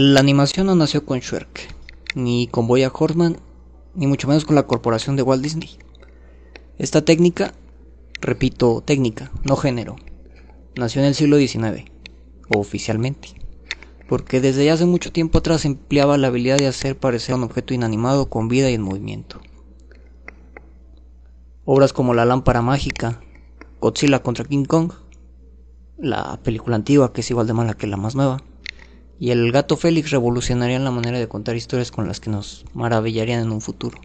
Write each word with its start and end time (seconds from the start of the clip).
La 0.00 0.20
animación 0.20 0.68
no 0.68 0.76
nació 0.76 1.04
con 1.04 1.18
Shrek, 1.18 1.74
ni 2.14 2.46
con 2.46 2.68
Boya 2.68 2.92
Horseman, 2.94 3.38
ni 3.96 4.06
mucho 4.06 4.28
menos 4.28 4.44
con 4.44 4.54
la 4.54 4.68
corporación 4.68 5.16
de 5.16 5.24
Walt 5.24 5.42
Disney. 5.42 5.76
Esta 6.78 7.04
técnica, 7.04 7.52
repito, 8.20 8.80
técnica, 8.80 9.32
no 9.42 9.56
género, 9.56 9.96
nació 10.76 11.00
en 11.00 11.08
el 11.08 11.16
siglo 11.16 11.36
XIX, 11.36 11.90
oficialmente, 12.48 13.30
porque 14.08 14.40
desde 14.40 14.70
hace 14.70 14.86
mucho 14.86 15.10
tiempo 15.10 15.38
atrás 15.38 15.64
empleaba 15.64 16.16
la 16.16 16.28
habilidad 16.28 16.58
de 16.58 16.68
hacer 16.68 16.96
parecer 16.96 17.34
un 17.34 17.42
objeto 17.42 17.74
inanimado 17.74 18.30
con 18.30 18.46
vida 18.46 18.70
y 18.70 18.74
en 18.74 18.82
movimiento. 18.82 19.40
Obras 21.64 21.92
como 21.92 22.14
La 22.14 22.24
lámpara 22.24 22.62
mágica, 22.62 23.20
Godzilla 23.80 24.22
contra 24.22 24.44
King 24.44 24.64
Kong, 24.64 24.92
la 25.98 26.38
película 26.44 26.76
antigua 26.76 27.12
que 27.12 27.22
es 27.22 27.30
igual 27.32 27.48
de 27.48 27.54
mala 27.54 27.74
que 27.74 27.88
la 27.88 27.96
más 27.96 28.14
nueva, 28.14 28.44
y 29.20 29.30
el 29.30 29.50
gato 29.50 29.76
Félix 29.76 30.10
revolucionarían 30.10 30.84
la 30.84 30.90
manera 30.90 31.18
de 31.18 31.28
contar 31.28 31.56
historias 31.56 31.90
con 31.90 32.06
las 32.06 32.20
que 32.20 32.30
nos 32.30 32.64
maravillarían 32.72 33.42
en 33.42 33.52
un 33.52 33.60
futuro. 33.60 34.00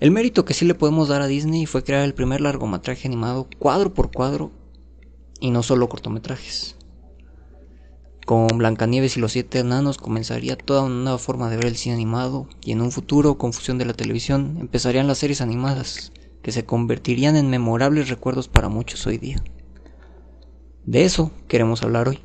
El 0.00 0.10
mérito 0.10 0.46
que 0.46 0.54
sí 0.54 0.64
le 0.64 0.74
podemos 0.74 1.08
dar 1.08 1.20
a 1.20 1.26
Disney 1.26 1.66
fue 1.66 1.84
crear 1.84 2.04
el 2.04 2.14
primer 2.14 2.40
largometraje 2.40 3.06
animado 3.06 3.48
cuadro 3.58 3.92
por 3.92 4.10
cuadro 4.10 4.50
y 5.40 5.50
no 5.50 5.62
solo 5.62 5.90
cortometrajes. 5.90 6.76
Con 8.24 8.46
Blancanieves 8.48 9.16
y 9.16 9.20
los 9.20 9.32
siete 9.32 9.58
enanos 9.58 9.98
comenzaría 9.98 10.56
toda 10.56 10.82
una 10.82 11.02
nueva 11.02 11.18
forma 11.18 11.50
de 11.50 11.56
ver 11.56 11.66
el 11.66 11.76
cine 11.76 11.96
animado 11.96 12.48
y 12.62 12.72
en 12.72 12.80
un 12.80 12.92
futuro, 12.92 13.36
con 13.36 13.52
fusión 13.52 13.76
de 13.76 13.84
la 13.84 13.92
televisión, 13.92 14.56
empezarían 14.60 15.06
las 15.06 15.18
series 15.18 15.40
animadas, 15.40 16.12
que 16.42 16.52
se 16.52 16.64
convertirían 16.64 17.36
en 17.36 17.50
memorables 17.50 18.08
recuerdos 18.08 18.48
para 18.48 18.68
muchos 18.68 19.06
hoy 19.06 19.18
día. 19.18 19.42
De 20.86 21.04
eso 21.04 21.30
queremos 21.48 21.82
hablar 21.82 22.08
hoy 22.08 22.20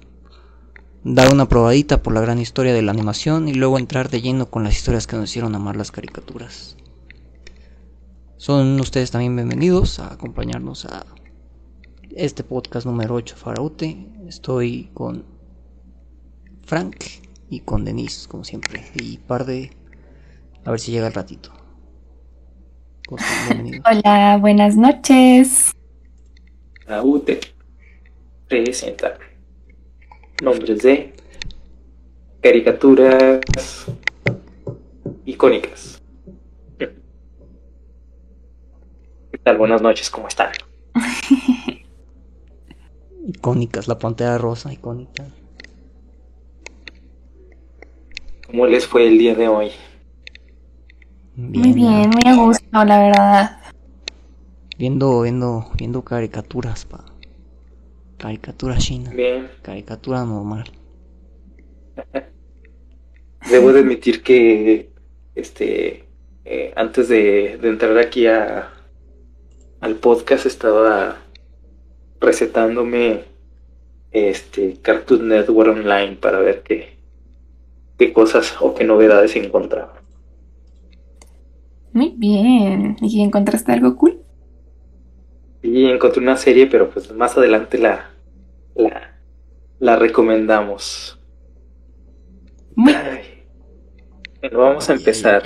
dar 1.05 1.31
una 1.31 1.47
probadita 1.47 2.01
por 2.01 2.13
la 2.13 2.21
gran 2.21 2.39
historia 2.39 2.73
de 2.73 2.81
la 2.81 2.91
animación 2.91 3.47
y 3.47 3.53
luego 3.53 3.77
entrar 3.77 4.09
de 4.09 4.23
lleno 4.23 4.49
con 4.49 4.63
las 4.63 4.75
historias 4.75 5.05
que 5.05 5.15
nos 5.15 5.29
hicieron 5.29 5.53
amar 5.53 5.75
las 5.75 5.91
caricaturas. 5.91 6.77
Son 8.37 8.79
ustedes 8.79 9.11
también 9.11 9.35
bienvenidos 9.35 9.99
a 9.99 10.11
acompañarnos 10.11 10.85
a 10.85 11.05
este 12.09 12.43
podcast 12.43 12.87
número 12.87 13.13
8 13.13 13.35
Faraute. 13.37 14.07
Estoy 14.27 14.89
con 14.95 15.25
Frank 16.63 16.95
y 17.51 17.59
con 17.59 17.85
Denise, 17.85 18.27
como 18.27 18.43
siempre. 18.43 18.83
Y 18.95 19.19
par 19.19 19.45
de... 19.45 19.71
A 20.63 20.71
ver 20.71 20.79
si 20.79 20.91
llega 20.91 21.05
el 21.05 21.13
ratito. 21.13 21.51
Hola, 23.85 24.39
buenas 24.41 24.75
noches. 24.75 25.71
Faraute 26.87 27.39
presenta 28.47 29.19
nombres 30.41 30.81
de 30.81 31.13
caricaturas 32.41 33.39
icónicas. 35.25 36.01
¿Qué 36.77 36.89
tal? 39.43 39.57
Buenas 39.57 39.81
noches, 39.81 40.09
¿cómo 40.09 40.27
están? 40.27 40.51
icónicas, 43.27 43.87
la 43.87 43.97
pantera 43.97 44.37
rosa, 44.37 44.73
icónica. 44.73 45.25
¿Cómo 48.47 48.67
les 48.67 48.85
fue 48.85 49.07
el 49.07 49.17
día 49.17 49.35
de 49.35 49.47
hoy? 49.47 49.71
muy 51.35 51.73
bien, 51.73 52.09
muy 52.09 52.21
a 52.25 52.35
gusto, 52.35 52.85
la 52.85 52.99
verdad. 52.99 53.59
Viendo, 54.77 55.21
viendo, 55.21 55.69
viendo 55.77 56.03
caricaturas, 56.03 56.85
pa. 56.85 57.14
Caricatura 58.17 58.77
china. 58.77 59.11
Bien. 59.11 59.49
Caricatura 59.61 60.23
normal. 60.25 60.65
Debo 63.49 63.73
de 63.73 63.79
admitir 63.79 64.23
que 64.23 64.89
este 65.35 66.05
eh, 66.45 66.73
antes 66.75 67.09
de, 67.09 67.53
entrar 67.63 67.97
aquí 67.97 68.27
a 68.27 68.71
al 69.81 69.95
podcast 69.95 70.45
estaba 70.45 71.17
recetándome 72.19 73.23
este 74.11 74.79
Cartoon 74.81 75.27
Network 75.27 75.75
Online 75.75 76.15
para 76.15 76.39
ver 76.39 76.63
qué, 76.63 76.97
qué 77.97 78.13
cosas 78.13 78.55
o 78.61 78.73
qué 78.73 78.83
novedades 78.83 79.35
encontraba. 79.35 80.01
Muy 81.93 82.13
bien. 82.15 82.97
¿Y 83.01 83.21
encontraste 83.21 83.71
algo 83.71 83.95
cool? 83.95 84.24
Y 85.65 85.85
encontré 85.87 86.21
una 86.21 86.37
serie, 86.37 86.67
pero 86.67 86.91
pues 86.91 87.11
más 87.11 87.35
adelante 87.37 87.79
la, 87.79 88.11
la, 88.75 89.17
la 89.79 89.95
recomendamos. 89.95 91.19
Bueno, 92.75 94.59
vamos 94.59 94.89
a 94.89 94.93
empezar. 94.93 95.43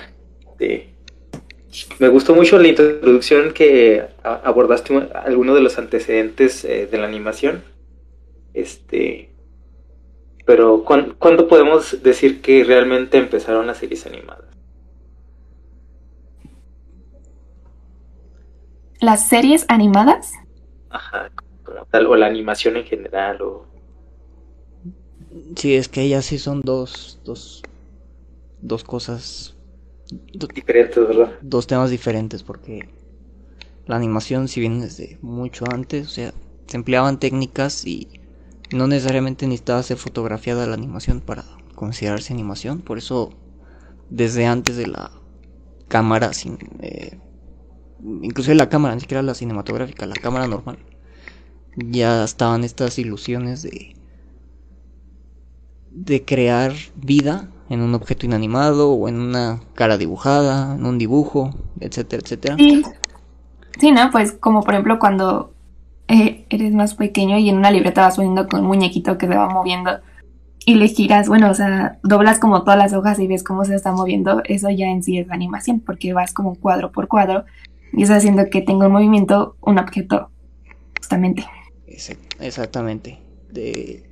Me 2.00 2.10
gustó 2.10 2.36
mucho 2.36 2.60
la 2.60 2.68
introducción 2.68 3.54
que 3.54 4.08
abordaste 4.24 5.10
algunos 5.14 5.56
de 5.56 5.62
los 5.62 5.78
antecedentes 5.78 6.66
eh, 6.66 6.88
de 6.92 6.98
la 6.98 7.08
animación. 7.08 7.64
Este, 8.54 9.30
pero 10.46 10.84
¿cuándo 10.84 11.48
podemos 11.48 12.04
decir 12.04 12.42
que 12.42 12.66
realmente 12.66 13.18
empezaron 13.18 13.68
las 13.68 13.78
series 13.78 14.06
animadas? 14.06 14.49
Las 19.00 19.28
series 19.28 19.66
animadas. 19.70 20.34
Ajá, 20.90 21.32
o 22.08 22.16
la 22.16 22.26
animación 22.26 22.78
en 22.78 22.86
general, 22.86 23.42
o... 23.42 23.66
Sí, 25.56 25.76
es 25.76 25.88
que 25.88 26.02
ellas 26.02 26.26
sí 26.26 26.38
son 26.38 26.62
dos, 26.62 27.20
dos, 27.24 27.64
dos 28.62 28.84
cosas... 28.84 29.56
diferentes, 30.54 31.08
¿verdad? 31.08 31.32
Dos 31.42 31.68
temas 31.68 31.90
diferentes, 31.90 32.44
porque 32.44 32.90
la 33.86 33.96
animación, 33.96 34.48
si 34.48 34.60
bien 34.60 34.82
desde 34.82 35.18
mucho 35.22 35.66
antes, 35.72 36.08
o 36.08 36.10
sea, 36.10 36.34
se 36.68 36.78
empleaban 36.78 37.20
técnicas 37.20 37.86
y 37.86 38.08
no 38.72 38.88
necesariamente 38.88 39.48
necesitaba 39.48 39.84
ser 39.84 39.98
fotografiada 39.98 40.68
la 40.68 40.76
animación 40.76 41.22
para 41.22 41.44
considerarse 41.76 42.34
animación, 42.34 42.82
por 42.82 42.98
eso 42.98 43.32
desde 44.10 44.46
antes 44.46 44.78
de 44.78 44.88
la 44.88 45.12
cámara 45.88 46.34
sin... 46.34 46.58
Eh, 46.82 47.20
inclusive 48.04 48.56
la 48.56 48.70
cámara, 48.70 48.96
ni 48.96 49.02
siquiera 49.02 49.22
la 49.22 49.34
cinematográfica, 49.34 50.06
la 50.06 50.16
cámara 50.16 50.48
normal, 50.48 50.80
ya 51.76 52.24
estaban 52.24 52.64
estas 52.64 53.00
ilusiones 53.00 53.62
de 53.62 53.96
de 55.92 56.24
crear 56.24 56.74
vida 56.96 57.50
en 57.70 57.82
un 57.82 57.94
objeto 57.94 58.26
inanimado 58.26 58.92
o 58.92 59.08
en 59.08 59.20
una 59.20 59.60
cara 59.76 59.98
dibujada, 59.98 60.76
en 60.76 60.86
un 60.86 60.98
dibujo, 60.98 61.54
etcétera, 61.80 62.22
etcétera. 62.24 62.56
Sí, 62.58 62.84
sí 63.80 63.92
¿no? 63.92 64.10
Pues 64.12 64.34
como 64.34 64.64
por 64.64 64.74
ejemplo 64.74 65.00
cuando 65.00 65.54
eh, 66.08 66.46
eres 66.50 66.74
más 66.74 66.96
pequeño 66.96 67.38
y 67.38 67.50
en 67.50 67.58
una 67.58 67.72
libreta 67.72 68.02
vas 68.02 68.16
poniendo 68.16 68.48
con 68.48 68.62
un 68.62 68.68
muñequito 68.68 69.18
que 69.18 69.28
se 69.28 69.36
va 69.36 69.50
moviendo 69.50 70.00
y 70.66 70.76
le 70.76 70.88
giras, 70.88 71.28
bueno, 71.28 71.50
o 71.50 71.54
sea, 71.54 72.00
doblas 72.04 72.38
como 72.38 72.64
todas 72.64 72.78
las 72.78 72.94
hojas 72.94 73.18
y 73.20 73.28
ves 73.28 73.44
cómo 73.44 73.66
se 73.66 73.76
está 73.76 73.92
moviendo, 73.92 74.42
eso 74.46 74.70
ya 74.70 74.88
en 74.88 75.04
sí 75.04 75.18
es 75.18 75.32
animación, 75.32 75.80
porque 75.80 76.14
vas 76.14 76.34
como 76.34 76.56
cuadro 76.56 76.92
por 76.92 77.08
cuadro 77.08 77.46
y 77.94 78.04
está 78.04 78.16
haciendo 78.18 78.50
que 78.50 78.62
tenga 78.62 78.88
un 78.88 78.94
movimiento 78.94 79.58
un 79.62 79.80
objeto, 79.80 80.30
justamente. 80.98 81.46
Exactamente. 81.88 83.20
De... 83.52 84.06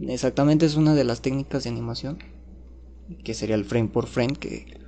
Exactamente 0.00 0.66
es 0.66 0.76
una 0.76 0.94
de 0.94 1.04
las 1.04 1.20
técnicas 1.20 1.64
de 1.64 1.70
animación, 1.70 2.18
que 3.22 3.34
sería 3.34 3.54
el 3.54 3.64
frame 3.64 3.88
por 3.88 4.06
frame, 4.06 4.34
que, 4.34 4.78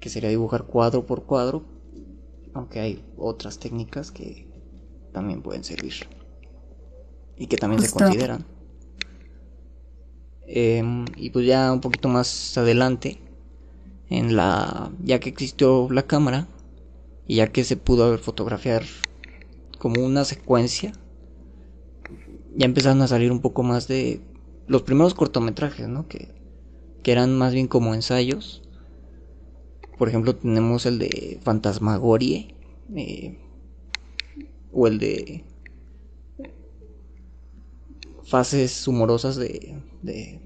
que 0.00 0.08
sería 0.08 0.30
dibujar 0.30 0.64
cuadro 0.64 1.06
por 1.06 1.24
cuadro, 1.24 1.64
aunque 2.54 2.80
hay 2.80 3.04
otras 3.16 3.58
técnicas 3.58 4.10
que 4.10 4.48
también 5.12 5.42
pueden 5.42 5.64
servir 5.64 5.94
y 7.36 7.46
que 7.46 7.56
también 7.56 7.82
se 7.82 7.90
consideran. 7.90 8.44
Em, 10.46 11.04
y 11.16 11.30
pues 11.30 11.46
ya 11.46 11.72
un 11.72 11.80
poquito 11.80 12.08
más 12.08 12.56
adelante, 12.56 13.18
en 14.08 14.36
la 14.36 14.90
ya 15.02 15.18
que 15.18 15.28
existió 15.28 15.88
la 15.90 16.02
cámara, 16.02 16.46
y 17.26 17.36
ya 17.36 17.52
que 17.52 17.64
se 17.64 17.76
pudo 17.76 18.16
fotografiar 18.18 18.84
como 19.78 20.04
una 20.04 20.24
secuencia, 20.24 20.92
ya 22.56 22.66
empezaron 22.66 23.02
a 23.02 23.08
salir 23.08 23.32
un 23.32 23.40
poco 23.40 23.62
más 23.62 23.88
de 23.88 24.20
los 24.66 24.82
primeros 24.82 25.14
cortometrajes, 25.14 25.88
¿no? 25.88 26.08
Que, 26.08 26.28
que 27.02 27.12
eran 27.12 27.36
más 27.36 27.52
bien 27.52 27.68
como 27.68 27.94
ensayos. 27.94 28.62
Por 29.98 30.08
ejemplo, 30.08 30.36
tenemos 30.36 30.86
el 30.86 30.98
de 30.98 31.40
Fantasmagorie. 31.42 32.54
Eh, 32.94 33.38
o 34.76 34.86
el 34.86 34.98
de 34.98 35.42
fases 38.24 38.86
humorosas 38.86 39.36
de, 39.36 39.80
de, 40.02 40.40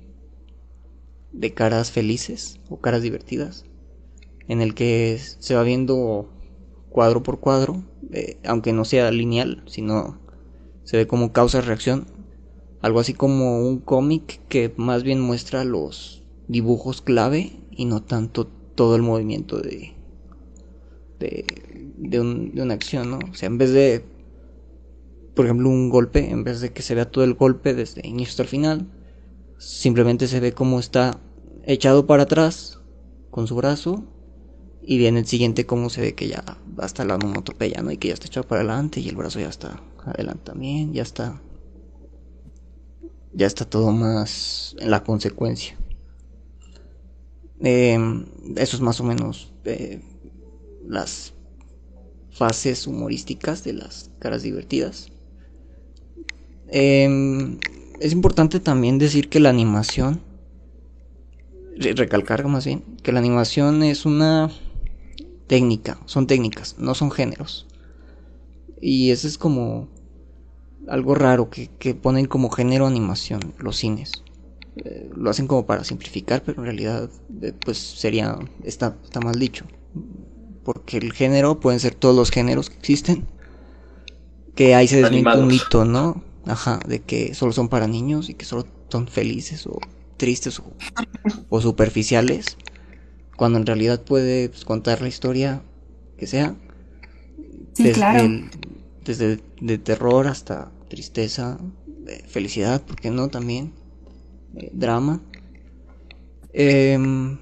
de 1.32 1.54
caras 1.54 1.90
felices 1.90 2.60
o 2.68 2.80
caras 2.80 3.02
divertidas, 3.02 3.64
en 4.46 4.60
el 4.60 4.74
que 4.74 5.18
se 5.18 5.54
va 5.56 5.64
viendo 5.64 6.30
cuadro 6.90 7.22
por 7.22 7.40
cuadro, 7.40 7.82
eh, 8.12 8.38
aunque 8.44 8.72
no 8.72 8.84
sea 8.84 9.10
lineal, 9.10 9.62
sino 9.66 10.18
se 10.84 10.96
ve 10.96 11.06
como 11.06 11.32
causa-reacción, 11.32 12.06
algo 12.82 13.00
así 13.00 13.14
como 13.14 13.66
un 13.66 13.78
cómic 13.78 14.40
que 14.48 14.72
más 14.76 15.02
bien 15.02 15.20
muestra 15.20 15.64
los 15.64 16.22
dibujos 16.48 17.00
clave 17.00 17.52
y 17.70 17.84
no 17.84 18.02
tanto 18.02 18.46
todo 18.74 18.96
el 18.96 19.02
movimiento 19.02 19.58
de, 19.58 19.94
de, 21.18 21.44
de, 21.96 22.50
de 22.52 22.62
una 22.62 22.74
acción, 22.74 23.10
¿no? 23.10 23.18
O 23.30 23.34
sea, 23.34 23.46
en 23.46 23.58
vez 23.58 23.72
de 23.72 24.04
por 25.34 25.46
ejemplo, 25.46 25.68
un 25.68 25.88
golpe, 25.88 26.30
en 26.30 26.44
vez 26.44 26.60
de 26.60 26.72
que 26.72 26.82
se 26.82 26.94
vea 26.94 27.10
todo 27.10 27.24
el 27.24 27.32
golpe 27.34 27.72
desde 27.72 28.06
inicio 28.06 28.32
hasta 28.32 28.42
el 28.42 28.48
final, 28.48 28.86
simplemente 29.58 30.26
se 30.26 30.38
ve 30.38 30.52
como 30.52 30.78
está 30.80 31.18
echado 31.64 32.06
para 32.06 32.24
atrás 32.24 32.80
con 33.30 33.46
su 33.46 33.54
brazo 33.54 34.04
y 34.82 34.98
viene 34.98 35.20
el 35.20 35.26
siguiente 35.26 35.66
como 35.66 35.90
se 35.90 36.00
ve 36.00 36.14
que 36.14 36.28
ya 36.28 36.42
va 36.78 36.84
hasta 36.84 37.04
la 37.04 37.16
onomatopeya, 37.16 37.82
¿no? 37.82 37.90
Y 37.90 37.96
que 37.96 38.08
ya 38.08 38.14
está 38.14 38.26
echado 38.26 38.46
para 38.46 38.62
adelante 38.62 39.00
y 39.00 39.08
el 39.08 39.16
brazo 39.16 39.40
ya 39.40 39.48
está 39.48 39.82
adelante 40.04 40.44
también, 40.44 40.92
ya 40.92 41.02
está 41.02 41.40
ya 43.32 43.46
está 43.46 43.64
todo 43.64 43.92
más 43.92 44.74
en 44.78 44.90
la 44.90 45.04
consecuencia. 45.04 45.76
Em, 47.60 48.26
eso 48.56 48.76
es 48.76 48.80
más 48.80 49.00
o 49.00 49.04
menos 49.04 49.52
eh, 49.64 50.00
las 50.86 51.34
fases 52.30 52.86
humorísticas 52.86 53.64
de 53.64 53.74
las 53.74 54.10
caras 54.18 54.42
divertidas. 54.42 55.12
Em, 56.68 57.58
es 58.00 58.12
importante 58.12 58.60
también 58.60 58.98
decir 58.98 59.28
que 59.28 59.40
la 59.40 59.50
animación, 59.50 60.22
recalcar 61.76 62.46
más 62.46 62.64
bien, 62.64 62.82
que 63.02 63.12
la 63.12 63.18
animación 63.18 63.82
es 63.82 64.06
una 64.06 64.50
técnica, 65.50 65.98
son 66.06 66.28
técnicas, 66.28 66.76
no 66.78 66.94
son 66.94 67.10
géneros. 67.10 67.66
Y 68.80 69.10
eso 69.10 69.26
es 69.26 69.36
como 69.36 69.88
algo 70.86 71.16
raro 71.16 71.50
que, 71.50 71.68
ponen 72.00 72.26
como 72.26 72.50
género 72.50 72.86
animación 72.86 73.40
los 73.58 73.76
cines. 73.76 74.22
Eh, 74.76 75.10
lo 75.12 75.28
hacen 75.28 75.48
como 75.48 75.66
para 75.66 75.82
simplificar, 75.82 76.44
pero 76.44 76.60
en 76.60 76.66
realidad 76.66 77.10
eh, 77.42 77.52
pues 77.64 77.78
sería, 77.78 78.38
está, 78.62 78.96
está 79.02 79.18
mal 79.18 79.40
dicho. 79.40 79.64
Porque 80.62 80.98
el 80.98 81.12
género 81.12 81.58
pueden 81.58 81.80
ser 81.80 81.96
todos 81.96 82.14
los 82.14 82.30
géneros 82.30 82.70
que 82.70 82.78
existen. 82.78 83.26
Que 84.54 84.76
ahí 84.76 84.86
se 84.86 85.02
desmiente 85.02 85.36
un 85.36 85.48
mito, 85.48 85.84
¿no? 85.84 86.22
Ajá, 86.46 86.78
de 86.86 87.00
que 87.00 87.34
solo 87.34 87.50
son 87.50 87.68
para 87.68 87.88
niños 87.88 88.30
y 88.30 88.34
que 88.34 88.44
solo 88.44 88.68
son 88.88 89.08
felices 89.08 89.66
o 89.66 89.80
tristes 90.16 90.62
o, 91.48 91.60
superficiales. 91.60 92.56
Cuando 93.40 93.58
en 93.58 93.64
realidad 93.64 94.02
puede 94.02 94.50
pues, 94.50 94.66
contar 94.66 95.00
la 95.00 95.08
historia 95.08 95.62
que 96.18 96.26
sea. 96.26 96.56
Sí, 97.72 97.84
desde, 97.84 97.92
claro. 97.94 98.28
desde 99.02 99.40
de 99.62 99.78
terror 99.78 100.26
hasta 100.26 100.70
tristeza, 100.90 101.58
felicidad, 102.28 102.82
¿por 102.82 102.96
qué 102.96 103.10
no? 103.10 103.28
También. 103.28 103.72
Eh, 104.56 104.70
drama. 104.74 105.22
Em, 106.52 107.38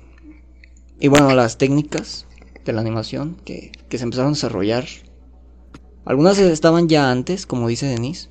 y 1.01 1.09
bueno, 1.09 1.35
las 1.35 1.59
técnicas 1.59 2.27
de 2.65 2.73
la 2.73 2.81
animación 2.81 3.37
que, 3.45 3.73
que 3.89 3.99
se 3.99 4.05
empezaron 4.05 4.29
a 4.29 4.35
desarrollar. 4.35 4.87
Algunas 6.05 6.39
estaban 6.39 6.89
ya 6.89 7.11
antes, 7.11 7.45
como 7.45 7.67
dice 7.67 7.87
Denise 7.87 8.29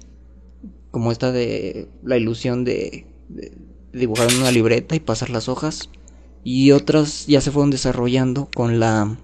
como 0.92 1.12
esta 1.12 1.34
de 1.34 1.90
la 2.02 2.18
ilusión 2.18 2.64
de, 2.64 3.06
dibujar 3.94 4.31
en 4.31 4.38
una 4.38 4.52
libreta 4.52 4.96
y 4.96 5.00
pasar 5.00 5.30
las 5.30 5.50
hojas 5.50 5.90
y 6.50 6.72
otras 6.72 7.28
ya 7.28 7.42
se 7.42 7.52
fueron 7.52 7.72
desarrollando 7.72 8.48
con 8.56 8.80
la 8.80 9.18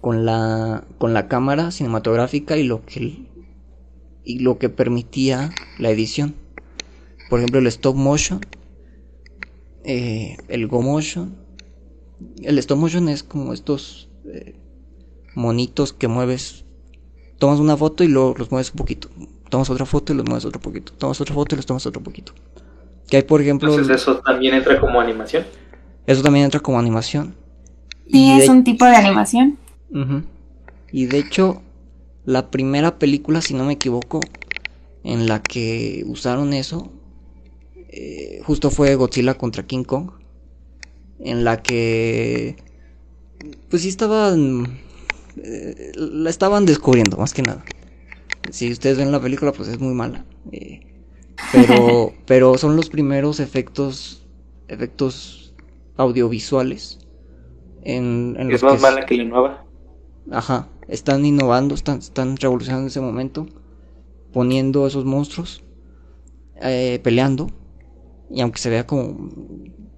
con 0.00 0.24
la 0.24 0.84
con 0.98 1.14
la 1.14 1.26
cámara 1.26 1.72
cinematográfica 1.72 2.56
y 2.56 2.62
lo 2.62 2.86
que 2.86 3.26
y 4.22 4.38
lo 4.38 4.58
que 4.58 4.68
permitía 4.68 5.50
la 5.80 5.90
edición. 5.90 6.36
Por 7.28 7.40
ejemplo 7.40 7.58
el 7.58 7.66
stop 7.66 7.96
motion 7.96 8.40
eh, 9.82 10.36
el 10.46 10.68
go 10.68 10.80
motion. 10.80 11.34
El 12.40 12.56
stop 12.58 12.78
motion 12.78 13.08
es 13.08 13.24
como 13.24 13.52
estos 13.52 14.08
eh, 14.32 14.54
monitos 15.34 15.92
que 15.92 16.06
mueves. 16.06 16.64
Tomas 17.40 17.58
una 17.58 17.76
foto 17.76 18.04
y 18.04 18.06
luego 18.06 18.36
los 18.38 18.52
mueves 18.52 18.70
un 18.70 18.76
poquito. 18.76 19.08
Tomas 19.50 19.68
otra 19.70 19.86
foto 19.86 20.12
y 20.12 20.16
los 20.16 20.24
mueves 20.24 20.44
otro 20.44 20.60
poquito, 20.60 20.92
tomas 20.92 21.20
otra 21.20 21.34
foto 21.34 21.56
y 21.56 21.56
los 21.56 21.66
tomas 21.66 21.84
otro 21.84 22.00
poquito. 22.00 22.32
Que 23.08 23.16
hay, 23.16 23.22
por 23.24 23.40
ejemplo... 23.40 23.70
Entonces 23.70 24.02
eso 24.02 24.18
también 24.20 24.54
entra 24.54 24.80
como 24.80 25.00
animación. 25.00 25.44
Eso 26.06 26.22
también 26.22 26.44
entra 26.44 26.60
como 26.60 26.78
animación. 26.78 27.34
Sí, 28.10 28.30
es 28.32 28.48
un 28.48 28.64
tipo 28.64 28.84
de 28.84 28.96
animación. 28.96 29.58
Y 30.92 31.06
de 31.06 31.18
hecho, 31.18 31.62
la 32.24 32.50
primera 32.50 32.98
película, 32.98 33.40
si 33.40 33.54
no 33.54 33.64
me 33.64 33.74
equivoco, 33.74 34.20
en 35.02 35.26
la 35.26 35.42
que 35.42 36.04
usaron 36.06 36.52
eso, 36.52 36.92
eh, 37.88 38.40
justo 38.44 38.70
fue 38.70 38.94
Godzilla 38.96 39.34
contra 39.34 39.66
King 39.66 39.84
Kong, 39.84 40.10
en 41.20 41.44
la 41.44 41.62
que, 41.62 42.56
pues 43.70 43.82
sí 43.82 43.88
estaban, 43.88 44.78
eh, 45.36 45.92
la 45.96 46.30
estaban 46.30 46.66
descubriendo, 46.66 47.16
más 47.16 47.32
que 47.32 47.42
nada 47.42 47.64
si 48.50 48.70
ustedes 48.70 48.98
ven 48.98 49.12
la 49.12 49.20
película, 49.20 49.52
pues 49.52 49.68
es 49.68 49.80
muy 49.80 49.94
mala. 49.94 50.24
Eh, 50.52 50.80
pero, 51.52 52.12
pero 52.26 52.58
son 52.58 52.76
los 52.76 52.88
primeros 52.90 53.40
efectos, 53.40 54.22
efectos 54.68 55.43
audiovisuales. 55.96 56.98
En, 57.82 58.36
es 58.50 58.62
más 58.62 58.80
mala 58.80 59.04
que 59.04 59.16
la 59.16 59.24
nueva. 59.24 59.64
Ajá, 60.30 60.68
están 60.88 61.24
innovando, 61.24 61.74
están, 61.74 61.98
están 61.98 62.36
revolucionando 62.36 62.84
en 62.84 62.88
ese 62.88 63.00
momento, 63.00 63.46
poniendo 64.32 64.86
esos 64.86 65.04
monstruos, 65.04 65.62
eh, 66.62 67.00
peleando. 67.02 67.48
Y 68.30 68.40
aunque 68.40 68.58
se 68.58 68.70
vea 68.70 68.86
como 68.86 69.30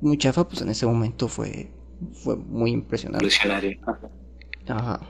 muy 0.00 0.18
chafa, 0.18 0.48
pues 0.48 0.62
en 0.62 0.68
ese 0.68 0.86
momento 0.86 1.28
fue, 1.28 1.70
fue 2.12 2.36
muy 2.36 2.72
impresionante. 2.72 3.28
Ajá. 4.68 5.00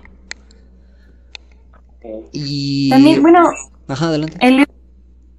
Y... 2.32 2.90
También, 2.90 3.22
bueno, 3.22 3.48
Ajá, 3.88 4.08
adelante. 4.08 4.36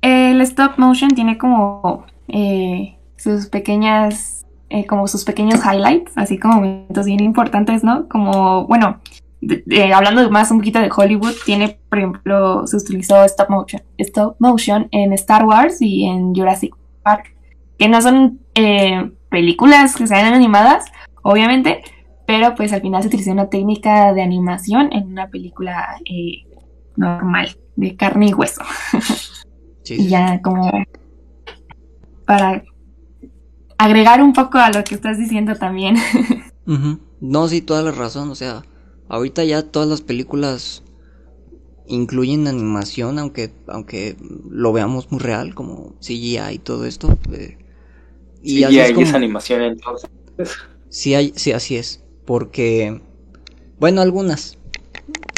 El, 0.01 0.41
stop 0.41 0.77
motion 0.77 1.09
tiene 1.11 1.37
como 1.37 2.05
eh, 2.27 2.97
sus 3.17 3.47
pequeñas, 3.47 4.45
eh, 4.69 4.85
como 4.85 5.07
sus 5.07 5.23
pequeños 5.23 5.61
highlights, 5.65 6.11
así 6.15 6.37
como 6.37 6.55
momentos 6.55 7.05
bien 7.05 7.21
importantes, 7.21 7.83
¿no? 7.83 8.07
Como, 8.09 8.67
bueno, 8.67 8.99
hablando 9.93 10.29
más 10.29 10.51
un 10.51 10.57
poquito 10.57 10.79
de 10.79 10.89
Hollywood, 10.95 11.33
tiene, 11.45 11.79
por 11.89 11.99
ejemplo, 11.99 12.67
se 12.67 12.77
utilizó 12.77 13.23
stop 13.23 13.49
motion, 13.49 13.81
stop 13.97 14.35
motion 14.39 14.87
en 14.91 15.13
Star 15.13 15.45
Wars 15.45 15.81
y 15.81 16.05
en 16.05 16.33
Jurassic 16.33 16.75
Park, 17.03 17.35
que 17.77 17.87
no 17.87 18.01
son 18.01 18.39
eh, 18.55 19.11
películas 19.29 19.95
que 19.95 20.07
sean 20.07 20.33
animadas, 20.33 20.85
obviamente, 21.21 21.81
pero 22.25 22.55
pues 22.55 22.73
al 22.73 22.81
final 22.81 23.01
se 23.01 23.07
utilizó 23.07 23.31
una 23.31 23.49
técnica 23.49 24.13
de 24.13 24.21
animación 24.21 24.89
en 24.91 25.07
una 25.07 25.29
película 25.29 25.97
eh, 26.05 26.45
normal, 26.95 27.55
de 27.75 27.95
carne 27.95 28.27
y 28.27 28.33
hueso. 28.33 28.63
y 29.85 30.07
ya 30.09 30.41
como 30.41 30.69
para 32.25 32.63
agregar 33.77 34.21
un 34.21 34.33
poco 34.33 34.57
a 34.57 34.69
lo 34.71 34.83
que 34.83 34.95
estás 34.95 35.17
diciendo 35.17 35.55
también. 35.55 35.97
No, 37.19 37.47
sí, 37.47 37.61
toda 37.61 37.81
la 37.81 37.91
razón. 37.91 38.29
O 38.29 38.35
sea, 38.35 38.63
ahorita 39.07 39.43
ya 39.45 39.63
todas 39.63 39.87
las 39.87 40.01
películas 40.01 40.83
incluyen 41.87 42.45
animación, 42.47 43.19
aunque, 43.19 43.53
aunque 43.67 44.17
lo 44.49 44.73
veamos 44.73 45.09
muy 45.09 45.21
real, 45.21 45.55
como 45.55 45.95
CGI 46.01 46.39
y 46.51 46.59
todo 46.59 46.85
esto. 46.85 47.17
Eh, 47.31 47.57
y 48.43 48.65
CGI 48.65 48.79
es, 48.79 48.91
como... 48.91 49.15
animación 49.15 49.61
entonces. 49.61 50.09
Sí, 50.89 51.15
hay, 51.15 51.31
sí, 51.35 51.53
así 51.53 51.77
es. 51.77 52.03
Porque, 52.25 53.01
bueno, 53.79 54.01
algunas, 54.01 54.57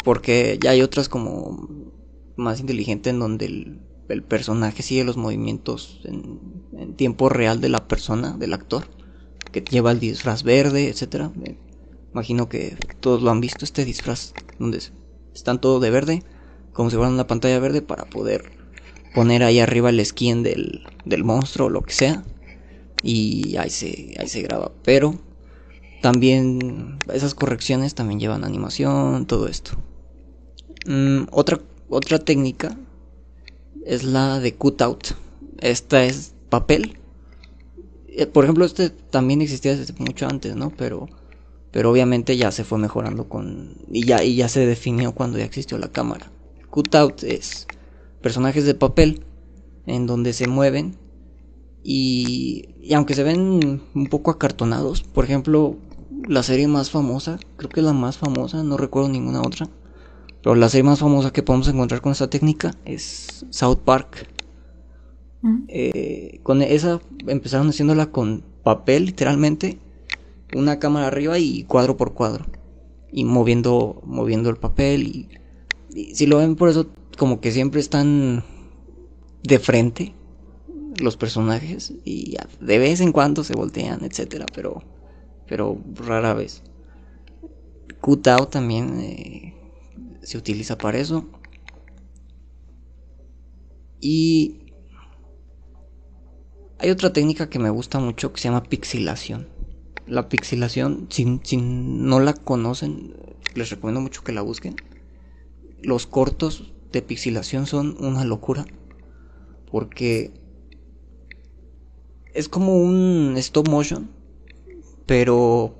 porque 0.04 0.58
ya 0.60 0.70
hay 0.70 0.82
otras 0.82 1.08
como 1.08 1.68
más 2.36 2.60
inteligentes 2.60 3.12
en 3.12 3.20
donde 3.20 3.46
el, 3.46 3.80
personaje 4.22 4.82
sigue 4.82 5.04
los 5.04 5.16
movimientos 5.16 6.00
en, 6.04 6.96
tiempo 6.96 7.28
real 7.28 7.60
de 7.60 7.68
la 7.68 7.86
persona, 7.86 8.36
del 8.36 8.52
actor, 8.52 8.88
que 9.52 9.60
lleva 9.60 9.92
el 9.92 10.00
disfraz 10.00 10.42
verde, 10.42 10.88
etcétera. 10.88 11.30
imagino 12.12 12.48
que 12.48 12.76
todos 13.00 13.22
lo 13.22 13.30
han 13.30 13.40
visto, 13.40 13.64
este 13.64 13.84
disfraz 13.84 14.34
donde 14.58 14.80
están 15.32 15.60
todo 15.60 15.78
de 15.78 15.90
verde, 15.90 16.22
como 16.72 16.90
si 16.90 16.96
fuera 16.96 17.10
una 17.10 17.26
pantalla 17.26 17.58
verde 17.60 17.82
para 17.82 18.04
poder 18.04 18.50
poner 19.14 19.42
ahí 19.42 19.60
arriba 19.60 19.90
el 19.90 20.04
skin 20.04 20.42
del, 20.42 20.84
del 21.04 21.24
monstruo 21.24 21.68
o 21.68 21.70
lo 21.70 21.82
que 21.82 21.92
sea. 21.92 22.24
Y 23.02 23.56
ahí 23.56 23.70
se, 23.70 24.14
ahí 24.18 24.28
se 24.28 24.42
graba. 24.42 24.72
Pero 24.84 25.14
también 26.02 26.98
esas 27.12 27.34
correcciones 27.34 27.94
también 27.94 28.20
llevan 28.20 28.44
animación, 28.44 29.26
todo 29.26 29.48
esto. 29.48 29.72
Mm, 30.86 31.24
otra, 31.30 31.60
otra 31.88 32.18
técnica 32.18 32.76
es 33.84 34.04
la 34.04 34.40
de 34.40 34.54
cutout. 34.54 35.14
Esta 35.58 36.04
es 36.04 36.34
papel. 36.48 36.98
Eh, 38.08 38.26
por 38.26 38.44
ejemplo, 38.44 38.64
este 38.64 38.90
también 38.90 39.42
existía 39.42 39.76
desde 39.76 39.94
mucho 39.98 40.26
antes, 40.26 40.56
¿no? 40.56 40.70
Pero, 40.70 41.08
pero 41.70 41.90
obviamente 41.90 42.36
ya 42.36 42.50
se 42.50 42.64
fue 42.64 42.78
mejorando 42.78 43.28
con 43.28 43.76
y 43.90 44.04
ya 44.04 44.22
y 44.24 44.36
ya 44.36 44.48
se 44.48 44.66
definió 44.66 45.12
cuando 45.12 45.38
ya 45.38 45.44
existió 45.44 45.78
la 45.78 45.88
cámara. 45.88 46.30
Cutout 46.70 47.22
es 47.24 47.66
personajes 48.20 48.64
de 48.64 48.74
papel 48.74 49.24
en 49.86 50.06
donde 50.06 50.32
se 50.32 50.46
mueven 50.46 50.96
y, 51.82 52.74
y 52.80 52.94
aunque 52.94 53.14
se 53.14 53.22
ven 53.22 53.82
un 53.94 54.06
poco 54.08 54.30
acartonados, 54.30 55.02
por 55.02 55.24
ejemplo, 55.24 55.76
la 56.28 56.42
serie 56.42 56.68
más 56.68 56.90
famosa, 56.90 57.38
creo 57.56 57.70
que 57.70 57.82
la 57.82 57.92
más 57.92 58.18
famosa, 58.18 58.62
no 58.62 58.76
recuerdo 58.76 59.08
ninguna 59.08 59.40
otra, 59.40 59.68
pero 60.42 60.54
la 60.54 60.68
serie 60.68 60.84
más 60.84 61.00
famosa 61.00 61.32
que 61.32 61.42
podemos 61.42 61.68
encontrar 61.68 62.00
con 62.00 62.12
esta 62.12 62.30
técnica 62.30 62.74
es 62.84 63.46
South 63.50 63.80
Park. 63.84 64.26
Mm. 65.42 65.64
Eh, 65.68 66.40
con 66.42 66.62
esa 66.62 67.00
empezaron 67.26 67.68
haciéndola 67.68 68.10
con 68.10 68.44
papel, 68.62 69.06
literalmente, 69.06 69.78
una 70.54 70.78
cámara 70.78 71.06
arriba 71.06 71.38
y 71.38 71.64
cuadro 71.64 71.96
por 71.96 72.14
cuadro, 72.14 72.46
y 73.12 73.24
moviendo, 73.24 74.02
moviendo 74.04 74.50
el 74.50 74.56
papel. 74.56 75.06
Y, 75.06 75.28
y 75.94 76.14
si 76.14 76.26
lo 76.26 76.38
ven, 76.38 76.56
por 76.56 76.68
eso, 76.68 76.86
como 77.16 77.40
que 77.40 77.52
siempre 77.52 77.80
están 77.80 78.44
de 79.42 79.58
frente 79.58 80.14
los 81.00 81.16
personajes, 81.16 81.94
y 82.04 82.36
de 82.60 82.78
vez 82.78 83.00
en 83.00 83.12
cuando 83.12 83.44
se 83.44 83.54
voltean, 83.54 84.04
etcétera, 84.04 84.46
pero 84.54 84.82
pero 85.50 85.76
rara 85.96 86.32
vez. 86.32 86.62
Qtao 88.00 88.46
también 88.46 89.00
eh, 89.00 89.59
se 90.22 90.38
utiliza 90.38 90.78
para 90.78 90.98
eso. 90.98 91.26
Y 94.00 94.66
hay 96.78 96.90
otra 96.90 97.12
técnica 97.12 97.50
que 97.50 97.58
me 97.58 97.70
gusta 97.70 97.98
mucho 97.98 98.32
que 98.32 98.40
se 98.40 98.48
llama 98.48 98.62
pixilación. 98.62 99.48
La 100.06 100.28
pixilación, 100.28 101.06
si, 101.10 101.40
si 101.42 101.56
no 101.58 102.20
la 102.20 102.32
conocen, 102.32 103.14
les 103.54 103.70
recomiendo 103.70 104.00
mucho 104.00 104.24
que 104.24 104.32
la 104.32 104.42
busquen. 104.42 104.76
Los 105.82 106.06
cortos 106.06 106.72
de 106.92 107.02
pixilación 107.02 107.66
son 107.66 107.96
una 108.02 108.24
locura. 108.24 108.66
Porque 109.70 110.32
es 112.34 112.48
como 112.48 112.76
un 112.76 113.34
stop 113.36 113.68
motion 113.68 114.10
pero 115.10 115.74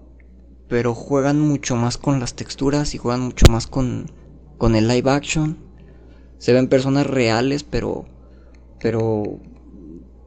pero 0.67 0.93
juegan 0.93 1.41
mucho 1.41 1.77
más 1.77 1.99
con 1.99 2.19
las 2.19 2.35
texturas 2.35 2.95
y 2.95 2.99
juegan 2.99 3.21
mucho 3.21 3.47
más 3.49 3.69
con, 3.69 4.11
con 4.61 4.77
el 4.77 4.87
live 4.87 5.11
action. 5.11 5.57
Se 6.37 6.53
ven 6.53 6.69
personas 6.69 7.07
reales, 7.07 7.65
pero 7.65 8.05
pero 8.79 9.41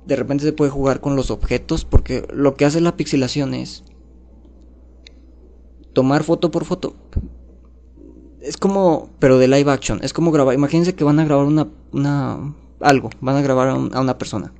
de 0.05 0.15
repente 0.15 0.43
se 0.43 0.53
puede 0.53 0.71
jugar 0.71 1.01
con 1.01 1.15
los 1.15 1.29
objetos 1.29 1.85
porque 1.85 2.25
lo 2.33 2.55
que 2.55 2.65
hace 2.65 2.81
la 2.81 2.97
pixelación 2.97 3.53
es 3.53 3.83
tomar 5.93 6.23
foto 6.23 6.49
por 6.49 6.65
foto. 6.65 6.95
Es 8.41 8.57
como, 8.57 9.11
pero 9.19 9.37
de 9.37 9.47
live 9.47 9.71
action, 9.71 9.99
es 10.01 10.13
como 10.13 10.31
grabar, 10.31 10.55
imagínense 10.55 10.95
que 10.95 11.03
van 11.03 11.19
a 11.19 11.25
grabar 11.25 11.45
una, 11.45 11.67
una 11.91 12.55
algo, 12.81 13.11
van 13.21 13.37
a 13.37 13.41
grabar 13.41 13.69
a, 13.69 13.75
una 14.01 14.17
persona. 14.17 14.51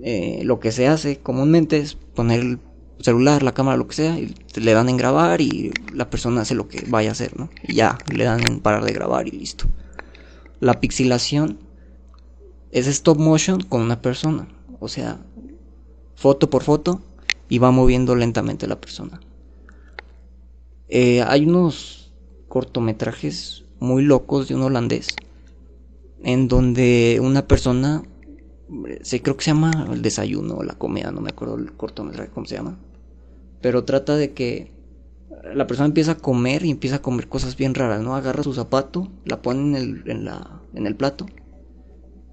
Eh, 0.00 0.42
lo 0.44 0.60
que 0.60 0.70
se 0.70 0.86
hace 0.86 1.18
comúnmente 1.18 1.78
es 1.78 1.96
poner 1.96 2.40
el 2.40 2.58
celular, 3.00 3.42
la 3.42 3.52
cámara, 3.52 3.76
lo 3.76 3.86
que 3.86 3.94
sea, 3.94 4.18
y 4.18 4.34
le 4.54 4.72
dan 4.72 4.88
en 4.88 4.96
grabar 4.96 5.40
y 5.40 5.72
la 5.94 6.10
persona 6.10 6.42
hace 6.42 6.54
lo 6.54 6.68
que 6.68 6.84
vaya 6.88 7.10
a 7.10 7.12
hacer, 7.12 7.38
¿no? 7.38 7.48
Y 7.62 7.74
ya, 7.74 7.98
le 8.12 8.24
dan 8.24 8.40
en 8.48 8.60
parar 8.60 8.84
de 8.84 8.92
grabar 8.92 9.28
y 9.28 9.32
listo. 9.32 9.66
La 10.60 10.80
pixilación 10.80 11.58
es 12.72 12.86
stop 12.86 13.18
motion 13.18 13.60
con 13.60 13.80
una 13.82 14.02
persona, 14.02 14.48
o 14.80 14.88
sea, 14.88 15.20
foto 16.16 16.50
por 16.50 16.64
foto 16.64 17.00
y 17.48 17.58
va 17.58 17.70
moviendo 17.70 18.16
lentamente 18.16 18.66
la 18.66 18.80
persona. 18.80 19.20
Eh, 20.88 21.22
hay 21.22 21.46
unos 21.46 22.12
cortometrajes 22.48 23.64
muy 23.78 24.02
locos 24.02 24.48
de 24.48 24.54
un 24.54 24.62
holandés 24.62 25.14
en 26.24 26.48
donde 26.48 27.20
una 27.22 27.46
persona 27.46 28.02
se 29.02 29.22
creo 29.22 29.36
que 29.36 29.44
se 29.44 29.50
llama 29.52 29.88
el 29.92 30.02
desayuno 30.02 30.56
o 30.56 30.62
la 30.64 30.74
comida, 30.74 31.12
no 31.12 31.20
me 31.20 31.30
acuerdo 31.30 31.54
el 31.54 31.72
cortometraje 31.72 32.30
cómo 32.30 32.46
se 32.46 32.56
llama 32.56 32.76
pero 33.60 33.84
trata 33.84 34.16
de 34.16 34.32
que 34.32 34.72
la 35.54 35.66
persona 35.66 35.86
empieza 35.86 36.12
a 36.12 36.18
comer 36.18 36.64
y 36.64 36.70
empieza 36.70 36.96
a 36.96 37.02
comer 37.02 37.28
cosas 37.28 37.56
bien 37.56 37.74
raras, 37.74 38.02
¿no? 38.02 38.14
Agarra 38.14 38.42
su 38.42 38.54
zapato, 38.54 39.08
la 39.24 39.42
pone 39.42 39.60
en 39.60 39.74
el, 39.76 40.10
en 40.10 40.24
la, 40.24 40.62
en 40.74 40.86
el 40.86 40.96
plato 40.96 41.26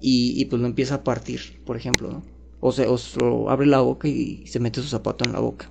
y, 0.00 0.44
pues 0.44 0.60
lo 0.60 0.68
empieza 0.68 0.96
a 0.96 1.04
partir, 1.04 1.60
por 1.64 1.76
ejemplo, 1.76 2.10
¿no? 2.10 2.22
O 2.60 2.72
se 2.72 2.86
o, 2.86 3.50
abre 3.50 3.66
la 3.66 3.80
boca 3.80 4.08
y 4.08 4.46
se 4.46 4.60
mete 4.60 4.80
su 4.80 4.88
zapato 4.88 5.24
en 5.24 5.32
la 5.32 5.40
boca. 5.40 5.70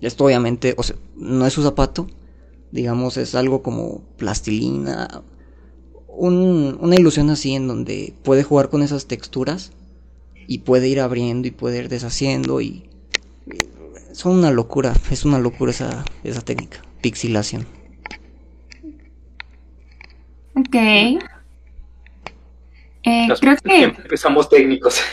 Esto 0.00 0.24
obviamente, 0.24 0.74
o 0.76 0.82
sea, 0.82 0.96
no 1.16 1.46
es 1.46 1.52
su 1.52 1.62
zapato, 1.62 2.06
digamos, 2.70 3.16
es 3.16 3.34
algo 3.34 3.62
como 3.62 4.02
plastilina, 4.16 5.22
una 6.08 6.96
ilusión 6.96 7.30
así 7.30 7.54
en 7.54 7.68
donde 7.68 8.14
puede 8.22 8.42
jugar 8.42 8.68
con 8.68 8.82
esas 8.82 9.06
texturas 9.06 9.72
y 10.46 10.58
puede 10.58 10.88
ir 10.88 11.00
abriendo 11.00 11.48
y 11.48 11.50
puede 11.50 11.78
ir 11.78 11.88
deshaciendo 11.88 12.60
y 12.60 12.88
son 14.16 14.38
una 14.38 14.50
locura, 14.50 14.94
es 15.10 15.26
una 15.26 15.38
locura 15.38 15.72
esa, 15.72 16.02
esa 16.24 16.40
técnica, 16.40 16.78
pixilación. 17.02 17.66
Ok. 20.54 20.74
Eh, 23.02 23.28
creo 23.38 23.56
que... 23.62 23.82
Empezamos 23.82 24.48
técnicos. 24.48 25.02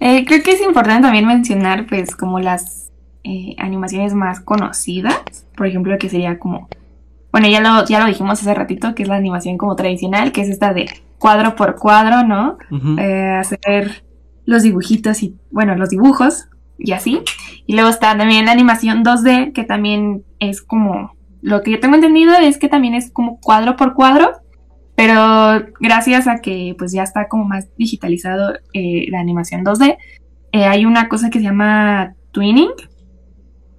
eh, 0.00 0.24
creo 0.26 0.42
que 0.42 0.50
es 0.50 0.60
importante 0.62 1.02
también 1.02 1.28
mencionar, 1.28 1.86
pues, 1.86 2.16
como 2.16 2.40
las 2.40 2.90
eh, 3.22 3.54
animaciones 3.58 4.12
más 4.12 4.40
conocidas. 4.40 5.46
Por 5.56 5.68
ejemplo, 5.68 5.96
que 5.96 6.08
sería 6.08 6.40
como... 6.40 6.68
Bueno, 7.30 7.46
ya 7.46 7.60
lo, 7.60 7.86
ya 7.86 8.00
lo 8.00 8.06
dijimos 8.06 8.40
hace 8.40 8.52
ratito, 8.52 8.96
que 8.96 9.04
es 9.04 9.08
la 9.08 9.14
animación 9.14 9.58
como 9.58 9.76
tradicional, 9.76 10.32
que 10.32 10.40
es 10.40 10.48
esta 10.48 10.74
de 10.74 10.90
cuadro 11.18 11.54
por 11.54 11.76
cuadro, 11.76 12.24
¿no? 12.26 12.58
Eh, 12.98 13.36
hacer 13.38 14.02
los 14.44 14.64
dibujitos 14.64 15.22
y, 15.22 15.36
bueno, 15.52 15.76
los 15.76 15.90
dibujos 15.90 16.48
y 16.80 16.92
así. 16.92 17.20
Y 17.66 17.74
luego 17.74 17.90
está 17.90 18.16
también 18.16 18.46
la 18.46 18.52
animación 18.52 19.04
2D, 19.04 19.52
que 19.52 19.64
también 19.64 20.24
es 20.38 20.62
como, 20.62 21.14
lo 21.42 21.62
que 21.62 21.70
yo 21.70 21.80
tengo 21.80 21.94
entendido 21.94 22.34
es 22.34 22.58
que 22.58 22.68
también 22.68 22.94
es 22.94 23.10
como 23.10 23.38
cuadro 23.40 23.76
por 23.76 23.94
cuadro, 23.94 24.32
pero 24.96 25.66
gracias 25.78 26.26
a 26.26 26.40
que 26.40 26.74
pues 26.78 26.92
ya 26.92 27.02
está 27.02 27.28
como 27.28 27.44
más 27.44 27.68
digitalizado 27.76 28.54
eh, 28.74 29.06
la 29.10 29.20
animación 29.20 29.64
2D, 29.64 29.96
eh, 30.52 30.64
hay 30.64 30.84
una 30.84 31.08
cosa 31.08 31.30
que 31.30 31.38
se 31.38 31.44
llama 31.44 32.14
twinning, 32.32 32.70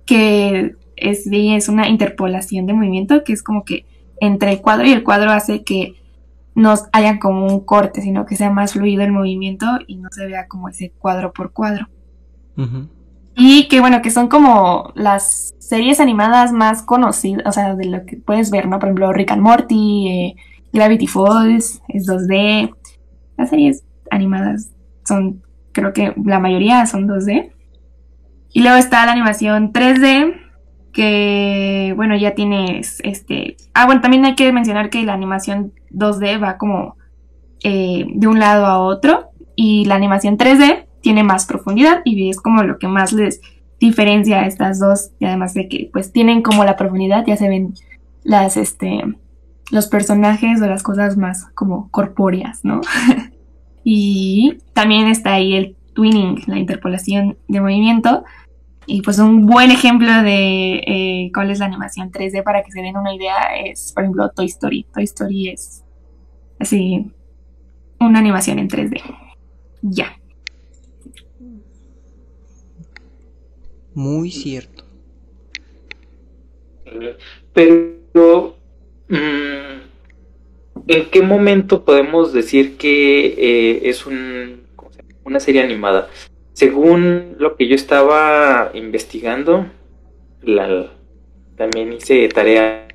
que 0.06 0.76
es, 0.96 1.28
es 1.32 1.70
una 1.70 1.90
interpolación 1.90 2.66
de 2.66 2.74
movimiento, 2.74 3.24
que 3.24 3.34
es 3.34 3.44
como 3.44 3.66
que 3.66 3.86
entre 4.20 4.52
el 4.52 4.62
cuadro 4.62 4.88
y 4.88 4.92
el 4.92 5.04
cuadro 5.04 5.32
hace 5.32 5.64
que 5.64 5.96
no 6.54 6.76
haya 6.92 7.20
como 7.20 7.48
un 7.48 7.62
corte, 7.62 8.02
sino 8.02 8.26
que 8.26 8.36
sea 8.36 8.52
más 8.52 8.74
fluido 8.74 9.04
el 9.04 9.12
movimiento 9.12 9.66
y 9.88 9.98
no 9.98 10.10
se 10.12 10.26
vea 10.28 10.48
como 10.48 10.70
ese 10.70 10.92
cuadro 10.98 11.34
por 11.34 11.54
cuadro. 11.54 11.88
Y 13.36 13.68
que 13.68 13.80
bueno, 13.80 14.02
que 14.02 14.12
son 14.12 14.28
como 14.28 14.92
las 14.96 15.54
series 15.60 16.00
animadas 16.00 16.52
más 16.52 16.84
conocidas, 16.84 17.46
o 17.48 17.52
sea, 17.52 17.76
de 17.76 17.86
lo 17.86 18.06
que 18.06 18.18
puedes 18.18 18.52
ver, 18.52 18.68
¿no? 18.68 18.78
Por 18.78 18.90
ejemplo, 18.90 19.14
Rick 19.14 19.32
and 19.32 19.42
Morty, 19.42 20.08
eh, 20.08 20.36
Gravity 20.74 21.08
Falls, 21.08 21.82
es 21.88 22.08
2D. 22.08 22.74
Las 23.38 23.50
series 23.50 23.84
animadas 24.10 24.72
son, 25.06 25.42
creo 25.72 25.94
que 25.94 26.14
la 26.26 26.40
mayoría 26.40 26.86
son 26.86 27.08
2D. 27.08 27.52
Y 28.54 28.62
luego 28.62 28.78
está 28.78 29.06
la 29.06 29.14
animación 29.14 29.72
3D, 29.72 30.36
que 30.92 31.94
bueno, 31.96 32.18
ya 32.18 32.36
tienes 32.36 33.00
este... 33.04 33.56
Ah, 33.74 33.86
bueno, 33.86 34.02
también 34.02 34.26
hay 34.26 34.36
que 34.36 34.52
mencionar 34.52 34.90
que 34.90 35.04
la 35.04 35.14
animación 35.14 35.74
2D 35.92 36.44
va 36.44 36.58
como 36.58 36.98
eh, 37.64 38.06
de 38.14 38.28
un 38.28 38.40
lado 38.40 38.66
a 38.66 38.80
otro. 38.80 39.30
Y 39.56 39.86
la 39.86 39.96
animación 39.96 40.38
3D 40.38 40.86
tiene 41.02 41.24
más 41.24 41.46
profundidad 41.46 42.02
y 42.06 42.30
es 42.30 42.38
como 42.38 42.64
lo 42.64 42.78
que 42.78 42.88
más 42.88 43.14
les 43.14 43.42
diferencia 43.80 44.42
a 44.42 44.48
estas 44.48 44.80
dos 44.80 45.12
y 45.20 45.26
además 45.26 45.54
de 45.54 45.68
que 45.68 45.90
pues 45.92 46.12
tienen 46.12 46.44
como 46.44 46.64
la 46.64 46.78
profundidad 46.78 47.26
ya 47.26 47.36
se 47.36 47.50
ven 47.50 47.74
las 48.24 48.56
este 48.56 49.02
los 49.72 49.88
personajes 49.88 50.62
o 50.62 50.68
las 50.68 50.84
cosas 50.84 51.18
más 51.18 51.46
como 51.56 51.90
corpóreas, 51.92 52.64
¿no? 52.64 52.82
y 53.84 54.58
también 54.74 55.08
está 55.08 55.34
ahí 55.34 55.56
el 55.56 55.76
twinning, 55.94 56.44
la 56.46 56.60
interpolación 56.60 57.38
de 57.48 57.62
movimiento 57.62 58.24
y 58.86 59.02
pues 59.02 59.20
un 59.20 59.46
buen 59.46 59.72
ejemplo 59.72 60.12
de 60.22 60.84
eh, 60.86 61.32
cuál 61.34 61.52
es 61.52 61.60
la 61.60 61.66
animación 61.66 62.12
3D 62.12 62.44
para 62.44 62.64
que 62.64 62.72
se 62.72 62.82
den 62.82 62.98
una 62.98 63.14
idea 63.14 63.56
es 63.64 63.92
por 63.94 64.04
ejemplo 64.04 64.30
Toy 64.30 64.48
Story. 64.48 64.86
Toy 64.94 65.04
Story 65.06 65.50
es 65.50 65.84
así 66.60 67.12
una 68.00 68.20
animación 68.20 68.60
en 68.60 68.68
3D. 68.68 69.02
Ya. 69.82 70.21
Muy 73.94 74.32
cierto. 74.32 74.86
Pero, 77.54 78.58
mm, 79.10 79.82
¿en 80.88 81.10
qué 81.10 81.22
momento 81.22 81.84
podemos 81.84 82.34
decir 82.34 82.78
que 82.78 83.26
eh, 83.38 83.82
es 83.90 84.06
un, 84.06 84.64
una 85.24 85.40
serie 85.40 85.62
animada? 85.62 86.10
Según 86.54 87.36
lo 87.40 87.56
que 87.56 87.68
yo 87.68 87.76
estaba 87.76 88.72
investigando, 88.74 89.68
la, 90.42 90.92
también 91.56 91.94
hice 91.94 92.28
tarea 92.30 92.88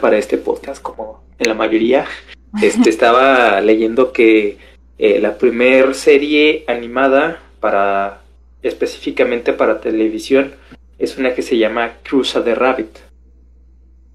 para 0.00 0.18
este 0.18 0.38
podcast, 0.38 0.82
como 0.82 1.24
en 1.38 1.48
la 1.48 1.54
mayoría. 1.54 2.06
Este, 2.60 2.90
estaba 2.90 3.60
leyendo 3.60 4.12
que 4.12 4.58
eh, 4.98 5.20
la 5.20 5.38
primer 5.38 5.94
serie 5.94 6.64
animada 6.66 7.40
para 7.60 8.19
específicamente 8.62 9.52
para 9.52 9.80
televisión 9.80 10.54
es 10.98 11.16
una 11.16 11.34
que 11.34 11.42
se 11.42 11.56
llama 11.56 11.98
Cruza 12.02 12.40
de 12.40 12.54
Rabbit 12.54 12.98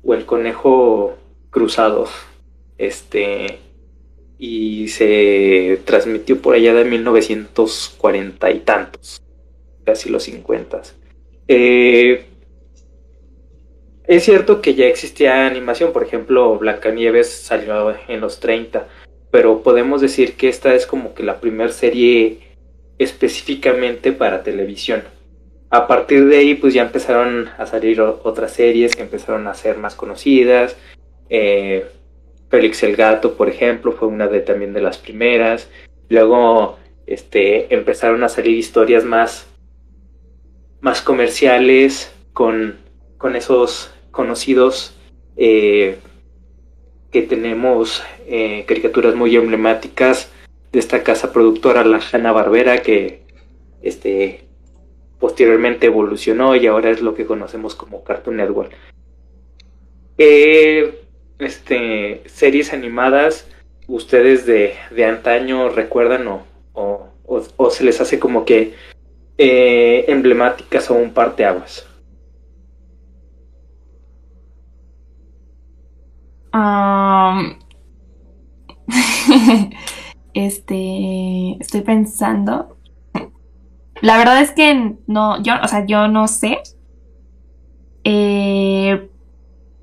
o 0.04 0.14
el 0.14 0.26
conejo 0.26 1.18
cruzado. 1.50 2.08
Este 2.78 3.60
y 4.38 4.90
se 4.90 5.82
transmitió 5.86 6.42
por 6.42 6.56
allá 6.56 6.74
de 6.74 6.86
1940 6.86 8.52
y 8.52 8.60
tantos, 8.60 9.22
casi 9.86 10.10
los 10.10 10.24
50. 10.24 10.82
Eh, 11.48 12.26
es 14.08 14.24
cierto 14.24 14.62
que 14.62 14.76
ya 14.76 14.86
existía 14.86 15.48
animación, 15.48 15.94
por 15.94 16.04
ejemplo, 16.04 16.58
Blancanieves 16.58 17.32
salió 17.32 17.96
en 18.08 18.22
los 18.22 18.40
30, 18.40 18.88
pero 19.32 19.64
podemos 19.64 20.02
decir 20.02 20.36
que 20.36 20.50
esta 20.50 20.76
es 20.76 20.86
como 20.86 21.16
que 21.16 21.24
la 21.24 21.40
primera 21.40 21.72
serie 21.72 22.40
específicamente 22.98 24.12
para 24.12 24.44
televisión. 24.44 25.04
A 25.70 25.88
partir 25.88 26.26
de 26.26 26.38
ahí, 26.38 26.56
pues 26.56 26.74
ya 26.74 26.84
empezaron 26.84 27.50
a 27.58 27.66
salir 27.66 28.00
otras 28.02 28.52
series 28.54 28.96
que 28.96 29.02
empezaron 29.02 29.48
a 29.48 29.54
ser 29.54 29.78
más 29.78 29.96
conocidas. 29.96 30.78
Eh, 31.30 31.86
Félix 32.50 32.84
el 32.84 32.96
Gato, 32.96 33.36
por 33.36 33.50
ejemplo, 33.50 33.92
fue 33.92 34.08
una 34.08 34.28
de 34.28 34.40
también 34.40 34.74
de 34.74 34.82
las 34.82 34.98
primeras. 34.98 35.70
Luego, 36.08 36.78
este, 37.08 37.74
empezaron 37.74 38.24
a 38.24 38.30
salir 38.30 38.58
historias 38.58 39.04
más, 39.04 39.48
más 40.82 41.02
comerciales 41.02 42.14
con, 42.32 42.78
con 43.18 43.36
esos 43.36 43.92
conocidos 44.12 44.96
eh, 45.36 45.98
que 47.12 47.22
tenemos 47.24 48.04
eh, 48.28 48.64
caricaturas 48.68 49.16
muy 49.16 49.36
emblemáticas 49.36 50.32
de 50.76 50.80
esta 50.80 51.04
casa 51.04 51.32
productora, 51.32 51.86
la 51.86 52.02
Hanna 52.12 52.34
Barbera, 52.34 52.82
que 52.82 53.22
este, 53.82 54.44
posteriormente 55.20 55.86
evolucionó 55.86 56.54
y 56.58 56.68
ahora 56.68 56.90
es 56.90 57.02
lo 57.02 57.16
que 57.16 57.26
conocemos 57.26 57.76
como 57.76 58.04
Cartoon 58.04 58.36
Network. 58.36 58.74
Eh, 60.18 61.02
este, 61.40 62.24
series 62.26 62.74
animadas, 62.74 63.50
ustedes 63.88 64.46
de, 64.46 64.74
de 64.92 65.06
antaño 65.06 65.70
recuerdan 65.70 66.28
o, 66.28 66.44
o, 66.74 67.08
o, 67.56 67.70
se 67.70 67.86
les 67.86 68.02
hace 68.02 68.20
como 68.20 68.44
que 68.44 68.74
emblemáticas 69.38 70.92
o 70.92 70.96
un 70.96 71.14
parteaguas. 71.14 71.88
este, 80.36 81.58
estoy 81.60 81.82
pensando. 81.82 82.78
La 84.02 84.18
verdad 84.18 84.42
es 84.42 84.52
que 84.52 84.98
no, 85.08 85.42
yo, 85.42 85.54
o 85.64 85.68
sea, 85.68 85.86
yo 85.86 86.08
no 86.08 86.28
sé. 86.28 86.60
Eh, 88.04 89.10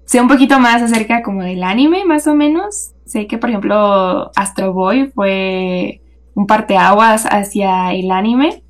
sé 0.05 0.21
un 0.21 0.29
poquito 0.29 0.61
más 0.61 0.83
acerca 0.83 1.23
como 1.23 1.43
del 1.43 1.65
anime, 1.65 2.05
más 2.05 2.27
o 2.29 2.35
menos. 2.35 2.93
Sé 3.07 3.27
que, 3.27 3.39
por 3.39 3.49
ejemplo, 3.49 4.31
Astro 4.37 4.73
Boy 4.73 5.11
fue 5.15 6.03
un 6.35 6.47
parteaguas 6.47 7.27
hacia 7.27 7.93
el 7.95 8.11
anime, 8.11 8.63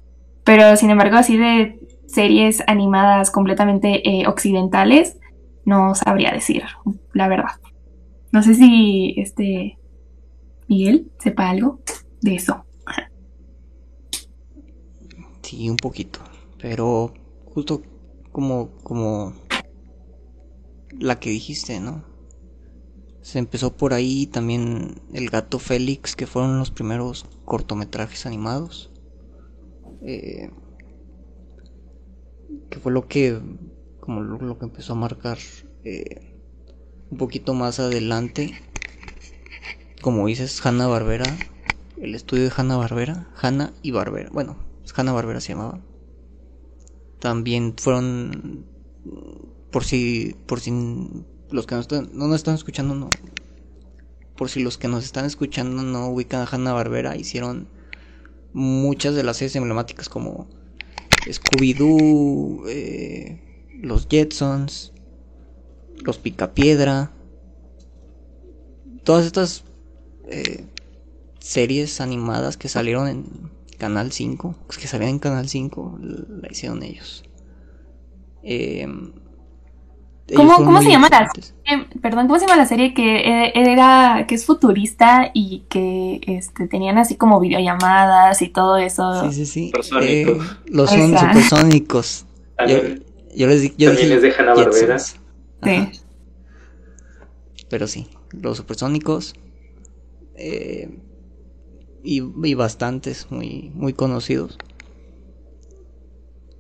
pero 0.44 0.76
sin 0.76 0.90
embargo, 0.90 1.16
así 1.16 1.36
de 1.36 1.80
series 2.06 2.62
animadas 2.66 3.30
completamente 3.30 4.08
eh, 4.08 4.26
occidentales, 4.26 5.18
no 5.64 5.94
sabría 5.94 6.30
decir, 6.30 6.62
la 7.12 7.28
verdad. 7.28 7.60
No 8.30 8.42
sé 8.42 8.54
si 8.54 9.14
este 9.16 9.78
Miguel 10.68 11.10
sepa 11.18 11.50
algo 11.50 11.80
de 12.20 12.36
eso. 12.36 12.64
Sí, 15.42 15.68
un 15.68 15.76
poquito. 15.76 16.20
Pero 16.58 17.12
justo 17.46 17.82
como, 18.30 18.70
como 18.82 19.34
la 20.98 21.18
que 21.20 21.30
dijiste, 21.30 21.80
¿no? 21.80 22.04
Se 23.20 23.38
empezó 23.38 23.76
por 23.76 23.94
ahí 23.94 24.26
también 24.26 25.00
El 25.12 25.30
gato 25.30 25.58
Félix, 25.58 26.16
que 26.16 26.26
fueron 26.26 26.58
los 26.58 26.70
primeros 26.70 27.26
cortometrajes 27.44 28.26
animados. 28.26 28.90
Eh, 30.02 30.50
que 32.70 32.78
fue 32.78 32.92
lo 32.92 33.06
que, 33.06 33.38
como 34.00 34.20
lo, 34.22 34.58
que 34.58 34.64
empezó 34.64 34.94
a 34.94 34.96
marcar 34.96 35.38
eh, 35.84 36.34
un 37.10 37.18
poquito 37.18 37.54
más 37.54 37.78
adelante, 37.78 38.52
como 40.02 40.26
dices, 40.26 40.64
Hanna 40.66 40.86
Barbera, 40.86 41.38
el 41.96 42.14
estudio 42.14 42.42
de 42.44 42.52
Hanna 42.54 42.76
Barbera, 42.76 43.30
Hanna 43.40 43.72
y 43.82 43.92
Barbera, 43.92 44.28
bueno, 44.32 44.58
Hanna 44.94 45.12
Barbera 45.12 45.40
se 45.40 45.54
llamaba. 45.54 45.80
También 47.20 47.74
fueron, 47.78 48.66
por 49.70 49.84
si, 49.84 50.36
por 50.46 50.60
si 50.60 50.72
los 51.50 51.66
que 51.66 51.76
nos 51.76 51.84
están, 51.84 52.10
no 52.12 52.26
nos 52.26 52.36
están 52.36 52.56
escuchando, 52.56 52.94
no, 52.94 53.08
por 54.36 54.50
si 54.50 54.62
los 54.62 54.76
que 54.76 54.88
nos 54.88 55.04
están 55.04 55.24
escuchando 55.24 55.82
no 55.82 56.08
ubican 56.08 56.40
a 56.40 56.48
Hanna 56.50 56.72
Barbera, 56.72 57.16
hicieron 57.16 57.68
muchas 58.52 59.14
de 59.14 59.22
las 59.22 59.36
series 59.36 59.56
emblemáticas 59.56 60.08
como 60.08 60.48
Scooby-Doo, 61.26 62.64
eh, 62.68 63.40
los 63.80 64.08
Jetsons, 64.08 64.92
los 66.04 66.18
Picapiedra, 66.18 67.12
todas 69.04 69.26
estas 69.26 69.64
eh, 70.32 70.64
series 71.38 72.00
animadas 72.00 72.56
que 72.56 72.68
salieron 72.68 73.08
en 73.08 73.24
Canal 73.78 74.12
5, 74.12 74.54
pues 74.66 74.78
que 74.78 74.86
salían 74.86 75.10
en 75.10 75.18
Canal 75.18 75.48
5, 75.48 75.98
la 76.00 76.48
hicieron 76.50 76.82
ellos. 76.82 77.24
Eh, 78.42 78.86
¿Cómo, 80.34 80.80
se 80.80 80.88
llama 80.88 81.08
la 81.10 81.30
serie? 81.30 81.52
Perdón, 82.00 82.26
¿cómo 82.26 82.38
se 82.38 82.46
llama 82.46 82.56
la 82.56 82.66
serie 82.66 82.94
que 82.94 83.18
e, 83.18 83.52
era 83.54 84.24
que 84.26 84.34
es 84.34 84.46
futurista 84.46 85.30
y 85.34 85.64
que 85.68 86.20
este 86.26 86.68
tenían 86.68 86.96
así 86.96 87.16
como 87.16 87.40
videollamadas 87.40 88.40
y 88.40 88.48
todo 88.48 88.76
eso? 88.76 89.30
Sí, 89.30 89.44
sí, 89.44 89.46
sí. 89.46 89.72
Eh, 90.00 90.38
los 90.66 90.90
son 90.90 91.18
supersónicos. 91.18 92.26
Yo, 92.66 92.78
yo, 93.34 93.46
les 93.48 93.76
yo 93.76 93.88
También 93.88 94.08
les 94.08 94.22
dejan 94.22 94.48
a 94.48 94.54
Barbera. 94.54 94.96
Pero 97.68 97.86
sí, 97.86 98.06
los 98.30 98.56
supersónicos. 98.56 99.34
Eh, 100.44 100.88
y, 102.02 102.54
bastantes 102.54 103.30
muy, 103.30 103.70
muy 103.74 103.92
conocidos. 103.92 104.58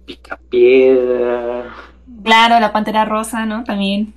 Picapiedra. 0.06 1.74
Claro, 2.22 2.60
la 2.60 2.72
pantera 2.72 3.04
rosa, 3.04 3.44
¿no? 3.44 3.64
También. 3.64 4.14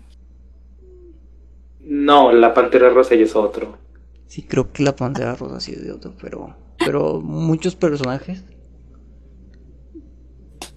No, 1.80 2.32
la 2.32 2.54
pantera 2.54 2.90
rosa 2.90 3.16
ya 3.16 3.24
es 3.24 3.36
otro. 3.36 3.80
Sí, 4.28 4.44
creo 4.44 4.72
que 4.72 4.84
la 4.84 4.96
pantera 4.96 5.34
rosa 5.34 5.60
sí 5.60 5.72
es 5.72 5.84
de 5.84 5.92
otro, 5.92 6.14
pero. 6.22 6.56
Pero 6.78 7.20
muchos 7.22 7.76
personajes. 7.76 8.46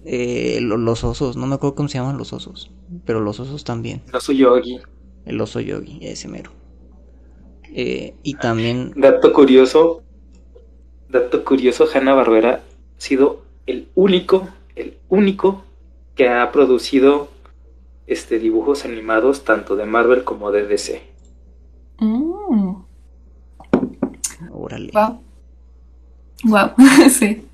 Eh, 0.03 0.59
los 0.61 1.03
osos, 1.03 1.37
no 1.37 1.45
me 1.45 1.55
acuerdo 1.55 1.75
cómo 1.75 1.89
se 1.89 1.99
llaman 1.99 2.17
los 2.17 2.33
osos. 2.33 2.71
Pero 3.05 3.19
los 3.19 3.39
osos 3.39 3.63
también. 3.63 4.01
El 4.07 4.15
oso 4.15 4.31
yogi. 4.31 4.79
El 5.25 5.39
oso 5.41 5.59
yogi, 5.59 5.99
ese 6.01 6.27
mero. 6.27 6.58
Eh, 7.73 8.15
y 8.23 8.35
también. 8.35 8.93
Dato 8.95 9.33
curioso. 9.33 10.03
Dato 11.09 11.43
curioso, 11.43 11.87
Hanna 11.91 12.13
Barbera 12.13 12.61
ha 12.97 13.01
sido 13.01 13.41
el 13.65 13.87
único, 13.95 14.49
el 14.75 14.97
único 15.09 15.63
que 16.15 16.29
ha 16.29 16.51
producido 16.51 17.29
este 18.05 18.39
dibujos 18.39 18.85
animados 18.85 19.43
tanto 19.43 19.75
de 19.75 19.85
Marvel 19.85 20.23
como 20.23 20.51
de 20.51 20.67
DC. 20.67 21.01
Mm. 21.99 22.75
Órale. 24.51 24.91
Wow. 24.93 25.21
Wow, 26.43 26.69
sí. 27.09 27.45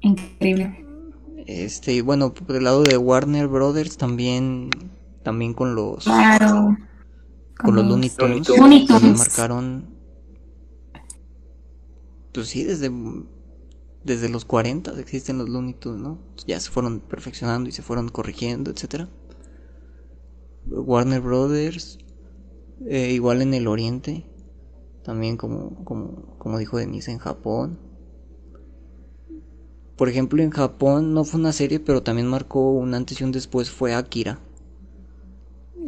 Increíble. 0.00 0.84
Este, 1.46 1.94
y 1.94 2.00
bueno, 2.00 2.32
por 2.32 2.56
el 2.56 2.64
lado 2.64 2.82
de 2.82 2.96
Warner 2.96 3.48
Brothers 3.48 3.96
también, 3.96 4.70
también 5.22 5.52
con 5.52 5.74
los, 5.74 6.04
claro. 6.04 6.76
Con, 7.62 7.74
los 7.76 7.86
Looney 7.86 8.10
Tunes, 8.10 9.18
marcaron 9.18 10.00
pues 12.32 12.48
sí, 12.48 12.64
desde, 12.64 12.90
desde 14.04 14.28
los 14.28 14.44
40 14.44 14.98
existen 15.00 15.38
los 15.38 15.48
Looney 15.48 15.74
Tunes, 15.74 16.00
¿no? 16.00 16.18
Ya 16.46 16.60
se 16.60 16.70
fueron 16.70 17.00
perfeccionando 17.00 17.68
y 17.68 17.72
se 17.72 17.82
fueron 17.82 18.08
corrigiendo, 18.08 18.70
etcétera. 18.70 19.08
Warner 20.66 21.20
Brothers, 21.20 21.98
eh, 22.86 23.12
igual 23.12 23.42
en 23.42 23.54
el 23.54 23.66
Oriente, 23.66 24.26
también 25.02 25.36
como, 25.36 25.84
como, 25.84 26.36
como 26.38 26.58
dijo 26.58 26.78
Denise 26.78 27.10
en 27.10 27.18
Japón. 27.18 27.78
Por 29.96 30.08
ejemplo, 30.08 30.42
en 30.42 30.50
Japón 30.50 31.12
no 31.12 31.24
fue 31.24 31.40
una 31.40 31.52
serie, 31.52 31.80
pero 31.80 32.02
también 32.02 32.28
marcó 32.28 32.72
un 32.72 32.94
antes 32.94 33.20
y 33.20 33.24
un 33.24 33.32
después, 33.32 33.70
fue 33.70 33.94
Akira. 33.94 34.38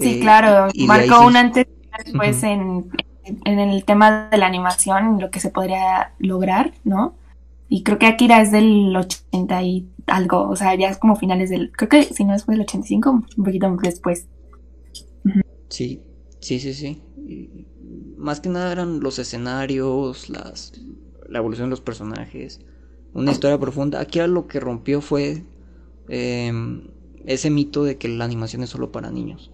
Sí, 0.00 0.20
claro, 0.20 0.68
marcó 0.86 1.26
un 1.26 1.36
antes 1.36 1.66
y 1.66 2.04
después 2.04 2.42
en, 2.42 2.90
en 3.24 3.58
el 3.58 3.84
tema 3.84 4.28
de 4.30 4.38
la 4.38 4.46
animación, 4.46 5.20
lo 5.20 5.30
que 5.30 5.40
se 5.40 5.50
podría 5.50 6.12
lograr, 6.18 6.72
¿no? 6.84 7.14
Y 7.68 7.84
creo 7.84 7.98
que 7.98 8.06
Akira 8.06 8.42
es 8.42 8.52
del 8.52 8.94
80 8.94 9.62
y 9.62 9.88
algo, 10.06 10.48
o 10.48 10.56
sea, 10.56 10.74
ya 10.74 10.90
es 10.90 10.98
como 10.98 11.16
finales 11.16 11.48
del, 11.48 11.72
creo 11.72 11.88
que 11.88 12.02
si 12.02 12.22
no 12.22 12.34
es 12.34 12.46
del 12.46 12.60
85, 12.60 13.10
un 13.10 13.44
poquito 13.44 13.74
después. 13.82 14.26
Sí, 15.70 16.02
sí, 16.40 16.60
sí, 16.60 16.74
sí. 16.74 17.02
más 18.18 18.40
que 18.40 18.50
nada 18.50 18.72
eran 18.72 19.00
los 19.00 19.18
escenarios, 19.18 20.28
las, 20.28 20.72
la 21.30 21.38
evolución 21.38 21.68
de 21.68 21.70
los 21.70 21.80
personajes, 21.80 22.60
una 23.14 23.32
historia 23.32 23.58
profunda. 23.58 24.00
Akira 24.00 24.26
lo 24.26 24.48
que 24.48 24.60
rompió 24.60 25.00
fue 25.00 25.42
em, 26.08 26.88
ese 27.24 27.48
mito 27.48 27.84
de 27.84 27.96
que 27.96 28.08
la 28.08 28.26
animación 28.26 28.62
es 28.62 28.68
solo 28.68 28.92
para 28.92 29.10
niños. 29.10 29.50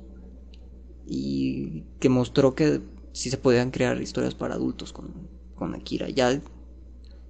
Y 1.08 1.84
que 2.00 2.08
mostró 2.08 2.54
que 2.54 2.80
si 3.12 3.30
se 3.30 3.38
podían 3.38 3.70
crear 3.70 4.00
historias 4.00 4.34
para 4.34 4.54
adultos 4.54 4.92
con, 4.92 5.12
con 5.54 5.74
Akira. 5.74 6.08
Ya 6.08 6.40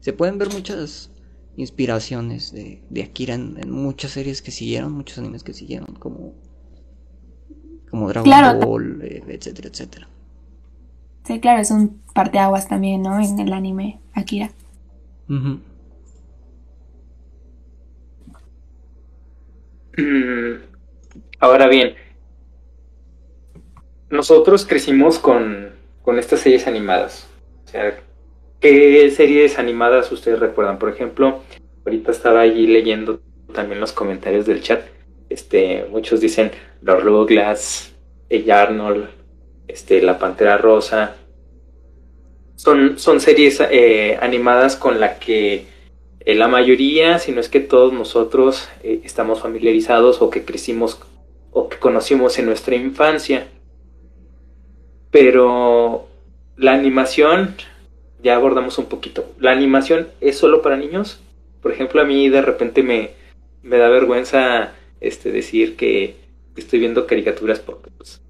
se 0.01 0.13
pueden 0.13 0.39
ver 0.39 0.53
muchas 0.53 1.11
inspiraciones 1.57 2.53
de, 2.53 2.83
de 2.91 3.03
Akira 3.03 3.35
en, 3.35 3.71
muchas 3.71 4.13
series 4.13 4.43
que 4.43 4.51
siguieron, 4.51 4.93
muchos 4.93 5.19
animes 5.19 5.43
que 5.43 5.53
siguieron, 5.53 5.95
como, 5.99 6.35
como 7.91 8.09
Dragon 8.09 8.61
Ball, 8.61 9.01
eh, 9.03 9.25
etcétera, 9.29 9.69
etcétera. 9.69 10.09
Sí, 11.25 11.41
claro, 11.41 11.61
es 11.61 11.71
un 11.71 12.01
parteaguas 12.15 12.69
también, 12.69 13.03
¿no? 13.03 13.21
En 13.21 13.39
el 13.39 13.53
anime 13.53 14.01
Akira. 14.13 14.51
Mm, 15.27 15.57
ahora 21.41 21.67
bien, 21.67 21.95
nosotros 24.11 24.67
crecimos 24.67 25.19
con 25.19 25.79
con 26.09 26.19
estas 26.19 26.41
series 26.41 26.67
animadas. 26.67 27.29
O 27.67 27.69
sea, 27.69 28.01
¿qué 28.61 29.11
series 29.11 29.59
animadas 29.59 30.11
ustedes 30.11 30.39
recuerdan? 30.39 30.79
Por 30.79 30.89
ejemplo, 30.89 31.43
ahorita 31.85 32.13
estaba 32.13 32.41
allí 32.41 32.67
leyendo 32.67 33.21
también 33.53 33.79
los 33.79 33.93
comentarios 33.93 34.47
del 34.47 34.63
chat. 34.63 34.87
Este, 35.29 35.85
muchos 35.91 36.23
dicen 36.23 36.51
Los 36.81 37.05
Rugrats, 37.05 37.95
El 38.31 38.51
Arnold, 38.51 39.11
este, 39.67 40.01
La 40.01 40.19
Pantera 40.19 40.57
Rosa. 40.57 41.17
Son, 42.57 42.99
son 42.99 43.21
series 43.21 43.61
eh, 43.61 44.19
animadas 44.23 44.77
con 44.77 45.01
la 45.01 45.19
que 45.19 45.67
eh, 46.21 46.35
la 46.35 46.49
mayoría, 46.49 47.19
si 47.19 47.33
no 47.33 47.41
es 47.43 47.51
que 47.51 47.61
todos 47.61 47.93
nosotros 47.93 48.71
eh, 48.83 49.03
estamos 49.05 49.41
familiarizados 49.41 50.23
o 50.23 50.31
que 50.31 50.47
crecimos 50.47 50.99
o 51.51 51.69
que 51.69 51.77
conocimos 51.77 52.39
en 52.39 52.47
nuestra 52.47 52.77
infancia. 52.77 53.47
Pero 55.11 56.09
la 56.57 56.73
animación, 56.73 57.55
ya 58.23 58.37
abordamos 58.37 58.79
un 58.79 58.87
poquito. 58.87 59.33
¿La 59.39 59.53
animación 59.53 60.09
es 60.21 60.37
solo 60.37 60.63
para 60.63 60.77
niños? 60.77 61.21
Por 61.63 61.73
ejemplo, 61.73 62.01
a 62.01 62.05
mí 62.05 62.29
de 62.29 62.43
repente 62.43 62.83
me, 62.83 63.11
me 63.63 63.79
da 63.79 63.89
vergüenza 63.89 64.73
este, 65.01 65.33
decir 65.33 65.77
que 65.77 66.17
estoy 66.57 66.81
viendo 66.81 67.07
caricaturas 67.07 67.61
porque, 67.61 67.91
pues, 67.97 68.21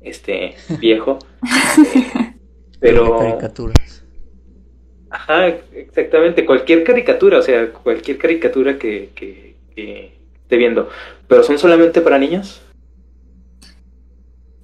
este, 0.00 0.54
viejo. 0.80 1.18
Eh, 1.42 2.34
pero... 2.80 3.18
Caricaturas. 3.18 4.04
Ajá, 5.10 5.48
exactamente. 5.72 6.44
Cualquier 6.44 6.84
caricatura, 6.84 7.38
o 7.38 7.42
sea, 7.42 7.72
cualquier 7.72 8.18
caricatura 8.18 8.78
que, 8.78 9.08
que, 9.14 9.56
que 9.74 10.12
esté 10.34 10.56
viendo. 10.56 10.90
¿Pero 11.26 11.42
son 11.42 11.58
solamente 11.58 12.02
para 12.02 12.18
niños? 12.18 12.60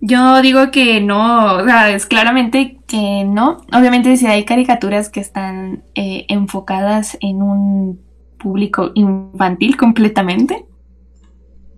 Yo 0.06 0.42
digo 0.42 0.70
que 0.70 1.00
no, 1.00 1.54
o 1.56 1.64
sea, 1.64 1.90
es 1.90 2.04
claramente 2.04 2.78
que 2.86 3.24
no. 3.24 3.62
Obviamente 3.72 4.18
si 4.18 4.26
hay 4.26 4.44
caricaturas 4.44 5.08
que 5.08 5.20
están 5.20 5.82
eh, 5.94 6.26
enfocadas 6.28 7.16
en 7.22 7.40
un 7.40 8.02
público 8.38 8.90
infantil 8.94 9.78
completamente, 9.78 10.66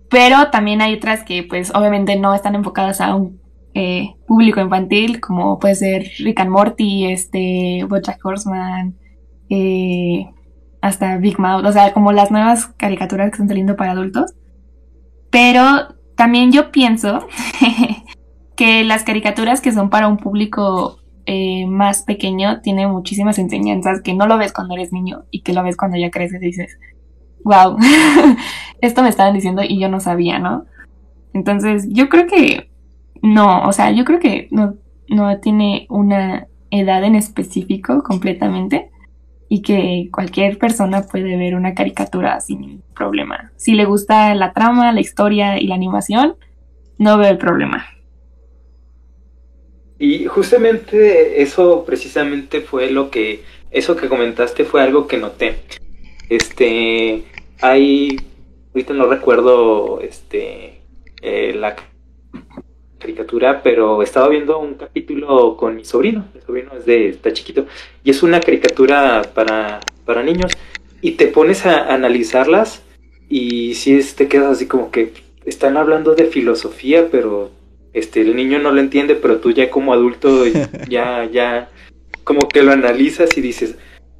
pero 0.09 0.49
también 0.51 0.81
hay 0.81 0.95
otras 0.95 1.23
que 1.23 1.43
pues 1.43 1.73
obviamente 1.73 2.17
no 2.17 2.33
están 2.33 2.55
enfocadas 2.55 2.99
a 2.99 3.15
un 3.15 3.39
eh, 3.73 4.15
público 4.27 4.59
infantil, 4.59 5.21
como 5.21 5.57
puede 5.57 5.75
ser 5.75 6.11
Rick 6.17 6.41
and 6.41 6.49
Morty, 6.49 7.05
este, 7.05 7.85
BoJack 7.87 8.25
Horseman, 8.25 8.97
eh, 9.49 10.25
hasta 10.81 11.15
Big 11.15 11.39
Mouth, 11.39 11.65
o 11.65 11.71
sea, 11.71 11.93
como 11.93 12.11
las 12.11 12.29
nuevas 12.29 12.67
caricaturas 12.75 13.29
que 13.29 13.35
están 13.35 13.47
saliendo 13.47 13.77
para 13.77 13.93
adultos. 13.93 14.33
Pero 15.29 15.95
también 16.17 16.51
yo 16.51 16.71
pienso 16.71 17.25
que 18.57 18.83
las 18.83 19.03
caricaturas 19.03 19.61
que 19.61 19.71
son 19.71 19.89
para 19.89 20.07
un 20.07 20.17
público 20.17 20.99
eh, 21.27 21.67
más 21.67 22.01
pequeño 22.01 22.59
tienen 22.61 22.89
muchísimas 22.89 23.37
enseñanzas 23.37 24.01
que 24.01 24.13
no 24.13 24.25
lo 24.27 24.37
ves 24.37 24.51
cuando 24.51 24.73
eres 24.73 24.91
niño 24.91 25.25
y 25.29 25.41
que 25.41 25.53
lo 25.53 25.63
ves 25.63 25.77
cuando 25.77 25.95
ya 25.97 26.09
creces 26.09 26.41
y 26.41 26.47
dices, 26.47 26.79
wow, 27.43 27.77
esto 28.81 29.03
me 29.03 29.09
estaban 29.09 29.35
diciendo 29.35 29.61
y 29.63 29.79
yo 29.79 29.89
no 29.89 29.99
sabía, 29.99 30.39
¿no? 30.39 30.65
Entonces, 31.33 31.87
yo 31.89 32.09
creo 32.09 32.25
que 32.25 32.71
no, 33.21 33.63
o 33.63 33.71
sea, 33.71 33.91
yo 33.91 34.03
creo 34.05 34.19
que 34.19 34.47
no, 34.51 34.73
no 35.07 35.39
tiene 35.39 35.85
una 35.89 36.47
edad 36.71 37.03
en 37.03 37.15
específico 37.15 38.01
completamente 38.01 38.89
y 39.49 39.61
que 39.61 40.09
cualquier 40.11 40.57
persona 40.57 41.03
puede 41.03 41.37
ver 41.37 41.53
una 41.53 41.75
caricatura 41.75 42.39
sin 42.39 42.81
problema. 42.95 43.51
Si 43.55 43.75
le 43.75 43.85
gusta 43.85 44.33
la 44.33 44.51
trama, 44.51 44.91
la 44.91 44.99
historia 45.01 45.59
y 45.59 45.67
la 45.67 45.75
animación, 45.75 46.35
no 46.97 47.19
veo 47.19 47.29
el 47.29 47.37
problema. 47.37 47.85
Y 49.99 50.25
justamente 50.25 51.41
eso 51.41 51.83
precisamente 51.85 52.61
fue 52.61 52.91
lo 52.91 53.09
que, 53.09 53.43
eso 53.71 53.95
que 53.95 54.09
comentaste 54.09 54.63
fue 54.63 54.81
algo 54.81 55.07
que 55.07 55.17
noté. 55.17 55.57
Este, 56.29 57.23
hay, 57.61 58.17
ahorita 58.73 58.93
no 58.93 59.07
recuerdo, 59.07 60.01
este, 60.01 60.81
eh, 61.21 61.53
la 61.55 61.75
caricatura, 62.99 63.61
pero 63.63 64.03
estaba 64.03 64.27
viendo 64.29 64.59
un 64.59 64.75
capítulo 64.75 65.55
con 65.57 65.75
mi 65.75 65.85
sobrino, 65.85 66.25
mi 66.33 66.41
sobrino 66.41 66.71
es 66.77 66.85
de, 66.85 67.09
está 67.09 67.31
chiquito, 67.31 67.65
y 68.03 68.09
es 68.09 68.23
una 68.23 68.39
caricatura 68.39 69.21
para, 69.33 69.79
para 70.05 70.23
niños, 70.23 70.51
y 71.01 71.11
te 71.11 71.27
pones 71.27 71.65
a 71.65 71.93
analizarlas, 71.93 72.83
y 73.29 73.75
si 73.75 73.99
te 74.15 74.27
quedas 74.27 74.53
así 74.53 74.67
como 74.67 74.91
que 74.91 75.13
están 75.45 75.77
hablando 75.77 76.15
de 76.15 76.25
filosofía, 76.25 77.09
pero 77.11 77.51
este, 77.97 78.21
el 78.21 78.35
niño 78.35 78.59
no 78.59 78.71
lo 78.71 78.79
entiende, 78.79 79.15
pero 79.15 79.39
tú 79.39 79.51
ya 79.51 79.69
como 79.69 79.93
adulto 79.93 80.43
ya, 80.89 81.25
ya, 81.25 81.69
como 82.23 82.47
que 82.47 82.63
lo 82.63 82.71
analizas 82.71 83.37
y 83.37 83.41
dices, 83.41 83.77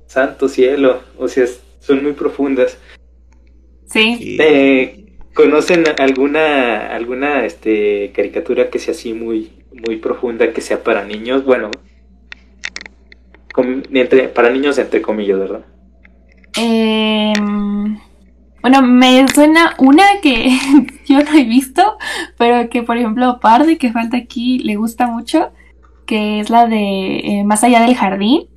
santo 0.08 0.50
cielo, 0.50 1.02
o 1.18 1.28
sea, 1.28 1.46
son 1.80 2.04
muy 2.04 2.13
profundas. 2.13 2.78
Sí. 3.86 4.38
Eh, 4.40 5.06
¿Conocen 5.34 5.84
alguna, 6.00 6.96
alguna 6.96 7.46
este, 7.46 8.12
caricatura 8.16 8.70
que 8.70 8.80
sea 8.80 8.94
así 8.94 9.13
muy, 9.13 9.52
muy 9.72 9.98
profunda, 9.98 10.52
que 10.52 10.62
sea 10.62 10.84
para 10.84 11.06
niños? 11.06 11.46
Bueno, 11.46 11.70
entre, 13.94 14.30
para 14.30 14.50
niños 14.50 14.78
entre 14.78 15.02
comillas, 15.02 15.40
¿verdad? 15.40 15.66
Eh, 16.60 17.34
bueno, 18.69 18.86
me 18.86 19.25
suena 19.30 19.75
una 19.77 20.03
que 20.21 20.49
yo 21.06 21.23
no 21.23 21.32
he 21.32 21.45
visto, 21.45 21.97
pero 22.38 22.69
que 22.69 22.84
por 22.84 22.97
ejemplo 22.97 23.39
Parde, 23.39 23.77
que 23.77 23.93
falta 23.93 24.17
aquí, 24.17 24.60
le 24.60 24.75
gusta 24.75 25.08
mucho, 25.08 25.51
que 26.06 26.41
es 26.41 26.49
la 26.49 26.67
de 26.67 27.19
eh, 27.19 27.43
Más 27.45 27.63
allá 27.63 27.82
del 27.82 27.95
jardín, 27.95 28.47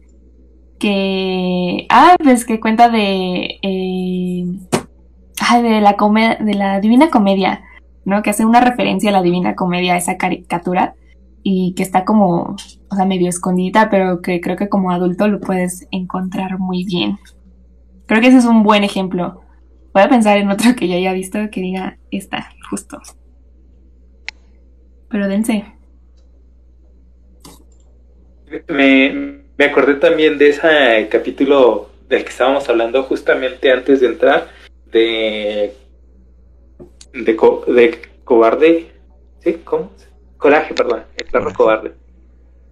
que... 0.80 1.86
Ah, 1.90 2.16
pues 2.22 2.44
que 2.44 2.58
cuenta 2.58 2.88
de... 2.88 3.60
Eh, 3.62 4.46
de 5.62 5.80
la, 5.80 5.96
de 6.40 6.54
la 6.54 6.80
Divina 6.80 7.08
Comedia, 7.10 7.62
¿no? 8.04 8.22
Que 8.22 8.30
hace 8.30 8.44
una 8.44 8.60
referencia 8.60 9.10
a 9.10 9.12
la 9.12 9.22
Divina 9.22 9.54
Comedia, 9.54 9.96
esa 9.96 10.16
caricatura, 10.16 10.94
y 11.44 11.74
que 11.74 11.84
está 11.84 12.04
como, 12.04 12.56
o 12.88 12.96
sea, 12.96 13.04
medio 13.04 13.28
escondida, 13.28 13.90
pero 13.90 14.22
que 14.22 14.40
creo 14.40 14.56
que 14.56 14.68
como 14.68 14.90
adulto 14.90 15.28
lo 15.28 15.40
puedes 15.40 15.86
encontrar 15.92 16.58
muy 16.58 16.84
bien. 16.84 17.18
Creo 18.06 18.20
que 18.20 18.28
ese 18.28 18.38
es 18.38 18.44
un 18.44 18.64
buen 18.64 18.82
ejemplo 18.84 19.40
Voy 19.92 20.02
a 20.02 20.08
pensar 20.08 20.36
en 20.38 20.50
otro 20.50 20.76
que 20.76 20.86
ya 20.86 20.96
haya 20.96 21.12
visto 21.12 21.38
que 21.50 21.60
diga 21.60 21.98
esta, 22.10 22.52
justo. 22.68 23.00
Pero 25.08 25.28
dense. 25.28 25.64
Me, 28.68 29.42
me 29.58 29.64
acordé 29.64 29.94
también 29.96 30.38
de 30.38 30.50
ese 30.50 31.08
capítulo 31.10 31.90
del 32.08 32.22
que 32.22 32.30
estábamos 32.30 32.68
hablando 32.68 33.02
justamente 33.02 33.72
antes 33.72 34.00
de 34.00 34.06
entrar, 34.06 34.48
de. 34.86 35.72
de, 37.12 37.34
de 37.66 38.00
cobarde. 38.24 38.92
¿Sí? 39.40 39.54
¿Cómo? 39.64 39.92
Coraje, 40.36 40.72
perdón. 40.74 41.04
El 41.16 41.26
perro 41.26 41.52
cobarde. 41.52 41.92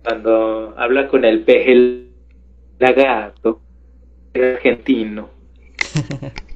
Cuando 0.04 0.74
habla 0.76 1.08
con 1.08 1.24
el 1.24 1.42
peje 1.42 1.72
el 1.72 2.12
lagarto 2.78 3.60
argentino. 4.34 5.30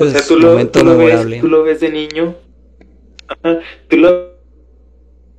o 0.00 0.06
sea, 0.06 0.22
tú 0.26 0.38
lo, 0.38 0.66
tú 0.68 0.82
lo, 0.82 0.96
ves, 0.96 1.40
tú 1.40 1.48
lo 1.48 1.62
ves 1.62 1.80
de 1.80 1.90
niño. 1.90 2.34
tú 3.88 3.96
lo 3.98 4.30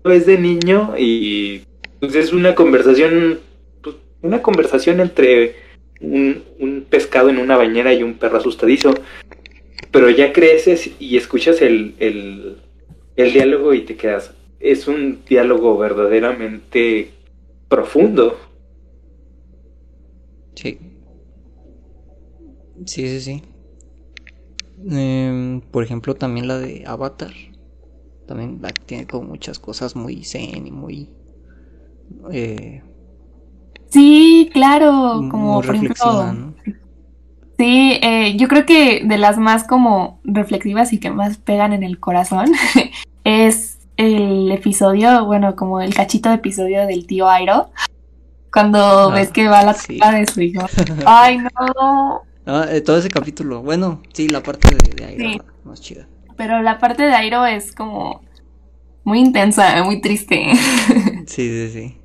ves 0.04 0.26
de 0.28 0.38
niño 0.38 0.94
y 0.98 1.64
pues 2.00 2.14
es 2.16 2.32
una 2.32 2.54
conversación 2.54 3.40
pues, 3.82 3.96
una 4.22 4.44
conversación 4.44 5.00
entre 5.00 5.56
un, 6.00 6.44
un, 6.60 6.86
pescado 6.88 7.30
en 7.30 7.40
una 7.40 7.58
bañera 7.58 7.92
y 7.94 8.04
un 8.04 8.16
perro 8.16 8.38
asustadizo. 8.38 8.94
Pero 9.92 10.10
ya 10.12 10.32
creces 10.32 10.92
y 11.00 11.18
escuchas 11.18 11.62
el, 11.62 11.96
el, 12.00 12.58
el 13.16 13.34
diálogo 13.34 13.74
y 13.74 13.82
te 13.82 13.96
quedas. 13.96 14.34
Es 14.60 14.88
un 14.88 15.26
diálogo 15.28 15.76
verdaderamente 15.78 17.10
profundo. 17.68 18.40
Sí. 20.54 20.78
Sí, 22.86 23.08
sí, 23.08 23.22
sí. 23.22 23.44
Em, 24.90 25.62
por 25.62 25.84
ejemplo, 25.84 26.16
también 26.16 26.48
la 26.48 26.58
de 26.58 26.84
Avatar. 26.86 27.32
También 28.28 28.62
tiene 28.86 29.08
como 29.08 29.30
muchas 29.30 29.60
cosas 29.60 29.96
muy 29.96 30.24
zen 30.24 30.68
y 30.68 30.72
muy... 30.72 31.10
Eh, 32.32 32.82
sí, 33.90 34.50
claro, 34.54 35.28
como 35.30 35.62
por 35.62 35.76
ejemplo... 35.76 36.54
Sí, 37.58 38.00
eh, 38.02 38.36
yo 38.38 38.48
creo 38.48 38.66
que 38.66 39.04
de 39.06 39.18
las 39.20 39.38
más 39.38 39.66
como 39.66 40.20
reflexivas 40.24 40.94
y 40.94 41.00
que 41.00 41.12
más 41.12 41.38
pegan 41.38 41.74
en 41.74 41.84
el 41.84 42.00
corazón 42.00 42.48
es 43.24 43.78
el 43.98 44.52
episodio, 44.52 45.26
bueno, 45.26 45.56
como 45.56 45.80
el 45.80 45.94
cachito 45.94 46.30
de 46.30 46.36
episodio 46.36 46.88
del 46.88 47.06
tío 47.06 47.30
Airo, 47.30 47.70
cuando 48.52 48.80
ah, 48.80 49.14
ves 49.14 49.30
que 49.30 49.48
va 49.48 49.60
a 49.60 49.66
la 49.66 49.74
sí. 49.76 50.00
de 50.00 50.26
su 50.26 50.42
hijo. 50.42 50.66
Ay, 51.06 51.38
no. 51.38 52.24
Eh, 52.46 52.82
todo 52.82 52.98
ese 52.98 53.10
capítulo, 53.10 53.62
bueno, 53.62 54.02
sí, 54.14 54.28
la 54.28 54.42
parte 54.42 54.76
de, 54.96 55.06
Airo 55.06 55.44
más 55.64 55.80
chida. 55.80 56.08
Pero 56.38 56.62
la 56.62 56.80
parte 56.80 57.04
de 57.04 57.14
Airo 57.14 57.46
es 57.46 57.72
como 57.72 58.22
muy 59.04 59.20
intensa, 59.20 59.84
muy 59.84 60.02
triste. 60.02 60.48
sí, 61.28 61.50
sí, 61.50 61.70
sí. 61.70 61.98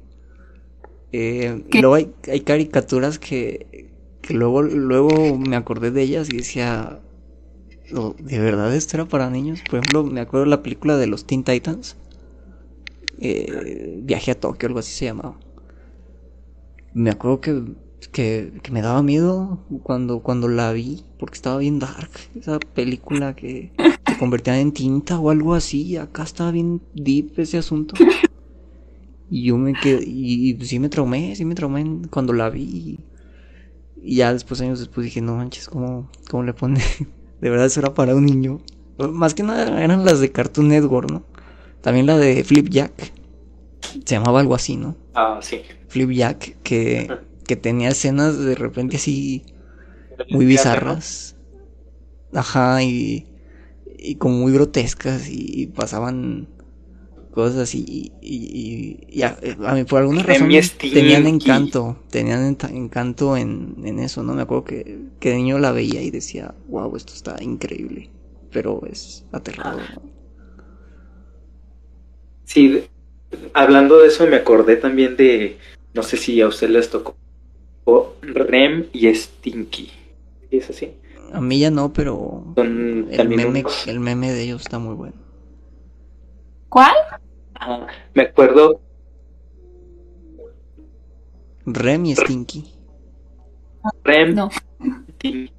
Eh, 1.12 1.64
luego 1.72 1.94
hay, 1.94 2.12
hay 2.30 2.40
caricaturas 2.40 3.18
que, 3.18 3.90
que 4.20 4.34
luego, 4.34 4.62
luego 4.62 5.38
me 5.38 5.56
acordé 5.56 5.90
de 5.90 6.02
ellas 6.02 6.28
y 6.30 6.36
decía, 6.36 7.00
¿de 8.18 8.38
verdad 8.38 8.74
esto 8.74 8.98
era 8.98 9.06
para 9.06 9.30
niños? 9.30 9.62
Por 9.62 9.78
ejemplo, 9.78 10.04
me 10.04 10.20
acuerdo 10.20 10.44
de 10.44 10.50
la 10.50 10.62
película 10.62 10.96
de 10.96 11.06
los 11.06 11.26
Teen 11.26 11.44
Titans. 11.44 11.96
Eh, 13.18 14.00
viaje 14.02 14.32
a 14.32 14.38
Tokio, 14.38 14.66
algo 14.66 14.80
así 14.80 14.92
se 14.92 15.06
llamaba. 15.06 15.38
Me 16.92 17.10
acuerdo 17.10 17.40
que 17.40 17.62
que, 18.12 18.52
me 18.70 18.82
daba 18.82 19.02
miedo 19.02 19.58
cuando, 19.82 20.20
cuando 20.20 20.48
la 20.48 20.72
vi, 20.72 21.04
porque 21.18 21.34
estaba 21.34 21.58
bien 21.58 21.78
dark, 21.78 22.10
esa 22.38 22.58
película 22.58 23.34
que 23.34 23.72
se 24.06 24.18
convertía 24.18 24.58
en 24.58 24.72
tinta 24.72 25.18
o 25.18 25.30
algo 25.30 25.54
así, 25.54 25.96
acá 25.96 26.22
estaba 26.22 26.50
bien 26.50 26.82
deep 26.94 27.38
ese 27.38 27.58
asunto. 27.58 27.94
Y 29.28 29.44
yo 29.44 29.58
me 29.58 29.72
quedé, 29.72 30.04
y, 30.06 30.56
sí 30.64 30.78
me 30.78 30.88
traumé, 30.88 31.34
sí 31.34 31.44
me 31.44 31.54
traumé 31.54 32.02
cuando 32.10 32.32
la 32.32 32.48
vi. 32.48 33.00
Y 34.00 34.16
ya 34.16 34.32
después, 34.32 34.60
años 34.60 34.78
después 34.78 35.04
dije, 35.04 35.20
no 35.20 35.36
manches, 35.36 35.68
¿cómo, 35.68 36.10
cómo 36.30 36.44
le 36.44 36.54
pone? 36.54 36.80
de 37.40 37.50
verdad 37.50 37.66
eso 37.66 37.80
era 37.80 37.94
para 37.94 38.14
un 38.14 38.24
niño. 38.24 38.60
Más 38.98 39.34
que 39.34 39.42
nada 39.42 39.82
eran 39.82 40.04
las 40.04 40.20
de 40.20 40.30
Cartoon 40.30 40.68
Network, 40.68 41.10
¿no? 41.10 41.24
También 41.80 42.06
la 42.06 42.16
de 42.16 42.44
Flip 42.44 42.68
Jack. 42.68 43.12
Se 44.04 44.14
llamaba 44.14 44.40
algo 44.40 44.54
así, 44.54 44.76
¿no? 44.76 44.96
Ah, 45.14 45.38
sí. 45.42 45.62
Flip 45.88 46.10
Jack, 46.10 46.56
que 46.62 47.08
que 47.46 47.56
tenía 47.56 47.90
escenas 47.90 48.38
de 48.38 48.54
repente 48.54 48.96
así 48.96 49.44
muy 50.30 50.46
bizarras. 50.46 51.36
Ajá, 52.32 52.82
y, 52.82 53.26
y 53.98 54.16
como 54.16 54.36
muy 54.36 54.52
grotescas 54.52 55.28
y 55.30 55.68
pasaban 55.68 56.48
cosas 57.36 57.58
así 57.58 58.12
y, 58.22 59.22
a, 59.22 59.74
mí 59.74 59.84
por 59.84 60.00
alguna 60.00 60.22
razón 60.22 60.48
tenían 60.78 61.26
encanto, 61.26 62.02
tenían 62.10 62.56
encanto 62.70 63.36
en, 63.36 63.76
en, 63.84 63.98
eso, 63.98 64.22
¿no? 64.22 64.32
Me 64.32 64.40
acuerdo 64.40 64.64
que, 64.64 65.00
que 65.20 65.30
de 65.30 65.36
niño 65.36 65.58
la 65.58 65.70
veía 65.70 66.00
y 66.00 66.10
decía, 66.10 66.54
wow, 66.68 66.96
esto 66.96 67.12
está 67.12 67.36
increíble, 67.42 68.08
pero 68.50 68.80
es 68.90 69.26
aterrador. 69.32 69.82
Sí, 72.44 72.84
hablando 73.52 73.98
de 73.98 74.08
eso 74.08 74.26
me 74.26 74.36
acordé 74.36 74.76
también 74.76 75.16
de, 75.18 75.58
no 75.92 76.02
sé 76.02 76.16
si 76.16 76.40
a 76.40 76.48
usted 76.48 76.70
les 76.70 76.88
tocó 76.88 77.16
Rem 78.22 78.86
y 78.92 79.12
Stinky. 79.14 79.90
¿Es 80.50 80.70
así? 80.70 80.94
A 81.32 81.40
mí 81.40 81.58
ya 81.58 81.70
no, 81.70 81.92
pero 81.92 82.44
el, 82.56 83.28
meme, 83.28 83.64
el 83.86 84.00
meme 84.00 84.32
de 84.32 84.42
ellos 84.42 84.62
está 84.62 84.78
muy 84.78 84.94
bueno. 84.94 85.14
¿Cuál? 86.68 86.94
me 88.14 88.22
acuerdo. 88.22 88.80
Rem 91.64 92.06
y 92.06 92.14
Stinky. 92.14 92.64
Rem. 94.04 94.34
No. 94.34 94.50
Stinky. 95.14 95.52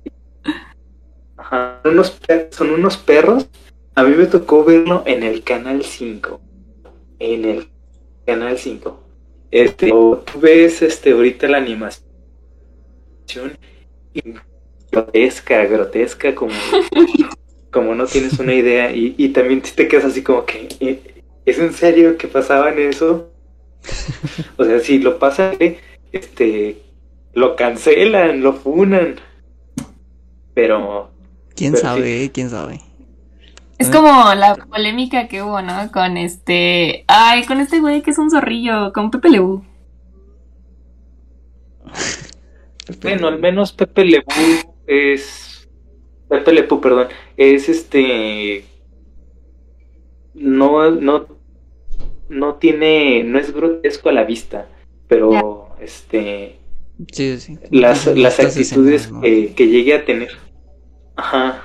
Ajá. 1.37 1.81
Unos, 1.85 2.19
son 2.51 2.69
unos 2.71 2.97
perros. 2.97 3.47
A 3.95 4.03
mí 4.03 4.15
me 4.15 4.25
tocó 4.25 4.63
verlo 4.63 5.03
en 5.05 5.23
el 5.23 5.43
canal 5.43 5.83
5. 5.83 6.39
En 7.19 7.45
el 7.45 7.69
canal 8.25 8.57
5. 8.57 9.03
Este, 9.49 9.89
tú 9.89 10.39
ves 10.39 10.81
este 10.81 11.11
ahorita 11.11 11.47
la 11.47 11.57
animación 11.57 12.06
grotesca, 14.91 15.65
grotesca, 15.65 16.35
como, 16.35 16.53
como 17.71 17.95
no 17.95 18.05
tienes 18.05 18.39
una 18.39 18.53
idea. 18.53 18.91
Y, 18.91 19.15
y 19.17 19.29
también 19.29 19.61
te 19.61 19.87
quedas 19.87 20.05
así 20.05 20.23
como 20.23 20.45
que, 20.45 20.67
eh, 20.79 21.23
¿es 21.45 21.59
en 21.59 21.73
serio 21.73 22.17
que 22.17 22.27
pasaban 22.27 22.79
eso? 22.79 23.29
O 24.57 24.65
sea, 24.65 24.79
si 24.79 24.99
lo 24.99 25.19
pasan, 25.19 25.55
este, 26.11 26.81
lo 27.33 27.55
cancelan, 27.55 28.41
lo 28.41 28.53
funan. 28.53 29.15
Pero... 30.53 31.11
¿Quién 31.55 31.75
sabe? 31.77 32.31
¿Quién 32.33 32.49
sabe? 32.49 32.81
Es 33.77 33.89
como 33.89 34.33
la 34.33 34.55
polémica 34.55 35.27
que 35.27 35.43
hubo, 35.43 35.61
¿no? 35.61 35.91
Con 35.91 36.17
este... 36.17 37.05
Ay, 37.07 37.45
con 37.45 37.59
este 37.59 37.79
güey 37.79 38.01
que 38.01 38.11
es 38.11 38.17
un 38.17 38.31
zorrillo, 38.31 38.91
con 38.91 39.11
Pepe 39.11 39.29
Lebu. 39.29 39.63
Bueno, 43.02 43.28
al 43.28 43.39
menos 43.39 43.73
Pepe 43.73 44.06
Lebu 44.06 44.32
es. 44.86 45.69
Pepe 46.30 46.54
Lebu, 46.54 46.82
perdón. 46.82 47.08
Es 47.36 47.69
este. 47.69 48.65
No, 50.34 50.91
no. 50.91 51.28
No 52.30 52.56
tiene. 52.56 53.23
No 53.23 53.39
es 53.39 53.54
grotesco 53.54 54.10
a 54.10 54.13
la 54.13 54.23
vista. 54.23 54.67
Pero 55.08 55.76
este. 55.82 56.60
Sí, 57.12 57.39
sí. 57.39 57.58
Las, 57.69 58.08
las 58.08 58.39
actitudes 58.39 59.12
que, 59.21 59.54
que 59.54 59.67
llegue 59.67 59.93
a 59.93 60.06
tener. 60.06 60.32
Ajá. 61.15 61.63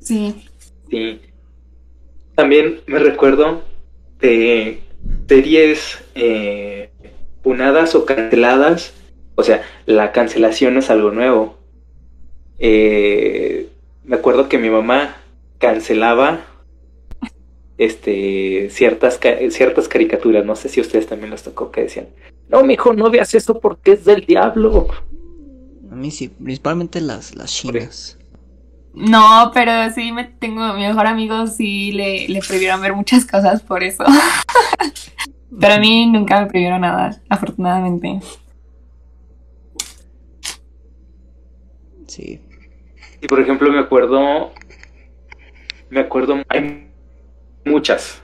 Sí. 0.00 0.34
Sí. 0.88 1.20
También 2.34 2.80
me 2.86 2.98
recuerdo 2.98 3.62
de 4.20 4.80
series 5.28 6.02
eh, 6.14 6.79
punadas 7.42 7.94
o 7.94 8.04
canceladas, 8.04 8.94
o 9.34 9.42
sea, 9.42 9.62
la 9.86 10.12
cancelación 10.12 10.76
es 10.76 10.90
algo 10.90 11.10
nuevo. 11.10 11.58
Eh, 12.58 13.68
me 14.04 14.16
acuerdo 14.16 14.48
que 14.48 14.58
mi 14.58 14.70
mamá 14.70 15.16
cancelaba 15.58 16.40
este 17.78 18.68
ciertas 18.70 19.18
ciertas 19.50 19.88
caricaturas, 19.88 20.44
no 20.44 20.54
sé 20.56 20.68
si 20.68 20.80
a 20.80 20.82
ustedes 20.82 21.06
también 21.06 21.30
les 21.30 21.42
tocó 21.42 21.70
que 21.70 21.82
decían, 21.82 22.08
"No, 22.48 22.62
mijo, 22.62 22.92
no 22.92 23.10
veas 23.10 23.34
eso 23.34 23.58
porque 23.58 23.92
es 23.92 24.04
del 24.04 24.26
diablo." 24.26 24.88
A 25.90 25.94
mí 25.94 26.10
sí, 26.10 26.28
principalmente 26.28 27.00
las 27.00 27.34
las 27.34 27.52
chinas. 27.52 28.18
No, 28.92 29.50
pero 29.54 29.72
sí 29.94 30.12
me 30.12 30.24
tengo 30.24 30.74
mi 30.74 30.82
mejor 30.82 31.06
amigo 31.06 31.46
sí 31.46 31.92
le, 31.92 32.28
le 32.28 32.40
prohibieron 32.40 32.80
ver 32.82 32.94
muchas 32.94 33.24
cosas 33.24 33.62
por 33.62 33.82
eso. 33.82 34.04
Pero 35.58 35.74
a 35.74 35.78
mí 35.78 36.06
nunca 36.06 36.40
me 36.40 36.46
prohibieron 36.46 36.82
nadar, 36.82 37.20
afortunadamente. 37.28 38.20
Sí. 42.06 42.40
Y 43.20 43.26
por 43.26 43.40
ejemplo 43.40 43.70
me 43.70 43.78
acuerdo, 43.78 44.52
me 45.90 46.00
acuerdo, 46.00 46.42
hay 46.48 46.88
muchas, 47.64 48.22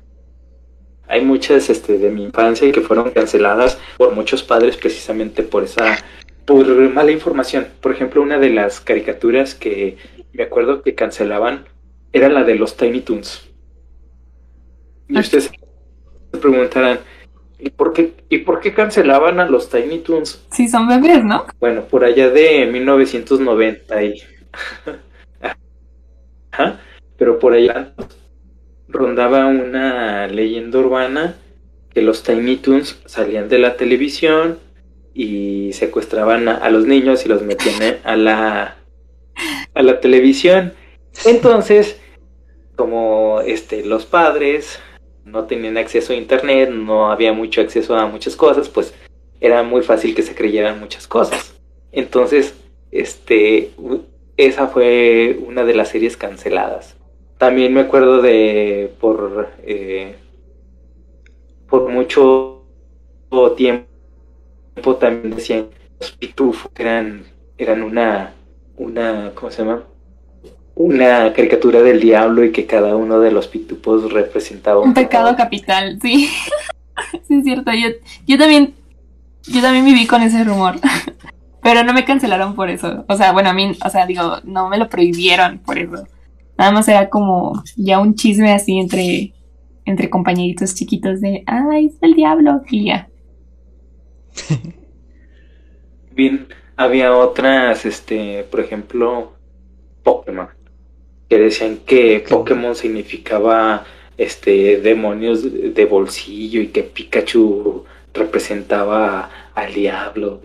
hay 1.06 1.24
muchas 1.24 1.68
este, 1.70 1.98
de 1.98 2.10
mi 2.10 2.24
infancia 2.24 2.70
que 2.72 2.80
fueron 2.80 3.10
canceladas 3.10 3.78
por 3.96 4.14
muchos 4.14 4.42
padres 4.42 4.76
precisamente 4.76 5.42
por 5.42 5.64
esa 5.64 5.98
por 6.46 6.66
mala 6.90 7.10
información. 7.10 7.66
Por 7.80 7.92
ejemplo, 7.92 8.22
una 8.22 8.38
de 8.38 8.50
las 8.50 8.80
caricaturas 8.80 9.54
que 9.54 9.98
me 10.32 10.44
acuerdo 10.44 10.82
que 10.82 10.94
cancelaban 10.94 11.66
era 12.12 12.28
la 12.28 12.44
de 12.44 12.54
los 12.54 12.76
Tiny 12.76 13.00
Toons. 13.00 13.50
Y 15.08 15.18
ustedes 15.18 15.50
se 16.32 16.38
preguntarán, 16.38 17.00
¿y 17.58 17.70
por 17.70 17.92
qué, 17.92 18.14
¿y 18.28 18.38
por 18.38 18.60
qué 18.60 18.74
cancelaban 18.74 19.40
a 19.40 19.46
los 19.46 19.68
Tiny 19.70 19.98
Toons? 19.98 20.46
Sí, 20.50 20.68
son 20.68 20.88
bebés, 20.88 21.24
¿no? 21.24 21.46
Bueno, 21.60 21.82
por 21.82 22.04
allá 22.04 22.30
de 22.30 22.66
1990 22.66 24.02
y... 24.02 24.14
pero 27.18 27.38
por 27.38 27.52
allá 27.52 27.92
rondaba 28.88 29.46
una 29.46 30.26
leyenda 30.26 30.78
urbana 30.78 31.36
que 31.92 32.02
los 32.02 32.22
Tiny 32.22 32.56
Toons 32.56 33.00
salían 33.06 33.48
de 33.48 33.58
la 33.58 33.76
televisión 33.76 34.58
y 35.14 35.72
secuestraban 35.72 36.48
a, 36.48 36.68
los 36.70 36.86
niños 36.86 37.24
y 37.24 37.28
los 37.28 37.42
metían 37.42 37.98
a 38.04 38.16
la 38.16 38.76
a 39.74 39.82
la 39.82 40.00
televisión. 40.00 40.72
Entonces, 41.24 42.00
como 42.76 43.40
este 43.40 43.84
los 43.84 44.06
padres 44.06 44.80
no 45.26 45.44
tenían 45.44 45.76
acceso 45.76 46.12
a 46.12 46.16
internet, 46.16 46.70
no 46.70 47.10
había 47.10 47.32
mucho 47.32 47.60
acceso 47.60 47.96
a 47.96 48.06
muchas 48.06 48.36
cosas, 48.36 48.68
pues 48.68 48.94
era 49.40 49.62
muy 49.62 49.82
fácil 49.82 50.14
que 50.14 50.22
se 50.22 50.34
creyeran 50.34 50.80
muchas 50.80 51.06
cosas. 51.06 51.54
Entonces, 51.92 52.54
este 52.90 53.72
esa 54.36 54.68
fue 54.68 55.38
una 55.46 55.64
de 55.64 55.74
las 55.74 55.88
series 55.88 56.16
canceladas. 56.16 56.96
También 57.38 57.74
me 57.74 57.80
acuerdo 57.80 58.22
de 58.22 58.92
por 59.00 59.50
eh, 59.64 60.14
por 61.68 61.88
mucho 61.88 62.62
tiempo 63.56 64.96
también 64.98 65.34
decían 65.34 65.68
los 66.00 66.12
pitufos 66.12 66.70
eran 66.76 67.24
eran 67.58 67.82
una 67.82 68.34
una 68.76 69.32
¿cómo 69.34 69.50
se 69.50 69.62
llama? 69.62 69.84
Una 70.76 71.32
caricatura 71.32 71.82
del 71.82 72.00
diablo 72.00 72.44
y 72.44 72.52
que 72.52 72.66
cada 72.66 72.94
uno 72.94 73.18
de 73.18 73.32
los 73.32 73.48
pitupos 73.48 74.12
representaba 74.12 74.80
un, 74.80 74.94
pecado 74.94 75.34
capital, 75.34 75.98
sí. 76.00 76.28
sí 77.26 77.34
es 77.34 77.44
cierto, 77.44 77.72
yo, 77.72 77.88
yo 78.26 78.38
también 78.38 78.74
yo 79.48 79.62
también 79.62 79.84
viví 79.84 80.06
con 80.06 80.22
ese 80.22 80.44
rumor. 80.44 80.76
Pero 81.62 81.82
no 81.82 81.92
me 81.92 82.04
cancelaron 82.04 82.54
por 82.54 82.70
eso. 82.70 83.04
O 83.08 83.16
sea, 83.16 83.32
bueno, 83.32 83.50
a 83.50 83.52
mí, 83.52 83.76
o 83.84 83.90
sea, 83.90 84.06
digo, 84.06 84.38
no 84.44 84.68
me 84.68 84.78
lo 84.78 84.88
prohibieron 84.88 85.58
por 85.58 85.78
eso. 85.78 86.06
Nada 86.56 86.70
más 86.70 86.86
era 86.88 87.08
como 87.08 87.62
ya 87.76 87.98
un 87.98 88.14
chisme 88.14 88.52
así 88.52 88.78
entre, 88.78 89.32
entre 89.84 90.08
compañeritos 90.08 90.74
chiquitos 90.74 91.20
de, 91.20 91.42
ay, 91.46 91.86
es 91.86 91.94
el 92.00 92.14
diablo, 92.14 92.62
y 92.70 92.86
ya. 92.86 93.08
Bien, 96.12 96.46
había 96.76 97.14
otras, 97.14 97.84
este, 97.84 98.44
por 98.44 98.60
ejemplo, 98.60 99.32
Pokémon, 100.02 100.48
que 101.28 101.38
decían 101.38 101.78
que 101.78 102.24
Pokémon 102.28 102.74
significaba, 102.74 103.84
este, 104.16 104.80
demonios 104.80 105.42
de 105.42 105.84
bolsillo 105.84 106.60
y 106.60 106.68
que 106.68 106.82
Pikachu 106.82 107.84
representaba 108.14 109.30
al 109.54 109.74
diablo. 109.74 110.40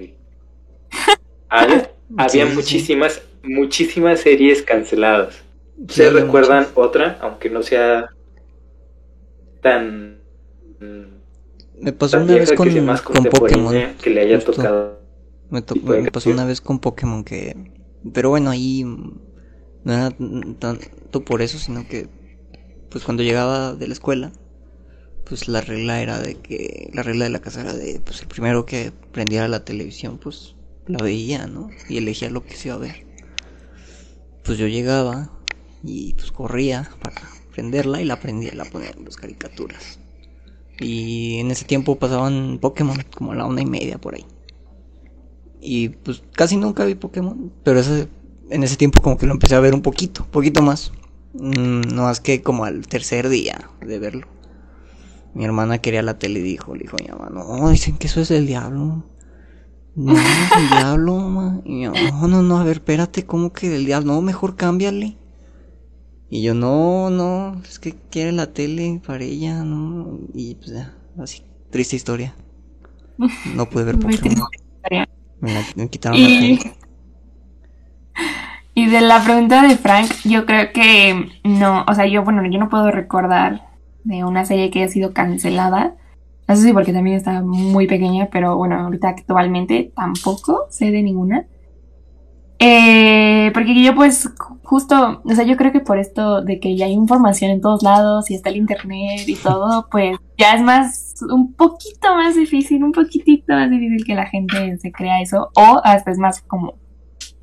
había 2.18 2.46
muchísimas, 2.48 3.22
muchísimas 3.44 4.20
series 4.22 4.62
canceladas. 4.62 5.44
¿Se 5.88 6.10
recuerdan 6.10 6.68
otra, 6.76 7.18
aunque 7.22 7.50
no 7.50 7.64
sea 7.64 8.10
tan... 9.62 10.20
Me 11.80 11.94
pasó 11.94 12.18
una 12.20 12.36
vez 12.36 12.54
con, 12.54 12.70
con 13.04 13.24
Pokémon. 13.26 13.96
Que 14.02 14.10
le 14.12 14.22
haya 14.22 14.40
tocado. 14.40 15.00
Me, 15.50 15.64
me 16.02 16.12
pasó 16.12 16.30
una 16.30 16.46
vez 16.46 16.62
con 16.62 16.80
Pokémon 16.80 17.24
que... 17.24 17.56
Pero 18.14 18.30
bueno, 18.30 18.50
ahí 18.50 18.84
no 19.84 19.94
era 19.94 20.12
tanto 20.60 21.26
por 21.26 21.42
eso, 21.42 21.58
sino 21.60 21.88
que 21.88 22.08
pues 22.90 23.04
cuando 23.04 23.24
llegaba 23.24 23.74
de 23.74 23.88
la 23.88 23.94
escuela, 23.94 24.32
pues 25.26 25.48
la 25.48 25.62
regla 25.62 26.02
era 26.02 26.20
de 26.20 26.36
que 26.36 26.90
la 26.94 27.04
regla 27.04 27.26
de 27.26 27.32
la 27.32 27.40
casa 27.40 27.62
era 27.62 27.74
de 27.74 28.02
pues 28.04 28.22
el 28.22 28.28
primero 28.28 28.66
que 28.66 28.92
prendiera 29.12 29.48
la 29.48 29.64
televisión, 29.64 30.18
pues 30.18 30.56
la 30.88 31.04
veía, 31.04 31.48
¿no? 31.48 31.70
Y 31.88 31.98
elegía 31.98 32.30
lo 32.30 32.44
que 32.44 32.56
se 32.56 32.68
iba 32.68 32.76
a 32.76 32.80
ver. 32.80 33.06
Pues 34.44 34.58
yo 34.58 34.68
llegaba, 34.68 35.32
y 35.84 36.14
pues 36.14 36.32
corría 36.32 36.90
para 37.02 37.22
prenderla 37.52 38.02
y 38.02 38.06
la 38.06 38.20
prendía, 38.20 38.54
la 38.54 38.66
ponía 38.66 38.92
en 38.92 39.06
las 39.06 39.16
caricaturas. 39.16 40.00
Y 40.80 41.40
en 41.40 41.52
ese 41.52 41.66
tiempo 41.66 41.98
pasaban 41.98 42.60
Pokémon, 42.60 42.98
como 43.16 43.34
a 43.34 43.36
la 43.36 43.46
una 43.46 43.62
y 43.62 43.66
media 43.66 43.98
por 43.98 44.16
ahí. 44.16 44.26
Y 45.60 45.90
pues 45.90 46.24
casi 46.34 46.58
nunca 46.58 46.86
vi 46.86 46.96
Pokémon, 46.96 47.52
pero 47.64 47.80
ese, 47.80 48.08
en 48.52 48.64
ese 48.64 48.76
tiempo 48.76 49.02
como 49.02 49.18
que 49.18 49.26
lo 49.26 49.34
empecé 49.34 49.56
a 49.56 49.60
ver 49.60 49.74
un 49.74 49.82
poquito, 49.82 50.26
poquito 50.30 50.62
más. 50.62 50.92
Mm, 51.34 51.82
no 51.94 52.04
más 52.04 52.20
que 52.20 52.42
como 52.42 52.66
al 52.66 52.88
tercer 52.88 53.30
día 53.30 53.70
de 53.80 54.00
verlo. 54.00 54.28
Mi 55.34 55.46
hermana 55.46 55.78
quería 55.78 56.02
la 56.02 56.20
tele 56.20 56.42
y 56.42 56.44
dijo, 56.44 56.76
le 56.76 56.84
dijo 56.84 56.98
mi 57.02 57.08
mamá, 57.08 57.30
no, 57.30 57.70
dicen 57.70 57.98
que 57.98 58.08
eso 58.08 58.20
es 58.20 58.32
el 58.32 58.46
diablo. 58.46 59.06
No, 59.96 60.14
es 60.14 60.52
el 60.58 60.70
diablo, 60.70 61.16
mamá. 61.16 61.62
Y 61.64 61.86
no, 61.86 62.28
no, 62.28 62.42
no, 62.42 62.60
a 62.60 62.64
ver, 62.64 62.78
espérate, 62.78 63.26
¿cómo 63.26 63.54
que 63.54 63.70
del 63.70 63.86
diablo? 63.86 64.14
No, 64.14 64.22
mejor 64.22 64.56
cámbiale. 64.58 65.18
Y 66.30 66.44
yo, 66.44 66.54
no, 66.54 67.10
no, 67.10 67.62
es 67.64 67.80
que 67.80 67.96
quiere 68.10 68.32
la 68.32 68.54
tele 68.54 69.02
para 69.06 69.24
ella, 69.24 69.64
¿no? 69.64 70.20
Y 70.34 70.56
pues 70.56 70.72
ya, 70.72 70.98
así, 71.18 71.44
triste 71.70 71.96
historia. 71.96 72.36
No 73.56 73.70
pude 73.70 73.86
ver 73.86 74.00
Pokémon. 74.00 74.48
Me, 75.40 75.90
quitaron 75.90 76.20
y... 76.20 76.22
la 76.24 76.40
tele. 76.40 76.76
Y 78.74 78.88
de 78.88 79.02
la 79.02 79.22
pregunta 79.24 79.64
de 79.68 79.76
Frank, 79.76 80.10
yo 80.24 80.46
creo 80.46 80.72
que 80.74 81.30
no, 81.44 81.84
o 81.88 81.94
sea, 81.94 82.06
yo, 82.06 82.24
bueno, 82.24 82.42
yo 82.50 82.58
no 82.60 82.70
puedo 82.70 82.90
recordar 82.90 83.70
de 84.04 84.24
una 84.24 84.46
serie 84.46 84.72
que 84.72 84.84
haya 84.84 84.92
sido 84.92 85.14
cancelada. 85.14 85.96
No 86.48 86.56
sé 86.56 86.74
porque 86.74 86.94
también 86.94 87.18
estaba 87.18 87.42
muy 87.42 87.88
pequeña, 87.88 88.30
pero 88.32 88.58
bueno, 88.58 88.76
ahorita 88.80 89.10
actualmente 89.10 89.92
tampoco 89.96 90.68
sé 90.70 90.92
de 90.92 91.04
ninguna. 91.04 91.46
Eh, 92.60 93.50
porque 93.54 93.84
yo 93.84 93.96
pues 93.96 94.30
justo, 94.64 95.22
o 95.26 95.36
sea, 95.36 95.44
yo 95.44 95.58
creo 95.58 95.72
que 95.72 95.80
por 95.80 95.98
esto 95.98 96.42
de 96.42 96.60
que 96.60 96.78
ya 96.78 96.86
hay 96.86 96.94
información 96.94 97.52
en 97.52 97.60
todos 97.60 97.82
lados 97.82 98.30
y 98.30 98.36
está 98.36 98.52
el 98.52 98.58
internet 98.58 99.28
y 99.28 99.36
todo, 99.36 99.88
pues 99.92 100.16
ya 100.38 100.54
es 100.54 100.62
más, 100.62 101.16
un 101.30 101.54
poquito 101.54 102.14
más 102.16 102.36
difícil, 102.36 102.84
un 102.84 102.92
poquitito 102.92 103.54
más 103.54 103.70
difícil 103.70 104.06
que 104.06 104.16
la 104.16 104.28
gente 104.28 104.78
se 104.78 104.92
crea 104.92 105.22
eso, 105.22 105.50
o 105.56 105.82
hasta 105.84 106.12
es 106.12 106.20
más 106.20 106.42
como 106.42 106.76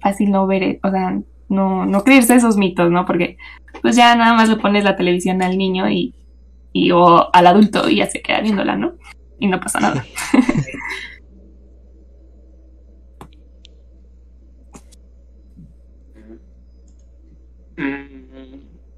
fácil 0.01 0.31
no 0.31 0.47
ver, 0.47 0.81
o 0.83 0.91
sea, 0.91 1.21
no, 1.49 1.87
no 1.87 2.05
creerse 2.05 2.35
esos 2.35 2.57
mitos, 2.57 2.91
¿no? 2.91 3.07
Porque 3.07 3.37
pues 3.83 3.97
ya 3.97 4.15
nada 4.17 4.35
más 4.35 4.49
le 4.49 4.57
pones 4.57 4.85
la 4.85 4.97
televisión 4.97 5.43
al 5.43 5.57
niño 5.57 5.89
y, 5.89 6.15
y 6.73 6.91
o 6.91 7.35
al 7.35 7.47
adulto 7.47 7.89
y 7.89 7.97
ya 7.97 8.07
se 8.07 8.23
queda 8.23 8.41
viéndola, 8.41 8.77
¿no? 8.77 8.95
Y 9.39 9.47
no 9.47 9.61
pasa 9.61 9.81
nada. 9.81 10.05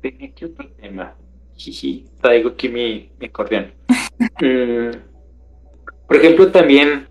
tenía 0.01 0.29
aquí 0.29 0.45
otro 0.45 0.69
tema. 0.81 1.15
Jiji, 1.57 2.07
traigo 2.21 2.51
aquí 2.51 2.69
mi, 2.69 3.11
mi 3.19 3.27
acordeón. 3.27 3.73
Mm, 4.43 4.91
por 6.07 6.17
ejemplo, 6.17 6.51
también, 6.51 7.09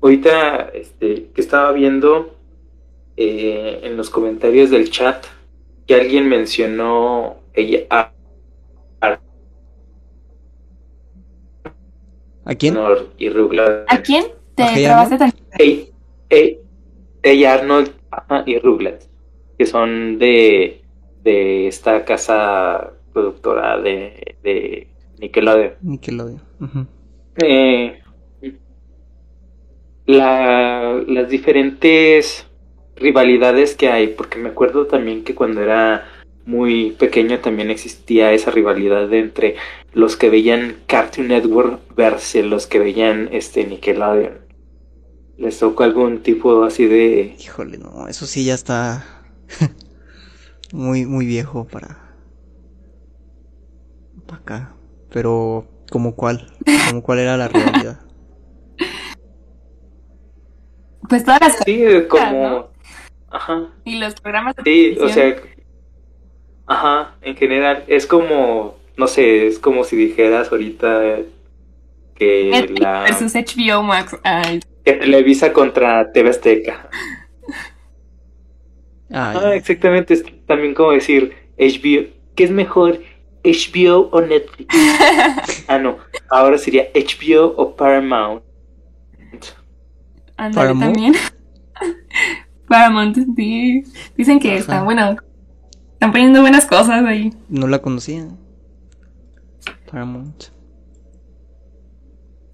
ahorita 0.00 0.70
este, 0.74 1.30
que 1.32 1.40
estaba 1.40 1.70
viendo 1.70 2.37
eh, 3.20 3.80
en 3.82 3.96
los 3.96 4.10
comentarios 4.10 4.70
del 4.70 4.90
chat 4.90 5.26
que 5.86 5.94
alguien 5.94 6.28
mencionó 6.28 7.38
ella 7.52 7.80
a, 7.90 8.12
a, 9.00 9.18
quién? 12.54 12.76
Y 13.18 13.28
¿A 13.88 14.02
quién? 14.02 14.24
¿Te 14.54 14.84
trabaste 14.84 15.18
también? 15.18 15.88
Ella 17.22 17.54
Arnold 17.54 17.92
y 18.46 18.58
Ruglat, 18.58 19.02
que 19.58 19.66
son 19.66 20.18
de 20.18 20.82
de 21.28 21.66
esta 21.66 22.04
casa 22.04 22.92
productora 23.12 23.78
de, 23.78 24.36
de 24.42 24.88
Nickelodeon. 25.18 25.74
Nickelodeon. 25.82 26.40
eh, 27.42 28.00
la, 30.06 31.02
las 31.06 31.28
diferentes 31.28 32.47
rivalidades 32.98 33.74
que 33.74 33.88
hay, 33.88 34.08
porque 34.08 34.38
me 34.38 34.50
acuerdo 34.50 34.86
también 34.86 35.24
que 35.24 35.34
cuando 35.34 35.62
era 35.62 36.06
muy 36.44 36.92
pequeño 36.92 37.40
también 37.40 37.70
existía 37.70 38.32
esa 38.32 38.50
rivalidad 38.50 39.12
entre 39.12 39.56
los 39.92 40.16
que 40.16 40.30
veían 40.30 40.76
Cartoon 40.86 41.28
Network 41.28 41.80
versus 41.94 42.44
los 42.44 42.66
que 42.66 42.78
veían 42.78 43.28
este 43.32 43.64
Nickelodeon. 43.64 44.38
¿Les 45.36 45.58
tocó 45.58 45.84
algún 45.84 46.22
tipo 46.22 46.64
así 46.64 46.86
de... 46.86 47.36
Híjole, 47.38 47.78
no, 47.78 48.08
eso 48.08 48.26
sí 48.26 48.44
ya 48.44 48.54
está 48.54 49.04
muy, 50.72 51.06
muy 51.06 51.26
viejo 51.26 51.66
para, 51.66 52.16
para 54.26 54.40
acá. 54.40 54.74
Pero 55.10 55.66
¿Como 55.90 56.14
cuál? 56.14 56.46
¿Como 56.88 57.02
cuál 57.02 57.18
era 57.20 57.36
la 57.36 57.48
realidad? 57.48 58.00
Pues 61.08 61.24
todas 61.24 61.40
las 61.40 61.56
Sí, 61.64 61.82
como... 62.06 62.48
¿no? 62.48 62.68
Ajá. 63.30 63.68
y 63.84 63.98
los 63.98 64.14
programas 64.14 64.56
de 64.56 64.62
Sí, 64.64 64.98
o 65.00 65.08
sea... 65.08 65.36
Ajá, 66.66 67.16
en 67.22 67.36
general. 67.36 67.84
Es 67.86 68.06
como... 68.06 68.76
No 68.96 69.06
sé, 69.06 69.46
es 69.46 69.58
como 69.58 69.84
si 69.84 69.96
dijeras 69.96 70.50
ahorita 70.50 71.18
que 72.14 72.50
Netflix 72.50 72.80
la... 72.80 73.02
versus 73.02 73.34
HBO 73.34 73.82
Max. 73.82 74.16
Ay, 74.24 74.60
Que 74.84 74.94
Televisa 74.94 75.52
contra 75.52 76.12
TV 76.12 76.30
Azteca. 76.30 76.88
Ah, 79.10 79.34
Ah, 79.42 79.54
exactamente. 79.54 80.14
Es 80.14 80.24
también 80.46 80.74
como 80.74 80.92
decir 80.92 81.34
HBO. 81.58 82.08
¿Qué 82.34 82.44
es 82.44 82.50
mejor? 82.50 83.00
HBO 83.44 84.08
o 84.10 84.20
Netflix. 84.20 84.74
ah, 85.68 85.78
no. 85.78 85.98
Ahora 86.28 86.58
sería 86.58 86.88
HBO 86.94 87.54
o 87.56 87.74
Paramount. 87.76 88.42
ándale 90.36 90.74
¿Paramount? 90.74 90.94
también. 90.94 91.14
Paramount, 92.68 93.16
sí. 93.36 93.84
Dicen 94.16 94.38
que 94.40 94.50
Ajá. 94.52 94.58
está 94.58 94.82
bueno. 94.82 95.16
Están 95.92 96.12
poniendo 96.12 96.40
buenas 96.40 96.66
cosas 96.66 97.04
ahí. 97.04 97.32
no 97.48 97.66
la 97.66 97.80
conocía. 97.80 98.28
Paramount. 99.90 100.44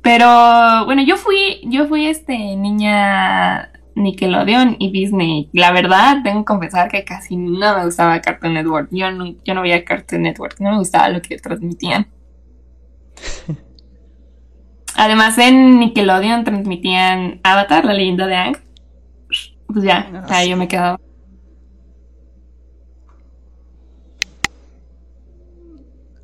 Pero 0.02 0.84
bueno, 0.84 1.02
yo 1.02 1.16
fui, 1.16 1.60
yo 1.64 1.86
fui 1.86 2.06
este 2.06 2.36
niña 2.56 3.70
Nickelodeon 3.94 4.76
y 4.78 4.90
Disney. 4.90 5.48
La 5.52 5.72
verdad, 5.72 6.18
tengo 6.22 6.40
que 6.40 6.44
confesar 6.44 6.90
que 6.90 7.04
casi 7.04 7.36
no 7.36 7.76
me 7.76 7.84
gustaba 7.84 8.20
Cartoon 8.20 8.54
Network. 8.54 8.88
Yo 8.90 9.10
no, 9.10 9.34
yo 9.44 9.54
no 9.54 9.62
veía 9.62 9.84
Cartoon 9.84 10.22
Network, 10.22 10.60
no 10.60 10.72
me 10.72 10.78
gustaba 10.78 11.08
lo 11.08 11.22
que 11.22 11.38
transmitían. 11.38 12.06
Además, 14.96 15.38
en 15.38 15.80
Nickelodeon 15.80 16.44
transmitían 16.44 17.40
Avatar, 17.42 17.84
la 17.84 17.94
leyenda 17.94 18.26
de 18.26 18.36
Aang. 18.36 18.56
Pues 19.66 19.84
ya, 19.84 20.10
Ah, 20.12 20.26
ahí 20.28 20.44
sí. 20.44 20.50
yo 20.50 20.56
me 20.56 20.68
quedaba. 20.68 20.98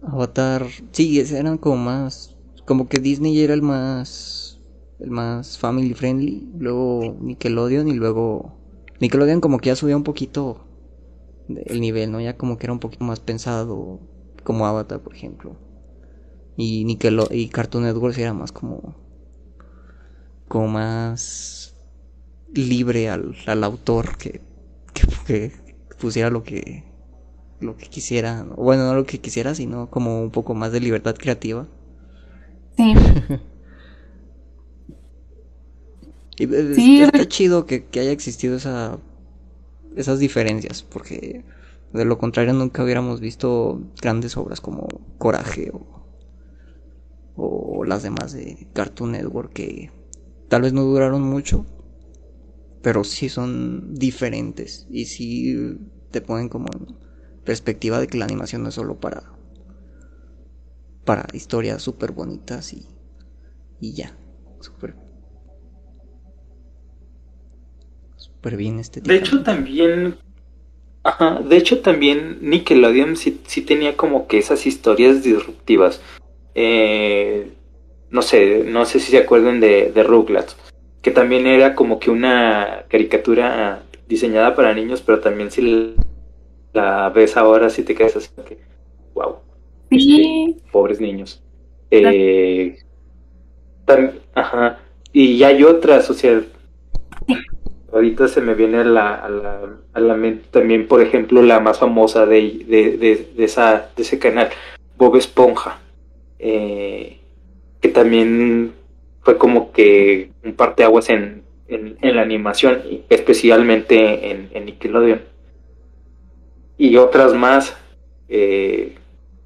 Avatar. 0.03 0.67
Sí, 0.93 1.21
ese 1.21 1.39
eran 1.39 1.59
como 1.59 1.77
más. 1.77 2.37
Como 2.67 2.89
que 2.89 2.99
Disney 3.01 3.41
era 3.41 3.55
el 3.55 3.63
más. 3.63 4.61
El 4.99 5.11
más 5.11 5.59
family 5.59 5.95
friendly. 5.95 6.49
Luego 6.59 7.17
Nickelodeon 7.21 7.89
y 7.89 7.95
luego. 7.95 8.53
Nickelodeon 9.01 9.41
como 9.41 9.59
que 9.59 9.69
ya 9.69 9.77
subía 9.77 9.97
un 9.97 10.05
poquito 10.05 10.67
el 11.49 11.81
nivel, 11.81 12.13
¿no? 12.13 12.21
Ya 12.21 12.37
como 12.37 12.59
que 12.59 12.67
era 12.67 12.73
un 12.73 12.81
poquito 12.81 13.05
más 13.05 13.21
pensado. 13.21 14.01
Como 14.45 14.67
Avatar, 14.67 15.01
por 15.01 15.15
ejemplo. 15.15 15.57
Y 16.57 16.85
Nickelode 16.85 17.37
y 17.37 17.49
Cartoon 17.49 17.85
Network 17.85 18.17
era 18.19 18.35
más 18.35 18.53
como. 18.53 18.95
Como 20.49 20.69
más. 20.69 21.75
Libre 22.55 23.09
al, 23.09 23.37
al 23.47 23.65
autor 23.65 24.17
que, 24.19 24.41
que, 24.95 25.07
que 25.27 25.53
pusiera 25.99 26.31
lo 26.31 26.43
que 26.43 26.85
lo 27.61 27.77
que 27.77 27.89
quisiera, 27.89 28.45
¿no? 28.45 28.55
bueno, 28.57 28.87
no 28.87 28.95
lo 28.95 29.07
que 29.07 29.21
quisiera, 29.21 29.55
sino 29.55 29.91
como 29.91 30.23
un 30.23 30.31
poco 30.31 30.55
más 30.55 30.73
de 30.73 30.81
libertad 30.81 31.17
creativa. 31.17 31.67
Sí, 32.77 32.95
Y 36.39 36.45
es- 36.55 36.77
Sí, 36.77 37.03
está 37.03 37.29
chido 37.29 37.67
que, 37.67 37.85
que 37.87 38.01
haya 38.01 38.13
existido 38.13 38.57
esa, 38.57 38.99
esas 39.97 40.19
diferencias, 40.19 40.83
porque 40.83 41.45
de 41.93 42.05
lo 42.05 42.19
contrario 42.19 42.53
nunca 42.55 42.85
hubiéramos 42.85 43.21
visto 43.21 43.81
grandes 44.01 44.37
obras 44.37 44.61
como 44.61 44.89
Coraje 45.19 45.71
o, 45.75 45.83
o 47.37 47.85
las 47.85 48.03
demás 48.03 48.33
de 48.33 48.67
Cartoon 48.73 49.13
Network 49.13 49.53
que 49.53 49.91
tal 50.49 50.63
vez 50.63 50.73
no 50.73 50.83
duraron 50.83 51.23
mucho, 51.23 51.67
pero 52.83 53.05
sí 53.05 53.29
son 53.29 53.95
diferentes 53.95 54.87
y 54.91 55.07
sí 55.07 55.77
te 56.11 56.21
ponen 56.21 56.49
como 56.49 56.69
en 56.73 56.97
perspectiva 57.45 58.01
de 58.01 58.07
que 58.07 58.19
la 58.19 58.25
animación 58.25 58.63
no 58.63 58.69
es 58.69 58.75
solo 58.75 58.99
para 59.01 59.33
para 61.05 61.27
historias 61.33 61.83
súper 61.83 62.13
bonitas 62.13 62.73
y, 62.73 62.87
y 63.81 63.95
ya, 63.95 64.17
súper 64.61 64.95
súper 68.17 68.57
bien 68.57 68.79
este 68.79 69.01
De 69.01 69.17
hecho, 69.17 69.43
también. 69.43 70.19
Ajá, 71.03 71.41
de 71.41 71.57
hecho, 71.57 71.81
también 71.81 72.39
Nickelodeon 72.43 73.17
sí, 73.17 73.41
sí 73.47 73.63
tenía 73.63 73.97
como 73.97 74.29
que 74.29 74.39
esas 74.39 74.67
historias 74.67 75.23
disruptivas. 75.23 76.01
Eh, 76.55 77.51
no 78.11 78.23
sé, 78.23 78.65
no 78.65 78.85
sé 78.85 79.01
si 79.01 79.11
se 79.11 79.19
acuerdan 79.19 79.61
de, 79.61 79.91
de 79.93 80.03
Rugrats, 80.03 80.57
que 81.03 81.11
también 81.11 81.47
era 81.47 81.75
como 81.75 81.99
que 81.99 82.11
una 82.11 82.85
caricatura 82.89 83.83
diseñada 84.09 84.55
para 84.55 84.75
niños, 84.75 85.03
pero 85.03 85.21
también 85.21 85.51
si 85.51 85.95
la 86.73 87.11
ves 87.11 87.37
ahora, 87.37 87.71
sí 87.71 87.83
te 87.85 87.95
quedas 87.95 88.17
así 88.17 88.31
que, 88.47 88.59
wow, 89.15 89.37
sí, 89.91 90.57
pobres 90.73 91.01
niños. 91.01 91.43
Eh, 91.91 92.77
tam- 93.87 94.13
ajá, 94.35 94.79
y 95.13 95.43
hay 95.43 95.65
otras, 95.65 96.09
o 96.11 96.15
sea, 96.15 96.43
ahorita 97.93 98.29
se 98.29 98.41
me 98.41 98.55
viene 98.55 98.79
a 98.79 98.85
la, 98.85 99.15
a 99.15 99.29
la, 99.29 99.61
a 99.93 100.01
la 100.01 100.15
mente 100.15 100.47
también, 100.51 100.87
por 100.87 101.01
ejemplo, 101.03 101.43
la 101.43 101.61
más 101.61 101.79
famosa 101.79 102.27
de, 102.27 102.65
de, 102.67 102.97
de, 102.97 103.31
de 103.37 103.45
esa, 103.45 103.91
de 103.97 104.03
ese 104.03 104.19
canal, 104.19 104.51
Bob 104.97 105.17
Esponja, 105.17 105.81
eh, 106.39 107.19
que 107.81 107.89
también 107.89 108.75
fue 109.23 109.39
como 109.39 109.73
que 109.73 110.30
un 110.45 110.55
parteaguas 110.55 111.09
en, 111.11 111.43
en, 111.69 111.97
en 112.01 112.17
la 112.17 112.23
animación, 112.23 112.83
especialmente 113.09 114.31
en, 114.31 114.51
en 114.53 114.65
Nickelodeon. 114.67 115.23
Y 116.79 116.97
otras 116.97 117.35
más, 117.35 117.77
eh, 118.29 118.95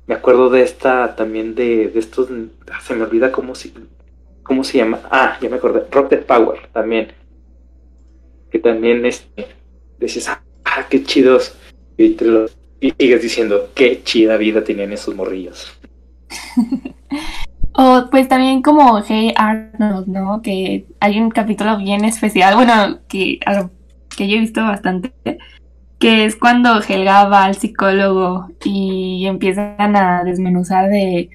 me 0.07 0.15
acuerdo 0.15 0.51
de 0.51 0.63
esta 0.63 1.17
también 1.17 1.55
de, 1.55 1.89
de 1.89 1.99
estos, 1.99 2.29
ah, 2.71 2.81
se 2.81 2.95
me 2.95 3.03
olvida 3.05 3.33
cómo 3.33 3.55
se, 3.55 3.73
cómo 4.43 4.63
se 4.63 4.79
llama, 4.79 5.01
ah, 5.11 5.37
ya 5.41 5.49
me 5.49 5.57
acordé, 5.57 5.85
Rocket 5.91 6.25
Power 6.27 6.69
también, 6.73 7.13
que 8.51 8.59
también 8.59 9.05
este, 9.05 9.47
dices, 9.99 10.29
ah, 10.29 10.87
qué 10.89 11.03
chidos, 11.03 11.57
y, 11.97 12.11
te 12.11 12.25
lo- 12.25 12.47
y 12.81 12.93
sigues 12.93 13.23
diciendo, 13.23 13.71
qué 13.75 14.03
chida 14.05 14.37
vida 14.37 14.63
tenían 14.63 14.93
esos 14.93 15.15
morrillos. 15.15 15.73
O 17.77 18.07
pues 18.11 18.29
también 18.29 18.63
como 18.63 19.03
Hey 19.03 19.35
Arnold, 19.37 20.07
¿no? 20.07 20.43
Que 20.43 20.87
hay 21.01 21.21
un 21.21 21.31
capítulo 21.31 21.77
bien 21.77 22.05
especial, 22.05 22.55
bueno, 22.55 23.01
que, 23.09 23.41
que 24.17 24.29
yo 24.29 24.37
he 24.37 24.41
visto 24.41 24.63
bastante, 24.63 25.13
que 25.99 26.25
es 26.25 26.37
cuando 26.37 26.81
Helga 26.81 27.25
va 27.29 27.45
al 27.45 27.57
psicólogo 27.57 28.49
y 28.65 29.27
empiezan 29.27 29.97
a 29.97 30.23
desmenuzar 30.23 30.89
de 30.89 31.31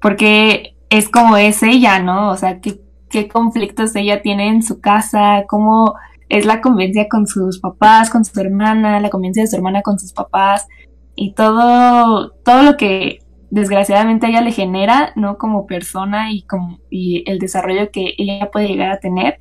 por 0.00 0.16
qué 0.16 0.76
es 0.90 1.08
como 1.08 1.36
es 1.36 1.62
ella, 1.62 1.98
¿no? 1.98 2.30
O 2.30 2.36
sea, 2.36 2.60
qué, 2.60 2.80
qué 3.08 3.26
conflictos 3.26 3.96
ella 3.96 4.22
tiene 4.22 4.48
en 4.48 4.62
su 4.62 4.80
casa, 4.80 5.44
cómo 5.48 5.94
es 6.28 6.46
la 6.46 6.60
convivencia 6.60 7.08
con 7.08 7.26
sus 7.26 7.58
papás, 7.58 8.10
con 8.10 8.24
su 8.24 8.38
hermana, 8.40 9.00
la 9.00 9.10
convivencia 9.10 9.42
de 9.42 9.48
su 9.48 9.56
hermana 9.56 9.82
con 9.82 9.98
sus 9.98 10.12
papás 10.12 10.68
y 11.16 11.32
todo, 11.32 12.30
todo 12.44 12.62
lo 12.62 12.76
que 12.76 13.19
desgraciadamente 13.50 14.26
a 14.26 14.28
ella 14.30 14.40
le 14.40 14.52
genera, 14.52 15.12
¿no? 15.16 15.36
Como 15.36 15.66
persona 15.66 16.32
y, 16.32 16.42
como, 16.42 16.78
y 16.88 17.24
el 17.26 17.38
desarrollo 17.38 17.90
que 17.90 18.14
ella 18.16 18.50
puede 18.50 18.68
llegar 18.68 18.90
a 18.90 19.00
tener. 19.00 19.38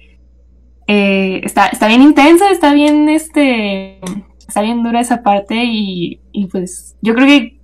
Eh, 0.87 1.41
está, 1.43 1.67
está 1.67 1.87
bien 1.87 2.01
intensa, 2.01 2.49
está 2.49 2.73
bien, 2.73 3.09
este, 3.09 3.99
está 4.47 4.61
bien 4.61 4.83
dura 4.83 4.99
esa 4.99 5.21
parte 5.21 5.63
y, 5.63 6.19
y 6.31 6.47
pues 6.47 6.97
yo 7.01 7.13
creo 7.13 7.27
que 7.27 7.59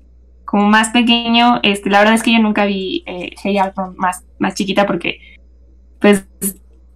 como 0.46 0.68
más 0.68 0.90
pequeño, 0.90 1.60
este, 1.64 1.90
la 1.90 2.00
verdad 2.00 2.14
es 2.14 2.24
que 2.24 2.34
yo 2.34 2.40
nunca 2.40 2.66
vi 2.66 3.04
eh, 3.08 3.32
Hey 3.44 3.58
Arnold 3.58 3.98
más, 3.98 4.24
más 4.38 4.54
chiquita 4.54 4.86
porque 4.86 5.20
pues 6.00 6.28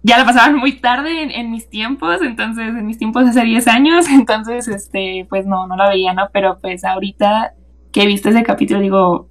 ya 0.02 0.16
la 0.16 0.24
pasaban 0.24 0.56
muy 0.56 0.80
tarde 0.80 1.22
en, 1.22 1.32
en 1.32 1.50
mis 1.50 1.68
tiempos, 1.68 2.22
entonces 2.22 2.68
en 2.68 2.86
mis 2.86 2.98
tiempos 2.98 3.26
hace 3.26 3.44
10 3.44 3.66
años, 3.66 4.08
entonces 4.10 4.68
este, 4.68 5.26
pues 5.28 5.46
no, 5.46 5.66
no 5.66 5.76
la 5.76 5.88
veía, 5.88 6.14
¿no? 6.14 6.28
Pero 6.32 6.58
pues 6.60 6.84
ahorita 6.84 7.54
que 7.92 8.02
he 8.02 8.06
visto 8.06 8.28
ese 8.28 8.44
capítulo 8.44 8.80
digo, 8.80 9.29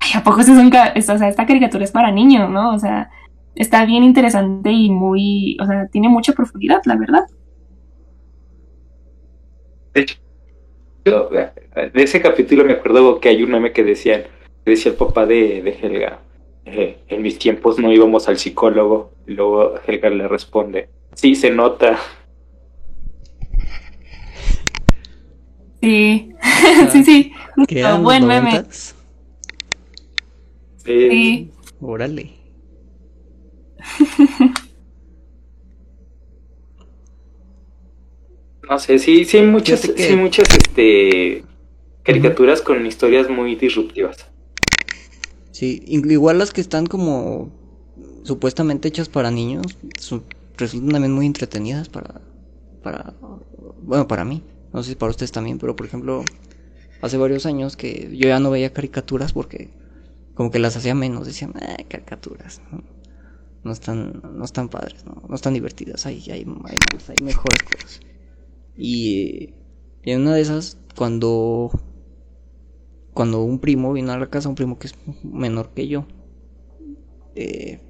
ay, 0.00 0.10
¿a 0.14 0.22
poco 0.22 0.40
esto 0.40 0.52
es 0.52 0.58
un 0.58 0.70
ca- 0.70 0.88
esto, 0.88 1.12
o 1.14 1.18
sea, 1.18 1.28
esta 1.28 1.46
caricatura 1.46 1.84
es 1.84 1.90
para 1.92 2.10
niños, 2.10 2.50
¿no? 2.50 2.74
O 2.74 2.78
sea, 2.78 3.10
está 3.54 3.84
bien 3.84 4.04
interesante 4.04 4.70
y 4.70 4.90
muy, 4.90 5.56
o 5.60 5.66
sea, 5.66 5.86
tiene 5.88 6.08
mucha 6.08 6.32
profundidad, 6.32 6.80
la 6.84 6.96
verdad. 6.96 7.24
De 9.94 10.00
hecho, 10.02 10.16
yo, 11.04 11.28
de 11.30 12.02
ese 12.02 12.20
capítulo 12.20 12.64
me 12.64 12.72
acuerdo 12.74 13.18
que 13.20 13.28
hay 13.30 13.42
un 13.42 13.50
meme 13.50 13.72
que 13.72 13.82
decían, 13.82 14.22
que 14.64 14.70
decía 14.70 14.92
el 14.92 14.98
papá 14.98 15.26
de, 15.26 15.62
de 15.62 15.78
Helga, 15.80 16.20
eh, 16.66 16.98
en 17.08 17.22
mis 17.22 17.38
tiempos 17.38 17.78
no 17.78 17.90
íbamos 17.92 18.28
al 18.28 18.36
psicólogo, 18.38 19.12
y 19.26 19.32
luego 19.32 19.74
Helga 19.86 20.10
le 20.10 20.28
responde, 20.28 20.90
sí, 21.14 21.34
se 21.34 21.50
nota. 21.50 21.98
Sí, 25.80 26.32
sí, 26.92 27.04
sí. 27.04 27.32
Que 27.66 27.80
eran 27.80 28.02
buen 28.02 28.28
los 28.28 28.94
Sí. 30.88 31.10
Sí. 31.10 31.50
Órale. 31.80 32.30
no 38.68 38.78
sé, 38.78 38.98
sí, 38.98 39.24
sí 39.26 39.36
hay 39.36 39.46
muchas, 39.46 39.80
sí 39.80 40.16
muchas 40.16 40.48
este, 40.50 41.44
caricaturas 42.02 42.62
con 42.62 42.86
historias 42.86 43.28
muy 43.28 43.54
disruptivas. 43.54 44.30
Sí, 45.50 45.82
igual 45.86 46.38
las 46.38 46.54
que 46.54 46.62
están 46.62 46.86
como 46.86 47.52
supuestamente 48.24 48.88
hechas 48.88 49.10
para 49.10 49.30
niños 49.30 49.76
resultan 50.56 50.90
también 50.90 51.12
muy 51.12 51.26
entretenidas 51.26 51.90
para, 51.90 52.22
para, 52.82 53.12
bueno, 53.82 54.08
para 54.08 54.24
mí. 54.24 54.42
No 54.72 54.82
sé 54.82 54.88
si 54.90 54.96
para 54.96 55.10
ustedes 55.10 55.32
también, 55.32 55.58
pero 55.58 55.76
por 55.76 55.86
ejemplo, 55.86 56.24
hace 57.02 57.18
varios 57.18 57.44
años 57.44 57.76
que 57.76 58.08
yo 58.12 58.28
ya 58.28 58.40
no 58.40 58.50
veía 58.50 58.72
caricaturas 58.72 59.34
porque 59.34 59.68
como 60.38 60.52
que 60.52 60.60
las 60.60 60.76
hacía 60.76 60.94
menos, 60.94 61.26
decían, 61.26 61.52
ah, 61.56 61.76
caricaturas, 61.88 62.62
¿no? 63.64 63.72
están, 63.72 64.22
no 64.22 64.44
están 64.44 64.68
padres, 64.68 65.04
no, 65.04 65.20
no 65.28 65.34
están 65.34 65.52
divertidas, 65.52 66.06
hay, 66.06 66.22
hay, 66.30 66.46
hay, 66.64 67.24
mejores 67.24 67.62
cosas. 67.64 68.00
Y, 68.76 69.52
y, 70.04 70.12
en 70.12 70.20
una 70.20 70.36
de 70.36 70.40
esas, 70.40 70.78
cuando, 70.94 71.72
cuando 73.14 73.42
un 73.42 73.58
primo 73.58 73.92
vino 73.92 74.12
a 74.12 74.18
la 74.18 74.30
casa, 74.30 74.48
un 74.48 74.54
primo 74.54 74.78
que 74.78 74.86
es 74.86 74.94
menor 75.24 75.70
que 75.74 75.88
yo, 75.88 76.06
eh, 77.34 77.80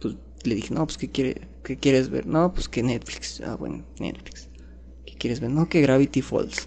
pues 0.00 0.16
le 0.42 0.56
dije, 0.56 0.74
no, 0.74 0.84
pues 0.84 0.98
¿qué, 0.98 1.08
quiere, 1.08 1.42
¿qué 1.62 1.76
quieres 1.76 2.10
ver? 2.10 2.26
No, 2.26 2.52
pues 2.52 2.68
que 2.68 2.82
Netflix. 2.82 3.40
Ah, 3.42 3.54
bueno, 3.54 3.84
Netflix. 4.00 4.48
¿Qué 5.06 5.14
quieres 5.14 5.38
ver? 5.38 5.52
No, 5.52 5.68
que 5.68 5.80
Gravity 5.80 6.20
Falls. 6.20 6.66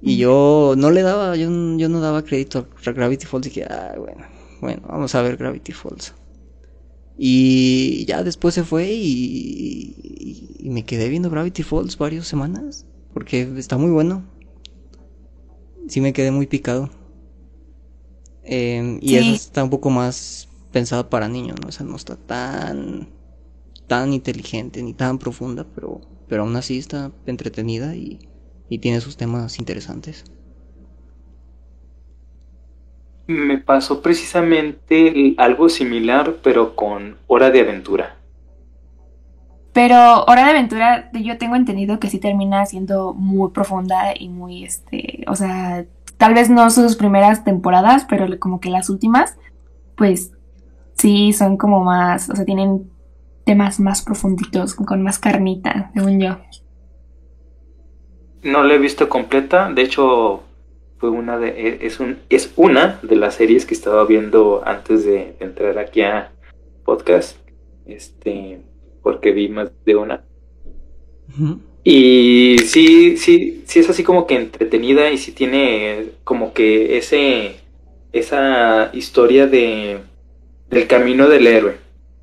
Y 0.00 0.18
yo 0.18 0.74
no 0.76 0.90
le 0.90 1.02
daba, 1.02 1.34
yo, 1.36 1.48
yo 1.76 1.88
no 1.88 2.00
daba 2.00 2.22
crédito 2.22 2.66
a 2.86 2.90
Gravity 2.92 3.26
Falls. 3.26 3.44
Dije, 3.44 3.64
ah, 3.64 3.94
bueno, 3.96 4.26
bueno, 4.60 4.82
vamos 4.86 5.14
a 5.14 5.22
ver 5.22 5.36
Gravity 5.36 5.72
Falls. 5.72 6.14
Y 7.16 8.04
ya 8.06 8.22
después 8.22 8.54
se 8.54 8.64
fue 8.64 8.92
y, 8.92 10.56
y, 10.58 10.70
me 10.70 10.84
quedé 10.84 11.08
viendo 11.08 11.30
Gravity 11.30 11.62
Falls 11.62 11.96
varias 11.96 12.26
semanas. 12.26 12.86
Porque 13.12 13.48
está 13.56 13.78
muy 13.78 13.90
bueno. 13.90 14.24
Sí 15.88 16.00
me 16.00 16.12
quedé 16.12 16.30
muy 16.30 16.46
picado. 16.46 16.90
Em, 18.42 18.98
y 19.00 19.14
eso 19.14 19.32
está 19.32 19.64
un 19.64 19.70
poco 19.70 19.88
más 19.88 20.48
pensado 20.70 21.08
para 21.08 21.28
niños, 21.28 21.56
¿no? 21.62 21.68
O 21.68 21.72
sea, 21.72 21.86
no 21.86 21.96
está 21.96 22.16
tan, 22.16 23.08
tan 23.86 24.12
inteligente 24.12 24.82
ni 24.82 24.92
tan 24.92 25.18
profunda, 25.18 25.66
pero, 25.74 26.02
pero 26.28 26.42
aún 26.42 26.54
así 26.56 26.78
está 26.78 27.12
entretenida 27.26 27.96
y, 27.96 28.18
y 28.68 28.78
tiene 28.78 29.00
sus 29.00 29.16
temas 29.16 29.58
interesantes. 29.58 30.24
Me 33.26 33.58
pasó 33.58 34.02
precisamente 34.02 35.34
algo 35.38 35.68
similar, 35.68 36.36
pero 36.42 36.76
con 36.76 37.16
Hora 37.26 37.50
de 37.50 37.60
Aventura. 37.60 38.16
Pero 39.72 40.24
Hora 40.24 40.44
de 40.44 40.50
Aventura, 40.50 41.10
yo 41.12 41.38
tengo 41.38 41.56
entendido 41.56 41.98
que 41.98 42.10
sí 42.10 42.18
termina 42.18 42.64
siendo 42.66 43.14
muy 43.14 43.50
profunda 43.50 44.14
y 44.16 44.28
muy, 44.28 44.64
este, 44.64 45.24
o 45.26 45.34
sea, 45.34 45.86
tal 46.16 46.34
vez 46.34 46.50
no 46.50 46.70
sus 46.70 46.96
primeras 46.96 47.44
temporadas, 47.44 48.06
pero 48.08 48.26
como 48.38 48.60
que 48.60 48.70
las 48.70 48.90
últimas, 48.90 49.36
pues 49.96 50.32
sí 50.96 51.32
son 51.32 51.56
como 51.56 51.82
más, 51.82 52.30
o 52.30 52.36
sea, 52.36 52.44
tienen 52.44 52.90
temas 53.44 53.80
más 53.80 54.02
profunditos, 54.02 54.74
con 54.74 55.02
más 55.02 55.18
carnita, 55.18 55.90
según 55.94 56.20
yo. 56.20 56.38
No 58.44 58.62
la 58.62 58.74
he 58.74 58.78
visto 58.78 59.08
completa, 59.08 59.72
de 59.72 59.82
hecho 59.82 60.42
fue 60.98 61.08
una 61.08 61.38
de 61.38 61.48
e, 61.48 61.86
es 61.86 61.98
un 61.98 62.18
es 62.28 62.52
una 62.56 63.00
de 63.02 63.16
las 63.16 63.34
series 63.34 63.64
que 63.64 63.72
estaba 63.72 64.04
viendo 64.04 64.62
antes 64.66 65.04
de 65.06 65.34
entrar 65.40 65.78
aquí 65.78 66.02
a 66.02 66.30
podcast, 66.84 67.38
este, 67.86 68.60
porque 69.02 69.32
vi 69.32 69.48
más 69.48 69.70
de 69.86 69.96
una. 69.96 70.24
Y 71.82 72.56
sí, 72.66 73.16
sí, 73.16 73.64
sí 73.66 73.78
es 73.80 73.88
así 73.88 74.04
como 74.04 74.26
que 74.26 74.36
entretenida 74.36 75.10
y 75.10 75.16
sí 75.16 75.32
tiene 75.32 76.10
como 76.24 76.52
que 76.52 76.98
ese 76.98 77.56
esa 78.12 78.90
historia 78.92 79.46
de 79.46 80.00
del 80.68 80.86
camino 80.86 81.28
del 81.30 81.46
héroe. 81.46 81.76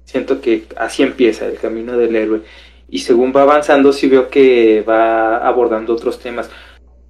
Siento 0.06 0.40
que 0.40 0.66
así 0.78 1.02
empieza 1.02 1.48
el 1.48 1.58
camino 1.58 1.98
del 1.98 2.16
héroe 2.16 2.42
y 2.92 3.00
según 3.00 3.32
va 3.34 3.44
avanzando 3.44 3.94
sí 3.94 4.08
veo 4.08 4.30
que 4.30 4.82
va 4.82 5.38
abordando 5.38 5.94
otros 5.94 6.20
temas. 6.20 6.52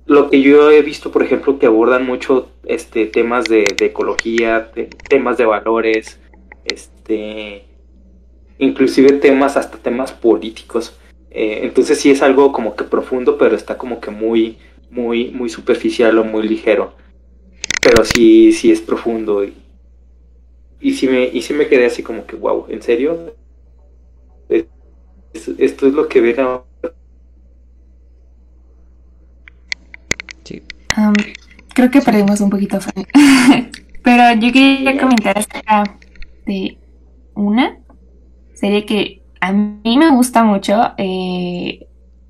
Lo 0.05 0.29
que 0.29 0.41
yo 0.41 0.69
he 0.69 0.83
visto, 0.83 1.11
por 1.11 1.23
ejemplo, 1.23 1.57
que 1.57 1.65
abordan 1.65 2.05
mucho 2.05 2.49
este 2.65 3.07
temas 3.07 3.45
de, 3.45 3.65
ecología, 3.79 4.71
temas 5.09 5.37
de 5.37 5.45
valores, 5.45 6.19
este 6.65 7.65
inclusive 8.59 9.13
temas 9.13 9.57
hasta 9.57 9.79
temas 9.79 10.11
políticos. 10.11 10.95
Eh, 11.31 11.61
entonces 11.63 11.99
sí 11.99 12.11
es 12.11 12.21
algo 12.21 12.51
como 12.51 12.75
que 12.75 12.83
profundo, 12.83 13.37
pero 13.39 13.55
está 13.55 13.77
como 13.77 13.99
que 13.99 14.11
muy 14.11 14.59
muy 14.91 15.31
muy 15.31 15.49
superficial 15.49 16.15
o 16.19 16.23
muy 16.23 16.47
ligero. 16.47 16.93
Pero 17.81 18.05
sí 18.05 18.51
sí 18.51 18.71
es 18.71 18.81
profundo 18.81 19.43
y, 19.43 19.55
y 20.79 20.93
sí 20.93 21.07
me 21.07 21.23
y 21.23 21.41
sí 21.41 21.55
me 21.55 21.67
quedé 21.67 21.87
así 21.87 22.03
como 22.03 22.27
que 22.27 22.35
wow, 22.35 22.67
¿en 22.69 22.83
serio? 22.83 23.33
Esto 25.33 25.87
es 25.87 25.93
lo 25.93 26.07
que 26.07 26.21
ven 26.21 26.39
ahora. 26.39 26.65
Sí. 30.43 30.61
creo 31.73 31.91
que 31.91 32.01
perdimos 32.01 32.41
un 32.41 32.49
poquito 32.49 32.79
Pero 34.03 34.33
yo 34.39 34.51
quería 34.51 34.99
comentar 34.99 35.37
acerca 35.37 35.83
de 36.45 36.77
una 37.35 37.77
serie 38.53 38.85
que 38.85 39.21
a 39.39 39.53
mí 39.53 39.97
me 39.97 40.11
gusta 40.11 40.43
mucho. 40.43 40.93
Eh, 40.97 41.87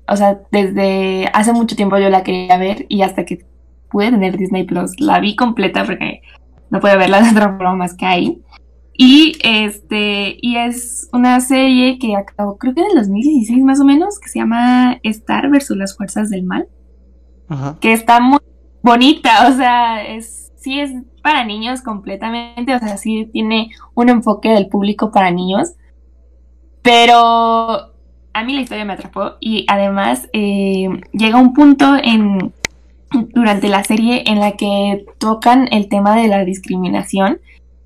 o 0.08 0.16
sea, 0.16 0.40
desde 0.50 1.28
hace 1.32 1.52
mucho 1.52 1.76
tiempo 1.76 1.98
yo 1.98 2.10
la 2.10 2.22
quería 2.22 2.56
ver 2.58 2.86
y 2.88 3.02
hasta 3.02 3.24
que 3.24 3.46
pude 3.90 4.10
tener 4.10 4.36
Disney 4.36 4.64
Plus 4.64 4.98
la 4.98 5.20
vi 5.20 5.36
completa 5.36 5.84
porque 5.84 6.22
no 6.70 6.80
puedo 6.80 6.98
verla 6.98 7.22
de 7.22 7.30
otra 7.30 7.56
forma 7.56 7.74
más 7.76 7.94
que 7.94 8.06
ahí. 8.06 8.42
Y 9.04 9.36
este, 9.42 10.36
y 10.40 10.58
es 10.58 11.08
una 11.12 11.40
serie 11.40 11.98
que 11.98 12.14
acabó, 12.14 12.56
creo 12.56 12.72
que 12.72 12.82
en 12.82 12.86
el 12.92 12.98
2016 12.98 13.64
más 13.64 13.80
o 13.80 13.84
menos, 13.84 14.20
que 14.20 14.28
se 14.28 14.38
llama 14.38 15.00
Star 15.02 15.50
versus 15.50 15.76
las 15.76 15.96
fuerzas 15.96 16.30
del 16.30 16.44
mal. 16.44 16.68
Que 17.80 17.92
está 17.92 18.20
muy 18.20 18.38
bonita, 18.80 19.48
o 19.48 19.56
sea, 19.56 20.04
es, 20.04 20.52
sí 20.54 20.78
es 20.78 20.92
para 21.20 21.44
niños 21.44 21.82
completamente, 21.82 22.76
o 22.76 22.78
sea, 22.78 22.96
sí 22.96 23.28
tiene 23.32 23.70
un 23.94 24.08
enfoque 24.08 24.50
del 24.50 24.68
público 24.68 25.10
para 25.10 25.32
niños. 25.32 25.72
Pero 26.80 27.90
a 28.32 28.44
mí 28.44 28.54
la 28.54 28.60
historia 28.60 28.84
me 28.84 28.92
atrapó 28.92 29.32
y 29.40 29.66
además 29.68 30.28
eh, 30.32 30.88
llega 31.12 31.40
un 31.40 31.54
punto 31.54 31.96
en 32.00 32.52
durante 33.10 33.68
la 33.68 33.82
serie 33.82 34.22
en 34.26 34.38
la 34.38 34.52
que 34.52 35.04
tocan 35.18 35.68
el 35.72 35.88
tema 35.88 36.16
de 36.16 36.28
la 36.28 36.44
discriminación 36.44 37.40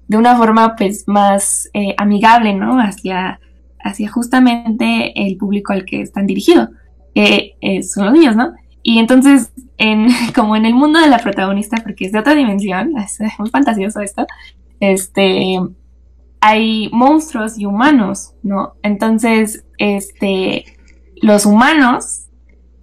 de 0.09 0.17
una 0.17 0.37
forma 0.37 0.77
pues 0.77 1.05
más 1.07 1.69
eh, 1.75 1.95
amigable, 1.99 2.55
¿no? 2.55 2.79
Hacia, 2.81 3.41
hacia 3.81 4.11
justamente 4.11 5.13
el 5.27 5.37
público 5.37 5.73
al 5.73 5.85
que 5.85 6.01
están 6.01 6.27
dirigidos, 6.27 6.69
que 7.15 7.57
eh, 7.61 7.83
son 7.83 8.07
los 8.07 8.15
niños, 8.15 8.37
¿no? 8.37 8.55
Y 8.83 8.99
entonces, 8.99 9.53
en, 9.79 10.09
como 10.35 10.57
en 10.57 10.65
el 10.65 10.75
mundo 10.75 11.01
de 11.01 11.09
la 11.09 11.19
protagonista, 11.19 11.79
porque 11.83 12.07
es 12.07 12.13
de 12.13 12.21
otra 12.21 12.35
dimensión, 12.35 12.97
es 12.99 13.19
muy 13.39 13.51
fantasioso 13.51 14.01
esto, 14.01 14.27
este, 14.81 15.59
hay 16.41 16.89
monstruos 16.93 17.59
y 17.59 17.67
humanos, 17.67 18.35
¿no? 18.43 18.75
Entonces, 18.83 19.65
este, 19.79 20.65
los 21.21 21.47
humanos 21.47 22.27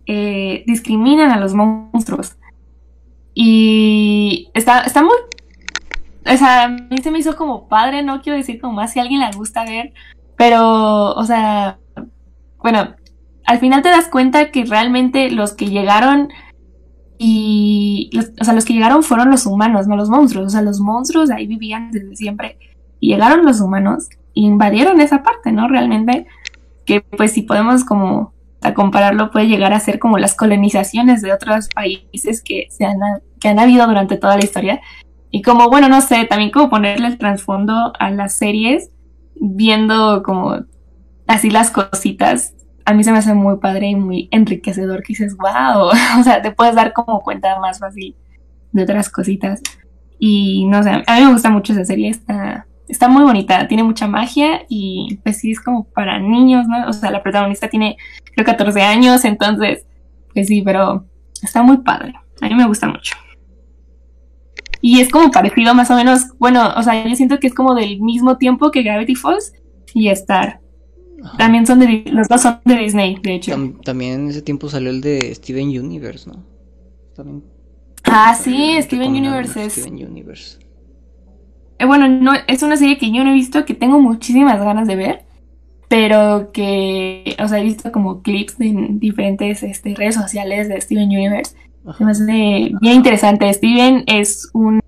eh, 0.05 0.63
discriminan 0.67 1.31
a 1.31 1.39
los 1.39 1.53
monstruos. 1.53 2.35
Y 3.35 4.49
está, 4.53 4.81
está 4.81 5.01
muy 5.01 5.15
o 6.25 6.37
sea, 6.37 6.63
a 6.63 6.69
mí 6.69 6.97
se 7.01 7.11
me 7.11 7.19
hizo 7.19 7.35
como 7.35 7.67
padre, 7.67 8.03
no 8.03 8.21
quiero 8.21 8.37
decir 8.37 8.59
como 8.59 8.73
más 8.73 8.93
si 8.93 8.99
a 8.99 9.03
alguien 9.03 9.21
le 9.21 9.31
gusta 9.35 9.65
ver, 9.65 9.93
pero, 10.37 11.13
o 11.13 11.23
sea, 11.25 11.79
bueno, 12.59 12.95
al 13.45 13.59
final 13.59 13.81
te 13.81 13.89
das 13.89 14.07
cuenta 14.07 14.51
que 14.51 14.65
realmente 14.65 15.29
los 15.31 15.53
que 15.53 15.69
llegaron 15.69 16.29
y, 17.17 18.09
o 18.39 18.43
sea, 18.43 18.53
los 18.53 18.65
que 18.65 18.73
llegaron 18.73 19.03
fueron 19.03 19.29
los 19.29 19.45
humanos, 19.45 19.87
no 19.87 19.95
los 19.95 20.09
monstruos, 20.09 20.47
o 20.47 20.49
sea, 20.49 20.61
los 20.61 20.79
monstruos 20.79 21.29
ahí 21.29 21.47
vivían 21.47 21.91
desde 21.91 22.15
siempre 22.15 22.57
y 22.99 23.09
llegaron 23.09 23.45
los 23.45 23.59
humanos 23.59 24.09
e 24.35 24.41
invadieron 24.41 25.01
esa 25.01 25.23
parte, 25.23 25.51
¿no? 25.51 25.67
Realmente, 25.67 26.25
que 26.85 27.01
pues 27.01 27.33
si 27.33 27.43
podemos 27.43 27.83
como 27.83 28.33
a 28.61 28.73
compararlo 28.73 29.29
puede 29.29 29.47
llegar 29.47 29.73
a 29.73 29.79
ser 29.79 29.99
como 29.99 30.17
las 30.17 30.35
colonizaciones 30.35 31.21
de 31.21 31.33
otros 31.33 31.67
países 31.67 32.41
que, 32.41 32.67
se 32.69 32.85
han, 32.85 32.97
que 33.39 33.49
han 33.49 33.59
habido 33.59 33.85
durante 33.87 34.17
toda 34.17 34.37
la 34.37 34.43
historia 34.43 34.81
y 35.35 35.41
como, 35.41 35.67
bueno, 35.67 35.89
no 35.89 35.99
sé, 35.99 36.25
también 36.25 36.51
como 36.51 36.69
ponerle 36.69 37.07
el 37.07 37.17
trasfondo 37.17 37.91
a 37.97 38.11
las 38.11 38.35
series, 38.35 38.91
viendo 39.33 40.21
como 40.21 40.59
así 41.25 41.49
las 41.49 41.71
cositas, 41.71 42.53
a 42.85 42.93
mí 42.93 43.03
se 43.03 43.11
me 43.11 43.17
hace 43.17 43.33
muy 43.33 43.57
padre 43.57 43.87
y 43.87 43.95
muy 43.95 44.29
enriquecedor 44.29 45.01
que 45.01 45.13
dices, 45.13 45.35
wow, 45.37 45.87
o 46.19 46.23
sea, 46.23 46.43
te 46.43 46.51
puedes 46.51 46.75
dar 46.75 46.93
como 46.93 47.21
cuenta 47.21 47.59
más 47.59 47.79
fácil 47.79 48.15
de 48.73 48.83
otras 48.83 49.09
cositas. 49.09 49.59
Y 50.19 50.65
no 50.65 50.83
sé, 50.83 50.91
a 50.91 51.19
mí 51.19 51.25
me 51.25 51.33
gusta 51.33 51.49
mucho 51.49 51.73
esa 51.73 51.83
serie, 51.83 52.09
está, 52.09 52.67
está 52.87 53.07
muy 53.07 53.23
bonita, 53.23 53.67
tiene 53.67 53.81
mucha 53.81 54.05
magia 54.07 54.65
y 54.69 55.17
pues 55.23 55.37
sí 55.39 55.49
es 55.53 55.59
como 55.59 55.85
para 55.85 56.19
niños, 56.19 56.67
¿no? 56.67 56.87
O 56.87 56.93
sea, 56.93 57.09
la 57.09 57.23
protagonista 57.23 57.69
tiene 57.69 57.97
creo 58.35 58.45
14 58.45 58.83
años, 58.83 59.25
entonces, 59.25 59.87
pues 60.31 60.45
sí, 60.45 60.61
pero 60.61 61.07
está 61.41 61.63
muy 61.63 61.77
padre. 61.77 62.13
A 62.39 62.47
mí 62.47 62.53
me 62.53 62.67
gusta 62.67 62.87
mucho. 62.87 63.15
Y 64.85 64.99
es 64.99 65.09
como 65.09 65.31
parecido 65.31 65.73
más 65.73 65.89
o 65.91 65.95
menos, 65.95 66.25
bueno, 66.39 66.73
o 66.75 66.83
sea, 66.83 67.07
yo 67.07 67.15
siento 67.15 67.39
que 67.39 67.47
es 67.47 67.53
como 67.53 67.73
del 67.73 68.01
mismo 68.01 68.37
tiempo 68.37 68.69
que 68.69 68.83
Gravity 68.83 69.15
Falls 69.15 69.53
y 69.93 70.09
Star. 70.09 70.59
También 71.37 71.65
son 71.65 71.79
de, 71.79 72.03
los 72.11 72.27
dos 72.27 72.41
son 72.41 72.59
de 72.65 72.75
Disney, 72.75 73.17
de 73.23 73.35
hecho. 73.35 73.55
también 73.85 74.23
en 74.23 74.27
ese 74.27 74.41
tiempo 74.41 74.67
salió 74.67 74.89
el 74.89 74.99
de 74.99 75.33
Steven 75.35 75.69
Universe, 75.69 76.29
¿no? 76.29 76.43
También. 77.15 77.45
Ah, 78.03 78.35
sí, 78.35 78.75
Steven 78.81 79.11
Universe 79.11 79.63
es. 79.63 79.73
Steven 79.75 80.05
Universe. 80.05 80.59
Eh, 81.79 81.85
bueno, 81.85 82.09
no, 82.09 82.33
es 82.45 82.61
una 82.61 82.75
serie 82.75 82.97
que 82.97 83.09
yo 83.09 83.23
no 83.23 83.29
he 83.29 83.35
visto, 83.35 83.63
que 83.63 83.75
tengo 83.75 84.01
muchísimas 84.01 84.59
ganas 84.59 84.85
de 84.85 84.97
ver, 84.97 85.21
pero 85.87 86.51
que, 86.51 87.37
o 87.41 87.47
sea, 87.47 87.59
he 87.59 87.63
visto 87.63 87.89
como 87.93 88.21
clips 88.21 88.59
en 88.59 88.99
diferentes 88.99 89.63
este, 89.63 89.95
redes 89.95 90.15
sociales 90.15 90.67
de 90.67 90.81
Steven 90.81 91.07
Universe. 91.07 91.55
Se 91.97 92.05
me 92.05 92.11
hace 92.11 92.23
bien 92.81 92.95
interesante. 92.95 93.51
Steven 93.53 94.03
es 94.07 94.49
un 94.53 94.79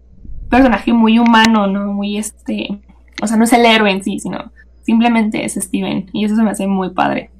personaje 0.49 0.93
muy 0.93 1.19
humano, 1.19 1.67
¿no? 1.67 1.91
Muy 1.91 2.17
este. 2.17 2.79
O 3.21 3.27
sea, 3.27 3.37
no 3.37 3.43
es 3.43 3.53
el 3.53 3.65
héroe 3.65 3.91
en 3.91 4.03
sí, 4.03 4.19
sino 4.19 4.51
simplemente 4.83 5.43
es 5.43 5.55
Steven. 5.55 6.09
Y 6.13 6.25
eso 6.25 6.35
se 6.35 6.43
me 6.43 6.51
hace 6.51 6.67
muy 6.67 6.91
padre. 6.91 7.31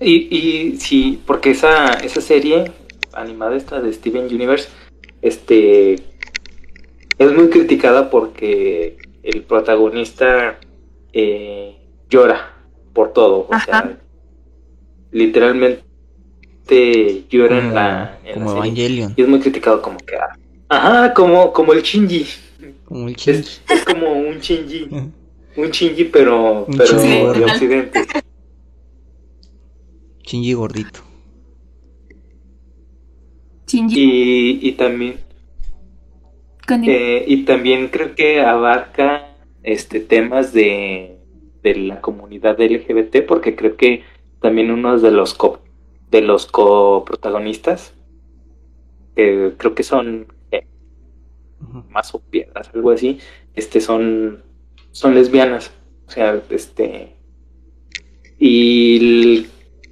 Y, 0.00 0.36
y 0.36 0.76
sí, 0.76 1.22
porque 1.26 1.50
esa, 1.52 1.94
esa 1.94 2.20
serie 2.20 2.72
animada 3.12 3.56
esta 3.56 3.80
de 3.80 3.92
Steven 3.92 4.24
Universe, 4.24 4.68
este 5.22 5.94
es 7.18 7.32
muy 7.32 7.50
criticada 7.50 8.10
porque 8.10 8.96
el 9.22 9.42
protagonista 9.42 10.58
eh, 11.12 11.76
llora 12.10 12.52
por 12.92 13.12
todo. 13.12 13.48
O 13.48 13.60
sea, 13.60 13.96
literalmente 15.12 15.84
llora 17.28 17.58
en 17.58 17.74
la. 17.74 18.18
como 18.34 18.52
Evangelion. 18.52 19.14
Y 19.16 19.22
es 19.22 19.28
muy 19.28 19.40
criticado 19.40 19.80
como 19.82 19.98
que. 19.98 20.16
Ah, 20.16 20.36
ajá, 20.68 21.14
como, 21.14 21.52
como 21.52 21.72
el 21.72 21.82
Shinji. 21.82 22.26
Como 22.84 23.08
el 23.08 23.14
Shinji. 23.14 23.60
Es, 23.68 23.84
como 23.84 24.12
un 24.12 24.38
Shinji. 24.38 24.88
un 25.56 25.70
Shinji, 25.70 26.04
pero, 26.04 26.66
pero 26.76 27.02
de 27.02 27.44
Occidente. 27.44 28.04
Shinji 30.24 30.52
gordito. 30.54 31.00
Shinji. 33.66 34.00
Y, 34.00 34.68
y 34.68 34.72
también 34.72 35.18
eh, 36.68 37.24
y 37.26 37.44
también 37.44 37.88
creo 37.88 38.14
que 38.14 38.40
abarca 38.40 39.34
este 39.62 40.00
temas 40.00 40.52
de, 40.52 41.16
de 41.62 41.74
la 41.74 42.00
comunidad 42.00 42.60
LGBT, 42.60 43.26
porque 43.26 43.56
creo 43.56 43.76
que 43.76 44.04
también 44.40 44.70
uno 44.70 44.98
de 44.98 45.10
los 45.10 45.34
co, 45.34 45.60
de 46.12 46.20
los 46.20 46.46
coprotagonistas, 46.46 47.94
que 49.16 49.54
creo 49.56 49.74
que 49.74 49.82
son 49.82 50.28
eh, 50.52 50.66
más 51.90 52.14
o 52.14 52.20
piedras, 52.20 52.70
algo 52.72 52.92
así, 52.92 53.18
este 53.54 53.80
son, 53.80 54.44
son 54.92 55.14
lesbianas. 55.14 55.72
O 56.06 56.10
sea, 56.10 56.40
este 56.50 57.16
y 58.38 59.46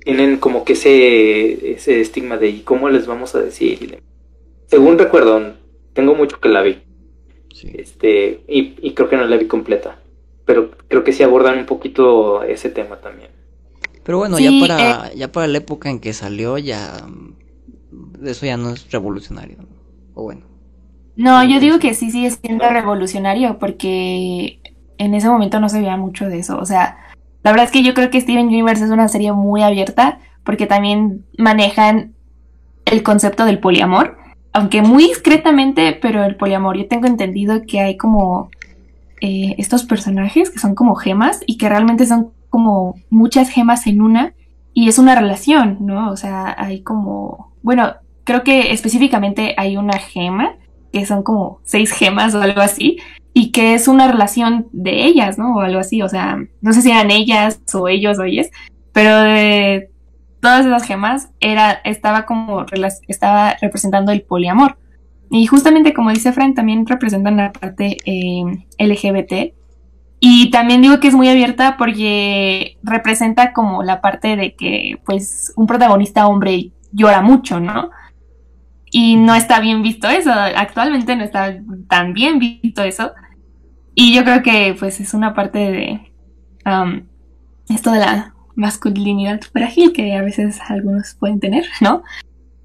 tienen 0.05 0.39
como 0.39 0.64
que 0.64 0.75
ese, 0.75 1.73
ese 1.73 2.01
estigma 2.01 2.37
de 2.37 2.49
¿y 2.49 2.61
cómo 2.61 2.89
les 2.91 3.07
vamos 3.07 3.35
a 3.35 3.41
decir? 3.41 4.03
Según 4.66 4.99
recuerdo, 4.99 5.55
tengo 5.95 6.14
mucho 6.14 6.41
que 6.41 6.49
la 6.49 6.62
vi. 6.62 6.83
Este, 7.75 8.43
y, 8.49 8.93
creo 8.93 9.09
que 9.09 9.16
no 9.16 9.27
la 9.27 9.37
vi 9.37 9.47
completa. 9.47 10.01
Pero 10.45 10.73
creo 10.89 11.05
que 11.05 11.12
sí 11.12 11.23
abordan 11.23 11.59
un 11.59 11.66
poquito 11.66 12.43
ese 12.43 12.71
tema 12.71 13.01
también. 13.01 13.31
Pero 14.11 14.19
bueno, 14.19 14.41
ya 14.41 14.51
para 14.61 15.07
eh, 15.07 15.13
ya 15.15 15.31
para 15.31 15.47
la 15.47 15.59
época 15.59 15.89
en 15.89 16.01
que 16.01 16.13
salió 16.13 16.59
ya 16.59 17.07
eso 18.25 18.45
ya 18.45 18.57
no 18.57 18.71
es 18.71 18.91
revolucionario. 18.91 19.59
O 20.15 20.25
bueno. 20.25 20.41
No, 21.15 21.45
yo 21.45 21.61
digo 21.61 21.79
que 21.79 21.95
sí 21.95 22.11
sigue 22.11 22.29
siendo 22.33 22.69
revolucionario 22.69 23.61
porque 23.61 24.59
en 24.99 25.15
ese 25.15 25.29
momento 25.29 25.61
no 25.61 25.69
se 25.69 25.79
veía 25.79 25.97
mucho 25.97 26.29
de 26.29 26.41
eso. 26.41 26.59
O 26.59 26.67
sea, 26.67 26.99
la 27.45 27.53
verdad 27.53 27.67
es 27.67 27.71
que 27.71 27.85
yo 27.85 27.95
creo 27.95 28.11
que 28.11 28.21
Steven 28.21 28.49
Universe 28.49 28.85
es 28.85 28.91
una 28.91 29.07
serie 29.07 29.33
muy 29.33 29.63
abierta 29.63 30.19
porque 30.43 30.67
también 30.67 31.25
manejan 31.39 32.15
el 32.87 33.05
concepto 33.05 33.45
del 33.45 33.61
poliamor 33.61 34.19
aunque 34.53 34.83
muy 34.83 35.05
discretamente, 35.05 35.97
pero 36.03 36.25
el 36.25 36.35
poliamor, 36.35 36.77
yo 36.77 36.89
tengo 36.89 37.07
entendido 37.07 37.63
que 37.63 37.79
hay 37.79 37.97
como 37.97 38.51
eh, 39.21 39.55
estos 39.59 39.85
personajes 39.85 40.51
que 40.51 40.59
son 40.59 40.75
como 40.75 40.97
gemas 40.97 41.41
y 41.47 41.57
que 41.57 41.69
realmente 41.69 42.05
son 42.05 42.33
como 42.51 42.97
muchas 43.09 43.49
gemas 43.49 43.87
en 43.87 44.03
una 44.03 44.35
y 44.75 44.89
es 44.89 44.99
una 44.99 45.15
relación, 45.15 45.79
¿no? 45.81 46.11
O 46.11 46.17
sea, 46.17 46.55
hay 46.59 46.83
como, 46.83 47.55
bueno, 47.63 47.95
creo 48.25 48.45
que 48.45 48.73
específicamente 48.73 49.55
hay 49.57 49.77
una 49.77 49.99
gema, 49.99 50.57
que 50.93 51.07
son 51.07 51.23
como 51.23 51.61
seis 51.65 51.93
gemas 51.93 52.35
o 52.35 52.43
algo 52.43 52.61
así, 52.61 52.99
y 53.33 53.53
que 53.53 53.75
es 53.75 53.89
una 53.89 54.11
relación 54.11 54.69
de 54.73 55.05
ellas, 55.05 55.39
¿no? 55.39 55.55
O 55.55 55.61
algo 55.61 55.81
así, 55.81 56.03
o 56.03 56.09
sea, 56.09 56.39
no 56.61 56.73
sé 56.73 56.83
si 56.83 56.91
eran 56.91 57.11
ellas 57.11 57.61
o 57.73 57.89
ellos 57.89 58.19
o 58.19 58.25
ellas, 58.25 58.51
pero 58.93 59.21
de 59.21 59.91
todas 60.41 60.67
esas 60.67 60.85
gemas 60.85 61.31
era, 61.41 61.73
estaba 61.85 62.27
como 62.27 62.67
estaba 63.09 63.57
representando 63.61 64.13
el 64.13 64.23
poliamor. 64.23 64.79
Y 65.31 65.47
justamente 65.47 65.95
como 65.95 66.11
dice 66.11 66.33
Frank, 66.33 66.57
también 66.57 66.87
representan 66.87 67.37
la 67.37 67.53
parte 67.53 67.99
eh, 68.05 68.43
LGBT. 68.79 69.55
Y 70.23 70.51
también 70.51 70.83
digo 70.83 71.01
que 71.01 71.09
es 71.09 71.14
muy 71.14 71.29
abierta 71.29 71.77
porque 71.79 72.77
representa 72.83 73.55
como 73.55 73.83
la 73.83 74.03
parte 74.03 74.37
de 74.37 74.55
que 74.55 75.01
pues 75.07 75.53
un 75.57 75.66
protagonista 75.66 76.27
hombre 76.29 76.73
llora 76.93 77.23
mucho, 77.23 77.59
¿no? 77.59 77.91
Y 78.91 79.16
no 79.16 79.35
está 79.35 79.61
bien 79.61 79.83
visto 79.83 80.09
eso, 80.09 80.31
actualmente 80.31 81.16
no 81.16 81.25
está 81.25 81.57
tan 81.89 82.12
bien 82.12 82.39
visto 82.39 82.83
eso. 82.83 83.12
Y 83.95 84.14
yo 84.14 84.23
creo 84.25 84.43
que 84.43 84.77
pues 84.79 85.01
es 85.01 85.14
una 85.14 85.33
parte 85.33 85.59
de 85.59 86.12
um, 86.66 87.03
esto 87.71 87.91
de 87.91 88.01
la 88.01 88.35
masculinidad 88.57 89.41
frágil 89.41 89.93
que 89.93 90.14
a 90.16 90.23
veces 90.23 90.59
algunos 90.68 91.14
pueden 91.18 91.41
tener, 91.41 91.64
¿no? 91.81 92.03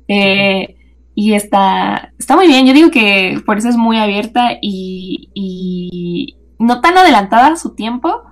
Eh, 0.10 0.76
y 1.14 1.34
está, 1.34 2.12
está 2.20 2.36
muy 2.36 2.48
bien, 2.48 2.66
yo 2.66 2.74
digo 2.74 2.92
que 2.92 3.42
por 3.46 3.58
eso 3.58 3.70
es 3.70 3.78
muy 3.78 3.98
abierta 3.98 4.58
y, 4.62 5.30
y 5.34 6.36
no 6.60 6.82
tan 6.82 6.98
adelantada 6.98 7.48
a 7.48 7.56
su 7.58 7.76
tiempo, 7.76 8.24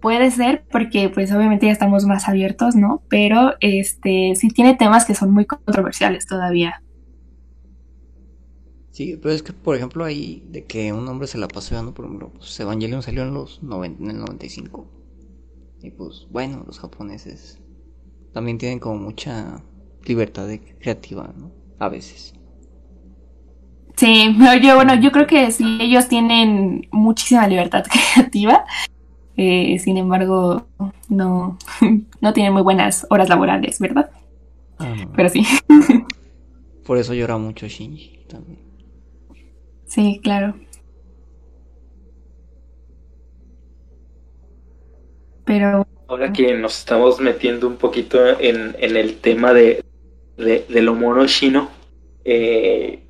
puede 0.00 0.30
ser 0.30 0.64
porque 0.70 1.08
pues 1.08 1.32
obviamente 1.32 1.66
ya 1.66 1.72
estamos 1.72 2.04
más 2.06 2.28
abiertos, 2.28 2.76
¿no? 2.76 3.02
Pero 3.08 3.54
este 3.60 4.34
sí 4.36 4.48
tiene 4.48 4.74
temas 4.74 5.04
que 5.04 5.14
son 5.14 5.30
muy 5.32 5.46
controversiales 5.46 6.26
todavía. 6.26 6.82
Sí, 8.90 9.18
pero 9.20 9.34
es 9.34 9.42
que 9.42 9.52
por 9.52 9.76
ejemplo 9.76 10.04
ahí 10.04 10.46
de 10.50 10.64
que 10.64 10.92
un 10.92 11.08
hombre 11.08 11.26
se 11.26 11.38
la 11.38 11.48
pasó 11.48 11.74
dando, 11.74 11.92
por 11.94 12.04
ejemplo, 12.04 12.32
pues 12.32 12.58
Evangelion 12.60 13.02
salió 13.02 13.22
en 13.22 13.34
los 13.34 13.60
en 13.62 14.10
el 14.10 14.18
95. 14.18 14.86
Y 15.82 15.90
pues 15.90 16.26
bueno, 16.30 16.62
los 16.66 16.78
japoneses 16.78 17.60
también 18.32 18.58
tienen 18.58 18.78
como 18.78 18.96
mucha 18.96 19.62
libertad 20.04 20.48
creativa, 20.78 21.34
¿no? 21.36 21.52
A 21.78 21.88
veces. 21.88 22.34
Sí, 23.96 24.36
yo 24.62 24.74
bueno, 24.74 24.94
yo 24.96 25.12
creo 25.12 25.26
que 25.26 25.50
sí, 25.52 25.78
ellos 25.80 26.08
tienen 26.08 26.88
muchísima 26.90 27.46
libertad 27.46 27.84
creativa. 28.14 28.64
Eh, 29.36 29.78
sin 29.78 29.96
embargo, 29.96 30.66
no, 31.08 31.58
no 32.20 32.32
tienen 32.32 32.52
muy 32.52 32.62
buenas 32.62 33.06
horas 33.10 33.28
laborales, 33.28 33.78
¿verdad? 33.78 34.10
Ah, 34.78 34.94
Pero 35.14 35.28
sí. 35.28 35.46
Por 36.84 36.98
eso 36.98 37.14
llora 37.14 37.38
mucho 37.38 37.66
Shinji 37.66 38.24
también. 38.28 38.60
Sí, 39.86 40.20
claro. 40.22 40.54
Pero... 45.44 45.86
Ahora 46.06 46.32
que 46.32 46.54
nos 46.54 46.78
estamos 46.78 47.18
metiendo 47.20 47.66
un 47.66 47.76
poquito 47.76 48.18
en, 48.38 48.76
el 48.78 49.16
tema 49.16 49.52
de, 49.54 49.82
de, 50.36 50.82
lo 50.82 50.94
mono 50.94 51.26
chino, 51.26 51.70
eh, 52.24 53.03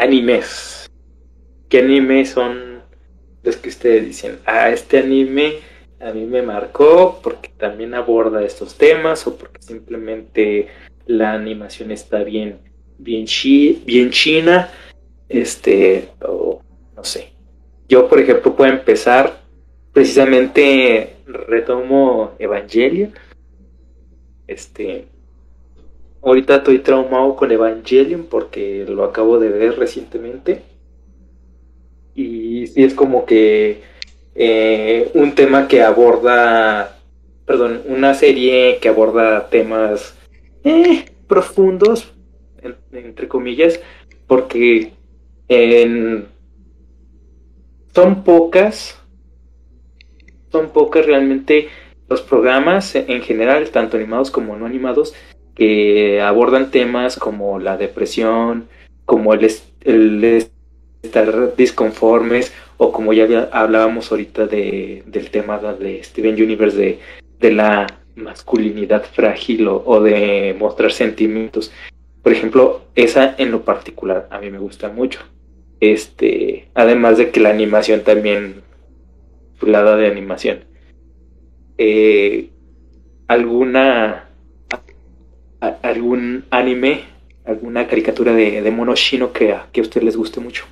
animes. 0.00 0.90
¿Qué 1.68 1.80
animes 1.80 2.30
son 2.30 2.82
los 3.42 3.56
que 3.56 3.68
ustedes 3.68 4.06
dicen? 4.06 4.38
Ah, 4.46 4.70
este 4.70 4.98
anime 4.98 5.58
a 6.00 6.12
mí 6.12 6.24
me 6.24 6.42
marcó 6.42 7.20
porque 7.22 7.50
también 7.56 7.94
aborda 7.94 8.42
estos 8.42 8.76
temas 8.76 9.26
o 9.26 9.36
porque 9.36 9.60
simplemente 9.62 10.68
la 11.06 11.34
animación 11.34 11.90
está 11.90 12.24
bien, 12.24 12.58
bien, 12.98 13.26
chi, 13.26 13.82
bien 13.84 14.10
china, 14.10 14.70
este, 15.28 16.08
o 16.22 16.62
no 16.96 17.04
sé. 17.04 17.32
Yo, 17.88 18.08
por 18.08 18.20
ejemplo, 18.20 18.56
puedo 18.56 18.72
empezar 18.72 19.40
precisamente 19.92 21.16
retomo 21.26 22.34
Evangelion. 22.38 23.12
Este, 24.46 25.06
ahorita 26.22 26.56
estoy 26.56 26.80
traumado 26.80 27.36
con 27.36 27.50
Evangelion 27.52 28.26
porque 28.28 28.84
lo 28.88 29.04
acabo 29.04 29.38
de 29.38 29.48
ver 29.48 29.78
recientemente. 29.78 30.62
y 32.14 32.66
sí 32.66 32.82
es 32.82 32.94
como 32.94 33.24
que 33.24 33.82
eh, 34.34 35.10
un 35.14 35.34
tema 35.34 35.68
que 35.68 35.82
aborda, 35.82 36.98
perdón, 37.44 37.82
una 37.86 38.14
serie 38.14 38.78
que 38.80 38.88
aborda 38.88 39.48
temas 39.48 40.16
eh, 40.64 41.04
profundos, 41.26 42.12
entre 42.92 43.28
comillas, 43.28 43.80
porque 44.26 44.92
en, 45.48 46.26
son 47.94 48.22
pocas, 48.22 48.98
son 50.52 50.70
pocas 50.70 51.06
realmente 51.06 51.68
los 52.08 52.22
programas 52.22 52.94
en 52.94 53.22
general, 53.22 53.70
tanto 53.70 53.96
animados 53.96 54.30
como 54.30 54.56
no 54.56 54.66
animados, 54.66 55.14
que 55.54 56.20
abordan 56.20 56.70
temas 56.70 57.16
como 57.16 57.58
la 57.58 57.76
depresión, 57.76 58.68
como 59.04 59.34
el, 59.34 59.50
el 59.84 60.50
estar 61.02 61.56
disconformes 61.56 62.52
o 62.76 62.92
como 62.92 63.12
ya 63.12 63.48
hablábamos 63.52 64.10
ahorita 64.10 64.46
de, 64.46 65.02
del 65.06 65.30
tema 65.30 65.58
de 65.58 66.02
Steven 66.02 66.34
Universe 66.34 66.98
de, 67.38 67.52
la 67.52 67.86
masculinidad 68.16 69.04
frágil 69.04 69.68
o, 69.68 70.00
de 70.00 70.56
mostrar 70.58 70.90
sentimientos. 70.90 71.72
Por 72.22 72.32
ejemplo, 72.32 72.82
esa 72.94 73.34
en 73.36 73.50
lo 73.50 73.66
particular 73.66 74.28
a 74.30 74.40
mí 74.40 74.50
me 74.50 74.58
gusta 74.58 74.88
mucho. 74.88 75.20
Este, 75.80 76.68
además 76.74 77.18
de 77.18 77.30
que 77.30 77.40
la 77.40 77.50
animación 77.50 78.00
también, 78.00 78.62
lado 79.60 79.96
de 79.96 80.06
animación. 80.06 80.64
Eh, 81.76 82.48
alguna 83.28 84.29
algún 85.82 86.44
anime, 86.50 87.02
alguna 87.46 87.86
caricatura 87.86 88.32
de, 88.32 88.62
de 88.62 88.70
mono 88.70 88.94
chino 88.94 89.32
que, 89.32 89.56
que 89.72 89.80
a 89.80 89.82
usted 89.82 90.02
les 90.02 90.16
guste 90.16 90.40
mucho. 90.40 90.64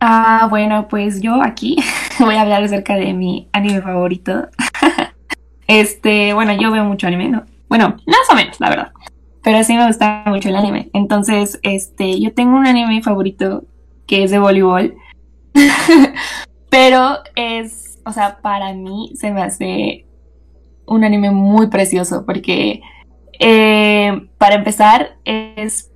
Ah, 0.00 0.48
bueno, 0.50 0.88
pues 0.88 1.20
yo 1.20 1.42
aquí 1.42 1.76
voy 2.18 2.34
a 2.34 2.42
hablar 2.42 2.64
acerca 2.64 2.96
de 2.96 3.12
mi 3.12 3.48
anime 3.52 3.82
favorito. 3.82 4.48
este, 5.66 6.34
bueno, 6.34 6.52
yo 6.60 6.72
veo 6.72 6.84
mucho 6.84 7.06
anime, 7.06 7.28
¿no? 7.28 7.44
Bueno, 7.68 7.96
más 8.06 8.30
o 8.30 8.34
menos, 8.34 8.58
la 8.60 8.68
verdad. 8.68 8.92
Pero 9.42 9.62
sí 9.64 9.76
me 9.76 9.86
gusta 9.86 10.24
mucho 10.26 10.48
el 10.48 10.56
anime. 10.56 10.90
Entonces, 10.92 11.58
este, 11.62 12.20
yo 12.20 12.32
tengo 12.34 12.56
un 12.56 12.66
anime 12.66 13.02
favorito 13.02 13.64
que 14.06 14.24
es 14.24 14.30
de 14.30 14.38
voleibol. 14.38 14.94
Pero 16.68 17.18
es, 17.34 17.98
o 18.04 18.12
sea, 18.12 18.38
para 18.40 18.72
mí 18.72 19.12
se 19.14 19.30
me 19.30 19.42
hace 19.42 20.04
un 20.86 21.04
anime 21.04 21.30
muy 21.30 21.68
precioso 21.68 22.24
porque, 22.26 22.82
eh, 23.38 24.28
para 24.38 24.56
empezar, 24.56 25.16
es, 25.24 25.90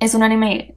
es 0.00 0.14
un 0.14 0.22
anime 0.22 0.74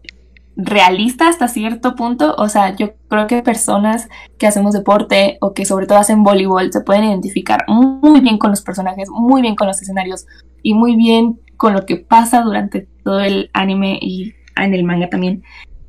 realista 0.55 1.27
hasta 1.27 1.47
cierto 1.47 1.95
punto. 1.95 2.35
O 2.37 2.49
sea, 2.49 2.75
yo 2.75 2.93
creo 3.09 3.27
que 3.27 3.41
personas 3.41 4.07
que 4.37 4.47
hacemos 4.47 4.73
deporte 4.73 5.37
o 5.41 5.53
que 5.53 5.65
sobre 5.65 5.87
todo 5.87 5.97
hacen 5.97 6.23
voleibol 6.23 6.71
se 6.71 6.81
pueden 6.81 7.05
identificar 7.05 7.65
muy 7.67 8.21
bien 8.21 8.37
con 8.37 8.51
los 8.51 8.61
personajes, 8.61 9.09
muy 9.09 9.41
bien 9.41 9.55
con 9.55 9.67
los 9.67 9.81
escenarios 9.81 10.25
y 10.63 10.73
muy 10.73 10.95
bien 10.95 11.39
con 11.57 11.73
lo 11.73 11.85
que 11.85 11.97
pasa 11.97 12.41
durante 12.41 12.87
todo 13.03 13.19
el 13.21 13.49
anime 13.53 13.99
y 14.01 14.33
en 14.57 14.73
el 14.73 14.83
manga 14.83 15.09
también. 15.09 15.43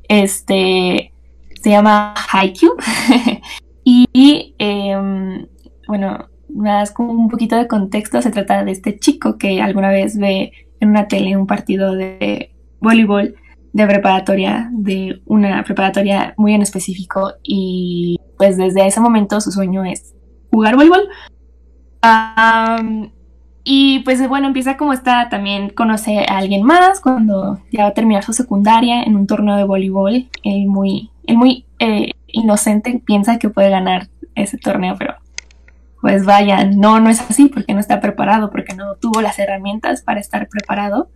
Este 0.07 1.13
se 1.61 1.69
llama 1.69 2.13
Haikyuu. 2.31 2.75
y 3.83 4.55
eh, 4.59 5.47
bueno, 5.87 6.27
más 6.53 6.91
como 6.91 7.11
un 7.11 7.29
poquito 7.29 7.55
de 7.55 7.67
contexto, 7.67 8.21
se 8.21 8.31
trata 8.31 8.63
de 8.63 8.71
este 8.71 8.97
chico 8.97 9.37
que 9.37 9.61
alguna 9.61 9.89
vez 9.89 10.17
ve 10.17 10.51
en 10.79 10.89
una 10.89 11.07
tele 11.07 11.37
un 11.37 11.47
partido 11.47 11.93
de 11.95 12.51
voleibol 12.79 13.35
de 13.73 13.85
preparatoria, 13.85 14.69
de 14.71 15.21
una 15.25 15.63
preparatoria 15.63 16.33
muy 16.37 16.53
en 16.53 16.61
específico 16.61 17.33
y 17.43 18.19
pues 18.37 18.57
desde 18.57 18.87
ese 18.87 18.99
momento 18.99 19.39
su 19.41 19.51
sueño 19.51 19.83
es 19.83 20.15
jugar 20.51 20.75
voleibol. 20.75 21.07
y 23.63 23.99
pues 23.99 24.27
bueno, 24.27 24.47
empieza 24.47 24.77
como 24.77 24.93
está, 24.93 25.29
también 25.29 25.69
conoce 25.69 26.25
a 26.27 26.37
alguien 26.37 26.63
más 26.63 27.01
cuando 27.01 27.59
ya 27.71 27.83
va 27.83 27.89
a 27.89 27.93
terminar 27.93 28.23
su 28.23 28.33
secundaria 28.33 29.03
en 29.03 29.15
un 29.15 29.27
torneo 29.27 29.57
de 29.57 29.63
voleibol. 29.63 30.27
Él 30.43 30.67
muy, 30.67 31.11
él 31.25 31.37
muy 31.37 31.65
eh, 31.79 32.11
inocente 32.27 33.01
piensa 33.05 33.37
que 33.37 33.49
puede 33.49 33.69
ganar 33.69 34.07
ese 34.35 34.57
torneo, 34.57 34.95
pero 34.97 35.15
pues 36.01 36.25
vaya, 36.25 36.63
no, 36.65 36.99
no 36.99 37.09
es 37.09 37.21
así 37.21 37.47
porque 37.47 37.73
no 37.73 37.79
está 37.79 37.99
preparado, 37.99 38.49
porque 38.49 38.75
no 38.75 38.95
tuvo 38.95 39.21
las 39.21 39.39
herramientas 39.39 40.01
para 40.01 40.19
estar 40.19 40.47
preparado 40.47 41.09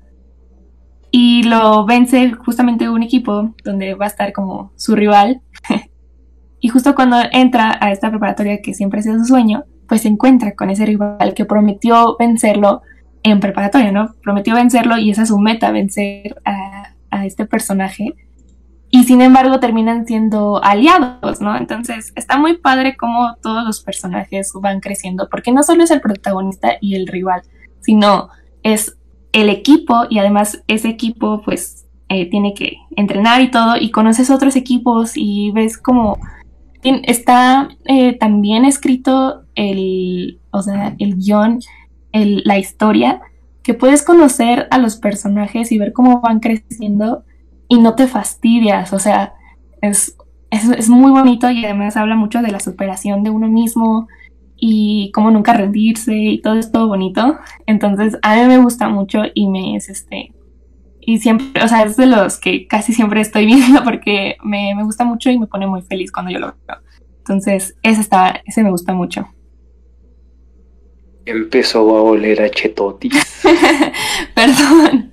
y 1.12 1.44
lo 1.44 1.86
vence 1.86 2.32
justamente 2.32 2.90
un 2.90 3.04
equipo 3.04 3.54
donde 3.66 3.94
va 3.96 4.06
a 4.06 4.08
estar 4.08 4.32
como 4.32 4.72
su 4.78 4.96
rival. 4.96 5.42
y 6.60 6.70
justo 6.70 6.96
cuando 6.96 7.18
entra 7.32 7.78
a 7.80 7.92
esta 7.92 8.10
preparatoria 8.10 8.62
que 8.62 8.74
siempre 8.74 9.02
ha 9.02 9.04
sido 9.04 9.20
su 9.20 9.26
sueño, 9.26 9.66
pues 9.88 10.04
se 10.04 10.08
encuentra 10.08 10.56
con 10.56 10.70
ese 10.70 10.86
rival 10.86 11.34
que 11.36 11.44
prometió 11.44 12.16
vencerlo 12.18 12.82
en 13.24 13.42
preparatoria, 13.42 13.92
¿no? 13.92 14.16
Prometió 14.24 14.56
vencerlo 14.56 14.98
y 14.98 15.12
esa 15.12 15.24
es 15.24 15.28
su 15.28 15.38
meta, 15.38 15.72
vencer 15.72 16.42
a, 16.46 16.94
a 17.12 17.26
este 17.26 17.46
personaje. 17.46 18.16
Y 18.94 19.06
sin 19.06 19.22
embargo 19.22 19.60
terminan 19.62 20.06
siendo 20.06 20.62
aliados, 20.62 21.40
¿no? 21.40 21.56
Entonces 21.56 22.12
está 22.16 22.38
muy 22.38 22.58
padre 22.58 22.98
cómo 22.98 23.36
todos 23.42 23.64
los 23.64 23.82
personajes 23.82 24.52
van 24.54 24.82
creciendo, 24.82 25.30
porque 25.30 25.54
no 25.54 25.64
solo 25.64 25.84
es 25.84 25.92
el 25.92 26.02
protagonista 26.02 26.74
y 26.82 26.96
el 26.96 27.08
rival, 27.08 27.42
sino 27.80 28.30
es 28.64 28.98
el 29.32 29.50
equipo 29.50 30.04
y 30.10 30.20
además 30.20 30.62
ese 30.68 30.90
equipo 30.90 31.42
pues 31.42 31.86
eh, 32.10 32.30
tiene 32.30 32.54
que 32.54 32.76
entrenar 32.98 33.42
y 33.42 33.50
todo 33.50 33.78
y 33.80 33.92
conoces 33.92 34.30
otros 34.30 34.58
equipos 34.58 35.14
y 35.16 35.52
ves 35.52 35.78
como 35.78 36.20
está 36.84 37.70
eh, 37.86 38.18
también 38.18 38.66
escrito 38.66 39.44
el, 39.56 40.40
o 40.52 40.62
sea, 40.62 40.96
el 41.00 41.18
guion, 41.18 41.60
el, 42.12 42.42
la 42.46 42.58
historia, 42.58 43.22
que 43.64 43.74
puedes 43.74 44.04
conocer 44.04 44.68
a 44.72 44.78
los 44.78 44.96
personajes 44.98 45.72
y 45.72 45.78
ver 45.78 45.94
cómo 45.94 46.20
van 46.22 46.40
creciendo 46.40 47.24
y 47.72 47.80
no 47.80 47.96
te 47.96 48.06
fastidias, 48.06 48.92
o 48.92 49.00
sea, 49.00 49.34
es, 49.82 50.18
es, 50.50 50.66
es 50.70 50.90
muy 50.90 51.12
bonito 51.12 51.50
y 51.50 51.64
además 51.64 51.96
habla 51.96 52.16
mucho 52.16 52.42
de 52.42 52.52
la 52.52 52.60
superación 52.60 53.24
de 53.24 53.30
uno 53.30 53.48
mismo, 53.48 54.10
y 54.64 55.10
cómo 55.14 55.32
nunca 55.32 55.54
rendirse 55.54 56.14
y 56.14 56.40
todo 56.40 56.56
es 56.56 56.72
todo 56.72 56.88
bonito. 56.88 57.40
Entonces, 57.66 58.18
a 58.22 58.36
mí 58.36 58.44
me 58.46 58.60
gusta 58.60 58.90
mucho 58.90 59.24
y 59.34 59.48
me 59.48 59.76
es 59.76 59.90
este. 59.90 60.34
Y 61.00 61.18
siempre, 61.18 61.64
o 61.64 61.68
sea, 61.68 61.82
es 61.84 61.98
de 61.98 62.06
los 62.06 62.38
que 62.38 62.68
casi 62.68 62.94
siempre 62.94 63.22
estoy 63.22 63.46
viendo 63.48 63.84
porque 63.84 64.36
me, 64.44 64.76
me 64.76 64.84
gusta 64.84 65.04
mucho 65.04 65.32
y 65.32 65.40
me 65.40 65.48
pone 65.48 65.66
muy 65.66 65.82
feliz 65.82 66.12
cuando 66.12 66.32
yo 66.32 66.40
lo 66.40 66.48
veo. 66.68 66.78
Entonces, 67.20 67.76
ese, 67.82 68.02
está, 68.02 68.42
ese 68.46 68.64
me 68.64 68.70
gusta 68.70 68.94
mucho. 68.94 69.28
Empezó 71.26 71.80
a 71.98 72.02
oler 72.04 72.42
a 72.42 72.50
chetotis. 72.50 73.44
Perdón. 74.36 75.11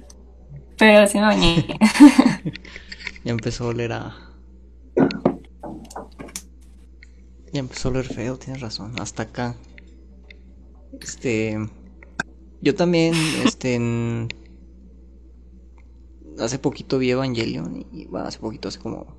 Pero 0.79 1.07
sí 1.09 1.19
me 1.19 1.25
bañé. 1.25 1.67
ya 3.25 3.33
empezó 3.33 3.65
a 3.65 3.69
oler 3.69 3.93
a, 3.93 4.29
Ya 7.53 7.61
empezó 7.61 7.89
a 7.89 7.93
oler 7.93 8.05
feo, 8.05 8.37
tienes 8.37 8.63
razón. 8.63 8.95
Hasta 9.01 9.25
acá. 9.25 9.57
Este. 11.01 11.59
Yo 12.61 12.75
también, 12.75 13.15
este. 13.45 14.29
Hace 16.39 16.59
poquito 16.59 16.99
vi 16.99 17.11
Evangelion. 17.11 17.87
Y 17.93 18.07
bueno, 18.07 18.29
hace 18.29 18.39
poquito, 18.39 18.69
hace 18.69 18.79
como. 18.79 19.17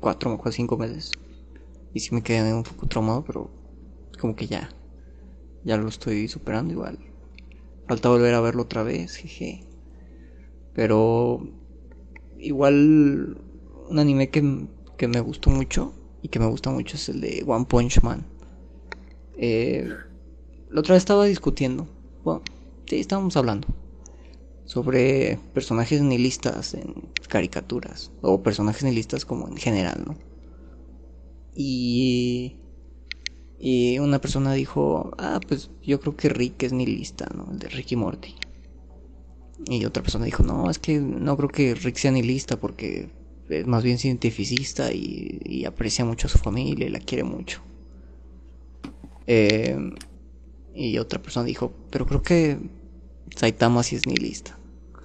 Cuatro 0.00 0.40
o 0.42 0.52
cinco 0.52 0.78
meses. 0.78 1.12
Y 1.92 2.00
sí 2.00 2.14
me 2.14 2.22
quedé 2.22 2.54
un 2.54 2.62
poco 2.62 2.86
traumado, 2.86 3.24
pero. 3.24 3.50
Como 4.18 4.34
que 4.34 4.46
ya. 4.46 4.70
Ya 5.64 5.76
lo 5.76 5.88
estoy 5.88 6.28
superando 6.28 6.72
igual. 6.72 6.98
Falta 7.86 8.08
volver 8.08 8.32
a 8.34 8.40
verlo 8.40 8.62
otra 8.62 8.82
vez, 8.82 9.16
jeje. 9.16 9.69
Pero. 10.74 11.46
Igual. 12.38 13.36
Un 13.88 13.98
anime 13.98 14.30
que, 14.30 14.68
que 14.96 15.08
me 15.08 15.20
gustó 15.20 15.50
mucho 15.50 15.92
y 16.22 16.28
que 16.28 16.38
me 16.38 16.46
gusta 16.46 16.70
mucho 16.70 16.96
es 16.96 17.08
el 17.08 17.20
de 17.20 17.42
One 17.46 17.64
Punch 17.64 18.02
Man. 18.02 18.24
Eh, 19.36 19.88
la 20.70 20.80
otra 20.80 20.94
vez 20.94 21.02
estaba 21.02 21.24
discutiendo, 21.24 21.88
bueno, 22.22 22.42
sí, 22.86 23.00
estábamos 23.00 23.36
hablando 23.36 23.66
sobre 24.64 25.40
personajes 25.52 26.00
nihilistas 26.02 26.74
en 26.74 26.94
caricaturas 27.28 28.12
o 28.20 28.42
personajes 28.42 28.84
nihilistas 28.84 29.24
como 29.24 29.48
en 29.48 29.56
general, 29.56 30.04
¿no? 30.06 30.16
Y 31.54 32.60
y 33.62 33.98
una 33.98 34.20
persona 34.20 34.54
dijo, 34.54 35.10
ah, 35.18 35.38
pues 35.46 35.70
yo 35.82 36.00
creo 36.00 36.16
que 36.16 36.30
Rick 36.30 36.62
es 36.62 36.72
nihilista, 36.72 37.28
¿no? 37.34 37.46
El 37.52 37.58
de 37.58 37.68
Rick 37.68 37.92
y 37.92 37.96
Morty. 37.96 38.34
Y 39.66 39.84
otra 39.84 40.02
persona 40.02 40.24
dijo, 40.24 40.42
no, 40.42 40.70
es 40.70 40.78
que 40.78 40.98
no 40.98 41.36
creo 41.36 41.48
que 41.48 41.74
Rick 41.74 41.96
sea 41.96 42.10
nihilista 42.10 42.58
porque 42.58 43.10
es 43.48 43.66
más 43.66 43.82
bien 43.82 43.98
cientificista 43.98 44.92
y, 44.92 45.64
aprecia 45.66 46.04
mucho 46.04 46.26
a 46.26 46.30
su 46.30 46.38
familia 46.38 46.86
y 46.86 46.90
la 46.90 47.00
quiere 47.00 47.24
mucho. 47.24 47.62
Eh, 49.26 49.76
y 50.74 50.98
otra 50.98 51.20
persona 51.20 51.46
dijo, 51.46 51.72
pero 51.90 52.06
creo 52.06 52.22
que 52.22 52.58
Saitama 53.36 53.82
sí 53.82 53.96
es 53.96 54.06
nihilista. 54.06 54.58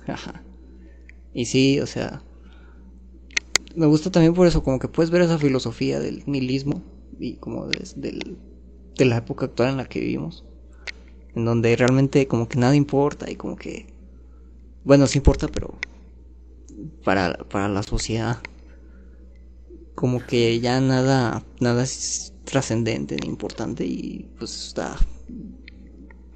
y 1.33 1.45
sí, 1.45 1.79
o 1.79 1.87
sea, 1.87 2.21
me 3.75 3.87
gusta 3.87 4.11
también 4.11 4.33
por 4.33 4.47
eso, 4.47 4.63
como 4.63 4.79
que 4.79 4.87
puedes 4.87 5.11
ver 5.11 5.21
esa 5.21 5.37
filosofía 5.37 5.99
del 5.99 6.23
nihilismo 6.25 6.81
y 7.19 7.35
como 7.35 7.67
desde 7.67 8.13
de 8.97 9.05
la 9.05 9.17
época 9.17 9.45
actual 9.45 9.71
en 9.71 9.77
la 9.77 9.85
que 9.85 9.99
vivimos, 9.99 10.43
en 11.35 11.45
donde 11.45 11.75
realmente 11.75 12.27
como 12.27 12.47
que 12.47 12.57
nada 12.57 12.75
importa 12.75 13.29
y 13.29 13.35
como 13.35 13.55
que, 13.55 13.87
bueno, 14.85 15.07
sí 15.07 15.17
importa, 15.17 15.47
pero 15.47 15.77
para, 17.03 17.33
para 17.49 17.67
la 17.67 17.83
sociedad, 17.83 18.37
como 19.95 20.25
que 20.25 20.59
ya 20.59 20.79
nada, 20.79 21.43
nada 21.59 21.83
es 21.83 22.33
trascendente 22.45 23.17
ni 23.17 23.27
importante 23.27 23.85
y 23.85 24.29
pues 24.37 24.67
está 24.67 24.95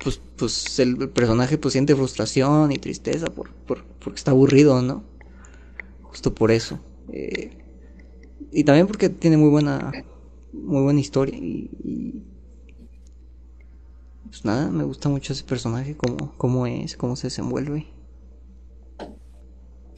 pues, 0.03 0.19
pues 0.37 0.79
el 0.79 1.09
personaje 1.09 1.57
pues 1.57 1.73
siente 1.73 1.95
frustración 1.95 2.71
y 2.71 2.77
tristeza 2.77 3.27
por, 3.27 3.53
por, 3.53 3.85
porque 3.85 4.17
está 4.17 4.31
aburrido, 4.31 4.81
¿no? 4.81 5.03
Justo 6.01 6.33
por 6.33 6.51
eso. 6.51 6.79
Eh, 7.11 7.51
y 8.51 8.63
también 8.63 8.87
porque 8.87 9.09
tiene 9.09 9.37
muy 9.37 9.49
buena 9.49 9.91
muy 10.51 10.81
buena 10.81 10.99
historia 10.99 11.37
y, 11.37 12.23
pues 14.25 14.45
nada, 14.45 14.69
me 14.69 14.83
gusta 14.83 15.09
mucho 15.09 15.33
ese 15.33 15.43
personaje, 15.43 15.95
cómo, 15.95 16.33
cómo 16.37 16.65
es, 16.65 16.97
cómo 16.97 17.15
se 17.15 17.27
desenvuelve. 17.27 17.98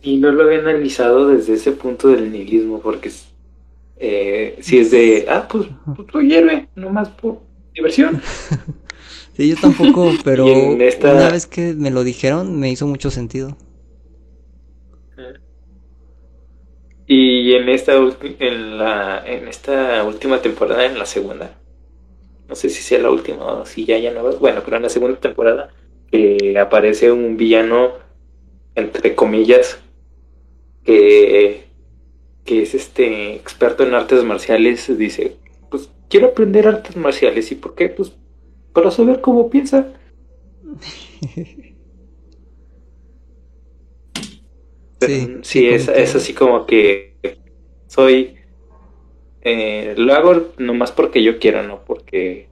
Y 0.01 0.17
no 0.17 0.31
lo 0.31 0.43
había 0.43 0.59
analizado 0.59 1.27
desde 1.27 1.53
ese 1.53 1.71
punto 1.73 2.07
del 2.07 2.31
nihilismo, 2.31 2.81
porque 2.81 3.11
eh, 3.97 4.57
si 4.61 4.79
es 4.79 4.89
de, 4.89 5.25
ah, 5.29 5.47
pues, 5.47 5.67
pues 5.95 6.07
soy 6.11 6.33
héroe, 6.33 6.67
nomás 6.75 7.09
por 7.09 7.39
diversión. 7.73 8.19
sí, 9.37 9.49
yo 9.49 9.55
tampoco, 9.61 10.11
pero 10.23 10.45
una 10.45 11.29
vez 11.29 11.45
que 11.45 11.73
me 11.75 11.91
lo 11.91 12.03
dijeron 12.03 12.59
me 12.59 12.71
hizo 12.71 12.87
mucho 12.87 13.11
sentido. 13.11 13.55
Y 17.05 17.53
en 17.53 17.69
esta, 17.69 17.93
en, 18.39 18.77
la, 18.77 19.21
en 19.25 19.47
esta 19.47 20.03
última 20.05 20.41
temporada, 20.41 20.85
en 20.85 20.97
la 20.97 21.05
segunda, 21.05 21.59
no 22.47 22.55
sé 22.55 22.69
si 22.69 22.81
sea 22.81 22.99
la 22.99 23.11
última 23.11 23.45
o 23.45 23.65
si 23.65 23.85
ya 23.85 23.97
ya 23.97 24.11
no 24.11 24.23
bueno, 24.37 24.61
pero 24.63 24.77
en 24.77 24.83
la 24.83 24.89
segunda 24.89 25.19
temporada 25.19 25.69
eh, 26.11 26.57
aparece 26.57 27.11
un 27.11 27.37
villano, 27.37 27.93
entre 28.75 29.13
comillas, 29.13 29.79
que, 30.83 31.65
que 32.43 32.61
es 32.63 32.73
este 32.73 33.35
experto 33.35 33.83
en 33.83 33.93
artes 33.93 34.23
marciales, 34.23 34.97
dice, 34.97 35.37
pues 35.69 35.89
quiero 36.09 36.27
aprender 36.27 36.67
artes 36.67 36.95
marciales, 36.95 37.51
¿y 37.51 37.55
por 37.55 37.75
qué? 37.75 37.89
Pues 37.89 38.13
para 38.73 38.91
saber 38.91 39.21
cómo 39.21 39.49
piensa. 39.49 39.93
Sí, 45.41 45.67
es, 45.67 45.87
es, 45.87 46.15
así 46.15 46.33
como 46.33 46.65
que 46.65 47.15
soy... 47.87 48.35
Eh, 49.43 49.95
lo 49.97 50.13
hago 50.13 50.51
nomás 50.59 50.91
porque 50.91 51.23
yo 51.23 51.39
quiero, 51.39 51.63
no 51.63 51.83
porque 51.83 52.49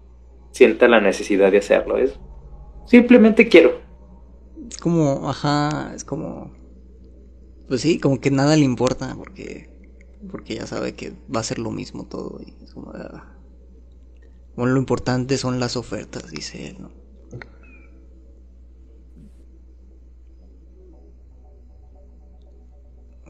sienta 0.51 0.87
la 0.87 0.99
necesidad 0.99 1.51
de 1.51 1.59
hacerlo. 1.59 1.97
Es 1.97 2.19
simplemente 2.87 3.47
quiero. 3.47 3.79
Es 4.67 4.77
como, 4.77 5.29
ajá, 5.29 5.93
es 5.95 6.03
como... 6.03 6.51
Pues 7.69 7.81
sí, 7.81 7.99
como 7.99 8.19
que 8.19 8.31
nada 8.31 8.57
le 8.57 8.65
importa 8.65 9.15
porque 9.15 9.69
porque 10.29 10.55
ya 10.55 10.67
sabe 10.67 10.95
que 10.95 11.13
va 11.33 11.39
a 11.39 11.43
ser 11.43 11.59
lo 11.59 11.71
mismo 11.71 12.05
todo 12.05 12.41
y 12.45 12.53
es 12.63 12.73
como, 12.73 12.91
ah, 12.91 13.35
bueno, 14.55 14.73
lo 14.73 14.79
importante 14.79 15.37
son 15.37 15.59
las 15.59 15.77
ofertas, 15.77 16.29
dice 16.29 16.67
él, 16.67 16.75
¿no? 16.79 16.91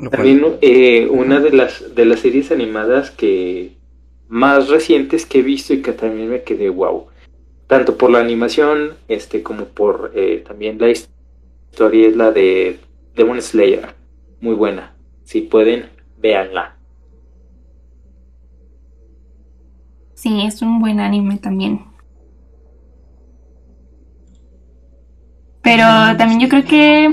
También 0.10 0.42
eh, 0.62 1.08
una 1.12 1.42
de 1.42 1.52
las, 1.52 1.94
de 1.94 2.06
las 2.06 2.22
series 2.22 2.52
animadas 2.52 3.12
que 3.12 3.74
más 4.30 4.70
recientes 4.70 5.26
que 5.26 5.40
he 5.40 5.42
visto 5.42 5.74
y 5.74 5.82
que 5.82 5.92
también 5.92 6.30
me 6.30 6.44
quedé 6.44 6.70
wow. 6.70 7.08
Tanto 7.68 7.98
por 7.98 8.10
la 8.10 8.20
animación 8.20 8.94
este, 9.10 9.44
como 9.44 9.66
por 9.66 10.14
eh, 10.16 10.42
también 10.48 10.80
la 10.80 10.90
historia 10.90 12.08
es 12.08 12.16
la 12.16 12.32
de 12.32 12.80
Demon 13.14 13.42
Slayer. 13.42 13.99
Muy 14.42 14.56
buena. 14.56 14.96
Si 15.24 15.42
pueden, 15.42 15.90
véanla. 16.18 16.78
Sí, 20.14 20.42
es 20.42 20.62
un 20.62 20.80
buen 20.80 21.00
anime 21.00 21.38
también. 21.38 21.86
Pero 25.62 25.86
también 26.18 26.40
yo 26.40 26.50
creo 26.50 26.64
que 26.66 27.10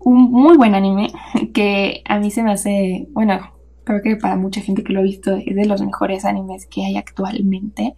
un 0.00 0.30
muy 0.30 0.56
buen 0.56 0.74
anime 0.74 1.12
que 1.54 2.02
a 2.04 2.18
mí 2.18 2.30
se 2.30 2.42
me 2.42 2.52
hace, 2.52 3.06
bueno, 3.12 3.38
creo 3.84 4.02
que 4.02 4.16
para 4.16 4.36
mucha 4.36 4.60
gente 4.60 4.82
que 4.82 4.92
lo 4.92 5.00
ha 5.00 5.02
visto 5.02 5.36
es 5.36 5.54
de 5.54 5.66
los 5.66 5.80
mejores 5.80 6.24
animes 6.24 6.66
que 6.66 6.84
hay 6.84 6.96
actualmente 6.96 7.94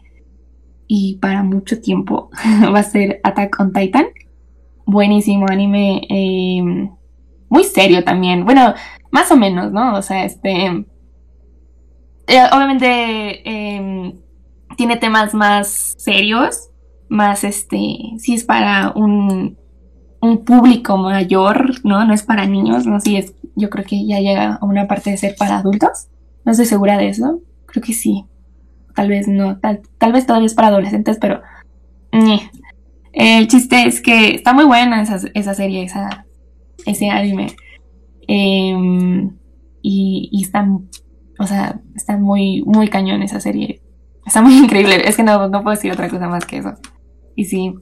y 0.87 1.17
para 1.17 1.43
mucho 1.43 1.81
tiempo 1.81 2.31
va 2.75 2.81
a 2.81 2.85
ser 2.85 3.21
Attack 3.23 3.59
on 3.61 3.73
Titan. 3.73 4.07
Buenísimo 4.87 5.47
anime, 5.49 6.03
em, 6.09 6.91
muy 7.51 7.65
serio 7.65 8.03
también, 8.05 8.47
bueno, 8.47 8.75
más 9.11 9.31
o 9.31 9.37
menos, 9.37 9.71
¿no? 9.73 9.95
O 9.97 10.03
sea, 10.03 10.25
este, 10.25 10.87
eh, 12.27 12.43
obviamente 12.53 13.43
em, 13.45 14.15
tiene 14.77 14.97
temas 14.97 15.35
más 15.35 15.95
serios, 15.99 16.71
más 17.11 17.45
este, 17.45 17.99
si 18.19 18.35
es 18.35 18.45
para 18.45 18.93
un 18.95 19.59
un 20.21 20.45
público 20.45 20.97
mayor, 20.97 21.73
¿no? 21.85 22.05
No 22.05 22.15
es 22.15 22.23
para 22.23 22.47
niños, 22.47 22.87
no 22.87 23.01
sé, 23.01 23.19
es, 23.19 23.35
yo 23.57 23.71
creo 23.71 23.85
que 23.85 24.07
ya 24.07 24.21
llega 24.21 24.55
a 24.55 24.65
una 24.65 24.87
parte 24.87 25.11
de 25.11 25.17
ser 25.17 25.35
para 25.37 25.59
adultos. 25.59 26.09
No 26.45 26.53
estoy 26.53 26.67
segura 26.67 26.99
de 26.99 27.09
eso. 27.09 27.41
Creo 27.67 27.83
que 27.83 27.93
sí. 27.93 28.25
Tal 28.95 29.09
vez 29.09 29.29
no, 29.29 29.59
tal, 29.59 29.81
tal 29.99 30.13
vez 30.13 30.27
todavía 30.27 30.47
es 30.47 30.55
para 30.55 30.69
adolescentes, 30.69 31.19
pero... 31.21 31.43
El 33.13 33.49
chiste 33.49 33.87
es 33.87 34.01
que 34.01 34.35
está 34.35 34.53
muy 34.53 34.65
buena 34.65 35.03
esa, 35.03 35.21
esa 35.35 35.55
serie, 35.55 35.85
esa, 35.85 36.27
ese 36.87 37.09
anime. 37.09 37.55
Em, 38.27 39.37
y, 39.83 40.29
y 40.33 40.43
está, 40.45 40.67
o 41.39 41.47
sea, 41.47 41.81
está 41.95 42.17
muy, 42.17 42.63
muy 42.63 42.89
cañón 42.89 43.23
esa 43.23 43.41
serie. 43.41 43.81
Está 44.27 44.43
muy 44.43 44.55
increíble. 44.65 45.09
Es 45.09 45.17
que 45.17 45.23
no, 45.23 45.49
no 45.49 45.63
puedo 45.63 45.77
decir 45.77 45.93
otra 45.93 46.09
cosa 46.09 46.29
más 46.29 46.45
que 46.45 46.59
eso. 46.59 46.75
Y 47.37 47.45
sí, 47.45 47.75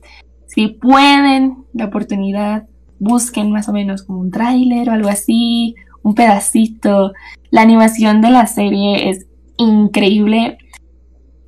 si 0.47 0.69
pueden 0.69 1.65
la 1.73 1.87
oportunidad, 1.87 2.67
busquen 2.99 3.51
más 3.53 3.69
o 3.69 3.73
menos 3.73 4.03
como 4.03 4.21
un 4.21 4.31
tráiler 4.31 4.89
o 4.89 4.93
algo 4.93 5.09
así, 5.09 5.75
un 6.03 6.15
pedacito. 6.15 7.13
La 7.51 7.63
animación 7.63 8.21
de 8.21 8.31
la 8.31 8.47
serie 8.47 9.11
es 9.11 9.27
increíble. 9.57 10.59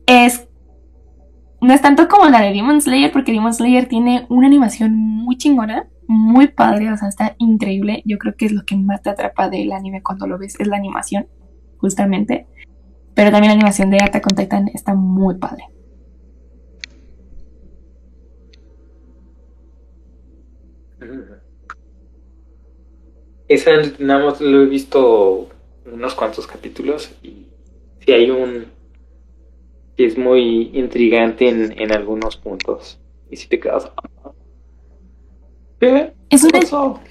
Es 0.07 0.47
no 1.61 1.75
es 1.75 1.83
tanto 1.83 2.09
como 2.09 2.29
la 2.29 2.41
de 2.41 2.53
Demon 2.53 2.81
Slayer, 2.81 3.13
porque 3.13 3.33
Demon 3.33 3.53
Slayer 3.53 3.87
tiene 3.87 4.25
una 4.29 4.47
animación 4.47 4.97
muy 4.97 5.37
chingona, 5.37 5.87
muy 6.11 6.49
padre, 6.49 6.91
o 6.93 6.97
sea, 6.97 7.09
está 7.09 7.37
increíble. 7.39 8.03
Yo 8.05 8.19
creo 8.19 8.35
que 8.35 8.47
es 8.47 8.53
lo 8.53 8.65
que 8.65 8.77
más 8.77 9.01
te 9.01 9.11
atrapa 9.11 9.49
del 9.49 9.71
anime 9.71 10.03
cuando 10.03 10.27
lo 10.27 10.39
ves, 10.39 10.59
es 10.59 10.67
la 10.67 10.77
animación, 10.77 11.29
justamente. 11.77 12.49
Pero 13.15 13.31
también 13.31 13.51
la 13.51 13.55
animación 13.55 13.91
de 13.91 13.99
Attack 14.03 14.27
on 14.27 14.37
Titan 14.37 14.69
está 14.75 14.93
muy 14.95 15.37
padre. 15.37 15.67
Esa 23.47 23.71
nada 24.01 24.35
lo 24.41 24.63
he 24.63 24.67
visto 24.67 25.49
unos 25.93 26.15
cuantos 26.17 26.47
capítulos 26.49 27.15
y 27.23 27.47
si 28.01 28.13
hay 28.13 28.31
un 28.31 28.67
que 29.97 30.07
es 30.07 30.19
muy 30.19 30.71
intrigante 30.75 31.49
en, 31.49 31.81
en 31.81 31.93
algunos 31.93 32.37
puntos. 32.37 32.99
Y 33.31 33.37
si 33.37 33.49
te 33.49 33.61
quedas. 33.61 33.93
¿Qué? 35.81 36.13
Es 36.31 36.45
una, 36.45 36.61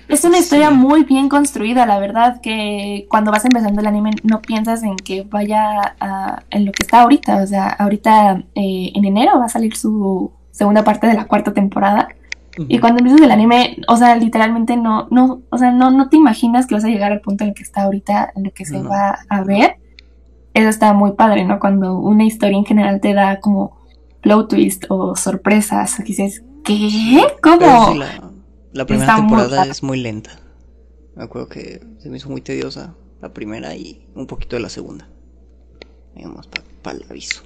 es 0.08 0.24
una 0.24 0.38
historia 0.38 0.70
muy 0.70 1.04
bien 1.04 1.28
construida, 1.28 1.86
la 1.86 2.00
verdad, 2.00 2.40
que 2.40 3.06
cuando 3.10 3.32
vas 3.32 3.44
empezando 3.44 3.82
el 3.82 3.88
anime 3.88 4.12
no 4.24 4.42
piensas 4.42 4.82
en 4.82 4.96
que 4.96 5.24
vaya 5.24 5.96
a, 6.00 6.44
en 6.52 6.66
lo 6.66 6.72
que 6.72 6.84
está 6.84 7.02
ahorita. 7.02 7.44
O 7.44 7.48
sea, 7.48 7.68
ahorita 7.68 8.44
eh, 8.56 8.92
en 8.96 9.04
enero 9.04 9.38
va 9.38 9.46
a 9.46 9.50
salir 9.50 9.76
su 9.76 10.32
segunda 10.52 10.86
parte 10.86 11.08
de 11.08 11.16
la 11.16 11.26
cuarta 11.26 11.54
temporada. 11.54 12.08
Y 12.68 12.80
cuando 12.80 13.00
empiezas 13.00 13.22
el 13.22 13.32
anime, 13.32 13.78
o 13.88 13.96
sea, 13.96 14.16
literalmente 14.16 14.76
no, 14.78 15.08
no, 15.12 15.42
o 15.50 15.58
sea, 15.58 15.72
no, 15.72 15.92
no 15.92 16.10
te 16.10 16.18
imaginas 16.18 16.68
que 16.68 16.76
vas 16.76 16.84
a 16.84 16.90
llegar 16.90 17.12
al 17.12 17.22
punto 17.22 17.44
en 17.44 17.50
el 17.50 17.56
que 17.56 17.64
está 17.64 17.84
ahorita, 17.84 18.34
en 18.36 18.48
el 18.48 18.54
que 18.54 18.66
se 18.66 18.82
va 18.82 19.20
a 19.30 19.44
ver. 19.44 19.78
Eso 20.54 20.70
está 20.70 20.94
muy 20.94 21.12
padre, 21.14 21.46
¿no? 21.46 21.60
Cuando 21.60 21.98
una 21.98 22.26
historia 22.26 22.58
en 22.58 22.66
general 22.66 23.02
te 23.02 23.14
da 23.14 23.40
como 23.40 23.78
plot 24.22 24.50
twist 24.50 24.86
o 24.90 25.16
sorpresas, 25.16 26.00
o 26.00 26.04
dices, 26.04 26.44
¿qué? 26.64 27.22
¿Cómo? 27.42 27.94
la, 27.96 28.29
primera 28.86 29.16
temporada 29.16 29.66
es 29.66 29.84
muy 29.84 30.00
lenta. 30.00 30.40
Me 31.16 31.24
acuerdo 31.24 31.50
que 31.50 31.82
se 32.00 32.10
me 32.10 32.18
hizo 32.18 32.30
muy 32.30 32.42
tediosa 32.42 32.96
la 33.22 33.34
primera 33.34 33.76
y 33.76 34.08
un 34.16 34.28
poquito 34.28 34.56
de 34.56 34.62
la 34.62 34.70
segunda. 34.70 35.10
Digamos, 36.16 36.48
para 36.82 36.98
el 36.98 37.06
aviso. 37.10 37.44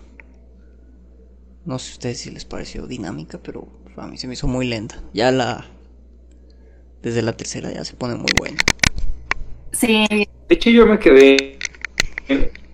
No 1.66 1.80
sé 1.80 1.92
a 1.92 1.94
ustedes 1.94 2.18
si 2.20 2.30
les 2.32 2.46
pareció 2.46 2.88
dinámica, 2.88 3.40
pero 3.42 3.68
a 3.98 4.08
mí 4.08 4.18
se 4.18 4.28
me 4.28 4.34
hizo 4.34 4.48
muy 4.48 4.68
lenta. 4.68 5.02
Ya 5.14 5.32
la. 5.32 5.66
Desde 7.02 7.22
la 7.22 7.36
tercera 7.36 7.72
ya 7.72 7.84
se 7.86 7.96
pone 7.96 8.16
muy 8.16 8.32
buena. 8.38 8.58
Sí. 9.72 10.06
hecho, 10.50 10.70
yo 10.70 10.86
me 10.86 11.00
quedé. 11.00 11.58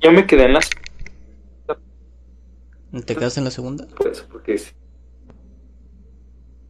Yo 0.01 0.11
me 0.11 0.25
quedé 0.25 0.45
en 0.45 0.53
las. 0.53 0.69
¿Te 3.05 3.15
quedaste 3.15 3.39
en 3.39 3.45
la 3.45 3.51
segunda? 3.51 3.87
Pues, 3.95 4.21
porque 4.31 4.57
sí. 4.57 4.71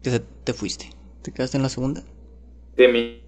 Que 0.03 0.11
se- 0.11 0.19
te 0.19 0.53
fuiste. 0.53 0.89
¿Te 1.21 1.31
quedaste 1.31 1.57
en 1.57 1.63
la 1.63 1.69
segunda? 1.69 2.03
De 2.75 2.87
mí. 2.87 3.21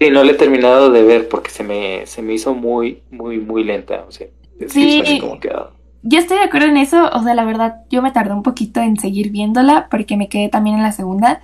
Sí, 0.00 0.10
no 0.10 0.24
la 0.24 0.32
he 0.32 0.34
terminado 0.34 0.90
de 0.90 1.02
ver 1.04 1.28
porque 1.28 1.50
se 1.50 1.62
me, 1.62 2.06
se 2.06 2.22
me 2.22 2.34
hizo 2.34 2.54
muy, 2.54 3.02
muy, 3.10 3.38
muy 3.38 3.64
lenta. 3.64 4.04
O 4.08 4.10
sea, 4.10 4.26
es 4.58 4.72
Sí. 4.72 5.00
así 5.00 5.18
como 5.18 5.38
ah, 5.54 5.70
Yo 6.02 6.18
estoy 6.18 6.38
de 6.38 6.44
acuerdo 6.44 6.66
en 6.68 6.76
eso, 6.76 7.08
o 7.12 7.22
sea, 7.22 7.34
la 7.34 7.44
verdad, 7.44 7.84
yo 7.90 8.02
me 8.02 8.10
tardé 8.12 8.32
un 8.34 8.42
poquito 8.42 8.80
en 8.80 8.98
seguir 8.98 9.30
viéndola 9.30 9.88
porque 9.90 10.16
me 10.16 10.28
quedé 10.28 10.48
también 10.48 10.76
en 10.76 10.82
la 10.82 10.92
segunda. 10.92 11.42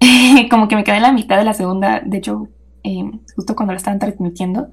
Como 0.50 0.68
que 0.68 0.76
me 0.76 0.84
quedé 0.84 0.96
en 0.96 1.02
la 1.02 1.12
mitad 1.12 1.38
de 1.38 1.44
la 1.44 1.54
segunda, 1.54 2.00
de 2.04 2.18
hecho, 2.18 2.48
eh, 2.82 3.04
justo 3.36 3.54
cuando 3.54 3.72
la 3.74 3.78
estaban 3.78 3.98
transmitiendo. 4.00 4.68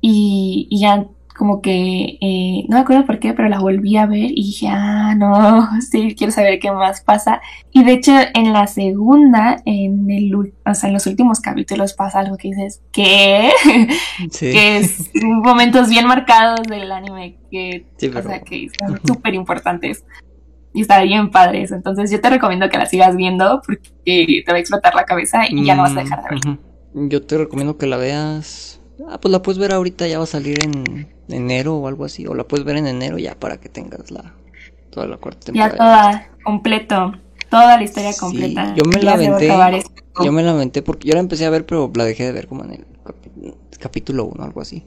Y, 0.00 0.66
y 0.70 0.80
ya 0.80 1.06
como 1.42 1.60
que, 1.60 2.18
eh, 2.20 2.66
no 2.68 2.76
me 2.76 2.82
acuerdo 2.82 3.04
por 3.04 3.18
qué, 3.18 3.34
pero 3.34 3.48
la 3.48 3.58
volví 3.58 3.96
a 3.96 4.06
ver 4.06 4.30
y 4.30 4.44
dije, 4.44 4.68
ah, 4.70 5.12
no, 5.16 5.68
sí, 5.80 6.14
quiero 6.16 6.32
saber 6.32 6.60
qué 6.60 6.70
más 6.70 7.00
pasa. 7.00 7.40
Y 7.72 7.82
de 7.82 7.94
hecho, 7.94 8.12
en 8.34 8.52
la 8.52 8.68
segunda, 8.68 9.56
en 9.64 10.08
el, 10.08 10.32
o 10.36 10.74
sea, 10.74 10.86
en 10.86 10.94
los 10.94 11.04
últimos 11.08 11.40
capítulos 11.40 11.94
pasa 11.94 12.20
algo 12.20 12.36
que 12.36 12.50
dices, 12.50 12.80
¿qué? 12.92 13.50
Sí. 14.30 14.52
que 14.52 14.76
es 14.76 15.10
momentos 15.20 15.88
bien 15.88 16.06
marcados 16.06 16.60
del 16.68 16.92
anime 16.92 17.38
que, 17.50 17.86
Sí, 17.96 18.06
o 18.06 18.12
pero- 18.12 18.28
sea, 18.28 18.40
que 18.42 18.68
son 18.78 19.00
súper 19.04 19.34
importantes. 19.34 20.04
Y 20.72 20.82
está 20.82 21.02
bien 21.02 21.32
padre 21.32 21.62
eso. 21.62 21.74
Entonces 21.74 22.08
yo 22.12 22.20
te 22.20 22.30
recomiendo 22.30 22.68
que 22.70 22.78
la 22.78 22.86
sigas 22.86 23.16
viendo 23.16 23.60
porque 23.66 23.90
te 24.46 24.52
va 24.52 24.58
a 24.58 24.60
explotar 24.60 24.94
la 24.94 25.06
cabeza 25.06 25.42
y 25.50 25.64
ya 25.64 25.74
no 25.74 25.82
vas 25.82 25.96
a 25.96 26.02
dejar 26.04 26.22
de 26.22 26.28
ver. 26.30 26.58
Mm. 26.94 27.08
Yo 27.08 27.20
te 27.26 27.36
recomiendo 27.36 27.78
que 27.78 27.88
la 27.88 27.96
veas. 27.96 28.80
Ah, 29.10 29.18
pues 29.20 29.32
la 29.32 29.42
puedes 29.42 29.58
ver 29.58 29.72
ahorita, 29.72 30.06
ya 30.06 30.18
va 30.18 30.24
a 30.24 30.28
salir 30.28 30.56
en 30.64 31.11
enero 31.28 31.76
o 31.76 31.88
algo 31.88 32.04
así. 32.04 32.26
O 32.26 32.34
la 32.34 32.44
puedes 32.48 32.64
ver 32.66 32.76
en 32.76 32.86
enero 32.86 33.18
ya 33.18 33.34
para 33.38 33.58
que 33.60 33.68
tengas 33.68 34.10
la 34.10 34.34
toda 34.90 35.06
la 35.06 35.18
cuarta 35.18 35.46
Ya 35.52 35.70
temporada. 35.70 35.76
toda, 35.76 36.30
completo. 36.42 37.12
Toda 37.50 37.76
la 37.76 37.82
historia 37.84 38.16
Sí, 38.16 38.16
completa. 38.16 38.74
yo 38.74 38.84
me 38.84 39.00
Ya 39.00 39.12
la 39.14 39.14
aventé. 39.14 39.70
Yo 40.18 40.30
me 40.32 40.42
lamenté 40.42 40.82
porque 40.82 41.08
yo 41.08 41.14
la 41.14 41.20
empecé 41.20 41.46
a 41.46 41.50
ver, 41.50 41.66
pero 41.66 41.90
la 41.94 42.04
dejé 42.04 42.24
de 42.24 42.32
ver 42.32 42.46
como 42.46 42.64
en 42.64 42.72
el 42.72 42.86
capítulo 43.78 44.24
1 44.24 44.44
algo 44.44 44.60
así. 44.60 44.86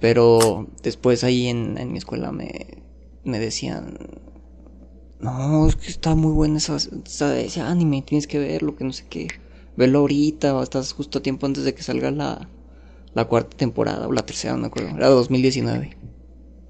Pero 0.00 0.68
después 0.82 1.24
ahí 1.24 1.48
en, 1.48 1.78
en 1.78 1.92
mi 1.92 1.98
escuela 1.98 2.32
me, 2.32 2.84
me 3.24 3.38
decían, 3.38 3.98
no, 5.18 5.66
es 5.66 5.76
que 5.76 5.90
está 5.90 6.14
muy 6.14 6.32
buena 6.32 6.58
esa, 6.58 6.76
esa- 6.76 7.38
ese 7.40 7.60
anime, 7.60 8.02
tienes 8.02 8.26
que 8.26 8.38
verlo, 8.38 8.76
que 8.76 8.84
no 8.84 8.92
sé 8.92 9.04
qué. 9.08 9.28
Velo 9.76 10.00
ahorita, 10.00 10.54
o 10.56 10.62
estás 10.62 10.92
justo 10.92 11.18
a 11.18 11.22
tiempo 11.22 11.46
antes 11.46 11.64
de 11.64 11.74
que 11.74 11.82
salga 11.82 12.10
la, 12.10 12.48
la 13.16 13.24
cuarta 13.26 13.56
temporada 13.56 14.08
o 14.08 14.12
la 14.12 14.26
tercera, 14.26 14.54
no 14.54 14.60
me 14.60 14.66
acuerdo. 14.68 14.90
Era 14.96 15.08
2019. 15.08 15.98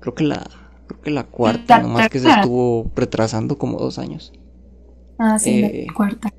Creo 0.01 0.15
que 0.15 0.25
la, 0.25 0.45
creo 0.87 1.01
que 1.03 1.11
la 1.11 1.25
cuarta, 1.25 1.79
nomás 1.79 2.09
que 2.09 2.21
se 2.21 2.29
estuvo 2.29 2.93
retrasando 2.97 3.59
como 3.59 3.79
dos 3.79 3.99
años. 3.99 4.33
Ah, 5.19 5.39
sí, 5.39 5.61
Eh, 5.61 5.87
la 5.87 5.95
cuarta. 5.95 6.31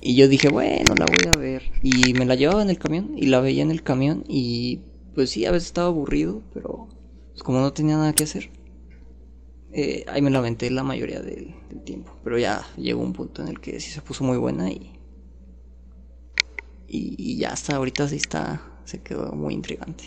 Y 0.00 0.14
yo 0.16 0.28
dije, 0.28 0.48
bueno, 0.48 0.94
la 0.94 1.06
voy 1.06 1.26
a 1.26 1.36
ver. 1.36 1.62
Y 1.82 2.14
me 2.14 2.26
la 2.26 2.34
llevaba 2.36 2.62
en 2.62 2.70
el 2.70 2.78
camión 2.78 3.12
y 3.16 3.26
la 3.26 3.40
veía 3.40 3.62
en 3.62 3.70
el 3.70 3.82
camión 3.82 4.24
y 4.28 4.80
pues 5.14 5.30
sí, 5.30 5.46
a 5.46 5.50
veces 5.52 5.66
estaba 5.68 5.88
aburrido, 5.88 6.42
pero 6.52 6.88
pues, 7.32 7.42
como 7.42 7.60
no 7.60 7.72
tenía 7.72 7.96
nada 7.96 8.12
que 8.14 8.24
hacer, 8.24 8.50
eh, 9.72 10.04
ahí 10.08 10.22
me 10.22 10.30
la 10.30 10.38
aventé 10.38 10.70
la 10.70 10.84
mayoría 10.84 11.20
del, 11.20 11.54
del 11.68 11.82
tiempo. 11.84 12.12
Pero 12.22 12.38
ya 12.38 12.66
llegó 12.76 13.02
un 13.02 13.12
punto 13.12 13.42
en 13.42 13.48
el 13.48 13.60
que 13.60 13.80
sí 13.80 13.90
se 13.90 14.02
puso 14.02 14.24
muy 14.24 14.38
buena 14.38 14.70
y, 14.70 14.92
y, 16.86 17.14
y 17.18 17.38
ya 17.38 17.50
hasta 17.52 17.76
ahorita 17.76 18.08
sí 18.08 18.16
está, 18.16 18.60
se 18.84 19.02
quedó 19.02 19.32
muy 19.32 19.54
intrigante. 19.54 20.04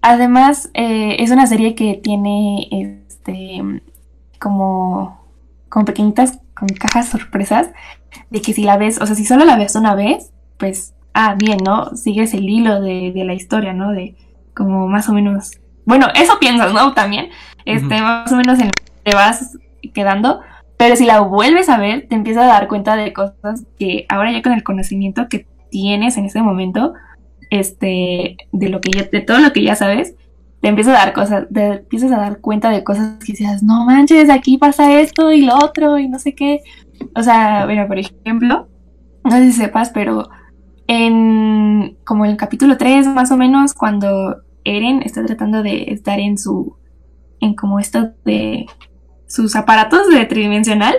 Además, 0.00 0.70
eh, 0.74 1.16
es 1.20 1.30
una 1.30 1.46
serie 1.46 1.74
que 1.74 1.94
tiene 1.94 2.68
este 2.70 3.82
como, 4.40 5.24
como 5.68 5.84
pequeñitas 5.84 6.40
con 6.54 6.68
cajas 6.68 7.08
sorpresas 7.08 7.70
de 8.30 8.42
que 8.42 8.52
si 8.52 8.64
la 8.64 8.76
ves, 8.76 9.00
o 9.00 9.06
sea, 9.06 9.14
si 9.14 9.24
solo 9.24 9.44
la 9.44 9.56
ves 9.56 9.76
una 9.76 9.94
vez, 9.94 10.32
pues, 10.58 10.94
ah, 11.14 11.36
bien, 11.38 11.58
¿no? 11.64 11.94
Sigues 11.94 12.34
el 12.34 12.48
hilo 12.48 12.80
de, 12.80 13.12
de 13.14 13.24
la 13.24 13.34
historia, 13.34 13.72
¿no? 13.72 13.92
De 13.92 14.16
como 14.54 14.88
más 14.88 15.08
o 15.08 15.12
menos, 15.12 15.52
bueno, 15.84 16.08
eso 16.14 16.38
piensas, 16.40 16.72
¿no? 16.72 16.92
También, 16.94 17.28
este, 17.64 18.00
más 18.00 18.30
o 18.32 18.36
menos 18.36 18.58
en 18.58 18.70
te 19.04 19.14
vas 19.14 19.56
quedando, 19.94 20.40
pero 20.76 20.96
si 20.96 21.04
la 21.04 21.20
vuelves 21.20 21.68
a 21.68 21.78
ver, 21.78 22.06
te 22.08 22.14
empiezas 22.14 22.44
a 22.44 22.48
dar 22.48 22.68
cuenta 22.68 22.96
de 22.96 23.12
cosas 23.12 23.64
que 23.78 24.06
ahora 24.08 24.32
ya 24.32 24.42
con 24.42 24.52
el 24.52 24.62
conocimiento 24.62 25.28
que 25.28 25.46
tienes 25.70 26.16
en 26.16 26.26
ese 26.26 26.42
momento, 26.42 26.94
este, 27.52 28.38
de 28.50 28.68
lo 28.70 28.80
que 28.80 28.90
ya, 28.90 29.02
de 29.04 29.20
todo 29.20 29.38
lo 29.38 29.52
que 29.52 29.62
ya 29.62 29.76
sabes, 29.76 30.14
te 30.62 30.68
empiezas 30.68 30.96
a 30.96 31.04
dar 31.04 31.12
cosas, 31.12 31.46
te 31.52 31.66
empiezas 31.66 32.10
a 32.10 32.16
dar 32.16 32.40
cuenta 32.40 32.70
de 32.70 32.82
cosas 32.82 33.18
que 33.18 33.32
dices, 33.32 33.62
no 33.62 33.84
manches, 33.84 34.30
aquí 34.30 34.56
pasa 34.56 35.00
esto 35.00 35.30
y 35.32 35.42
lo 35.42 35.56
otro 35.56 35.98
y 35.98 36.08
no 36.08 36.18
sé 36.18 36.34
qué. 36.34 36.62
O 37.14 37.22
sea, 37.22 37.66
bueno, 37.66 37.86
por 37.86 37.98
ejemplo, 37.98 38.68
no 39.22 39.30
sé 39.30 39.44
si 39.44 39.52
sepas, 39.52 39.90
pero 39.90 40.30
en 40.86 41.98
como 42.04 42.24
en 42.24 42.30
el 42.30 42.36
capítulo 42.38 42.78
3 42.78 43.08
más 43.08 43.30
o 43.30 43.36
menos, 43.36 43.74
cuando 43.74 44.40
Eren 44.64 45.02
está 45.02 45.22
tratando 45.22 45.62
de 45.62 45.92
estar 45.92 46.18
en 46.20 46.38
su, 46.38 46.76
en 47.40 47.54
como 47.54 47.80
esto 47.80 48.12
de 48.24 48.64
sus 49.26 49.56
aparatos 49.56 50.08
de 50.08 50.24
tridimensional 50.24 50.94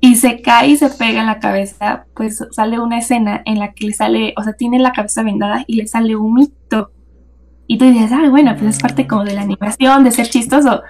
y 0.00 0.16
se 0.16 0.40
cae 0.42 0.68
y 0.70 0.76
se 0.76 0.90
pega 0.90 1.20
en 1.20 1.26
la 1.26 1.38
cabeza, 1.40 2.06
pues 2.14 2.42
sale 2.52 2.80
una 2.80 2.98
escena 2.98 3.42
en 3.44 3.58
la 3.58 3.72
que 3.74 3.86
le 3.86 3.92
sale, 3.94 4.34
o 4.36 4.42
sea, 4.42 4.54
tiene 4.54 4.78
la 4.78 4.92
cabeza 4.92 5.22
vendada 5.22 5.64
y 5.66 5.76
le 5.76 5.86
sale 5.86 6.16
un 6.16 6.34
mito. 6.34 6.92
Y 7.66 7.78
tú 7.78 7.84
dices, 7.86 8.10
ah, 8.12 8.28
bueno, 8.30 8.54
pues 8.58 8.76
es 8.76 8.80
parte 8.82 9.06
como 9.06 9.24
de 9.24 9.34
la 9.34 9.42
animación, 9.42 10.04
de 10.04 10.10
ser 10.10 10.28
chistoso, 10.28 10.82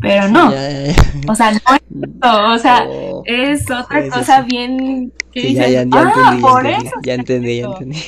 pero 0.00 0.28
no, 0.28 0.50
Ya, 0.50 0.70
ya, 0.70 0.86
ya. 0.92 0.94
o 1.28 1.34
sea, 1.34 1.52
no 1.52 1.58
es 1.76 1.82
eso, 2.22 2.46
o 2.54 2.58
sea, 2.58 2.84
Oh, 2.88 3.22
es 3.24 3.70
otra 3.70 4.08
cosa 4.08 4.42
bien 4.42 5.12
que 5.32 5.40
sí, 5.42 5.46
dices, 5.48 5.70
ya, 5.70 5.84
ya 5.84 5.88
ah, 5.92 6.38
por 6.40 6.66
entendí, 6.66 6.86
eso. 6.88 6.96
ya 7.02 7.14
entendí, 7.14 7.56
ya 7.58 7.66
esto". 7.66 7.72
entendí. 7.82 7.98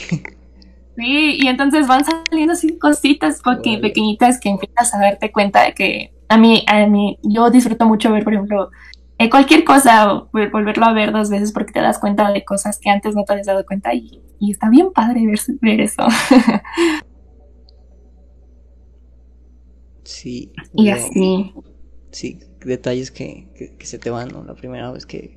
Sí, 0.97 1.37
y 1.39 1.47
entonces 1.49 1.87
van 1.87 2.05
saliendo 2.05 2.55
así 2.55 2.79
cositas 2.79 3.41
porque 3.45 3.79
pequeñitas 3.79 4.41
que 4.41 4.49
empiezas 4.49 4.95
a 4.95 4.99
darte 4.99 5.31
cuenta 5.31 5.63
de 5.63 5.75
que 5.75 6.13
a 6.29 6.39
mí, 6.39 6.65
a 6.67 6.87
mí, 6.87 7.19
yo 7.23 7.51
disfruto 7.51 7.87
mucho 7.87 8.11
ver, 8.13 8.25
por 8.25 8.33
ejemplo, 8.35 8.71
eh, 9.19 9.31
cualquier 9.31 9.65
cosa, 9.65 10.27
volverlo 10.33 10.85
a 10.85 10.93
ver 10.93 11.13
dos 11.13 11.31
veces 11.31 11.53
porque 11.53 11.73
te 11.73 11.81
das 11.81 11.99
cuenta 11.99 12.31
de 12.31 12.45
cosas 12.45 12.79
que 12.79 12.91
antes 12.91 13.15
no 13.15 13.25
te 13.25 13.33
habías 13.33 13.47
dado 13.47 13.65
cuenta 13.65 13.95
y, 13.95 14.23
y 14.39 14.51
está 14.51 14.69
bien 14.69 14.93
padre 14.93 15.27
ver, 15.27 15.39
ver 15.61 15.81
eso. 15.81 16.07
Sí. 20.07 20.53
y 20.73 20.91
wow. 20.91 20.95
así. 20.95 21.55
Sí, 22.13 22.39
detalles 22.65 23.11
que, 23.11 23.49
que, 23.57 23.77
que 23.77 23.87
se 23.87 23.99
te 23.99 24.09
van, 24.09 24.29
¿no? 24.29 24.45
La 24.45 24.55
primera 24.55 24.91
vez 24.93 25.05
que... 25.05 25.37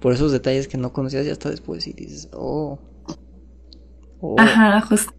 Por 0.00 0.12
esos 0.12 0.32
detalles 0.32 0.68
que 0.68 0.78
no 0.78 0.92
conocías 0.92 1.26
ya 1.26 1.32
hasta 1.32 1.50
después 1.50 1.86
y 1.86 1.92
dices, 1.92 2.28
oh. 2.32 2.78
Oh. 4.20 4.36
Ajá, 4.38 4.80
justo. 4.82 5.12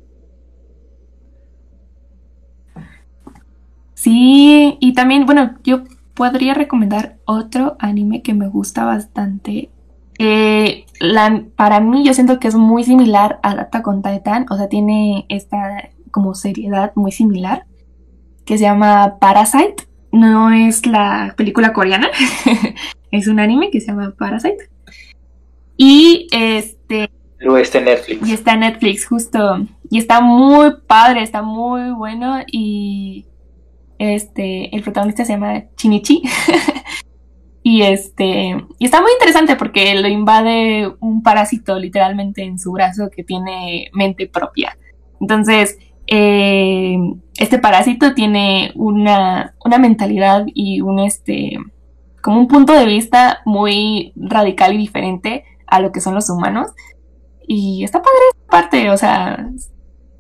Sí, 3.94 4.78
y 4.80 4.94
también, 4.94 5.26
bueno, 5.26 5.58
yo 5.64 5.84
podría 6.16 6.54
recomendar 6.54 7.18
otro 7.26 7.76
anime 7.80 8.22
que 8.22 8.34
me 8.34 8.48
gusta 8.48 8.86
bastante. 8.86 9.70
Eh, 10.18 10.86
la, 11.00 11.44
para 11.56 11.82
mí 11.82 12.06
yo 12.06 12.14
siento 12.14 12.40
que 12.40 12.48
es 12.48 12.56
muy 12.56 12.84
similar 12.84 13.40
a 13.44 13.52
Attack 13.52 13.88
on 13.88 14.02
Titan, 14.02 14.46
o 14.50 14.58
sea, 14.58 14.70
tiene 14.70 15.26
esta 15.30 15.90
como 16.10 16.34
seriedad 16.34 16.94
muy 16.96 17.12
similar, 17.12 17.66
que 18.46 18.58
se 18.58 18.64
llama 18.64 19.18
Parasite. 19.20 19.88
No 20.12 20.52
es 20.52 20.86
la 20.86 21.34
película 21.36 21.74
coreana, 21.74 22.10
es 23.12 23.28
un 23.28 23.40
anime 23.40 23.70
que 23.70 23.82
se 23.82 23.88
llama 23.88 24.14
Parasite. 24.18 24.70
Y 25.76 26.28
este, 26.32 27.10
Luego 27.40 27.58
está 27.58 27.80
en 27.80 27.86
Netflix. 27.86 28.28
y 28.28 28.34
está 28.34 28.54
en 28.54 28.62
Netflix, 28.62 29.06
justo. 29.06 29.68
Y 29.90 29.98
está 29.98 30.22
muy 30.22 30.72
padre, 30.88 31.22
está 31.22 31.42
muy 31.42 31.92
bueno. 31.92 32.38
Y 32.50 33.26
este, 34.00 34.76
el 34.76 34.82
protagonista 34.82 35.26
se 35.26 35.34
llama 35.34 35.66
Chinichi. 35.76 36.24
y 37.64 37.82
este, 37.82 38.56
y 38.80 38.86
está 38.86 39.02
muy 39.02 39.12
interesante 39.14 39.56
porque 39.56 39.96
lo 39.96 40.08
invade 40.08 40.92
un 41.00 41.24
parásito 41.24 41.80
literalmente 41.80 42.44
en 42.44 42.60
su 42.60 42.72
brazo 42.72 43.10
que 43.10 43.24
tiene 43.24 43.90
mente 43.94 44.28
propia. 44.28 44.78
Entonces, 45.20 45.78
eh, 46.08 46.98
este 47.38 47.60
parásito 47.60 48.14
tiene 48.14 48.72
una, 48.76 49.56
una 49.64 49.78
mentalidad 49.78 50.46
y 50.54 50.82
un 50.82 51.00
este, 51.00 51.58
como 52.22 52.40
un 52.40 52.48
punto 52.48 52.74
de 52.74 52.86
vista 52.86 53.42
muy 53.46 54.14
radical 54.16 54.74
y 54.74 54.78
diferente 54.78 55.44
a 55.68 55.80
lo 55.80 55.92
que 55.92 56.02
son 56.02 56.16
los 56.16 56.30
humanos. 56.30 56.70
Y 57.48 57.84
está 57.84 58.02
padre 58.02 58.18
esa 58.32 58.52
parte, 58.52 58.90
o 58.90 58.98
sea, 58.98 59.50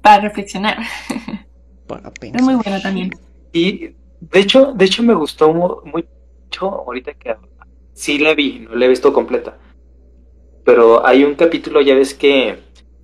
para 0.01 0.21
reflexionar. 0.21 0.77
Para. 1.87 2.11
Es 2.19 2.41
muy 2.41 2.55
bueno 2.55 2.81
también. 2.81 3.11
Y 3.55 3.91
de 4.19 4.39
hecho, 4.41 4.73
de 4.73 4.83
hecho 4.83 5.01
me 5.01 5.13
gustó 5.13 5.53
mu- 5.53 5.77
mucho 5.85 6.65
ahorita 6.65 7.13
que 7.13 7.37
sí 7.93 8.17
la 8.19 8.33
vi, 8.33 8.67
no 8.69 8.75
la 8.75 8.85
he 8.85 8.89
visto 8.89 9.13
completa. 9.13 9.57
Pero 10.65 11.07
hay 11.07 11.23
un 11.23 11.35
capítulo, 11.35 11.79
ya 11.79 11.95
ves 11.95 12.13
que 12.13 12.57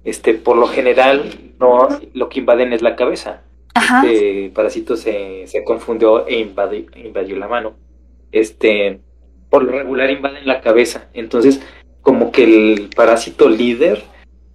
este 0.03 0.33
por 0.33 0.57
lo 0.57 0.67
general 0.67 1.23
no, 1.57 1.87
lo 2.13 2.27
que 2.27 2.39
invaden 2.39 2.73
es 2.73 2.81
la 2.81 2.97
cabeza. 2.97 3.43
Este 4.03 4.51
parásito 4.53 4.97
se, 4.97 5.47
se 5.47 5.63
confundió 5.63 6.27
e 6.27 6.39
invadió, 6.39 6.85
invadió 6.95 7.37
la 7.37 7.47
mano. 7.47 7.75
Este, 8.33 8.99
por 9.49 9.63
lo 9.63 9.71
regular 9.71 10.09
invaden 10.11 10.45
la 10.45 10.59
cabeza. 10.59 11.07
Entonces, 11.13 11.61
como 12.01 12.33
que 12.33 12.43
el 12.43 12.89
parásito 12.93 13.47
líder 13.47 14.03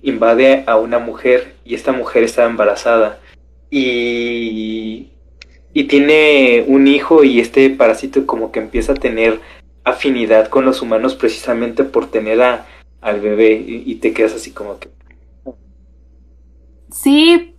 invade 0.03 0.63
a 0.67 0.77
una 0.77 0.99
mujer 0.99 1.55
y 1.65 1.75
esta 1.75 1.93
mujer 1.93 2.23
está 2.23 2.45
embarazada 2.45 3.19
y, 3.71 5.13
y 5.77 5.85
tiene 5.85 6.65
un 6.69 6.89
hijo 6.89 7.23
y 7.23 7.39
este 7.39 7.69
parásito 7.69 8.25
como 8.25 8.51
que 8.51 8.61
empieza 8.61 8.93
a 8.93 8.97
tener 8.97 9.43
afinidad 9.85 10.49
con 10.49 10.65
los 10.65 10.81
humanos 10.81 11.15
precisamente 11.15 11.85
por 11.85 12.11
tener 12.11 12.41
a, 12.41 12.65
al 13.03 13.21
bebé 13.21 13.63
y, 13.69 13.95
te 13.97 14.15
quedas 14.15 14.33
así 14.33 14.53
como 14.53 14.79
que... 14.79 14.89
Sí, 16.91 17.55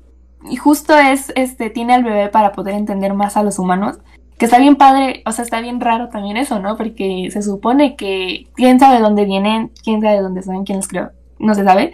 y 0.50 0.56
justo 0.56 0.98
es, 0.98 1.32
este, 1.36 1.70
tiene 1.70 1.94
al 1.94 2.04
bebé 2.04 2.30
para 2.30 2.54
poder 2.54 2.74
entender 2.74 3.14
más 3.14 3.38
a 3.38 3.44
los 3.44 3.60
humanos. 3.60 4.00
Que 4.40 4.46
está 4.46 4.58
bien 4.58 4.78
padre, 4.78 5.22
o 5.28 5.32
sea, 5.32 5.44
está 5.46 5.62
bien 5.62 5.80
raro 5.80 6.10
también 6.10 6.38
eso, 6.38 6.60
¿no? 6.60 6.76
Porque 6.76 7.30
se 7.30 7.44
supone 7.44 7.96
que 7.96 8.48
quién 8.56 8.80
sabe 8.80 9.00
dónde 9.00 9.26
vienen, 9.26 9.72
quién 9.84 10.02
sabe 10.02 10.22
dónde 10.22 10.42
son, 10.42 10.66
quién 10.66 10.80
los 10.80 10.88
creó, 10.88 11.12
no 11.38 11.54
se 11.54 11.64
sabe. 11.64 11.92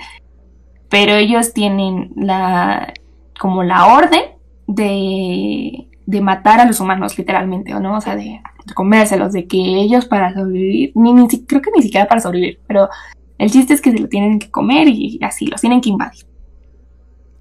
Pero 0.88 1.16
ellos 1.16 1.52
tienen 1.52 2.14
la, 2.16 2.94
como 3.38 3.64
la 3.64 3.88
orden 3.88 4.22
de, 4.68 5.90
de 6.06 6.22
matar 6.22 6.60
a 6.60 6.66
los 6.66 6.80
humanos, 6.80 7.18
literalmente, 7.18 7.74
¿o 7.74 7.80
no? 7.80 7.98
O 7.98 8.02
sea, 8.02 8.16
de, 8.16 8.42
comérselos, 8.76 9.34
de 9.34 9.48
que 9.48 9.58
ellos 9.58 10.06
para 10.06 10.34
sobrevivir, 10.34 10.92
ni, 10.96 11.14
ni, 11.14 11.28
creo 11.28 11.62
que 11.62 11.72
ni 11.76 11.82
siquiera 11.82 12.08
para 12.08 12.22
sobrevivir, 12.22 12.60
pero 12.68 12.90
el 13.38 13.52
chiste 13.52 13.74
es 13.74 13.82
que 13.82 13.92
se 13.92 14.00
lo 14.00 14.08
tienen 14.08 14.40
que 14.40 14.52
comer 14.52 14.88
y 14.88 15.20
así, 15.22 15.48
los 15.48 15.62
tienen 15.62 15.82
que 15.82 15.90
invadir. 15.90 16.26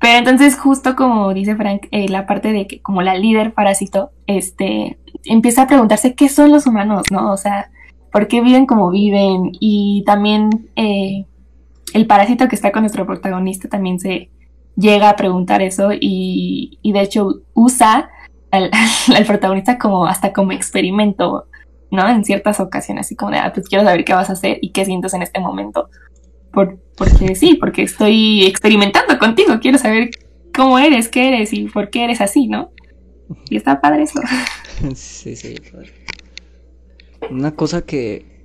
Pero 0.01 0.19
entonces, 0.19 0.59
justo 0.59 0.97
como 0.97 1.33
dice 1.33 1.55
Frank, 1.55 1.87
eh, 1.93 2.09
la 2.09 2.27
parte 2.27 2.53
de 2.53 2.67
que 2.67 2.83
como 2.83 3.03
la 3.03 3.15
líder 3.15 3.55
parásito, 3.55 4.11
este, 4.27 4.99
empieza 5.25 5.63
a 5.63 5.67
preguntarse 5.69 6.15
qué 6.15 6.29
son 6.29 6.51
los 6.51 6.67
humanos, 6.67 7.05
¿no? 7.13 7.31
O 7.33 7.37
sea, 7.37 7.71
¿por 8.11 8.27
qué 8.27 8.41
viven 8.41 8.67
como 8.67 8.91
viven? 8.91 9.53
Y 9.61 10.03
también 10.05 10.71
eh, 10.75 11.25
el 11.95 12.07
parásito 12.07 12.49
que 12.49 12.57
está 12.57 12.73
con 12.73 12.83
nuestro 12.83 13.07
protagonista 13.07 13.69
también 13.69 14.01
se 14.01 14.29
llega 14.75 15.09
a 15.09 15.15
preguntar 15.17 15.63
eso 15.63 15.91
y, 15.93 16.81
y 16.83 16.93
de 16.93 17.01
hecho 17.01 17.43
usa 17.55 18.11
al, 18.53 18.71
al, 19.17 19.25
protagonista 19.27 19.79
como 19.79 20.07
hasta 20.07 20.33
como 20.33 20.53
experimento, 20.53 21.47
¿no? 21.91 22.09
En 22.09 22.25
ciertas 22.25 22.61
ocasiones, 22.61 23.07
así 23.07 23.17
como 23.17 23.33
de, 23.33 23.39
ah, 23.39 23.53
pues 23.53 23.69
quiero 23.69 23.85
saber 23.85 24.05
qué 24.05 24.15
vas 24.15 24.31
a 24.31 24.35
hacer 24.35 24.59
y 24.63 24.71
qué 24.71 24.85
sientes 24.85 25.13
en 25.15 25.23
este 25.23 25.41
momento 25.41 25.89
porque 26.53 27.35
sí, 27.35 27.57
porque 27.59 27.83
estoy 27.83 28.45
experimentando 28.45 29.19
contigo, 29.19 29.59
quiero 29.61 29.79
saber 29.79 30.11
cómo 30.55 30.79
eres, 30.79 31.09
qué 31.09 31.29
eres 31.29 31.53
y 31.53 31.65
por 31.65 31.91
qué 31.91 32.05
eres 32.05 32.21
así, 32.21 32.47
¿no? 32.47 32.71
Y 33.49 33.57
está 33.57 33.81
padre 33.81 34.03
eso. 34.03 34.21
sí, 34.95 35.35
sí, 35.37 35.55
padre. 35.73 35.93
Una 37.31 37.55
cosa 37.55 37.83
que, 37.83 38.45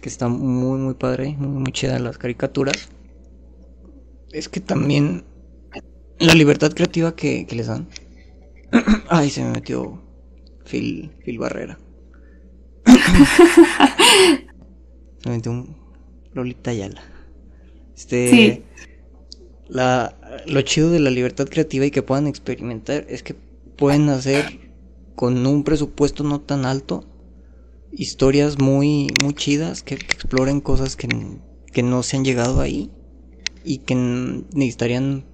que 0.00 0.08
está 0.08 0.28
muy, 0.28 0.78
muy 0.78 0.94
padre, 0.94 1.36
muy, 1.38 1.60
muy 1.60 1.72
chida 1.72 1.98
las 1.98 2.18
caricaturas, 2.18 2.88
es 4.32 4.48
que 4.48 4.60
también 4.60 5.24
la 6.18 6.34
libertad 6.34 6.72
creativa 6.72 7.14
que, 7.14 7.46
que 7.46 7.54
les 7.54 7.68
dan. 7.68 7.86
Ay, 9.08 9.30
se 9.30 9.42
me 9.42 9.50
metió 9.50 10.02
Phil, 10.64 11.12
Phil 11.24 11.38
Barrera. 11.38 11.78
se 15.18 15.28
me 15.28 15.36
metió 15.36 15.52
un 15.52 15.76
Lolita 16.32 16.72
Yala. 16.72 17.02
Este, 17.96 18.64
la, 19.68 20.16
lo 20.46 20.62
chido 20.62 20.90
de 20.90 21.00
la 21.00 21.10
libertad 21.10 21.48
creativa 21.48 21.86
y 21.86 21.90
que 21.90 22.02
puedan 22.02 22.26
experimentar 22.26 23.06
es 23.08 23.22
que 23.22 23.34
pueden 23.34 24.08
hacer 24.08 24.60
con 25.14 25.46
un 25.46 25.62
presupuesto 25.62 26.24
no 26.24 26.40
tan 26.40 26.66
alto 26.66 27.04
historias 27.92 28.58
muy, 28.58 29.08
muy 29.22 29.34
chidas 29.34 29.82
que, 29.82 29.94
exploren 29.94 30.60
cosas 30.60 30.96
que, 30.96 31.08
que, 31.72 31.82
no 31.84 32.02
se 32.02 32.16
han 32.16 32.24
llegado 32.24 32.60
ahí 32.60 32.90
y 33.64 33.78
que 33.78 33.94
necesitarían 33.94 35.24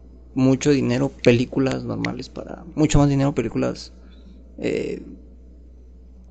mucho 0.41 0.71
dinero, 0.71 1.11
películas 1.23 1.85
normales 1.85 2.29
para, 2.29 2.65
mucho 2.75 2.99
más 2.99 3.09
dinero, 3.09 3.35
películas 3.35 3.93
eh, 4.59 5.03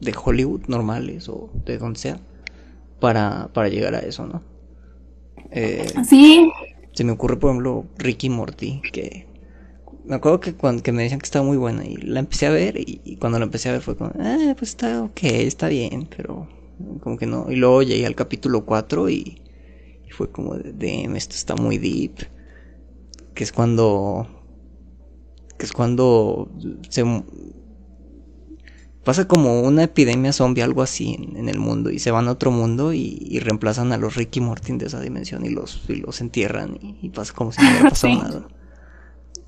de 0.01 0.16
Hollywood 0.24 0.62
normales 0.68 1.30
o 1.30 1.49
de 1.66 1.78
donde 1.78 1.99
sea 1.99 2.20
para, 2.99 3.49
para 3.53 3.70
llegar 3.70 3.95
a 3.95 3.99
eso, 3.99 4.26
¿no? 4.26 4.43
Eh, 5.51 5.88
sí. 6.07 6.51
Se 6.93 7.03
me 7.03 7.12
ocurre, 7.12 7.38
por 7.38 7.51
ejemplo, 7.51 7.86
Ricky 7.97 8.30
Morty, 8.30 8.82
que 8.91 9.28
me 10.05 10.16
acuerdo 10.16 10.39
que 10.39 10.53
cuando 10.53 10.84
que 10.84 10.91
me 10.91 11.03
decían 11.03 11.20
que 11.20 11.26
estaba 11.26 11.45
muy 11.45 11.57
buena 11.57 11.86
y 11.86 11.95
la 11.97 12.20
empecé 12.20 12.47
a 12.47 12.51
ver 12.51 12.76
y, 12.78 13.16
cuando 13.18 13.39
la 13.39 13.45
empecé 13.45 13.70
a 13.70 13.74
ver 13.74 13.82
fue 13.82 13.95
como, 13.95 14.12
ah, 14.20 14.55
pues 14.57 14.72
está 14.72 15.03
ok, 15.03 15.20
está 15.24 15.68
bien, 15.70 16.10
pero 16.16 16.47
como 17.01 17.18
que 17.18 17.26
no. 17.26 17.45
Y 17.49 17.55
luego 17.55 17.84
llegué 17.84 18.05
al 18.05 18.16
capítulo 18.16 18.66
4 18.66 19.10
y, 19.10 19.41
y 20.07 20.12
fue 20.12 20.32
como, 20.32 20.55
damn, 20.55 21.16
esto 21.16 21.36
está 21.36 21.55
muy 21.55 21.78
deep. 21.78 22.39
Que 23.40 23.46
es 23.46 23.54
cuando... 23.54 24.28
Que 25.58 25.66
es 25.66 25.72
cuando 25.72 26.52
se 26.90 27.06
pasa 29.06 29.30
como 29.30 29.62
una 29.62 29.84
epidemia 29.84 30.34
zombie, 30.34 30.62
algo 30.62 30.82
así 30.82 31.16
en, 31.38 31.48
el 31.48 31.58
mundo, 31.58 31.90
y 31.90 32.00
se 32.00 32.12
van 32.12 32.28
a 32.28 32.32
otro 32.32 32.52
mundo 32.52 32.92
y, 32.92 33.40
reemplazan 33.40 33.94
a 33.94 33.98
los 33.98 34.16
Ricky 34.18 34.42
Morty 34.42 34.74
de 34.74 34.88
esa 34.88 35.00
dimensión 35.00 35.46
y 35.46 35.52
los, 35.52 35.88
los 35.88 36.20
entierran 36.20 36.78
y, 36.82 37.08
pasa 37.12 37.34
como 37.34 37.54
si 37.54 37.62
no 37.62 37.70
hubiera 37.70 37.90
pasado 37.92 38.14
nada. 38.16 38.48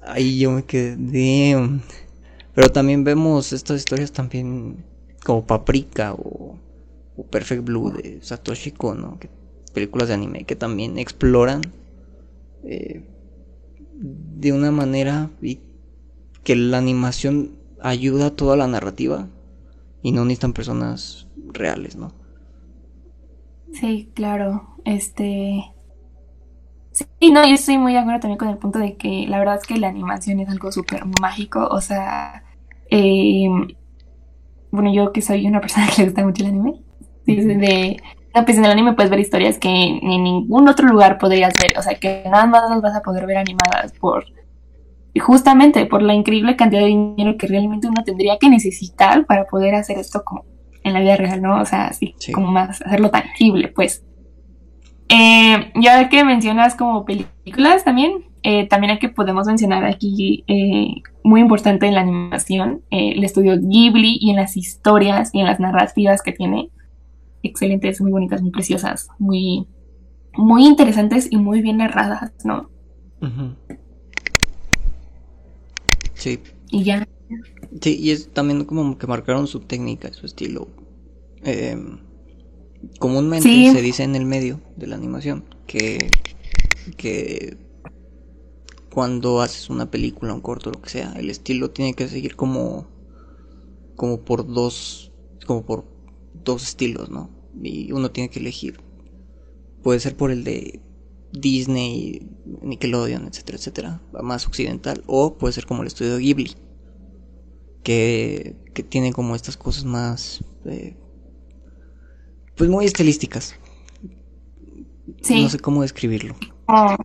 Ahí 0.04 0.40
yo 0.40 0.52
me 0.52 0.64
quedé. 0.64 1.82
Pero 2.56 2.70
también 2.70 3.04
vemos 3.04 3.52
estas 3.52 3.82
historias 3.82 4.14
también 4.14 4.86
como 5.26 5.46
Paprika 5.46 6.14
o, 6.14 6.58
Perfect 7.30 7.66
Blue 7.66 7.92
de 7.92 8.20
Satoshi 8.22 8.72
Kono, 8.72 9.20
que, 9.20 9.30
películas 9.74 10.08
de 10.08 10.14
anime 10.14 10.46
que 10.46 10.56
también 10.56 10.98
exploran 10.98 11.62
eh, 12.64 13.04
de 14.02 14.52
una 14.52 14.72
manera 14.72 15.30
y 15.42 15.60
que 16.44 16.56
la 16.56 16.80
animación 16.80 17.52
ayuda 17.82 18.28
a 18.28 18.36
toda 18.36 18.56
la 18.56 18.68
narrativa 18.68 19.28
y 20.02 20.12
no 20.12 20.26
necesitan 20.26 20.54
personas 20.54 21.28
reales, 21.54 21.96
¿no? 21.96 22.12
Sí, 23.74 24.12
claro. 24.14 24.76
Este. 24.86 25.64
Sí, 26.92 27.32
no, 27.32 27.48
yo 27.48 27.54
estoy 27.54 27.78
muy 27.78 27.94
de 27.94 28.00
acuerdo 28.00 28.22
también 28.22 28.38
con 28.38 28.50
el 28.50 28.58
punto 28.58 28.80
de 28.80 28.98
que 28.98 29.26
la 29.28 29.40
verdad 29.40 29.60
es 29.62 29.66
que 29.66 29.78
la 29.78 29.88
animación 29.88 30.40
es 30.40 30.50
algo 30.50 30.72
súper 30.72 31.04
mágico. 31.22 31.68
O 31.68 31.80
sea, 31.80 32.44
em, 32.90 33.68
bueno, 34.72 34.94
yo 34.94 35.14
que 35.14 35.22
soy 35.22 35.46
una 35.48 35.62
persona 35.62 35.88
que 35.96 36.02
le 36.02 36.08
gusta 36.08 36.26
mucho 36.26 36.44
el 36.44 36.50
anime, 36.50 36.82
de, 37.26 38.02
no, 38.34 38.46
pues 38.46 38.58
en 38.58 38.66
el 38.66 38.72
anime 38.72 38.94
puedes 38.94 39.10
ver 39.10 39.20
historias 39.20 39.58
que 39.58 39.70
en 39.70 40.24
ningún 40.24 40.68
otro 40.68 40.88
lugar 40.88 41.18
podrías 41.18 41.54
ver. 41.62 41.78
O 41.78 41.82
sea, 41.82 41.96
que 41.96 42.24
nada 42.30 42.46
más 42.46 42.70
las 42.70 42.82
vas 42.82 42.96
a 42.96 43.02
poder 43.02 43.26
ver 43.26 43.38
animadas 43.38 43.94
por 44.00 44.26
justamente 45.20 45.86
por 45.86 46.02
la 46.02 46.14
increíble 46.14 46.56
cantidad 46.56 46.82
de 46.82 46.88
dinero 46.88 47.38
que 47.38 47.48
realmente 47.48 47.88
uno 47.88 48.04
tendría 48.04 48.38
que 48.38 48.50
necesitar 48.50 49.26
para 49.26 49.46
poder 49.46 49.76
hacer 49.76 49.98
esto 49.98 50.24
como 50.24 50.46
en 50.84 50.94
la 50.94 51.02
vida 51.02 51.18
real, 51.18 51.42
¿no? 51.42 51.62
O 51.62 51.66
sea, 51.66 51.88
así, 51.88 52.16
como 52.34 52.48
más 52.48 52.82
hacerlo 52.82 53.10
tangible, 53.10 53.68
pues. 53.68 54.04
Eh, 55.10 55.72
ya 55.76 56.08
que 56.08 56.24
mencionas 56.24 56.76
como 56.76 57.04
películas 57.04 57.84
también, 57.84 58.26
eh, 58.44 58.68
también 58.68 58.92
hay 58.92 59.00
que 59.00 59.10
podemos 59.10 59.46
mencionar 59.46 59.84
aquí, 59.84 60.44
eh, 60.48 61.02
muy 61.24 61.42
importante 61.42 61.86
en 61.86 61.96
la 61.96 62.02
animación, 62.02 62.82
el 62.90 63.24
estudio 63.24 63.58
Ghibli 63.60 64.18
y 64.22 64.30
en 64.30 64.38
las 64.38 64.56
historias 64.56 65.32
y 65.34 65.42
en 65.42 65.48
las 65.48 65.60
narrativas 65.60 66.22
que 66.22 66.32
tiene. 66.32 66.70
Excelentes, 67.44 68.02
muy 68.02 68.12
bonitas, 68.12 68.42
muy 68.42 68.52
preciosas, 68.52 69.08
muy, 69.20 69.68
muy 70.34 70.66
interesantes 70.66 71.28
y 71.32 71.38
muy 71.38 71.62
bien 71.62 71.78
narradas, 71.78 72.32
¿no? 72.44 72.70
Sí. 76.14 76.40
Y 76.70 76.84
ya. 76.84 77.08
Sí, 77.82 77.98
y 78.00 78.12
es 78.12 78.32
también 78.32 78.66
como 78.66 78.98
que 78.98 79.08
marcaron 79.08 79.48
su 79.48 79.62
técnica, 79.62 80.12
su 80.14 80.26
estilo. 80.26 80.68
Eh, 81.44 81.78
comúnmente 83.00 83.72
se 83.72 83.82
dice 83.82 84.04
en 84.04 84.16
el 84.16 84.26
medio 84.26 84.60
de 84.76 84.88
la 84.88 84.96
animación 84.96 85.44
que, 85.66 86.10
que 86.98 87.58
cuando 88.94 89.42
haces 89.42 89.70
una 89.70 89.90
película, 89.90 90.34
un 90.34 90.42
corto, 90.42 90.72
lo 90.72 90.82
que 90.82 90.90
sea, 90.90 91.14
el 91.18 91.30
estilo 91.30 91.72
tiene 91.72 91.94
que 91.94 92.08
seguir 92.08 92.36
como, 92.36 92.88
como 93.96 94.22
por 94.22 94.46
dos, 94.46 95.12
como 95.48 95.66
por 95.66 95.86
dos 96.44 96.64
estilos, 96.64 97.10
¿no? 97.10 97.30
Y 97.62 97.92
uno 97.92 98.12
tiene 98.12 98.30
que 98.30 98.40
elegir. 98.40 98.80
Puede 99.84 100.00
ser 100.00 100.16
por 100.16 100.32
el 100.32 100.44
de 100.44 100.82
Disney, 101.32 102.30
Nickelodeon, 102.62 103.28
etcétera, 103.28 103.58
etcétera, 103.58 104.02
más 104.22 104.46
occidental, 104.48 105.04
o 105.08 105.38
puede 105.38 105.54
ser 105.54 105.66
como 105.66 105.82
el 105.82 105.88
estudio 105.88 106.18
Ghibli, 106.18 106.56
que, 107.84 108.56
que 108.74 108.84
tiene 108.84 109.14
como 109.14 109.36
estas 109.36 109.58
cosas 109.58 109.86
más, 109.86 110.44
eh, 110.66 110.98
pues 112.56 112.70
muy 112.70 112.86
estilísticas. 112.86 113.56
No 115.30 115.50
sé 115.50 115.60
cómo 115.60 115.82
describirlo. 115.82 116.36
Ah. 116.68 116.98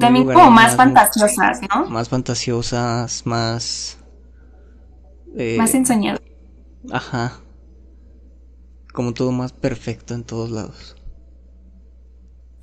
También 0.00 0.24
como 0.24 0.50
más 0.50 0.74
fantasiosas, 0.76 1.60
¿no? 1.74 1.90
Más 1.90 2.08
fantasiosas, 2.08 3.26
más... 3.26 3.98
Eh, 5.36 5.56
más 5.58 5.74
ensoñadas. 5.74 6.22
Ajá. 6.90 7.40
Como 8.94 9.12
todo 9.12 9.32
más 9.32 9.52
perfecto 9.52 10.14
en 10.14 10.22
todos 10.22 10.52
lados. 10.52 10.94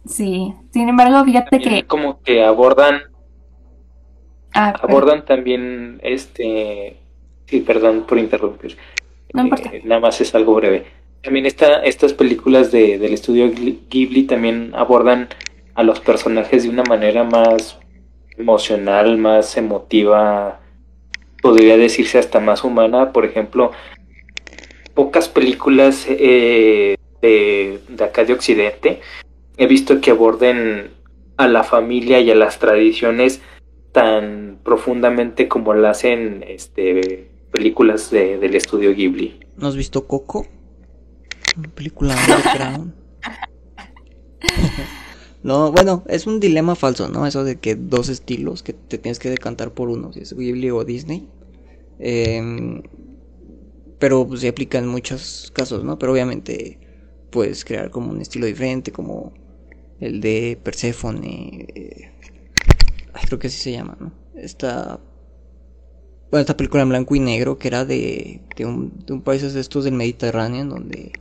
Sí, 0.06 0.54
sin 0.72 0.88
embargo, 0.88 1.26
fíjate 1.26 1.60
que... 1.60 1.84
Como 1.84 2.22
que 2.22 2.42
abordan... 2.42 3.02
Ah, 4.54 4.74
abordan 4.82 5.26
también 5.26 6.00
este... 6.02 6.96
Sí, 7.48 7.60
perdón 7.60 8.06
por 8.08 8.18
interrumpir. 8.18 8.78
No 9.34 9.44
eh, 9.44 9.82
nada 9.84 10.00
más 10.00 10.22
es 10.22 10.34
algo 10.34 10.56
breve. 10.56 10.86
También 11.22 11.46
esta, 11.46 11.84
estas 11.84 12.14
películas 12.14 12.72
de, 12.72 12.98
del 12.98 13.14
estudio 13.14 13.52
Ghibli 13.90 14.24
también 14.24 14.72
abordan 14.74 15.28
a 15.76 15.84
los 15.84 16.00
personajes 16.00 16.64
de 16.64 16.70
una 16.70 16.84
manera 16.84 17.26
más 17.26 17.78
emocional, 18.38 19.18
más 19.18 19.58
emotiva, 19.58 20.62
podría 21.42 21.76
decirse 21.76 22.20
hasta 22.20 22.40
más 22.40 22.64
humana. 22.64 23.12
Por 23.12 23.26
ejemplo, 23.26 23.74
pocas 25.02 25.30
películas 25.30 26.06
eh, 26.08 26.96
de, 27.24 27.80
acá 28.04 28.24
de 28.24 28.34
Occidente 28.34 29.02
he 29.58 29.66
visto 29.66 30.00
que 30.00 30.12
aborden 30.12 30.92
a 31.38 31.48
la 31.48 31.64
familia 31.64 32.20
y 32.20 32.30
a 32.30 32.36
las 32.36 32.60
tradiciones 32.60 33.42
tan 33.94 34.60
profundamente 34.64 35.48
como 35.48 35.74
lo 35.74 35.88
hacen 35.88 36.46
este, 36.48 37.32
películas 37.52 38.12
de, 38.12 38.38
del 38.38 38.54
estudio 38.54 38.94
Ghibli. 38.94 39.40
¿No 39.58 39.70
has 39.70 39.76
visto 39.76 40.06
Coco? 40.06 40.46
Una 41.58 41.70
película 41.70 42.16
Crown. 42.54 42.94
no, 45.42 45.72
bueno, 45.72 46.04
es 46.10 46.28
un 46.28 46.40
dilema 46.40 46.76
falso, 46.76 47.10
¿no? 47.10 47.26
Eso 47.26 47.44
de 47.44 47.56
que 47.56 47.74
dos 47.74 48.08
estilos, 48.08 48.62
que 48.62 48.74
te 48.74 49.00
tienes 49.00 49.18
que 49.18 49.32
decantar 49.32 49.72
por 49.72 49.90
uno, 49.90 50.14
si 50.14 50.20
es 50.20 50.38
Ghibli 50.38 50.70
o 50.70 50.84
Disney. 50.86 51.28
Em, 51.98 52.84
pero 54.02 54.28
pues, 54.28 54.42
se 54.42 54.48
aplica 54.48 54.80
en 54.80 54.88
muchos 54.88 55.52
casos, 55.54 55.84
¿no? 55.84 56.00
Pero 56.00 56.12
obviamente 56.12 56.80
puedes 57.30 57.64
crear 57.64 57.92
como 57.92 58.12
un 58.12 58.20
estilo 58.20 58.48
diferente, 58.48 58.92
como 58.92 59.32
el 60.00 60.20
de 60.20 60.60
Persephone. 60.62 61.68
Eh, 61.76 62.12
creo 63.28 63.38
que 63.38 63.48
así 63.48 63.58
se 63.58 63.72
llama, 63.72 63.96
¿no? 64.00 64.12
Esta, 64.36 65.00
bueno, 66.32 66.42
esta 66.42 66.58
película 66.58 66.82
en 66.82 66.90
blanco 66.90 67.16
y 67.16 67.20
negro 67.20 67.60
que 67.60 67.68
era 67.68 67.86
de, 67.86 68.42
de, 68.56 68.66
un, 68.66 69.06
de 69.06 69.14
un 69.14 69.22
país 69.22 69.54
de 69.54 69.60
estos 69.60 69.84
del 69.84 69.94
Mediterráneo, 69.94 70.62
en 70.62 70.70
donde, 70.70 71.12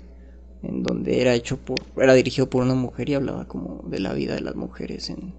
en 0.63 0.83
donde 0.83 1.21
era 1.21 1.35
hecho 1.35 1.59
por, 1.59 1.81
era 2.03 2.15
dirigido 2.15 2.49
por 2.49 2.63
una 2.63 2.75
mujer 2.75 3.11
y 3.11 3.15
hablaba 3.15 3.47
como 3.47 3.85
de 3.89 4.01
la 4.01 4.15
vida 4.15 4.37
de 4.37 4.41
las 4.41 4.57
mujeres 4.57 5.11
en, 5.11 5.35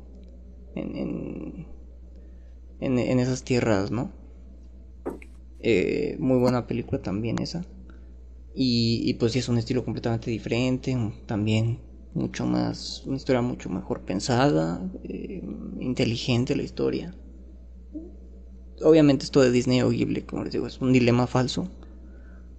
en, 0.75 1.65
en, 2.79 2.99
en, 2.99 3.19
esas 3.19 3.43
tierras, 3.43 3.89
¿no? 3.89 4.11
Eh, 5.63 6.15
muy 6.19 6.39
buena 6.39 6.67
película 6.67 7.01
también 7.01 7.39
esa. 7.41 7.65
Y, 8.55 9.13
pues 9.15 9.33
sí, 9.33 9.39
es 9.39 9.49
un 9.49 9.57
estilo 9.57 9.85
completamente 9.85 10.31
diferente, 10.31 10.97
también 11.25 11.79
mucho 12.13 12.45
más, 12.45 13.03
una 13.05 13.17
historia 13.17 13.41
mucho 13.41 13.69
mejor 13.69 14.01
pensada, 14.01 14.81
eh, 15.03 15.41
inteligente 15.79 16.55
la 16.55 16.63
historia. 16.63 17.15
Obviamente 18.83 19.25
esto 19.25 19.41
de 19.41 19.51
Disney 19.51 19.81
o 19.81 19.89
Ghibli, 19.89 20.23
como 20.23 20.43
les 20.43 20.53
digo, 20.53 20.67
es 20.67 20.81
un 20.81 20.91
dilema 20.91 21.27
falso, 21.27 21.67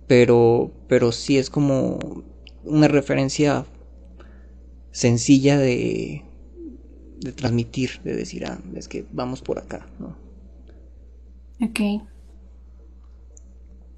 pero, 0.06 0.70
pero 0.88 1.12
sí 1.12 1.38
es 1.38 1.50
como 1.50 1.98
una 2.64 2.88
referencia 2.88 3.66
sencilla 4.92 5.58
de, 5.58 6.22
de 7.20 7.32
transmitir, 7.32 8.00
de 8.04 8.16
decir, 8.16 8.44
ah, 8.46 8.60
es 8.74 8.88
que 8.88 9.06
vamos 9.12 9.42
por 9.42 9.58
acá, 9.58 9.86
¿no? 9.98 10.16
Ok. 11.60 11.80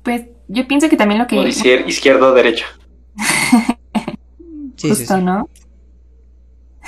Pues 0.04 0.26
yo 0.48 0.68
pienso 0.68 0.88
que 0.88 0.96
también 0.96 1.18
lo 1.18 1.26
que... 1.26 1.36
izquierda 1.86 2.28
o 2.28 2.34
derecha. 2.34 2.66
Justo, 4.80 5.18
¿no? 5.18 5.48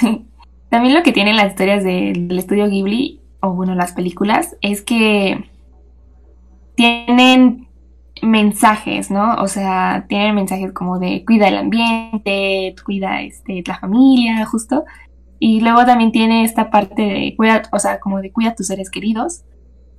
También 0.68 0.94
lo 0.94 1.02
que 1.02 1.12
tienen 1.12 1.36
las 1.36 1.52
historias 1.52 1.84
del 1.84 2.36
estudio 2.36 2.68
Ghibli, 2.68 3.20
o 3.40 3.52
bueno, 3.52 3.74
las 3.74 3.93
películas, 3.93 4.56
es 4.60 4.82
que 4.82 5.48
tienen 6.74 7.68
mensajes, 8.22 9.10
¿no? 9.10 9.36
O 9.36 9.48
sea, 9.48 10.05
tienen 10.09 10.34
mensajes 10.34 10.72
como 10.72 10.98
de 10.98 11.24
cuida 11.24 11.48
el 11.48 11.56
ambiente, 11.56 12.74
cuida 12.84 13.22
este, 13.22 13.62
la 13.66 13.78
familia, 13.78 14.44
justo. 14.44 14.84
Y 15.38 15.60
luego 15.60 15.84
también 15.86 16.12
tiene 16.12 16.44
esta 16.44 16.70
parte 16.70 17.02
de 17.02 17.34
cuida, 17.36 17.62
o 17.72 17.78
sea, 17.78 18.01
como 18.01 18.20
de 18.20 18.32
cuida 18.32 18.51
a 18.51 18.55
tus 18.55 18.66
seres 18.66 18.90
queridos. 18.90 19.44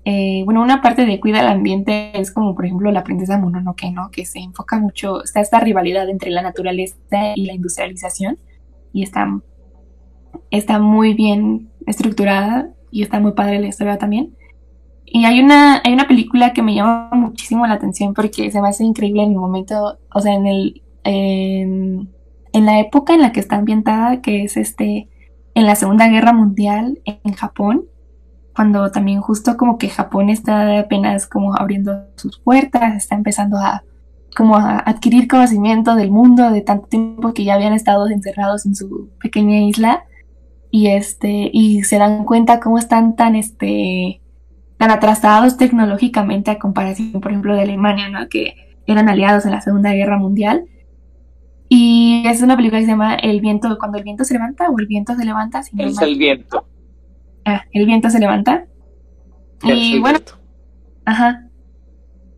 Eh, 0.10 0.44
bueno, 0.46 0.62
una 0.62 0.82
parte 0.82 1.06
de 1.06 1.20
cuida 1.20 1.42
el 1.42 1.50
ambiente 1.50 2.18
es 2.18 2.32
como, 2.32 2.56
por 2.56 2.66
ejemplo, 2.66 2.90
la 2.92 3.04
princesa 3.04 3.38
Mononoke, 3.38 3.92
¿no? 3.92 4.10
Que 4.10 4.26
se 4.26 4.40
enfoca 4.40 4.80
mucho, 4.80 5.22
está 5.22 5.42
esta 5.42 5.60
rivalidad 5.60 6.08
entre 6.08 6.32
la 6.32 6.42
naturaleza 6.42 6.96
y 7.36 7.46
la 7.46 7.52
industrialización 7.52 8.38
y 8.94 9.04
está, 9.04 9.28
está 10.50 10.80
muy 10.80 11.14
bien 11.14 11.72
estructurada 11.86 12.70
y 12.90 13.04
está 13.04 13.20
muy 13.20 13.34
padre 13.34 13.60
la 13.60 13.68
historia 13.68 13.98
también. 13.98 14.34
Y 15.04 15.26
hay 15.26 15.42
una, 15.42 15.82
hay 15.84 15.92
una 15.92 16.08
película 16.08 16.54
que 16.54 16.64
me 16.64 16.74
llama 16.74 17.10
muchísimo 17.12 17.68
la 17.68 17.74
atención 17.74 18.14
porque 18.14 18.50
se 18.50 18.62
me 18.62 18.70
hace 18.70 18.86
increíble 18.86 19.24
en 19.24 19.32
el 19.32 19.38
momento, 19.38 20.00
o 20.14 20.22
sea, 20.22 20.34
en 20.36 20.48
el, 20.48 20.84
en, 21.04 22.14
en 22.54 22.66
la 22.66 22.80
época 22.80 23.14
en 23.14 23.24
la 23.24 23.34
que 23.34 23.42
está 23.42 23.58
ambientada, 23.58 24.22
que 24.22 24.46
es 24.46 24.56
este, 24.56 25.10
en 25.54 25.66
la 25.66 25.76
Segunda 25.76 26.08
Guerra 26.08 26.32
Mundial 26.32 27.02
en 27.04 27.34
Japón 27.34 27.88
cuando 28.58 28.90
también 28.90 29.22
justo 29.22 29.56
como 29.56 29.78
que 29.78 29.88
Japón 29.88 30.32
está 30.32 30.80
apenas 30.80 31.28
como 31.28 31.56
abriendo 31.56 32.08
sus 32.16 32.40
puertas, 32.40 32.96
está 32.96 33.14
empezando 33.14 33.58
a 33.58 33.84
como 34.36 34.56
a 34.56 34.80
adquirir 34.80 35.28
conocimiento 35.28 35.94
del 35.94 36.10
mundo 36.10 36.50
de 36.50 36.62
tanto 36.62 36.88
tiempo 36.88 37.36
que 37.36 37.44
ya 37.44 37.54
habían 37.54 37.74
estado 37.74 38.08
encerrados 38.10 38.66
en 38.66 38.76
su 38.76 39.12
pequeña 39.22 39.60
isla 39.60 40.06
y 40.72 40.88
este 40.88 41.52
y 41.54 41.84
se 41.84 42.00
dan 42.00 42.26
cuenta 42.26 42.60
cómo 42.60 42.80
están 42.80 43.16
tan 43.16 43.36
este 43.36 44.22
tan 44.78 44.90
atrasados 44.90 45.58
tecnológicamente 45.58 46.50
a 46.50 46.58
comparación 46.58 47.22
por 47.22 47.30
ejemplo 47.30 47.54
de 47.54 47.62
Alemania, 47.62 48.10
¿no? 48.10 48.28
que 48.28 48.56
eran 48.88 49.08
aliados 49.08 49.46
en 49.46 49.52
la 49.52 49.62
Segunda 49.62 49.94
Guerra 49.94 50.18
Mundial. 50.18 50.66
Y 51.70 52.24
es 52.26 52.42
una 52.42 52.56
película 52.56 52.80
que 52.80 52.86
se 52.86 52.92
llama 52.92 53.14
El 53.14 53.40
viento 53.40 53.78
cuando 53.78 54.00
el 54.00 54.04
viento 54.04 54.24
se 54.24 54.34
levanta 54.34 54.68
o 54.68 54.80
el 54.80 54.88
viento 54.88 55.16
se 55.16 55.26
levanta, 55.26 55.60
es 55.60 56.02
el 56.02 56.18
viento. 56.18 56.66
Ah, 57.48 57.64
el 57.72 57.86
viento 57.86 58.10
se 58.10 58.19
levanta. 58.19 58.65
y 59.64 59.99
bueno, 59.99 60.19
ajá. 61.06 61.48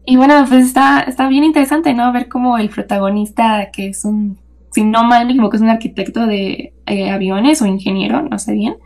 Y 0.06 0.18
bueno, 0.18 0.46
pues 0.48 0.68
está, 0.68 1.02
está 1.02 1.28
bien 1.28 1.44
interesante, 1.44 1.96
¿no? 1.96 2.14
Ver 2.14 2.30
cómo 2.30 2.60
el 2.60 2.70
protagonista, 2.70 3.72
que 3.72 3.88
es 3.88 4.06
un, 4.06 4.38
si 4.72 4.84
no 4.84 5.04
mal 5.04 5.26
me 5.26 5.32
equivoco, 5.32 5.56
es 5.56 5.64
un 5.64 5.70
arquitecto 5.70 6.28
de 6.28 6.76
eh, 6.86 7.10
aviones 7.10 7.60
o 7.64 7.66
ingeniero, 7.66 8.22
no 8.22 8.38
sé 8.38 8.54
bien. 8.54 8.78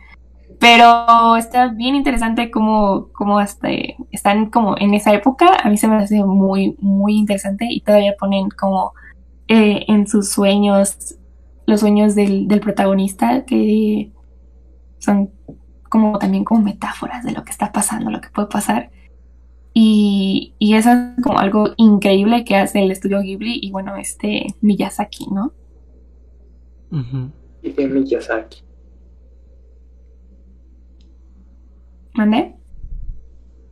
Pero 0.58 1.36
está 1.36 1.68
bien 1.68 1.94
interesante 1.94 2.50
cómo, 2.50 3.08
cómo 3.12 3.38
hasta 3.38 3.68
están 4.10 4.48
como 4.48 4.78
en 4.78 4.94
esa 4.94 5.12
época. 5.12 5.58
A 5.62 5.68
mí 5.68 5.76
se 5.76 5.88
me 5.88 5.96
hace 5.96 6.24
muy, 6.24 6.74
muy 6.80 7.18
interesante 7.18 7.66
y 7.68 7.82
todavía 7.82 8.14
ponen 8.18 8.48
como 8.48 8.94
eh, 9.48 9.84
en 9.88 10.06
sus 10.06 10.30
sueños, 10.30 11.16
los 11.66 11.80
sueños 11.80 12.14
del, 12.14 12.48
del 12.48 12.60
protagonista, 12.60 13.44
que 13.44 14.10
son 15.00 15.30
como 15.94 16.18
también 16.18 16.42
como 16.42 16.60
metáforas 16.60 17.22
de 17.22 17.30
lo 17.30 17.44
que 17.44 17.52
está 17.52 17.70
pasando, 17.70 18.10
lo 18.10 18.20
que 18.20 18.28
puede 18.28 18.48
pasar. 18.48 18.90
Y, 19.72 20.52
y 20.58 20.74
eso 20.74 20.90
es 20.90 21.22
como 21.22 21.38
algo 21.38 21.68
increíble 21.76 22.44
que 22.44 22.56
hace 22.56 22.82
el 22.82 22.90
estudio 22.90 23.20
Ghibli 23.20 23.60
y 23.62 23.70
bueno, 23.70 23.94
este 23.94 24.46
Miyazaki, 24.60 25.28
¿no? 25.30 25.52
Y 27.62 27.70
de 27.70 27.86
Miyazaki. 27.86 28.64
¿Mande? 32.14 32.56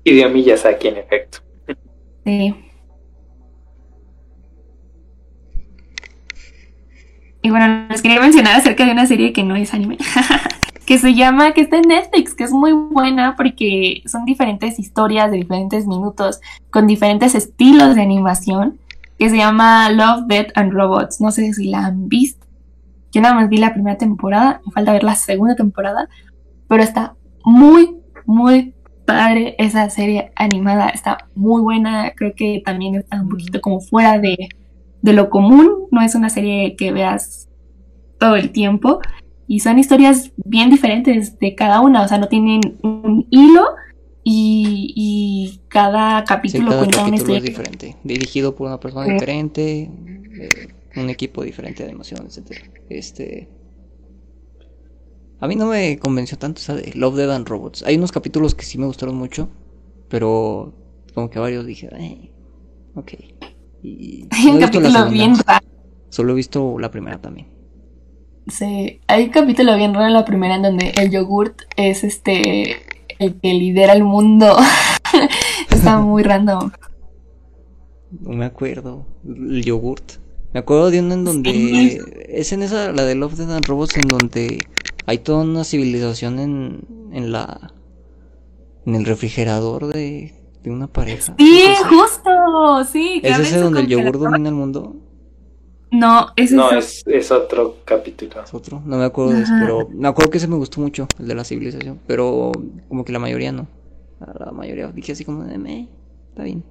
Y 0.04 0.14
de 0.14 0.28
Miyazaki, 0.28 0.86
en 0.86 0.96
efecto. 0.98 1.38
Sí. 2.24 2.54
Y 7.42 7.50
bueno, 7.50 7.88
les 7.90 8.00
quería 8.00 8.20
mencionar 8.20 8.54
acerca 8.54 8.86
de 8.86 8.92
una 8.92 9.08
serie 9.08 9.32
que 9.32 9.42
no 9.42 9.56
es 9.56 9.74
anime. 9.74 9.98
que 10.86 10.98
se 10.98 11.14
llama, 11.14 11.52
que 11.52 11.62
está 11.62 11.76
en 11.78 11.88
Netflix, 11.88 12.34
que 12.34 12.44
es 12.44 12.52
muy 12.52 12.72
buena 12.72 13.34
porque 13.36 14.02
son 14.06 14.24
diferentes 14.24 14.78
historias 14.78 15.30
de 15.30 15.38
diferentes 15.38 15.86
minutos, 15.86 16.40
con 16.70 16.86
diferentes 16.86 17.34
estilos 17.34 17.94
de 17.94 18.02
animación, 18.02 18.78
que 19.18 19.30
se 19.30 19.36
llama 19.36 19.90
Love, 19.90 20.26
Death 20.26 20.50
and 20.54 20.72
Robots. 20.72 21.20
No 21.20 21.30
sé 21.30 21.52
si 21.52 21.68
la 21.68 21.86
han 21.86 22.08
visto. 22.08 22.46
Yo 23.12 23.20
nada 23.20 23.34
más 23.34 23.48
vi 23.48 23.58
la 23.58 23.74
primera 23.74 23.96
temporada, 23.96 24.60
me 24.64 24.72
falta 24.72 24.92
ver 24.92 25.04
la 25.04 25.14
segunda 25.14 25.54
temporada, 25.54 26.08
pero 26.66 26.82
está 26.82 27.14
muy, 27.44 27.96
muy 28.24 28.74
padre 29.04 29.54
esa 29.58 29.88
serie 29.90 30.32
animada, 30.34 30.88
está 30.88 31.28
muy 31.34 31.60
buena, 31.60 32.12
creo 32.16 32.34
que 32.34 32.62
también 32.64 32.94
está 32.94 33.20
un 33.20 33.28
poquito 33.28 33.60
como 33.60 33.80
fuera 33.80 34.18
de, 34.18 34.48
de 35.02 35.12
lo 35.12 35.28
común, 35.28 35.88
no 35.90 36.00
es 36.00 36.14
una 36.14 36.30
serie 36.30 36.74
que 36.76 36.92
veas 36.92 37.48
todo 38.18 38.36
el 38.36 38.50
tiempo, 38.50 39.00
y 39.46 39.60
son 39.60 39.78
historias 39.78 40.32
bien 40.36 40.70
diferentes 40.70 41.38
de 41.38 41.54
cada 41.54 41.80
una, 41.80 42.02
o 42.02 42.08
sea, 42.08 42.18
no 42.18 42.28
tienen 42.28 42.60
un 42.82 43.26
hilo 43.30 43.64
y, 44.24 44.92
y 44.96 45.60
cada 45.68 46.24
capítulo 46.24 46.68
cada 46.70 46.78
cuenta 46.82 46.98
una 47.02 47.10
capítulo 47.10 47.34
historia. 47.34 47.38
es 47.38 47.44
diferente. 47.44 47.96
Dirigido 48.04 48.54
por 48.54 48.68
una 48.68 48.78
persona 48.80 49.06
Sí. 49.06 49.12
diferente, 49.12 49.90
eh, 50.40 50.68
un 50.96 51.10
equipo 51.10 51.42
diferente 51.42 51.82
de 51.82 51.88
animación, 51.90 52.26
etcétera. 52.26 52.60
Este. 52.88 53.48
A 55.40 55.48
mí 55.48 55.56
no 55.56 55.66
me 55.66 55.98
convenció 55.98 56.38
tanto 56.38 56.60
esa 56.60 56.76
de 56.76 56.92
Love, 56.94 57.16
Dead 57.16 57.30
and 57.34 57.48
Robots. 57.48 57.82
Hay 57.82 57.96
unos 57.96 58.12
capítulos 58.12 58.54
que 58.54 58.64
sí 58.64 58.78
me 58.78 58.86
gustaron 58.86 59.16
mucho, 59.16 59.48
pero 60.08 60.72
como 61.14 61.28
que 61.30 61.40
varios 61.40 61.66
dije, 61.66 61.88
eh, 61.98 62.30
ok. 62.94 63.12
Y 63.82 64.28
Hay 64.30 64.46
un 64.46 64.60
capítulo 64.60 65.10
bien 65.10 65.34
raro. 65.44 65.66
Solo 66.10 66.32
he 66.32 66.36
visto 66.36 66.78
la 66.78 66.90
primera 66.92 67.20
también. 67.20 67.48
Sí, 68.48 69.00
hay 69.06 69.24
un 69.24 69.30
capítulo 69.30 69.76
bien 69.76 69.94
raro 69.94 70.06
en 70.06 70.14
la 70.14 70.24
primera 70.24 70.56
en 70.56 70.62
donde 70.62 70.92
el 70.96 71.10
yogurt 71.10 71.62
es 71.76 72.02
este 72.02 72.76
el 73.18 73.40
que 73.40 73.54
lidera 73.54 73.92
el 73.92 74.04
mundo. 74.04 74.56
Está 75.70 75.98
muy 75.98 76.22
random. 76.22 76.72
No 78.20 78.30
me 78.30 78.44
acuerdo. 78.44 79.06
El 79.24 79.64
yogurt. 79.64 80.14
Me 80.52 80.60
acuerdo 80.60 80.90
de 80.90 81.00
una 81.00 81.14
en 81.14 81.24
donde. 81.24 81.52
Sí. 81.52 81.98
Es 82.28 82.52
en 82.52 82.62
esa, 82.62 82.92
la 82.92 83.04
de 83.04 83.14
Love, 83.14 83.36
Dead 83.36 83.54
and 83.54 83.66
Robots, 83.66 83.96
en 83.96 84.08
donde 84.08 84.58
hay 85.06 85.18
toda 85.18 85.44
una 85.44 85.64
civilización 85.64 86.38
en, 86.38 86.80
en 87.12 87.32
la. 87.32 87.72
En 88.84 88.96
el 88.96 89.04
refrigerador 89.04 89.86
de, 89.86 90.34
de 90.62 90.70
una 90.70 90.88
pareja. 90.88 91.34
Sí, 91.38 91.62
justo, 91.88 92.84
sí. 92.90 93.20
que 93.22 93.28
¿Es 93.28 93.38
ese 93.38 93.58
donde 93.58 93.82
el 93.82 93.86
yogur 93.86 94.18
domina 94.18 94.48
el 94.48 94.56
mundo? 94.56 94.96
No, 95.92 96.28
ese 96.36 96.54
No, 96.56 96.70
es, 96.70 97.02
es, 97.06 97.14
es 97.14 97.30
otro 97.30 97.76
capítulo. 97.84 98.42
Es 98.42 98.52
otro. 98.54 98.80
No 98.84 98.96
me 98.96 99.04
acuerdo 99.04 99.32
de 99.34 99.42
Ajá. 99.42 99.58
pero 99.60 99.88
me 99.90 100.08
acuerdo 100.08 100.30
que 100.30 100.38
ese 100.38 100.48
me 100.48 100.56
gustó 100.56 100.80
mucho, 100.80 101.06
el 101.18 101.28
de 101.28 101.34
la 101.34 101.44
civilización. 101.44 102.00
Pero 102.06 102.50
como 102.88 103.04
que 103.04 103.12
la 103.12 103.18
mayoría 103.18 103.52
no. 103.52 103.68
La, 104.38 104.50
mayoría 104.52 104.88
dije 104.88 105.12
así 105.12 105.24
como 105.24 105.44
de 105.44 105.58
me, 105.58 105.88
está 106.30 106.44
bien. 106.44 106.64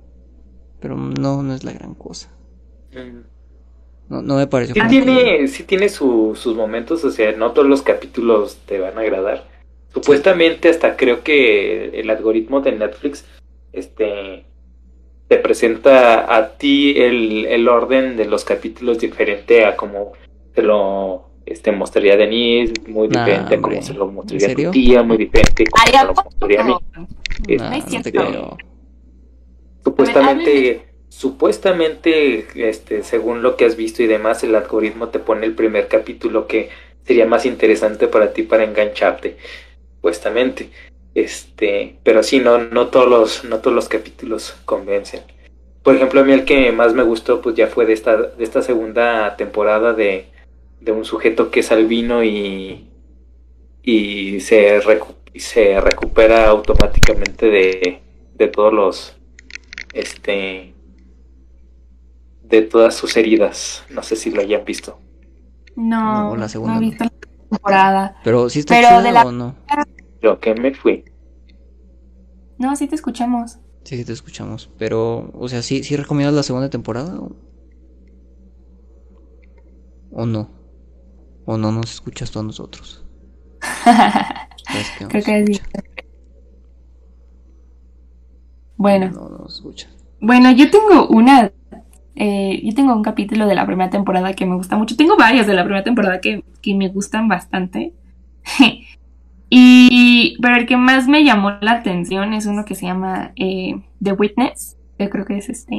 Pero 0.80 0.96
no, 0.98 1.44
no 1.44 1.54
es 1.54 1.64
la 1.64 1.74
gran 1.74 1.94
cosa. 1.94 2.30
Mm. 2.94 3.22
No, 4.10 4.22
no 4.22 4.36
me 4.38 4.48
pareció 4.48 4.74
Sí 4.74 4.80
como 4.80 4.90
que- 4.92 5.02
tiene, 5.02 5.48
sí 5.48 5.64
tiene 5.64 5.88
su- 5.90 6.34
sus 6.36 6.56
momentos, 6.56 7.04
o 7.06 7.12
sea, 7.12 7.32
no 7.34 7.52
todos 7.52 7.68
los 7.68 7.82
capítulos 7.82 8.58
te 8.66 8.80
van 8.80 8.98
a 8.98 9.02
agradar. 9.02 9.48
Supuestamente 9.94 10.68
hasta 10.70 10.98
creo 10.98 11.24
que 11.24 12.00
el 12.00 12.10
algoritmo 12.10 12.62
de 12.62 12.72
Netflix 12.72 13.26
este 13.72 14.46
te 15.32 15.38
presenta 15.38 16.36
a 16.36 16.58
ti 16.58 16.94
el, 16.98 17.46
el 17.46 17.70
orden 17.70 18.18
de 18.18 18.26
los 18.26 18.44
capítulos 18.44 19.00
diferente 19.00 19.64
a 19.64 19.78
como 19.78 20.12
te 20.54 20.62
lo 20.62 21.30
este, 21.46 21.72
mostraría 21.72 22.18
Denise, 22.18 22.74
muy 22.90 23.08
Nah, 23.08 23.24
diferente 23.24 23.56
a 23.56 23.58
hombre. 23.58 23.78
como 23.78 23.82
se 23.82 23.94
lo 23.94 24.08
mostraría 24.08 24.48
¿En 24.50 24.56
tu 24.56 24.72
tía, 24.72 25.04
muy 25.04 25.16
diferente 25.16 25.64
a 25.64 25.70
como 25.70 25.88
se 25.90 25.98
¿a 25.98 26.04
lo 26.04 26.14
mostraría 26.16 26.60
a 26.60 26.64
mí. 26.66 26.76
Nah, 27.48 27.70
No 27.70 27.76
es 27.78 27.94
no 27.94 28.02
te 28.02 28.12
creo. 28.12 28.58
Supuestamente, 29.86 30.82
supuestamente, 31.08 32.70
este, 32.70 33.04
según 33.04 33.42
lo 33.42 33.56
que 33.56 33.64
has 33.64 33.78
visto 33.78 34.04
y 34.04 34.08
demás, 34.08 34.44
el 34.44 34.54
algoritmo 34.54 35.08
te 35.08 35.20
pone 35.20 35.46
el 35.46 35.56
primer 35.56 35.88
capítulo 35.88 36.46
que 36.46 36.68
sería 37.06 37.26
más 37.26 37.46
interesante 37.46 38.10
para 38.10 38.34
ti 38.34 38.44
para 38.44 38.66
engancharte, 38.66 39.38
supuestamente. 39.96 40.70
Este, 41.14 41.98
pero 42.04 42.24
sí, 42.24 42.40
no, 42.40 42.58
no 42.58 42.88
todos 42.88 43.10
los, 43.10 43.44
no 43.44 43.60
todos 43.60 43.76
los 43.76 43.90
capítulos 43.90 44.56
convencen. 44.66 45.22
Por 45.84 45.96
ejemplo, 45.96 46.22
a 46.22 46.24
mí 46.24 46.32
el 46.32 46.46
que 46.46 46.72
más 46.72 46.94
me 46.94 47.04
gustó, 47.04 47.42
pues 47.42 47.56
ya 47.56 47.68
fue 47.68 47.86
de 47.86 47.94
esta, 47.94 48.16
de 48.18 48.44
esta 48.44 48.62
segunda 48.62 49.36
temporada 49.36 49.94
de, 49.94 50.28
de 50.80 50.92
un 50.92 51.04
sujeto 51.06 51.50
que 51.52 51.62
es 51.62 51.72
albino 51.72 52.24
y, 52.24 52.88
y 53.84 54.40
se, 54.42 54.80
recu- 54.82 55.16
se 55.36 55.82
recupera 55.82 56.48
automáticamente 56.48 57.48
de, 57.48 58.00
de 58.36 58.48
todos 58.48 58.72
los, 58.74 59.16
este, 59.94 60.74
de 62.44 62.62
todas 62.62 62.96
sus 62.96 63.18
heridas. 63.18 63.84
No 63.90 64.04
sé 64.04 64.16
si 64.16 64.32
lo 64.32 64.42
hayan 64.42 64.64
visto. 64.64 64.98
No, 65.76 66.30
No, 66.30 66.36
la 66.38 66.48
segunda 66.48 66.76
no 66.76 66.82
he 66.82 66.84
visto 66.90 67.04
la 67.04 67.12
temporada. 67.50 68.18
Pero 68.24 68.50
sí 68.50 68.60
está 68.60 68.76
Pero 68.76 68.88
chida 68.88 69.02
de 69.02 69.12
la- 69.12 69.24
o 69.24 69.32
no? 69.32 69.56
Creo 70.22 70.40
que 70.40 70.54
me 70.56 70.74
fui. 70.74 71.04
No, 72.58 72.76
sí 72.78 72.88
te 72.88 72.96
escuchamos. 72.96 73.60
Sí, 73.84 73.98
sí 73.98 74.06
te 74.06 74.14
escuchamos. 74.14 74.70
Pero, 74.78 75.30
o 75.34 75.48
sea, 75.50 75.62
¿sí, 75.62 75.84
sí 75.84 75.96
recomiendas 75.96 76.36
la 76.36 76.44
segunda 76.44 76.70
temporada? 76.70 77.20
¿O, 77.20 77.36
o 80.12 80.26
no? 80.26 80.50
¿O 81.46 81.58
no 81.58 81.72
nos 81.72 81.92
escuchas 81.94 82.32
tú 82.32 82.40
a 82.40 82.44
nosotros? 82.44 83.06
¿Sabes 84.68 84.92
que 84.92 85.06
no 85.06 85.10
Creo 85.10 85.24
que 85.24 85.46
sí. 85.46 85.62
Bueno, 88.78 89.12
No, 89.12 89.30
no 89.30 89.38
nos 89.40 89.56
escuchas. 89.56 89.92
bueno, 90.20 90.52
yo 90.52 90.70
tengo 90.72 91.08
una. 91.10 91.52
eh, 92.16 92.62
yo 92.64 92.76
tengo 92.76 92.94
un 92.96 93.04
capítulo 93.04 93.48
de 93.48 93.56
la 93.56 93.66
primera 93.66 93.90
temporada 93.90 94.34
que 94.34 94.46
me 94.46 94.56
gusta 94.56 94.78
mucho. 94.78 94.96
Tengo 94.98 95.18
varios 95.18 95.48
de 95.48 95.54
la 95.56 95.64
primera 95.64 95.84
temporada 95.84 96.22
que, 96.22 96.46
que 96.62 96.76
me 96.76 96.90
gustan 96.90 97.28
bastante. 97.28 97.96
y. 99.52 100.38
Pero 100.42 100.56
el 100.56 100.66
que 100.66 100.78
más 100.78 101.08
me 101.08 101.24
llamó 101.24 101.52
la 101.62 101.74
atención 101.74 102.34
es 102.34 102.48
uno 102.48 102.66
que 102.66 102.74
se 102.74 102.88
llama 102.88 103.34
eh, 103.36 103.76
The 104.02 104.14
Witness. 104.14 104.78
Que 104.98 105.10
creo 105.10 105.26
que 105.26 105.38
es 105.38 105.50
este. 105.50 105.76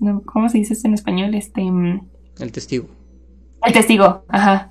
no 0.00 0.22
¿Cómo 0.26 0.48
se 0.50 0.58
dice 0.58 0.74
esto 0.74 0.88
en 0.88 0.94
español? 0.94 1.34
Este. 1.34 1.62
mm, 1.62 2.00
El 2.40 2.52
testigo. 2.52 2.88
El 3.64 3.72
testigo, 3.72 4.24
ajá. 4.28 4.68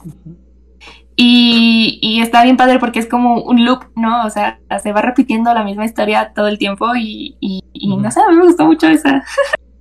Y, 1.17 1.97
y 2.01 2.19
está 2.21 2.43
bien 2.43 2.57
padre 2.57 2.77
porque 2.77 2.99
es 2.99 3.07
como 3.07 3.41
un 3.41 3.63
loop, 3.63 3.85
¿no? 3.95 4.25
O 4.25 4.29
sea, 4.29 4.59
se 4.83 4.91
va 4.91 5.01
repitiendo 5.01 5.53
la 5.53 5.63
misma 5.63 5.85
historia 5.85 6.33
todo 6.35 6.47
el 6.47 6.57
tiempo 6.57 6.93
y, 6.95 7.37
y, 7.39 7.61
y 7.71 7.91
Ujú. 7.91 8.01
no 8.01 8.11
sé, 8.11 8.19
me 8.33 8.43
gustó 8.43 8.65
mucho 8.65 8.87
esa. 8.87 9.23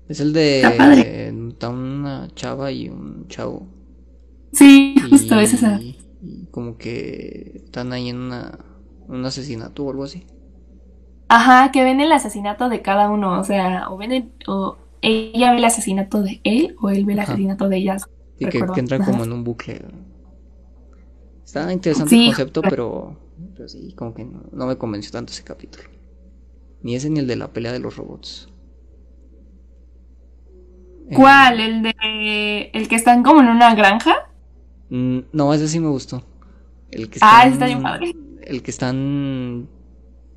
Es 0.09 0.21
el 0.21 0.33
de... 0.33 0.59
Está 0.63 0.77
padre. 0.77 1.29
eh, 1.29 1.33
una 1.69 2.29
chava 2.35 2.71
y 2.71 2.89
un 2.89 3.27
chavo. 3.29 3.67
Sí, 4.53 4.95
justo 5.11 5.39
es 5.41 5.55
esa. 5.55 5.81
Y 6.25 6.47
como 6.51 6.79
que 6.79 7.63
están 7.65 7.93
ahí 7.93 8.09
en 8.09 8.19
una, 8.19 8.59
un 9.09 9.25
asesinato 9.25 9.85
o 9.85 9.91
algo 9.91 10.05
así. 10.05 10.27
Ajá, 11.29 11.71
que 11.73 11.85
ven 11.85 12.01
el 12.01 12.13
asesinato 12.13 12.69
de 12.69 12.81
cada 12.83 13.11
uno, 13.11 13.39
o 13.41 13.45
sea, 13.45 13.89
o 13.91 13.97
ven 13.97 14.13
el- 14.13 14.33
o 14.47 14.79
ella 15.03 15.51
ve 15.53 15.59
el 15.59 15.65
asesinato 15.65 16.23
de 16.23 16.41
él 16.45 16.77
o 16.81 16.91
él 16.91 17.05
ve 17.05 17.13
el 17.15 17.19
Ajá. 17.19 17.21
asesinato 17.21 17.69
de 17.69 17.77
ella. 17.79 17.97
Y 18.39 18.49
que, 18.49 18.71
que 18.73 18.81
entran 18.81 19.03
como 19.03 19.25
en 19.25 19.33
un 19.33 19.45
bucle. 19.45 19.81
Está 21.45 21.73
interesante 21.73 22.11
Sí, 22.11 22.17
el 22.17 22.23
concepto, 22.23 22.67
pero, 22.67 23.17
pero 23.55 23.69
sí, 23.69 23.93
como 23.95 24.15
que 24.15 24.25
no, 24.25 24.43
no 24.53 24.67
me 24.67 24.77
convenció 24.79 25.13
tanto 25.13 25.33
ese 25.33 25.45
capítulo. 25.45 25.85
Ni 26.83 26.97
ese 26.97 27.11
ni 27.11 27.21
el 27.21 27.27
de 27.27 27.37
la 27.37 27.53
pelea 27.53 27.73
de 27.73 27.81
los 27.81 27.97
robots. 27.97 28.49
Eh, 31.11 31.17
¿Cuál? 31.17 31.61
¿El 31.61 31.83
de 31.83 32.71
el 32.73 32.89
que 32.89 32.97
están 32.97 33.23
como 33.23 33.41
en 33.41 33.49
una 33.49 33.75
granja? 33.75 34.15
Mm, 34.95 35.19
no, 35.33 35.53
ese 35.55 35.69
sí 35.69 35.81
me 35.81 35.89
gustó. 35.89 36.23
El 36.91 37.09
que 37.11 37.19
Ah, 37.23 37.47
está 37.47 37.67
bien 37.67 37.83
padre. 37.83 38.15
El 38.43 38.63
que 38.63 38.71
están, 38.71 39.69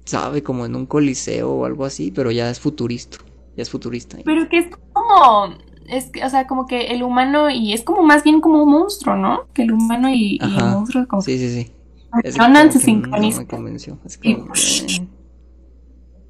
sabe, 0.06 0.42
como 0.44 0.66
en 0.66 0.76
un 0.76 0.86
coliseo 0.86 1.52
o 1.52 1.66
algo 1.66 1.86
así, 1.86 2.12
pero 2.12 2.32
ya 2.32 2.50
es 2.50 2.60
futurista. 2.60 3.18
Ya 3.56 3.64
es 3.64 3.70
futurista. 3.70 4.18
Pero 4.24 4.48
que 4.50 4.60
es 4.60 4.68
como, 4.94 5.54
es 5.88 6.10
o 6.26 6.30
sea, 6.30 6.48
como 6.48 6.66
que 6.66 6.88
el 6.88 7.04
humano 7.04 7.50
y 7.50 7.74
es 7.74 7.84
como 7.84 8.04
más 8.04 8.24
bien 8.24 8.40
como 8.42 8.64
un 8.64 8.72
monstruo, 8.72 9.16
¿no? 9.16 9.48
Que 9.54 9.64
el 9.64 9.72
humano 9.74 10.10
y, 10.10 10.40
y 10.42 10.58
el 10.58 10.66
monstruo 10.66 11.08
como 11.08 11.22
Sí, 11.22 11.38
sí, 11.38 11.50
sí. 11.50 11.72
funcionan, 12.12 12.70
como 12.70 12.72
se 12.72 12.80
No 12.80 12.84
sincronizan. 12.86 13.44
me 13.44 13.48
convenció. 13.48 14.00
Así 14.06 14.20
Y- 14.24 14.36
como 14.36 14.54
que, 14.54 14.60
eh, 14.62 15.08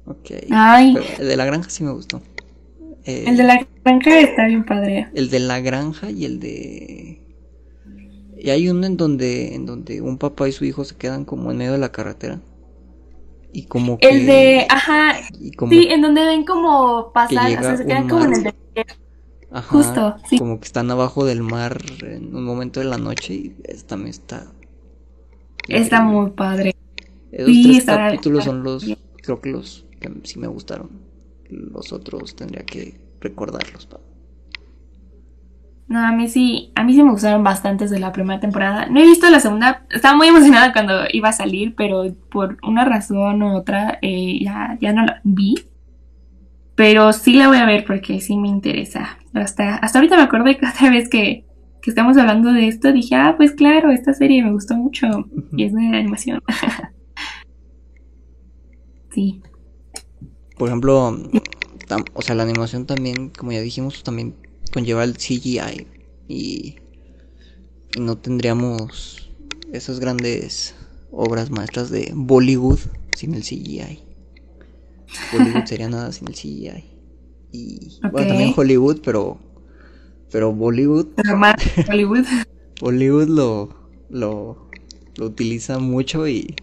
Ok. 0.06 0.30
Ay, 0.50 0.94
Pero 0.94 1.06
el 1.20 1.28
de 1.28 1.36
la 1.36 1.44
granja 1.44 1.70
sí 1.70 1.84
me 1.84 1.92
gustó. 1.92 2.22
Eh, 3.04 3.24
el 3.26 3.36
de 3.36 3.44
la 3.44 3.66
granja 3.84 4.20
está 4.20 4.46
bien 4.46 4.64
padre. 4.64 5.08
el 5.14 5.30
de 5.30 5.38
la 5.40 5.60
granja 5.60 6.10
y 6.10 6.24
el 6.24 6.40
de. 6.40 7.20
Y 8.40 8.50
hay 8.50 8.68
uno 8.68 8.86
en 8.86 8.96
donde, 8.96 9.54
en 9.54 9.66
donde 9.66 10.00
un 10.00 10.18
papá 10.18 10.48
y 10.48 10.52
su 10.52 10.64
hijo 10.64 10.84
se 10.84 10.96
quedan 10.96 11.24
como 11.24 11.50
en 11.50 11.58
medio 11.58 11.72
de 11.72 11.78
la 11.78 11.90
carretera. 11.92 12.40
Y 13.52 13.64
como 13.66 13.98
que. 13.98 14.08
El 14.08 14.26
de, 14.26 14.66
ajá, 14.68 15.16
y 15.40 15.52
como, 15.52 15.72
sí, 15.72 15.88
en 15.90 16.02
donde 16.02 16.24
ven 16.24 16.44
como 16.44 17.12
pasar, 17.12 17.48
llega 17.48 17.60
o 17.60 17.64
sea, 17.64 17.76
se 17.76 17.86
quedan 17.86 18.08
como 18.08 18.24
en 18.26 18.34
el 18.34 18.42
de- 18.44 18.54
ajá, 19.50 19.68
justo, 19.68 20.16
sí. 20.28 20.38
Como 20.38 20.60
que 20.60 20.66
están 20.66 20.90
abajo 20.90 21.24
del 21.24 21.42
mar 21.42 21.80
en 22.02 22.34
un 22.34 22.44
momento 22.44 22.80
de 22.80 22.86
la 22.86 22.98
noche 22.98 23.34
y 23.34 23.48
también 23.86 24.10
está. 24.10 24.46
Está 25.66 25.96
increíble. 25.96 26.02
muy 26.02 26.30
padre. 26.30 26.76
Esos 27.32 27.46
sí, 27.48 27.62
tres 27.64 27.84
capítulos 27.86 28.44
son 28.44 28.62
los. 28.62 28.84
Creo 29.22 29.40
que 29.40 29.50
los 29.50 29.86
que 30.00 30.10
sí 30.24 30.38
me 30.38 30.46
gustaron. 30.46 30.90
Los 31.48 31.92
otros 31.92 32.36
tendría 32.36 32.64
que 32.64 33.00
recordarlos. 33.20 33.86
pa- 33.86 34.00
No, 35.88 36.06
a 36.06 36.12
mí 36.12 36.28
sí, 36.28 36.70
a 36.74 36.84
mí 36.84 36.92
sí 36.92 37.02
me 37.02 37.12
gustaron 37.12 37.42
bastantes 37.42 37.90
de 37.90 37.98
la 37.98 38.12
primera 38.12 38.40
temporada. 38.40 38.86
No 38.86 39.00
he 39.00 39.06
visto 39.06 39.28
la 39.30 39.40
segunda, 39.40 39.86
estaba 39.90 40.16
muy 40.16 40.28
emocionada 40.28 40.74
cuando 40.74 41.04
iba 41.10 41.30
a 41.30 41.32
salir, 41.32 41.74
pero 41.74 42.04
por 42.30 42.58
una 42.62 42.84
razón 42.84 43.42
u 43.42 43.56
otra 43.56 43.98
eh, 44.02 44.38
ya, 44.42 44.76
ya 44.82 44.92
no 44.92 45.06
la 45.06 45.22
vi. 45.24 45.54
Pero 46.74 47.12
sí 47.14 47.32
la 47.32 47.48
voy 47.48 47.56
a 47.56 47.64
ver 47.64 47.86
porque 47.86 48.20
sí 48.20 48.36
me 48.36 48.48
interesa. 48.48 49.18
Hasta, 49.32 49.76
hasta 49.76 49.98
ahorita 49.98 50.16
me 50.16 50.24
acuerdo 50.24 50.46
de 50.46 50.58
cada 50.58 50.90
vez 50.90 51.08
que, 51.08 51.46
que 51.80 51.90
estamos 51.90 52.18
hablando 52.18 52.52
de 52.52 52.68
esto, 52.68 52.92
dije, 52.92 53.14
ah, 53.14 53.34
pues 53.38 53.52
claro, 53.52 53.90
esta 53.90 54.12
serie 54.12 54.44
me 54.44 54.52
gustó 54.52 54.74
mucho 54.74 55.06
y 55.56 55.64
es 55.64 55.74
de 55.74 55.86
animación. 55.86 56.42
sí. 59.10 59.40
Por 60.58 60.68
ejemplo, 60.68 61.18
o 62.12 62.22
sea, 62.22 62.34
la 62.34 62.42
animación 62.42 62.84
también, 62.84 63.30
como 63.30 63.52
ya 63.52 63.60
dijimos, 63.60 64.02
también 64.02 64.34
conlleva 64.70 65.04
el 65.04 65.16
CGI 65.16 65.86
y, 66.28 66.76
y 67.96 68.00
no 68.00 68.18
tendríamos 68.18 69.30
esas 69.72 70.00
grandes 70.00 70.74
obras 71.10 71.50
maestras 71.50 71.90
de 71.90 72.12
Bollywood 72.14 72.78
sin 73.16 73.34
el 73.34 73.42
CGI. 73.42 74.00
Bollywood 75.32 75.64
sería 75.64 75.88
nada 75.90 76.12
sin 76.12 76.28
el 76.28 76.34
CGI. 76.34 76.84
Y 77.50 77.98
bueno, 78.12 78.28
también 78.28 78.52
Hollywood, 78.54 79.00
pero 79.02 79.38
pero 80.30 80.52
Bollywood 80.52 81.06
Bollywood 81.86 82.26
Bollywood 82.80 83.28
lo, 83.28 83.74
lo 84.10 84.68
lo 85.18 85.26
utiliza 85.26 85.78
mucho 85.78 86.28
y 86.28 86.54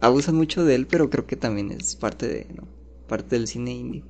abusan 0.00 0.34
mucho 0.34 0.64
de 0.64 0.74
él, 0.74 0.86
pero 0.86 1.08
creo 1.10 1.26
que 1.26 1.36
también 1.36 1.70
es 1.70 1.94
parte 1.94 2.26
de 2.26 2.46
¿no? 2.54 2.66
parte 3.06 3.36
del 3.36 3.46
cine 3.46 3.72
indie. 3.72 4.04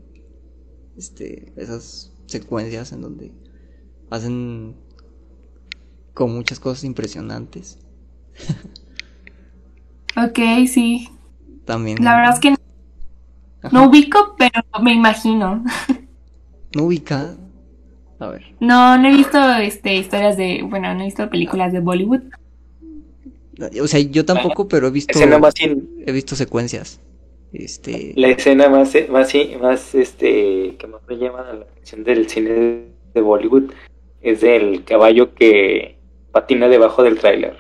Este, 0.97 1.53
esas 1.57 2.12
secuencias 2.33 2.93
en 2.93 3.03
donde 3.03 3.33
hacen 4.11 4.77
con 6.15 6.35
muchas 6.35 6.61
cosas 6.61 6.85
impresionantes. 6.85 7.79
ok, 10.17 10.67
sí. 10.69 11.09
También. 11.65 12.03
La 12.03 12.17
verdad 12.17 12.35
es 12.35 12.41
que 12.41 12.55
no 13.71 13.89
ubico, 13.89 14.35
pero 14.37 14.63
me 14.83 14.93
imagino. 14.93 15.65
¿No 16.75 16.85
ubica? 16.85 17.37
A 18.19 18.27
ver. 18.29 18.55
No, 18.61 18.99
no 18.99 19.09
he 19.09 19.13
visto 19.13 19.39
este, 19.57 19.95
historias 19.95 20.37
de. 20.37 20.63
Bueno, 20.69 20.93
no 20.95 21.03
he 21.03 21.05
visto 21.05 21.29
películas 21.31 21.73
de 21.73 21.81
Bollywood. 21.81 22.23
O 23.81 23.87
sea, 23.87 24.01
yo 24.01 24.25
tampoco, 24.25 24.67
pero 24.67 24.89
he 24.89 24.91
visto. 24.91 25.19
He 25.19 26.13
visto 26.13 26.35
secuencias. 26.35 27.01
Este... 27.53 28.12
La 28.16 28.29
escena 28.29 28.69
más, 28.69 28.95
más, 29.11 29.33
más 29.61 29.95
este, 29.95 30.77
que 30.79 30.87
más 30.87 31.03
me 31.07 31.16
llama 31.16 31.43
la 31.43 31.62
atención 31.62 32.05
del 32.05 32.29
cine 32.29 32.87
de 33.15 33.20
Bollywood 33.20 33.73
es 34.23 34.43
el 34.43 34.85
caballo 34.85 35.35
que 35.35 35.99
patina 36.31 36.69
debajo 36.69 37.03
del 37.03 37.19
tráiler. 37.19 37.57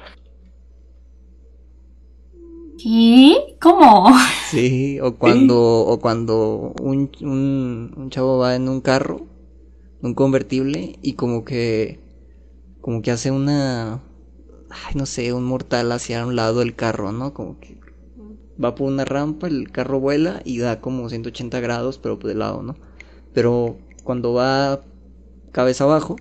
¿Y? 2.78 3.36
¿Cómo? 3.60 4.08
Sí, 4.50 4.98
o 5.00 5.14
cuando, 5.14 5.60
o 5.60 6.00
cuando 6.00 6.74
un, 6.80 7.10
un, 7.20 7.94
un, 7.96 8.10
chavo 8.10 8.38
va 8.38 8.56
en 8.56 8.68
un 8.68 8.80
carro, 8.80 9.26
un 10.00 10.14
convertible, 10.14 10.98
y 11.00 11.12
como 11.12 11.44
que, 11.44 12.00
como 12.80 13.02
que 13.02 13.12
hace 13.12 13.30
una, 13.30 14.02
ay, 14.70 14.94
no 14.96 15.06
sé, 15.06 15.32
un 15.32 15.44
mortal 15.44 15.92
hacia 15.92 16.26
un 16.26 16.34
lado 16.34 16.60
del 16.60 16.74
carro, 16.74 17.12
¿no? 17.12 17.32
Como 17.34 17.60
que 17.60 17.78
va 18.62 18.74
por 18.74 18.88
una 18.88 19.04
rampa, 19.04 19.46
el 19.46 19.70
carro 19.70 20.00
vuela 20.00 20.42
y 20.44 20.58
da 20.58 20.80
como 20.80 21.08
180 21.08 21.60
grados, 21.60 21.98
pero 21.98 22.16
de 22.16 22.34
lado, 22.34 22.62
¿no? 22.62 22.76
Pero 23.32 23.78
cuando 24.04 24.34
va 24.34 24.82
cabeza 25.52 25.84
abajo, 25.84 26.16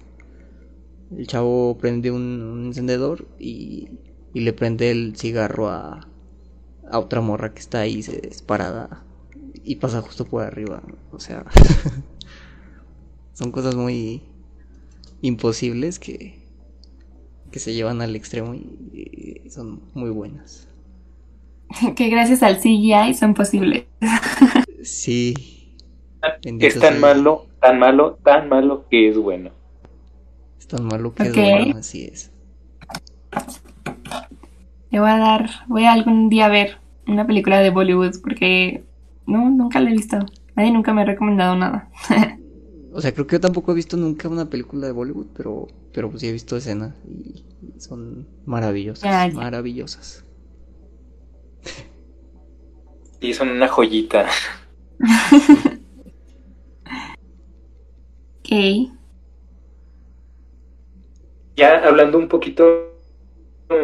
el 1.15 1.27
chavo 1.27 1.77
prende 1.77 2.11
un, 2.11 2.65
encendedor 2.67 3.27
y, 3.39 3.89
y, 4.33 4.41
le 4.41 4.53
prende 4.53 4.91
el 4.91 5.15
cigarro 5.17 5.69
a, 5.69 6.07
a 6.89 6.99
otra 6.99 7.21
morra 7.21 7.53
que 7.53 7.59
está 7.59 7.79
ahí 7.81 8.01
se 8.01 8.21
disparada 8.21 9.03
y 9.63 9.75
pasa 9.75 10.01
justo 10.01 10.25
por 10.25 10.43
arriba. 10.43 10.81
O 11.11 11.19
sea, 11.19 11.45
son 13.33 13.51
cosas 13.51 13.75
muy 13.75 14.21
imposibles 15.21 15.99
que, 15.99 16.41
que 17.51 17.59
se 17.59 17.73
llevan 17.73 18.01
al 18.01 18.15
extremo 18.15 18.53
y 18.53 19.41
son 19.49 19.81
muy 19.93 20.09
buenas. 20.09 20.70
que 21.95 22.09
gracias 22.09 22.43
al 22.43 22.57
CGI 22.57 23.13
son 23.13 23.33
posibles. 23.33 23.85
sí. 24.83 25.33
Es 26.43 26.79
tan 26.79 26.99
malo, 26.99 27.47
tan 27.59 27.79
malo, 27.79 28.19
tan 28.23 28.47
malo 28.47 28.85
que 28.89 29.09
es 29.09 29.17
bueno. 29.17 29.49
Es 30.59 30.67
tan 30.67 30.85
malo 30.85 31.13
que 31.13 31.23
es 31.23 31.33
bueno, 31.35 31.77
así 31.77 32.03
es. 32.05 32.31
Le 34.91 34.99
voy 34.99 35.09
a 35.09 35.17
dar, 35.17 35.49
voy 35.67 35.85
a 35.85 35.93
algún 35.93 36.29
día 36.29 36.45
a 36.45 36.49
ver 36.49 36.77
una 37.07 37.25
película 37.25 37.59
de 37.59 37.71
Bollywood 37.71 38.21
porque 38.21 38.83
no, 39.25 39.49
nunca 39.49 39.79
la 39.79 39.89
he 39.89 39.93
visto. 39.93 40.19
Nadie 40.55 40.71
nunca 40.71 40.93
me 40.93 41.01
ha 41.01 41.05
recomendado 41.05 41.55
nada. 41.55 41.89
o 42.93 43.01
sea, 43.01 43.13
creo 43.13 43.25
que 43.25 43.37
yo 43.37 43.41
tampoco 43.41 43.71
he 43.71 43.75
visto 43.75 43.97
nunca 43.97 44.27
una 44.27 44.49
película 44.49 44.85
de 44.85 44.93
Bollywood, 44.93 45.27
pero, 45.35 45.67
pero 45.93 46.09
pues 46.09 46.21
sí 46.21 46.27
he 46.27 46.31
visto 46.31 46.55
escenas 46.57 46.93
y, 47.07 47.43
son 47.79 48.27
maravillosas, 48.45 49.33
maravillosas. 49.33 50.25
Y 53.19 53.33
son 53.33 53.49
una 53.49 53.67
joyita. 53.67 54.27
ok. 58.39 58.49
Ya 61.55 61.85
hablando 61.85 62.17
un 62.17 62.27
poquito 62.27 62.91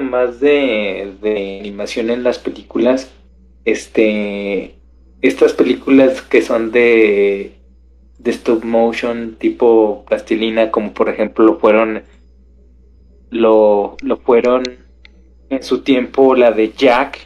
más 0.01 0.39
de, 0.39 1.13
de 1.21 1.59
animación 1.59 2.09
en 2.09 2.23
las 2.23 2.39
películas, 2.39 3.11
este, 3.65 4.75
estas 5.21 5.53
películas 5.53 6.21
que 6.21 6.41
son 6.41 6.71
de, 6.71 7.53
de 8.17 8.31
stop 8.31 8.63
motion 8.63 9.35
tipo 9.37 10.05
plastilina, 10.07 10.71
como 10.71 10.93
por 10.93 11.09
ejemplo 11.09 11.59
fueron, 11.59 12.03
lo, 13.29 13.97
lo 14.01 14.17
fueron 14.17 14.63
en 15.49 15.63
su 15.63 15.81
tiempo 15.81 16.35
la 16.35 16.51
de 16.51 16.71
Jack, 16.71 17.19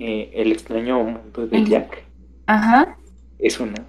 eh, 0.00 0.30
El 0.32 0.50
extraño 0.50 1.02
mundo 1.04 1.46
de 1.46 1.62
Jack. 1.64 2.04
Ajá. 2.46 2.96
Es 3.38 3.60
una. 3.60 3.86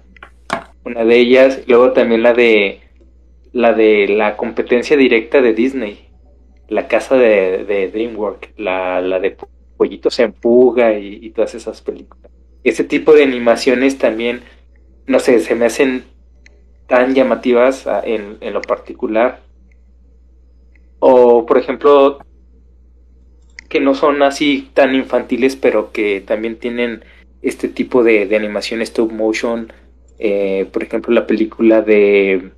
Una 0.84 1.04
de 1.04 1.16
ellas. 1.18 1.62
Luego 1.66 1.92
también 1.92 2.22
la 2.22 2.34
de. 2.34 2.80
La 3.52 3.72
de 3.72 4.08
la 4.08 4.36
competencia 4.36 4.96
directa 4.96 5.40
de 5.40 5.54
Disney. 5.54 6.10
La 6.68 6.86
casa 6.86 7.16
de, 7.16 7.64
de 7.64 7.88
DreamWorks. 7.90 8.50
La, 8.58 9.00
la 9.00 9.20
de 9.20 9.38
Pollitos 9.78 10.18
en 10.18 10.34
Fuga 10.34 10.98
y, 10.98 11.30
todas 11.30 11.54
esas 11.54 11.80
películas. 11.80 12.30
Ese 12.62 12.84
tipo 12.84 13.14
de 13.14 13.22
animaciones 13.22 13.96
también. 13.96 14.42
No 15.06 15.18
sé, 15.18 15.40
se 15.40 15.54
me 15.54 15.64
hacen 15.64 16.04
tan 16.86 17.14
llamativas 17.14 17.86
ah, 17.86 18.02
en, 18.04 18.36
en 18.42 18.52
lo 18.52 18.60
particular. 18.60 19.40
O, 20.98 21.46
por 21.46 21.56
ejemplo, 21.56 22.18
que 23.72 23.80
no 23.80 23.94
son 23.94 24.22
así 24.22 24.68
tan 24.74 24.94
infantiles, 24.94 25.56
pero 25.56 25.92
que 25.92 26.20
también 26.20 26.58
tienen 26.58 27.06
este 27.40 27.68
tipo 27.68 28.04
de, 28.04 28.28
animación 28.36 28.82
stop 28.82 29.10
motion. 29.10 29.72
Eh, 30.18 30.68
por 30.70 30.82
ejemplo, 30.82 31.14
la 31.14 31.26
película 31.26 31.80
de 31.80 32.52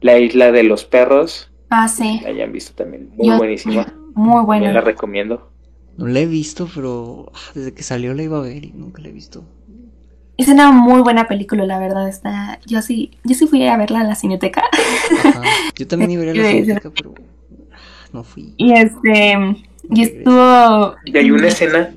La 0.00 0.20
isla 0.20 0.52
de 0.52 0.62
los 0.62 0.84
perros. 0.84 1.50
Ah, 1.68 1.88
sí. 1.88 2.20
La 2.22 2.28
hayan 2.28 2.52
visto 2.52 2.74
también. 2.74 3.10
Muy 3.16 3.36
buenísima. 3.36 3.92
Muy 4.14 4.44
buena. 4.44 4.72
la 4.72 4.82
recomiendo. 4.82 5.50
No 5.96 6.06
la 6.06 6.20
he 6.20 6.26
visto, 6.26 6.68
pero 6.72 7.32
ah, 7.34 7.50
desde 7.56 7.74
que 7.74 7.82
salió 7.82 8.14
la 8.14 8.22
iba 8.22 8.38
a 8.38 8.42
ver 8.42 8.64
y 8.64 8.70
nunca 8.70 9.02
la 9.02 9.08
he 9.08 9.12
visto. 9.12 9.44
Es 10.36 10.46
una 10.46 10.70
muy 10.70 11.02
buena 11.02 11.26
película, 11.26 11.66
la 11.66 11.80
verdad. 11.80 12.08
Está, 12.08 12.60
yo 12.66 12.82
sí, 12.82 13.18
yo 13.24 13.34
sí 13.34 13.48
fui 13.48 13.66
a 13.66 13.76
verla 13.76 14.02
en 14.02 14.08
la 14.08 14.14
cineteca. 14.14 14.62
Yo 15.76 15.88
también 15.88 16.12
iba 16.12 16.22
a 16.22 16.26
ir 16.26 16.30
a 16.30 16.34
la 16.34 16.50
cineteca, 16.50 16.90
pero 16.90 17.14
no 18.12 18.22
fui. 18.22 18.54
Y 18.58 18.74
este, 18.74 19.36
y 19.90 20.02
estuvo... 20.02 20.94
Y 21.04 21.16
hay 21.16 21.30
una 21.30 21.48
escena... 21.48 21.94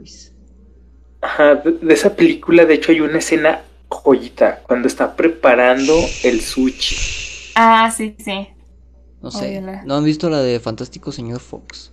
Ajá, 1.22 1.56
de 1.56 1.94
esa 1.94 2.16
película, 2.16 2.66
de 2.66 2.76
hecho, 2.76 2.92
hay 2.92 3.02
una 3.02 3.18
escena 3.18 3.62
joyita, 3.90 4.62
cuando 4.68 4.88
está 4.88 5.16
preparando 5.16 5.94
el 6.24 6.42
sushi. 6.42 7.54
Ah, 7.56 7.92
sí, 7.96 8.16
sí. 8.20 8.48
No 9.22 9.32
sé. 9.32 9.62
¿No 9.86 9.96
han 9.96 10.04
visto 10.04 10.30
la 10.30 10.42
de 10.42 10.60
Fantástico 10.60 11.12
Señor 11.12 11.40
Fox? 11.40 11.92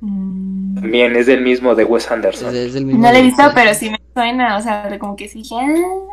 Mm. 0.00 0.76
También 0.76 1.14
es 1.14 1.26
del 1.26 1.42
mismo 1.42 1.74
de 1.74 1.84
Wes 1.84 2.10
Anderson. 2.10 2.52
no 2.52 3.12
la 3.12 3.18
he 3.18 3.22
visto, 3.22 3.42
pero 3.54 3.74
sí 3.74 3.90
me 3.90 4.00
suena, 4.14 4.56
o 4.56 4.62
sea, 4.62 4.98
como 4.98 5.14
que 5.14 5.28
sí, 5.28 5.42
ah, 5.52 5.66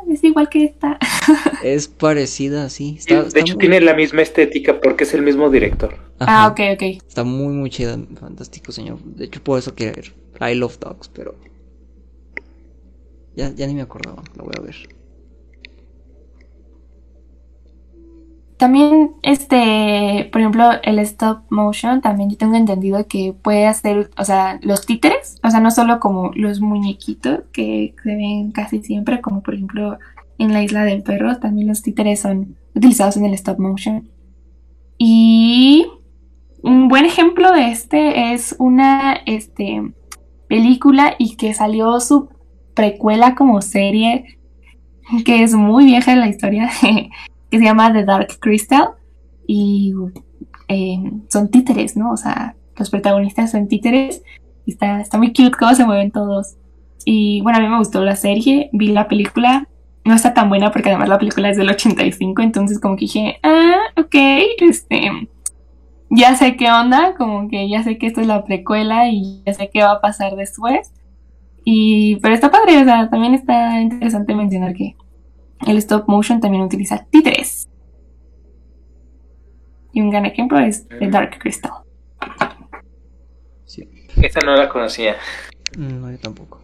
es 0.10 0.24
igual 0.24 0.50
que 0.50 0.66
esta. 0.66 0.98
es 1.64 1.88
parecida, 1.88 2.70
sí. 2.70 3.00
de 3.08 3.40
hecho, 3.40 3.58
tiene 3.58 3.80
la 3.80 3.94
misma 3.94 4.22
estética 4.22 4.82
porque 4.82 5.06
es 5.06 5.14
el 5.14 5.22
mismo 5.22 5.50
director. 5.50 5.96
Ah, 6.20 6.48
ok, 6.48 6.60
ok. 6.74 6.84
Está 7.08 7.24
muy, 7.24 7.54
muy 7.54 7.70
chida, 7.70 7.98
fantástico, 8.20 8.72
señor. 8.72 9.00
De 9.04 9.26
hecho, 9.26 9.42
por 9.42 9.60
eso 9.60 9.74
quiero 9.74 9.96
ver. 9.96 10.52
I 10.52 10.56
Love 10.56 10.80
Dogs, 10.80 11.08
pero... 11.08 11.36
Ya, 13.36 13.52
ya 13.54 13.68
ni 13.68 13.76
me 13.76 13.84
acordaba, 13.84 14.24
lo 14.36 14.46
voy 14.46 14.54
a 14.58 14.62
ver. 14.62 14.97
También, 18.58 19.12
este, 19.22 20.30
por 20.32 20.42
ejemplo, 20.42 20.72
el 20.82 20.98
stop 21.00 21.44
motion, 21.52 22.02
también 22.02 22.32
yo 22.32 22.38
tengo 22.38 22.56
entendido 22.56 23.08
que 23.08 23.34
puede 23.40 23.68
hacer, 23.68 24.10
o 24.18 24.26
sea, 24.26 24.60
los 24.64 24.86
títeres, 24.88 25.38
o 25.44 25.52
sea, 25.52 25.60
no 25.60 25.70
solo 25.70 26.00
como 26.00 26.32
los 26.34 26.60
muñequitos 26.60 27.42
que 27.54 27.94
se 28.04 28.16
ven 28.16 28.52
casi 28.52 28.82
siempre, 28.82 29.22
como 29.22 29.44
por 29.44 29.54
ejemplo 29.54 30.00
en 30.40 30.54
la 30.54 30.64
isla 30.64 30.86
del 30.86 31.04
perro, 31.04 31.38
también 31.38 31.68
los 31.68 31.84
títeres 31.84 32.22
son 32.22 32.58
utilizados 32.76 33.18
en 33.18 33.26
el 33.26 33.34
stop 33.36 33.60
motion. 33.60 34.10
Y 34.98 35.86
un 36.64 36.88
buen 36.88 37.06
ejemplo 37.06 37.52
de 37.52 37.70
este 37.70 38.34
es 38.34 38.56
una 38.58 39.20
este, 39.28 39.94
película 40.48 41.16
y 41.20 41.36
que 41.36 41.54
salió 41.54 42.00
su 42.00 42.30
precuela 42.74 43.36
como 43.36 43.62
serie, 43.62 44.40
que 45.26 45.44
es 45.44 45.54
muy 45.54 45.86
vieja 45.86 46.14
en 46.14 46.20
la 46.22 46.28
historia, 46.28 46.70
que 47.50 47.60
se 47.60 47.64
llama 47.64 47.92
The 47.94 48.06
Dark 48.06 48.40
Crystal. 48.40 48.90
Y 49.48 49.94
eh, 50.68 51.00
son 51.30 51.50
títeres, 51.50 51.96
¿no? 51.96 52.12
O 52.12 52.18
sea, 52.18 52.56
los 52.76 52.90
protagonistas 52.90 53.52
son 53.52 53.68
títeres. 53.68 54.24
Y 54.66 54.72
está, 54.72 55.02
está 55.02 55.18
muy 55.18 55.30
cute 55.30 55.58
cómo 55.58 55.74
se 55.74 55.86
mueven 55.86 56.12
todos. 56.12 56.56
Y 57.06 57.40
bueno, 57.42 57.60
a 57.60 57.62
mí 57.62 57.70
me 57.70 57.78
gustó 57.78 58.04
la 58.04 58.18
serie, 58.18 58.70
vi 58.74 58.90
la 58.90 59.08
película. 59.08 59.68
No 60.04 60.14
está 60.14 60.34
tan 60.34 60.50
buena 60.50 60.72
porque 60.72 60.90
además 60.90 61.10
la 61.10 61.18
película 61.18 61.50
es 61.50 61.58
del 61.58 61.70
85, 61.70 62.42
entonces 62.42 62.80
como 62.80 62.96
que 62.96 63.06
dije, 63.06 63.40
ah, 63.44 63.78
ok, 63.98 64.16
este, 64.60 65.30
ya 66.10 66.36
sé 66.36 66.56
qué 66.56 66.72
onda, 66.72 67.16
como 67.16 67.50
que 67.50 67.70
ya 67.70 67.84
sé 67.84 67.98
que 67.98 68.08
esto 68.08 68.22
es 68.22 68.28
la 68.28 68.44
precuela 68.44 69.10
y 69.10 69.42
ya 69.46 69.54
sé 69.54 69.70
qué 69.74 69.84
va 69.84 69.94
a 69.94 70.02
pasar 70.02 70.36
después. 70.36 70.92
Y, 71.64 72.18
pero 72.18 72.34
está 72.34 72.52
padre, 72.52 72.82
o 72.82 72.84
sea, 72.86 73.10
también 73.10 73.34
está 73.34 73.82
interesante 73.82 74.36
mencionar 74.36 74.74
que 74.74 74.96
el 75.66 75.78
stop 75.78 76.08
motion 76.08 76.40
también 76.40 76.64
utiliza 76.64 77.06
títeres. 77.10 77.68
Y 79.94 80.02
un 80.02 80.10
gran 80.10 80.26
ejemplo 80.26 80.60
es 80.60 80.88
The 80.88 81.08
Dark 81.10 81.40
Crystal. 81.40 81.72
Sí. 83.66 83.90
Esta 84.22 84.42
no 84.46 84.56
la 84.56 84.70
conocía. 84.70 85.16
No, 85.78 86.12
yo 86.12 86.20
tampoco. 86.20 86.62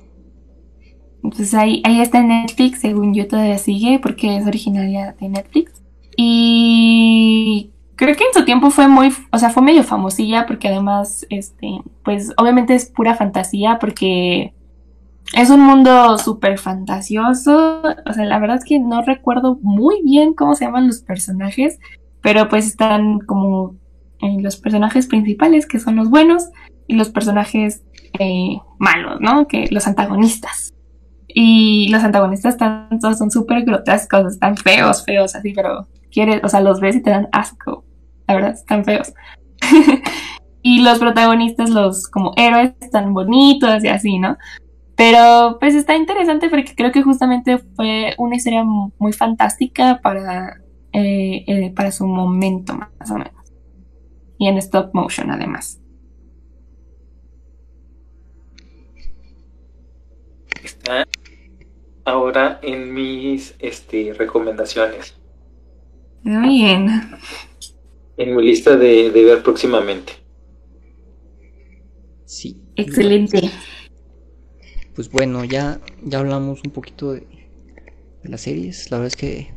Entonces 1.24 1.54
ahí, 1.54 1.82
ahí 1.86 2.02
está 2.02 2.20
en 2.20 2.28
Netflix, 2.28 2.82
según 2.82 3.14
yo 3.14 3.28
todavía 3.28 3.58
sigue, 3.58 4.00
porque 4.00 4.38
es 4.38 4.46
originaria 4.46 5.16
de 5.20 5.30
Netflix. 5.30 5.72
Y 6.18 7.72
creo 7.96 8.16
que 8.16 8.26
en 8.26 8.34
su 8.34 8.46
tiempo 8.46 8.70
fue 8.70 8.88
muy, 8.88 9.12
o 9.32 9.38
sea, 9.38 9.50
fue 9.50 9.64
medio 9.64 9.84
famosilla, 9.84 10.46
porque 10.46 10.68
además, 10.68 11.26
este, 11.30 11.80
pues 12.04 12.34
obviamente 12.38 12.76
es 12.76 12.90
pura 12.90 13.16
fantasía, 13.16 13.80
porque 13.80 14.54
es 15.32 15.50
un 15.50 15.62
mundo 15.62 16.18
súper 16.18 16.60
fantasioso. 16.60 17.82
O 18.06 18.14
sea, 18.14 18.26
la 18.26 18.40
verdad 18.40 18.58
es 18.58 18.66
que 18.66 18.80
no 18.80 19.02
recuerdo 19.02 19.58
muy 19.62 20.02
bien 20.04 20.34
cómo 20.34 20.56
se 20.56 20.66
llaman 20.66 20.88
los 20.88 21.02
personajes, 21.02 21.80
pero 22.22 22.50
pues 22.50 22.68
están 22.68 23.20
como 23.20 23.76
los 24.22 24.58
personajes 24.58 25.08
principales, 25.08 25.66
que 25.66 25.80
son 25.80 25.96
los 25.96 26.10
buenos, 26.10 26.50
y 26.88 26.96
los 26.96 27.10
personajes 27.10 27.84
eh, 28.20 28.58
malos, 28.80 29.20
¿no? 29.20 29.48
Que 29.48 29.68
los 29.72 29.88
antagonistas. 29.88 30.74
Y 31.28 31.90
los 31.90 32.04
antagonistas 32.04 32.58
todos 32.58 33.18
son 33.18 33.32
súper 33.32 33.64
grotescos, 33.66 34.34
están 34.34 34.56
feos, 34.56 35.04
feos, 35.04 35.36
así, 35.36 35.52
pero 35.54 35.88
quieres, 36.12 36.42
o 36.44 36.50
sea, 36.50 36.62
los 36.62 36.80
ves 36.80 36.96
y 36.96 37.02
te 37.02 37.10
dan 37.10 37.28
asco. 37.32 37.84
La 38.28 38.36
verdad, 38.36 38.52
están 38.54 38.86
feos. 38.86 39.14
y 40.62 40.82
los 40.82 41.00
protagonistas, 41.00 41.70
los 41.72 42.08
como 42.08 42.34
héroes, 42.38 42.74
están 42.82 43.14
bonitos 43.14 43.84
y 43.84 43.88
así, 43.88 44.20
¿no? 44.20 44.38
Pero 44.96 45.58
pues 45.60 45.74
está 45.76 45.96
interesante 45.96 46.50
porque 46.50 46.76
creo 46.76 46.92
que 46.92 47.02
justamente 47.02 47.58
fue 47.76 48.14
una 48.18 48.36
historia 48.36 48.64
muy 48.64 49.14
fantástica 49.14 50.00
para, 50.02 50.62
eh, 50.92 51.44
eh, 51.48 51.74
para 51.76 51.92
su 51.92 52.06
momento, 52.06 52.76
más 52.76 53.12
o 53.12 53.16
menos. 53.16 53.34
Y 54.38 54.48
en 54.48 54.58
stop 54.58 54.94
motion, 54.94 55.32
además. 55.32 55.80
Está 60.64 61.08
ahora 62.06 62.60
en 62.62 62.94
mis 62.94 63.56
este, 63.60 64.14
recomendaciones. 64.14 65.16
Muy 66.24 66.62
bien. 66.62 66.88
En 68.18 68.36
mi 68.36 68.44
lista 68.44 68.78
de, 68.78 69.10
de 69.10 69.26
ver 69.26 69.44
próximamente. 69.44 70.14
Sí. 72.26 72.62
Excelente. 72.76 73.52
Pues 74.96 75.10
bueno, 75.12 75.44
ya, 75.44 75.80
ya 76.04 76.20
hablamos 76.20 76.64
un 76.64 76.72
poquito 76.72 77.14
de, 77.14 77.28
de 78.24 78.30
las 78.30 78.42
series. 78.42 78.92
La 78.92 78.98
verdad 78.98 79.08
es 79.08 79.16
que 79.18 79.54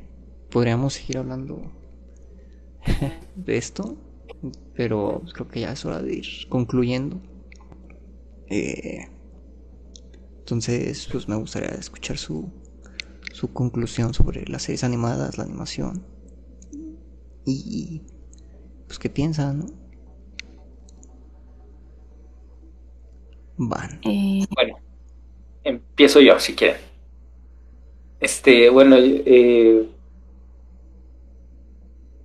podríamos 0.50 0.94
seguir 0.94 1.18
hablando 1.18 1.72
de 3.34 3.56
esto, 3.56 3.96
pero 4.74 5.22
creo 5.34 5.48
que 5.48 5.60
ya 5.60 5.72
es 5.72 5.84
hora 5.84 6.02
de 6.02 6.16
ir 6.16 6.26
concluyendo. 6.48 7.20
Eh, 8.48 9.06
entonces, 10.40 11.08
pues 11.10 11.28
me 11.28 11.36
gustaría 11.36 11.70
escuchar 11.70 12.16
su, 12.18 12.50
su 13.32 13.52
conclusión 13.52 14.14
sobre 14.14 14.46
las 14.48 14.62
series 14.64 14.84
animadas, 14.84 15.38
la 15.38 15.44
animación. 15.44 16.04
Y 17.46 18.02
pues 18.86 18.98
qué 18.98 19.10
piensan, 19.10 19.60
¿no? 19.60 19.66
Van. 23.58 24.00
Eh, 24.04 24.44
Bueno, 24.54 24.76
empiezo 25.66 26.20
yo 26.20 26.38
si 26.38 26.54
quieren. 26.54 26.80
Este, 28.20 28.70
bueno, 28.70 28.96
eh, 28.98 29.84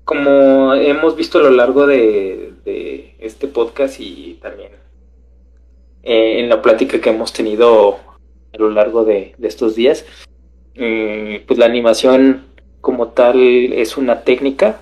como 0.06 0.74
hemos 0.74 1.16
visto 1.16 1.40
a 1.40 1.42
lo 1.42 1.50
largo 1.50 1.88
de, 1.88 2.50
este 3.20 3.48
podcast 3.48 4.00
y 4.00 4.40
también 4.42 4.72
eh, 6.04 6.40
en 6.40 6.50
la 6.50 6.62
plática 6.62 7.00
que 7.02 7.10
hemos 7.10 7.34
tenido 7.34 8.00
a 8.54 8.58
lo 8.58 8.70
largo 8.70 9.04
de, 9.04 9.36
estos 9.42 9.76
días, 9.76 10.06
mm, 10.76 11.46
pues 11.48 11.60
la 11.60 11.66
animación 11.66 12.46
como 12.80 13.10
tal 13.10 13.40
es 13.74 13.98
una 13.98 14.22
técnica 14.22 14.82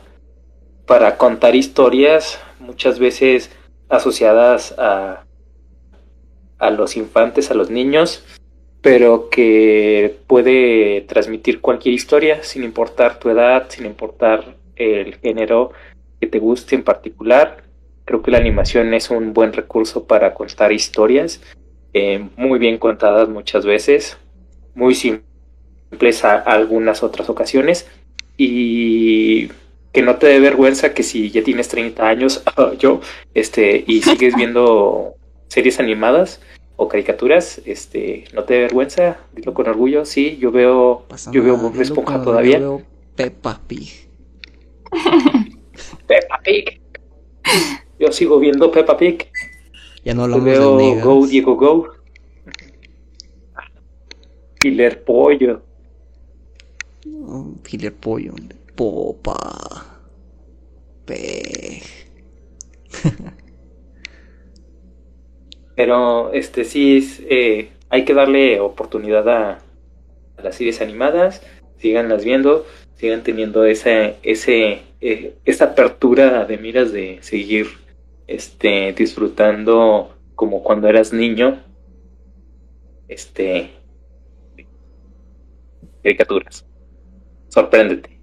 para 0.85 1.17
contar 1.17 1.55
historias 1.55 2.39
muchas 2.59 2.99
veces 2.99 3.51
asociadas 3.89 4.75
a, 4.77 5.23
a 6.59 6.69
los 6.71 6.95
infantes, 6.97 7.51
a 7.51 7.55
los 7.55 7.69
niños, 7.69 8.23
pero 8.81 9.29
que 9.29 10.17
puede 10.27 11.01
transmitir 11.01 11.59
cualquier 11.59 11.93
historia 11.93 12.43
sin 12.43 12.63
importar 12.63 13.19
tu 13.19 13.29
edad, 13.29 13.65
sin 13.69 13.85
importar 13.85 14.55
el 14.75 15.15
género 15.15 15.71
que 16.19 16.27
te 16.27 16.39
guste 16.39 16.75
en 16.75 16.83
particular. 16.83 17.63
Creo 18.05 18.21
que 18.21 18.31
la 18.31 18.37
animación 18.37 18.93
es 18.93 19.09
un 19.09 19.33
buen 19.33 19.53
recurso 19.53 20.05
para 20.05 20.33
contar 20.33 20.71
historias, 20.71 21.41
eh, 21.93 22.25
muy 22.37 22.57
bien 22.59 22.77
contadas 22.77 23.27
muchas 23.27 23.65
veces, 23.65 24.17
muy 24.75 24.95
simples 24.95 26.23
a 26.23 26.35
algunas 26.37 27.03
otras 27.03 27.29
ocasiones 27.29 27.87
y 28.37 29.49
que 29.91 30.01
no 30.01 30.15
te 30.15 30.27
dé 30.27 30.39
vergüenza 30.39 30.93
que 30.93 31.03
si 31.03 31.29
ya 31.29 31.43
tienes 31.43 31.67
30 31.67 32.07
años, 32.07 32.43
yo, 32.79 33.01
este, 33.33 33.83
y 33.85 34.01
sigues 34.01 34.35
viendo 34.37 35.15
series 35.49 35.79
animadas 35.79 36.39
o 36.81 36.87
caricaturas, 36.87 37.61
este, 37.65 38.23
no 38.33 38.45
te 38.45 38.53
dé 38.53 38.59
vergüenza, 38.61 39.19
dilo 39.35 39.53
con 39.53 39.67
orgullo, 39.67 40.05
sí, 40.05 40.37
yo 40.37 40.49
veo, 40.49 41.03
Pasa 41.09 41.29
yo 41.29 41.43
veo 41.43 41.57
Bob 41.57 41.75
Esponja 41.81 42.23
todavía. 42.23 42.57
yo 42.57 42.77
veo 42.77 42.85
Peppa 43.17 43.59
Pig. 43.67 43.89
Peppa 46.07 46.39
Pig. 46.41 46.79
Yo 47.99 48.13
sigo 48.13 48.39
viendo 48.39 48.71
Peppa 48.71 48.95
Pig. 48.95 49.27
Ya 50.05 50.13
no 50.13 50.21
Yo 50.21 50.35
hablamos 50.35 50.45
de 50.45 50.51
veo. 50.51 51.01
Go 51.03 51.27
Diego 51.27 51.55
Go. 51.57 51.89
Killer 54.61 55.03
Pollo. 55.03 55.61
Oh, 57.27 57.55
Killer 57.61 57.93
Pollo. 57.93 58.35
Popa. 58.73 59.35
Peg. 61.05 61.83
Pero 65.79 66.33
este 66.33 66.65
sí 66.65 66.97
es, 66.97 67.21
eh, 67.29 67.69
hay 67.87 68.03
que 68.03 68.13
darle 68.13 68.59
oportunidad 68.59 69.29
a, 69.29 69.59
las 70.43 70.55
series 70.55 70.81
animadas, 70.81 71.41
síganlas 71.77 72.25
viendo, 72.25 72.65
sigan 72.95 73.23
teniendo 73.23 73.63
ese, 73.63 74.17
ese, 74.21 74.81
eh, 74.99 75.37
esa 75.45 75.65
apertura 75.67 76.43
de 76.43 76.57
miras 76.57 76.91
de 76.91 77.19
seguir 77.21 77.67
este 78.27 78.91
disfrutando 78.91 80.17
como 80.35 80.63
cuando 80.63 80.89
eras 80.89 81.13
niño, 81.13 81.63
este 83.07 83.71
caricaturas. 86.03 86.65
Sorpréndete. 87.47 88.19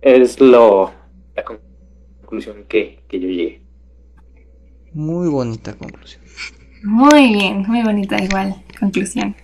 Es 0.00 0.40
lo 0.40 0.90
la 1.36 1.44
conclusión 1.44 2.64
que, 2.66 3.00
que 3.06 3.20
yo 3.20 3.28
llegué. 3.28 3.60
Muy 4.94 5.28
bonita 5.28 5.76
conclusión. 5.76 6.24
Muy 6.84 7.32
bien, 7.32 7.64
muy 7.66 7.82
bonita 7.82 8.22
igual, 8.22 8.56
conclusión. 8.78 9.34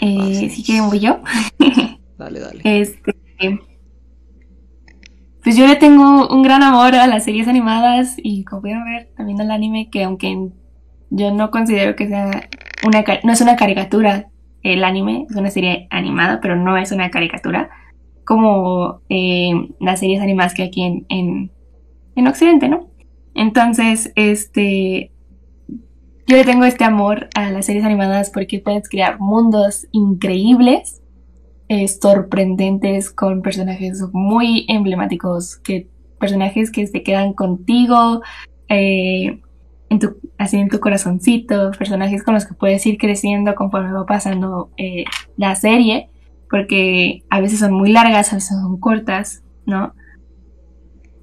Eh, 0.00 0.50
si 0.50 0.62
quieren 0.62 0.88
voy 0.88 1.00
yo. 1.00 1.20
Dale, 2.18 2.40
dale. 2.40 2.60
Este, 2.64 3.14
pues 5.42 5.56
yo 5.56 5.66
le 5.66 5.76
tengo 5.76 6.28
un 6.28 6.42
gran 6.42 6.62
amor 6.62 6.94
a 6.94 7.06
las 7.06 7.24
series 7.24 7.48
animadas 7.48 8.16
y 8.18 8.44
como 8.44 8.60
pueden 8.60 8.84
ver 8.84 9.08
también 9.16 9.40
al 9.40 9.50
anime 9.50 9.88
que 9.90 10.04
aunque 10.04 10.50
yo 11.08 11.32
no 11.32 11.50
considero 11.50 11.96
que 11.96 12.08
sea 12.08 12.48
una 12.84 13.04
no 13.24 13.32
es 13.32 13.40
una 13.40 13.56
caricatura 13.56 14.28
el 14.62 14.84
anime, 14.84 15.26
es 15.30 15.36
una 15.36 15.50
serie 15.50 15.86
animada, 15.90 16.40
pero 16.42 16.56
no 16.56 16.76
es 16.76 16.92
una 16.92 17.10
caricatura 17.10 17.70
como 18.26 19.00
eh, 19.08 19.52
las 19.80 20.00
series 20.00 20.20
animadas 20.20 20.52
que 20.52 20.62
hay 20.62 20.68
aquí 20.68 20.82
en, 20.82 21.06
en, 21.08 21.50
en 22.14 22.28
Occidente, 22.28 22.68
¿no? 22.68 22.89
Entonces, 23.34 24.12
este, 24.16 25.12
yo 26.26 26.36
le 26.36 26.44
tengo 26.44 26.64
este 26.64 26.84
amor 26.84 27.28
a 27.34 27.50
las 27.50 27.66
series 27.66 27.84
animadas 27.84 28.30
porque 28.30 28.60
puedes 28.60 28.88
crear 28.88 29.18
mundos 29.18 29.86
increíbles, 29.92 31.02
eh, 31.68 31.88
sorprendentes, 31.88 33.10
con 33.10 33.42
personajes 33.42 34.02
muy 34.12 34.64
emblemáticos, 34.68 35.56
que 35.56 35.88
personajes 36.18 36.70
que 36.70 36.86
se 36.86 37.02
quedan 37.02 37.32
contigo, 37.32 38.22
eh, 38.68 39.40
así 40.38 40.58
en 40.58 40.68
tu 40.68 40.78
corazoncito, 40.78 41.72
personajes 41.72 42.22
con 42.22 42.34
los 42.34 42.46
que 42.46 42.54
puedes 42.54 42.86
ir 42.86 42.98
creciendo 42.98 43.54
conforme 43.54 43.92
va 43.92 44.06
pasando 44.06 44.70
eh, 44.76 45.04
la 45.36 45.56
serie, 45.56 46.10
porque 46.48 47.24
a 47.28 47.40
veces 47.40 47.58
son 47.58 47.72
muy 47.72 47.90
largas, 47.90 48.32
a 48.32 48.36
veces 48.36 48.50
son 48.50 48.78
cortas, 48.78 49.42
¿no? 49.66 49.94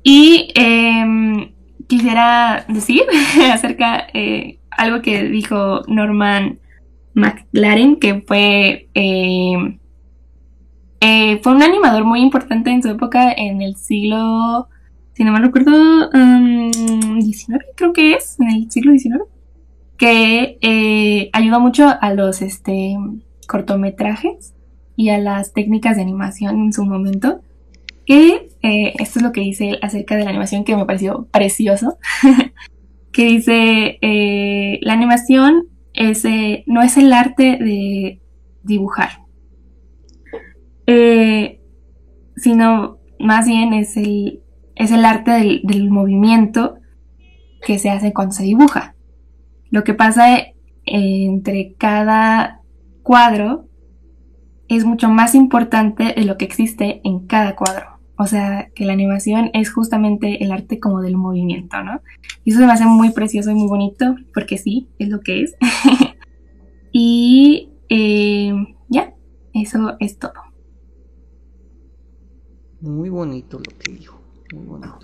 Y 0.03 0.51
em, 0.55 1.53
quisiera 1.87 2.65
decir 2.67 3.03
acerca 3.51 4.07
eh, 4.13 4.59
algo 4.71 5.01
que 5.01 5.23
dijo 5.23 5.81
Norman 5.87 6.59
McLaren, 7.13 7.97
que 7.97 8.21
fue, 8.21 8.89
em, 8.93 9.79
eh, 10.99 11.39
fue 11.41 11.53
un 11.53 11.63
animador 11.63 12.03
muy 12.05 12.21
importante 12.21 12.69
en 12.69 12.83
su 12.83 12.89
época 12.89 13.31
en 13.31 13.61
el 13.61 13.75
siglo 13.75 14.67
si 15.17 15.23
no 15.23 15.31
mal 15.31 15.41
recuerdo, 15.41 15.71
um, 16.13 17.19
19 17.19 17.65
creo 17.75 17.91
que 17.91 18.13
es, 18.13 18.39
en 18.39 18.49
el 18.49 18.71
siglo 18.71 18.91
XIX, 18.91 19.23
que 19.97 20.59
eh, 20.61 21.31
ayudó 21.33 21.59
mucho 21.59 21.87
a 21.99 22.13
los 22.13 22.43
este, 22.43 22.95
cortometrajes 23.47 24.53
y 24.95 25.09
a 25.09 25.17
las 25.17 25.53
técnicas 25.53 25.95
de 25.95 26.03
animación 26.03 26.61
en 26.61 26.71
su 26.71 26.85
momento. 26.85 27.41
Que 28.07 28.49
eh, 28.63 28.93
esto 28.97 29.19
es 29.19 29.23
lo 29.23 29.31
que 29.31 29.41
dice 29.41 29.77
acerca 29.81 30.15
de 30.15 30.23
la 30.23 30.31
animación 30.31 30.63
que 30.63 30.75
me 30.75 30.85
pareció 30.85 31.27
precioso. 31.31 31.99
que 33.11 33.25
dice, 33.25 33.99
eh, 34.01 34.79
la 34.81 34.93
animación 34.93 35.67
es, 35.93 36.25
eh, 36.25 36.63
no 36.65 36.81
es 36.81 36.97
el 36.97 37.13
arte 37.13 37.57
de 37.59 38.21
dibujar, 38.63 39.09
sino 42.35 42.97
más 43.19 43.47
bien 43.47 43.73
es 43.73 43.97
el 43.97 44.41
es 44.77 44.91
el 44.91 45.05
arte 45.05 45.31
del, 45.63 45.89
movimiento 45.89 46.77
que 47.65 47.79
se 47.79 47.89
hace 47.89 48.13
cuando 48.13 48.33
se 48.33 48.43
dibuja. 48.43 48.95
Lo 49.69 49.83
que 49.83 49.93
pasa 49.93 50.37
entre 50.85 51.73
cada 51.77 52.61
cuadro 53.03 53.65
es 54.67 54.85
mucho 54.85 55.09
más 55.09 55.33
importante 55.33 56.13
de 56.15 56.25
lo 56.25 56.37
que 56.37 56.45
existe 56.45 57.01
en 57.03 57.25
cada 57.25 57.55
cuadro. 57.55 57.96
O 58.17 58.25
sea, 58.25 58.69
que 58.73 58.83
la 58.83 58.93
animación 58.93 59.51
es 59.53 59.71
justamente 59.71 60.43
el 60.43 60.51
arte 60.51 60.79
como 60.79 61.01
del 61.01 61.17
movimiento, 61.17 61.83
¿no? 61.83 62.01
Y 62.43 62.51
eso 62.51 62.59
se 62.59 62.65
me 62.65 62.71
hace 62.71 62.85
muy 62.85 63.11
precioso 63.11 63.51
y 63.51 63.55
muy 63.55 63.67
bonito, 63.67 64.15
porque 64.33 64.57
sí, 64.57 64.87
es 64.97 65.09
lo 65.09 65.21
que 65.21 65.43
es. 65.43 65.55
y 66.91 67.69
eh, 67.89 68.53
ya, 68.89 69.13
eso 69.53 69.95
es 69.99 70.17
todo. 70.17 70.33
Muy 72.81 73.09
bonito 73.09 73.59
lo 73.59 73.77
que 73.77 73.91
dijo. 73.91 74.19
Muy 74.53 74.65
bonito. 74.65 74.99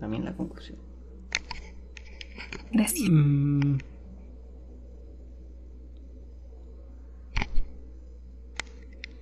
También 0.00 0.24
la 0.24 0.34
conclusión. 0.34 0.78
Gracias. 2.72 3.08
Mm. 3.10 3.76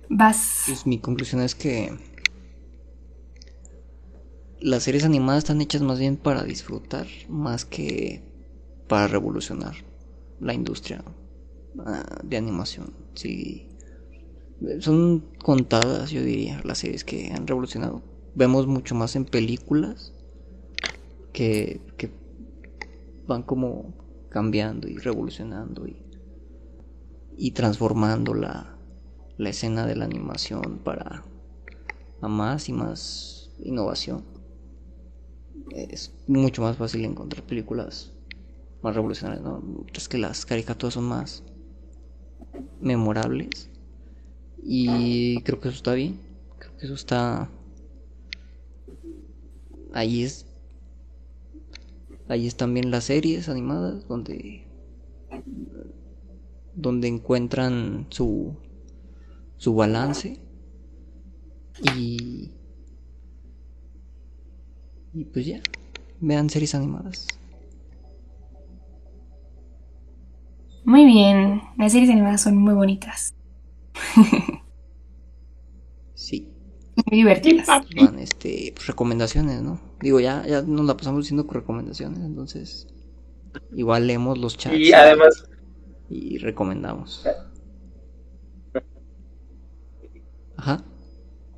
Vas. 0.09 0.63
Pues 0.67 0.85
mi 0.85 0.99
conclusión 0.99 1.41
es 1.41 1.55
que 1.55 1.97
las 4.63 4.83
series 4.83 5.03
animadas 5.03 5.43
están 5.43 5.59
hechas 5.59 5.81
más 5.81 5.99
bien 5.99 6.15
para 6.15 6.43
disfrutar, 6.43 7.05
más 7.27 7.65
que 7.65 8.23
para 8.87 9.07
revolucionar 9.07 9.75
la 10.39 10.53
industria 10.53 11.03
ah, 11.85 12.21
de 12.23 12.37
animación. 12.37 12.93
Sí, 13.13 13.67
son 14.79 15.25
contadas, 15.43 16.11
yo 16.11 16.23
diría, 16.23 16.61
las 16.63 16.77
series 16.77 17.03
que 17.03 17.31
han 17.33 17.45
revolucionado 17.45 18.01
vemos 18.35 18.65
mucho 18.65 18.95
más 18.95 19.17
en 19.17 19.25
películas 19.25 20.13
que, 21.33 21.81
van 23.27 23.43
como 23.43 23.93
cambiando 24.29 24.87
y 24.87 24.97
revolucionando 24.97 25.87
y, 25.87 26.05
y 27.37 27.51
transformando 27.51 28.33
la, 28.33 28.77
la 29.37 29.49
escena 29.49 29.85
de 29.85 29.97
la 29.97 30.05
animación 30.05 30.79
para 30.83 31.25
a 32.21 32.27
más 32.29 32.69
y 32.69 32.73
más 32.73 33.51
innovación. 33.59 34.32
Es 35.73 36.11
mucho 36.27 36.61
más 36.61 36.77
fácil 36.77 37.03
encontrar 37.05 37.43
películas 37.43 38.11
más 38.81 38.95
revolucionarias, 38.95 39.43
¿no? 39.43 39.61
Es 39.93 40.07
que 40.07 40.17
las 40.17 40.45
caricaturas 40.45 40.93
son 40.93 41.05
más 41.05 41.43
memorables. 42.79 43.69
Y 44.61 45.41
creo 45.41 45.59
que 45.59 45.69
eso 45.69 45.77
está 45.77 45.93
bien. 45.93 46.19
Creo 46.59 46.77
que 46.77 46.85
eso 46.85 46.93
está 46.93 47.49
ahí 49.93 50.23
es 50.23 50.45
ahí 52.27 52.47
están 52.47 52.73
bien 52.73 52.91
las 52.91 53.05
series 53.05 53.47
animadas 53.47 54.07
donde 54.07 54.67
donde 56.75 57.07
encuentran 57.07 58.07
su 58.09 58.55
su 59.57 59.75
balance 59.75 60.39
y 61.83 62.51
y 65.13 65.25
pues 65.25 65.45
ya 65.45 65.61
vean 66.19 66.49
series 66.49 66.75
animadas 66.75 67.27
muy 70.85 71.05
bien 71.05 71.61
las 71.77 71.91
series 71.91 72.09
animadas 72.09 72.41
son 72.41 72.57
muy 72.57 72.73
bonitas 72.73 73.33
sí 76.13 76.53
muy 76.95 77.17
divertidas. 77.17 77.67
este, 78.19 78.71
pues, 78.75 78.87
recomendaciones, 78.87 79.61
¿no? 79.61 79.79
Digo, 79.99 80.19
ya, 80.19 80.45
ya 80.45 80.61
nos 80.61 80.85
la 80.85 80.95
pasamos 80.95 81.23
diciendo 81.23 81.47
con 81.47 81.55
recomendaciones, 81.55 82.19
entonces 82.19 82.87
igual 83.73 84.07
leemos 84.07 84.37
los 84.37 84.57
chats. 84.57 84.77
Y 84.77 84.93
además... 84.93 85.49
Y 86.09 86.37
recomendamos. 86.37 87.25
Ajá. 90.57 90.83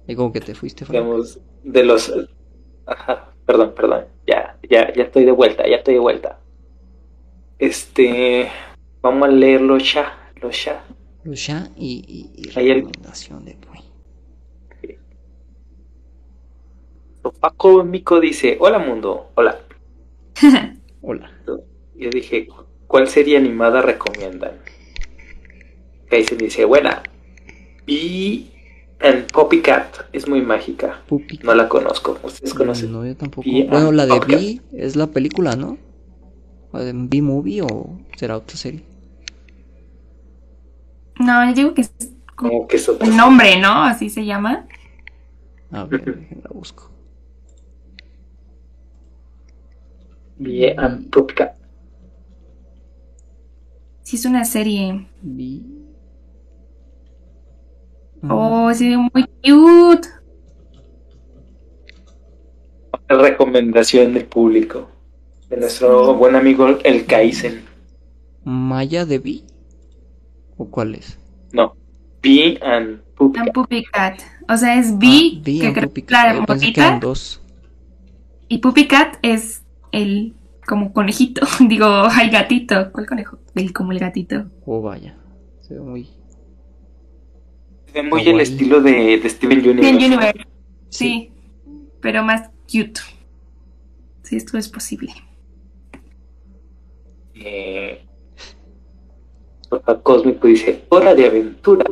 Y 0.08 0.16
como 0.16 0.32
que 0.32 0.40
te 0.40 0.56
fuiste. 0.56 0.86
Digamos, 0.86 1.40
de 1.64 1.84
los... 1.84 2.14
Ajá, 2.86 3.35
perdón, 3.46 3.74
perdón. 3.76 4.06
Ya, 4.28 4.58
ya, 4.70 4.92
ya 4.94 5.04
estoy 5.04 5.26
de 5.26 5.32
vuelta, 5.32 5.68
ya 5.68 5.78
estoy 5.78 5.96
de 5.96 6.00
vuelta. 6.00 6.40
Este... 7.60 8.50
Vamos 9.02 9.28
a 9.28 9.32
leer 9.32 9.62
los 9.62 9.94
ya, 9.94 10.32
los 10.42 10.66
ya. 10.66 10.84
Los 11.24 11.46
ya 11.46 11.70
y, 11.76 12.32
y, 12.36 12.50
recomendación 12.50 13.46
de 13.46 13.56
Paco 17.40 17.84
Mico 17.84 18.20
dice, 18.20 18.58
hola 18.60 18.80
mundo, 18.80 19.32
hola. 19.36 19.60
hola. 21.02 21.32
Yo 21.96 22.10
dije, 22.10 22.48
¿cuál 22.88 23.08
serie 23.08 23.38
animada 23.38 23.82
recomiendan? 23.82 24.60
se 26.10 26.36
dice, 26.36 26.66
buena. 26.66 27.04
Y 27.86 28.52
en 29.00 29.28
Poppy 29.28 29.62
Cat 29.62 29.98
es 30.14 30.28
muy 30.28 30.42
mágica. 30.42 31.02
No 31.44 31.56
la 31.56 31.68
conozco. 31.68 32.18
¿Ustedes 32.24 32.54
conocen? 32.54 32.92
No, 32.92 33.06
yo 33.06 33.16
tampoco. 33.16 33.48
bueno, 33.70 33.92
la 33.92 34.06
de 34.06 34.20
B 34.20 34.62
es 34.74 34.96
la 34.96 35.08
película, 35.08 35.56
¿no? 35.56 35.78
¿La 36.74 36.82
de 36.82 36.94
B-Movie 36.94 37.62
o 37.62 37.98
será 38.18 38.38
otra 38.38 38.58
serie? 38.58 38.84
No, 41.20 41.48
yo 41.50 41.56
digo 41.56 41.74
que 41.74 41.82
es 41.82 41.94
como 42.36 42.68
que 42.68 42.76
es 42.76 42.88
un 42.90 43.16
nombre, 43.16 43.60
¿no? 43.60 43.84
Así 43.84 44.10
se 44.10 44.26
llama. 44.26 44.68
A 45.72 45.86
ver, 45.86 46.28
la 46.44 46.50
busco. 46.54 46.92
Bien, 50.38 51.10
Puppy 51.10 51.34
Sí, 54.02 54.18
es 54.18 54.26
una 54.26 54.44
serie. 54.44 55.08
Oh, 58.30 58.74
se 58.74 58.90
ve 58.90 58.98
muy 58.98 59.26
cute. 59.44 60.08
Recomendación 63.08 64.14
del 64.14 64.26
público. 64.26 64.90
De 65.50 65.58
nuestro 65.58 66.16
buen 66.16 66.36
amigo 66.36 66.68
el 66.84 67.06
Kaizen. 67.06 67.64
¿Maya 68.44 69.06
de 69.06 69.20
B? 69.20 69.42
¿O 70.58 70.70
cuál 70.70 70.96
es? 70.96 71.20
No. 71.52 71.76
B 72.22 72.58
and 72.62 73.02
Puppy, 73.16 73.40
and 73.40 73.52
Puppy 73.52 73.84
Cat. 73.86 74.20
O 74.50 74.58
sea, 74.58 74.80
es 74.80 74.98
B, 74.98 75.08
ah, 75.08 75.42
que 75.44 75.74
creo 75.74 75.94
que 75.94 76.06
la. 76.10 76.36
Y 78.48 78.58
Puppy 78.60 78.88
Cat 78.88 79.18
es 79.22 79.64
el 79.92 80.34
como 80.66 80.94
conejito, 80.94 81.46
digo, 81.68 81.86
hay 81.86 82.30
gatito. 82.30 82.92
¿Cuál 82.92 83.08
conejo? 83.08 83.40
El 83.56 83.74
como 83.74 83.92
el 83.92 84.00
gatito. 84.00 84.46
Oh, 84.66 84.82
vaya. 84.82 85.16
Se 85.62 85.76
ve 85.76 85.80
muy. 85.80 86.10
Ve 87.96 88.04
muy 88.04 88.28
el 88.28 88.42
estilo 88.42 88.82
de, 88.82 89.22
Steven 89.26 89.60
Universe. 89.60 89.90
Steven 89.90 90.14
Universe. 90.14 90.44
Sí. 90.90 91.32
pero 92.02 92.24
más 92.24 92.50
cute. 92.72 93.00
Sí, 94.24 94.36
esto 94.36 94.58
es 94.58 94.68
posible. 94.68 95.14
Eh, 97.36 98.02
Papá 99.70 100.02
Cósmico 100.02 100.48
dice, 100.48 100.84
hora 100.90 101.16
de 101.16 101.26
aventura. 101.26 101.86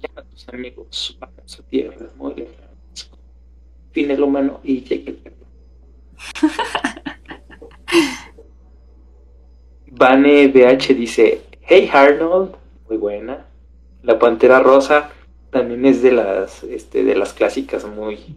Llama 0.00 0.20
a 0.20 0.22
tus 0.24 0.48
amigos, 0.50 1.16
vamos 1.18 1.58
a 1.58 1.62
tierra, 1.62 2.06
muy 2.16 2.34
lejos. 2.34 3.10
Fin 3.92 4.10
el 4.10 4.22
humano 4.22 4.60
y 4.62 4.82
llegue 4.82 5.10
el 5.10 5.16
perro. 5.16 5.36
Vane 9.92 10.48
BH 10.48 10.94
dice, 10.94 11.42
hey 11.62 11.88
Arnold, 11.90 12.54
muy 12.88 12.98
buena. 12.98 13.46
La 14.02 14.18
Pantera 14.18 14.60
Rosa 14.60 15.10
también 15.50 15.86
es 15.86 16.02
de 16.02 16.12
las 16.12 16.62
este, 16.64 17.04
de 17.04 17.14
las 17.14 17.32
clásicas 17.32 17.86
muy, 17.86 18.36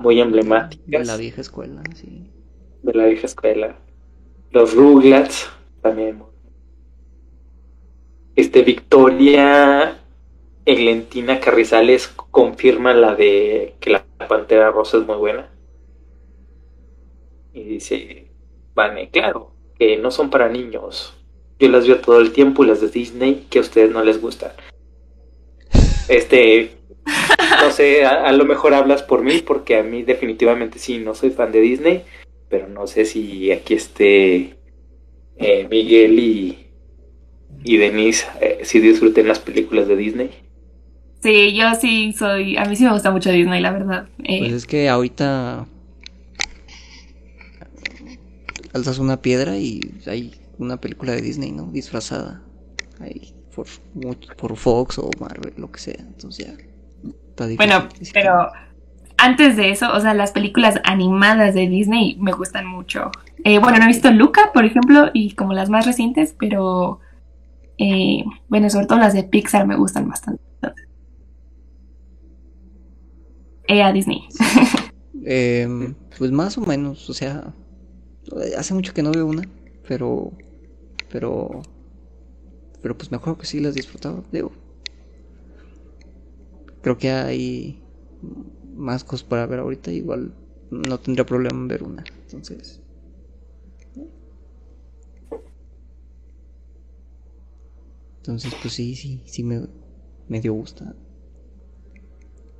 muy 0.00 0.20
emblemáticas. 0.20 0.86
De 0.86 1.04
la 1.04 1.16
vieja 1.16 1.40
escuela, 1.40 1.82
sí. 1.94 2.30
De 2.82 2.94
la 2.94 3.06
vieja 3.06 3.26
escuela. 3.26 3.76
Los 4.50 4.74
Rugrats 4.74 5.50
también. 5.82 6.22
Este 8.36 8.62
Victoria 8.62 9.98
Eglentina 10.64 11.40
Carrizales 11.40 12.08
confirma 12.08 12.94
la 12.94 13.14
de 13.14 13.74
que 13.80 13.90
la 13.90 14.04
Pantera 14.28 14.70
Rosa 14.70 14.98
es 14.98 15.06
muy 15.06 15.16
buena. 15.16 15.50
Y 17.52 17.62
dice, 17.62 18.28
Vane, 18.74 19.10
claro, 19.10 19.52
que 19.78 19.96
no 19.96 20.10
son 20.10 20.30
para 20.30 20.48
niños. 20.48 21.14
Yo 21.58 21.68
las 21.68 21.86
veo 21.86 22.00
todo 22.00 22.20
el 22.20 22.32
tiempo 22.32 22.64
y 22.64 22.66
las 22.66 22.80
de 22.80 22.88
Disney 22.88 23.46
que 23.48 23.58
a 23.58 23.62
ustedes 23.62 23.90
no 23.92 24.02
les 24.02 24.20
gustan. 24.20 24.52
Este, 26.08 26.70
no 27.62 27.70
sé, 27.70 28.04
a, 28.04 28.32
lo 28.32 28.44
mejor 28.44 28.74
hablas 28.74 29.02
por 29.02 29.22
mí, 29.22 29.40
porque 29.44 29.76
a 29.76 29.82
mí 29.82 30.02
definitivamente 30.02 30.78
sí, 30.78 30.98
no 30.98 31.14
soy 31.14 31.30
fan 31.30 31.52
de 31.52 31.60
Disney, 31.60 32.02
pero 32.48 32.68
no 32.68 32.86
sé 32.86 33.04
si 33.04 33.50
aquí 33.50 33.74
esté 33.74 34.56
eh, 35.36 35.66
Miguel 35.70 36.18
y, 36.18 36.66
y 37.62 37.76
Denise, 37.76 38.26
eh, 38.40 38.60
si 38.62 38.80
disfruten 38.80 39.28
las 39.28 39.38
películas 39.38 39.88
de 39.88 39.96
Disney. 39.96 40.30
Sí, 41.22 41.54
yo 41.54 41.74
sí 41.74 42.12
soy, 42.12 42.56
a 42.58 42.66
mí 42.66 42.76
sí 42.76 42.84
me 42.84 42.92
gusta 42.92 43.10
mucho 43.10 43.32
Disney, 43.32 43.62
la 43.62 43.70
verdad. 43.70 44.08
Eh, 44.24 44.40
pues 44.40 44.52
es 44.52 44.66
que 44.66 44.90
ahorita 44.90 45.66
alzas 48.74 48.98
una 48.98 49.22
piedra 49.22 49.56
y 49.56 49.80
hay 50.06 50.34
una 50.58 50.78
película 50.78 51.12
de 51.12 51.22
Disney, 51.22 51.52
¿no? 51.52 51.70
Disfrazada. 51.72 52.42
Ahí 53.00 53.33
por, 53.54 53.66
por 54.36 54.56
Fox 54.56 54.98
o 54.98 55.10
Marvel, 55.20 55.54
lo 55.56 55.70
que 55.70 55.80
sea. 55.80 55.98
Entonces 55.98 56.46
ya 56.46 56.52
está 57.28 57.46
difícil. 57.46 57.56
Bueno, 57.56 57.88
pero 58.12 58.50
antes 59.16 59.56
de 59.56 59.70
eso, 59.70 59.92
o 59.92 60.00
sea, 60.00 60.14
las 60.14 60.32
películas 60.32 60.80
animadas 60.84 61.54
de 61.54 61.68
Disney 61.68 62.16
me 62.20 62.32
gustan 62.32 62.66
mucho. 62.66 63.10
Eh, 63.44 63.58
bueno, 63.58 63.78
no 63.78 63.84
he 63.84 63.88
visto 63.88 64.10
Luca, 64.10 64.50
por 64.52 64.64
ejemplo, 64.64 65.10
y 65.12 65.34
como 65.34 65.52
las 65.52 65.70
más 65.70 65.86
recientes, 65.86 66.34
pero 66.38 67.00
eh, 67.78 68.24
bueno, 68.48 68.70
sobre 68.70 68.86
todo 68.86 68.98
las 68.98 69.14
de 69.14 69.24
Pixar 69.24 69.66
me 69.66 69.76
gustan 69.76 70.08
bastante. 70.08 70.42
Eh, 73.68 73.82
a 73.82 73.92
Disney. 73.92 74.28
Em, 75.26 75.94
pues 76.18 76.30
más 76.30 76.58
o 76.58 76.60
menos, 76.60 77.08
o 77.08 77.14
sea, 77.14 77.54
hace 78.58 78.74
mucho 78.74 78.92
que 78.92 79.02
no 79.02 79.10
veo 79.10 79.24
una, 79.24 79.48
pero, 79.88 80.32
pero 81.10 81.62
pero 82.84 82.98
pues 82.98 83.10
me 83.10 83.16
acuerdo 83.16 83.38
que 83.38 83.46
sí 83.46 83.60
las 83.60 83.74
disfrutaba, 83.74 84.22
digo. 84.30 84.52
Creo 86.82 86.98
que 86.98 87.10
hay 87.10 87.80
más 88.74 89.04
cosas 89.04 89.26
para 89.26 89.46
ver 89.46 89.60
ahorita, 89.60 89.90
igual 89.90 90.34
no 90.70 90.98
tendría 91.00 91.24
problema 91.24 91.56
en 91.56 91.68
ver 91.68 91.82
una, 91.82 92.04
entonces. 92.26 92.82
Entonces, 98.18 98.54
pues 98.60 98.74
sí, 98.74 98.94
sí, 98.94 99.22
sí 99.24 99.42
me, 99.42 99.62
me 100.28 100.42
dio 100.42 100.52
gusta. 100.52 100.94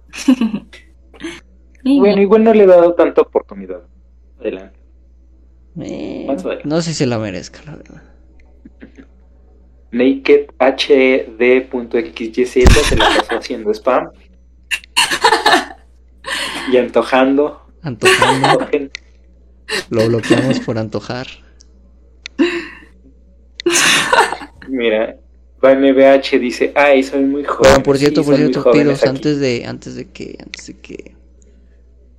bueno, 1.84 2.22
igual 2.22 2.44
no 2.44 2.54
le 2.54 2.64
he 2.64 2.66
dado 2.66 2.94
tanta 2.94 3.20
oportunidad. 3.20 3.82
Adelante. 4.40 4.78
Eh, 5.80 6.26
no 6.64 6.80
sé 6.80 6.92
si 6.92 6.94
se 6.94 7.06
la 7.06 7.18
merezca, 7.18 7.60
la 7.66 7.76
verdad. 7.76 8.13
NakedHD.xyz 9.94 10.88
se 12.88 12.96
la 12.96 13.06
pasó 13.16 13.36
haciendo 13.38 13.70
spam. 13.72 14.10
y 16.72 16.76
antojando. 16.76 17.60
Antojando. 17.82 18.60
Lo 19.90 20.08
bloqueamos 20.08 20.60
por 20.60 20.78
antojar. 20.78 21.26
Mira, 24.68 25.16
VH 25.62 26.38
dice, 26.38 26.72
ay, 26.74 27.02
soy 27.02 27.22
muy 27.22 27.44
joven. 27.44 27.82
por 27.82 27.96
cierto, 27.96 28.24
por 28.24 28.36
cierto, 28.36 28.70
Piros, 28.72 29.04
antes 29.04 29.38
de, 29.38 29.64
antes 29.64 29.94
de 29.94 30.10
que, 30.10 30.36
antes 30.42 30.66
de 30.66 30.74
que, 30.74 31.14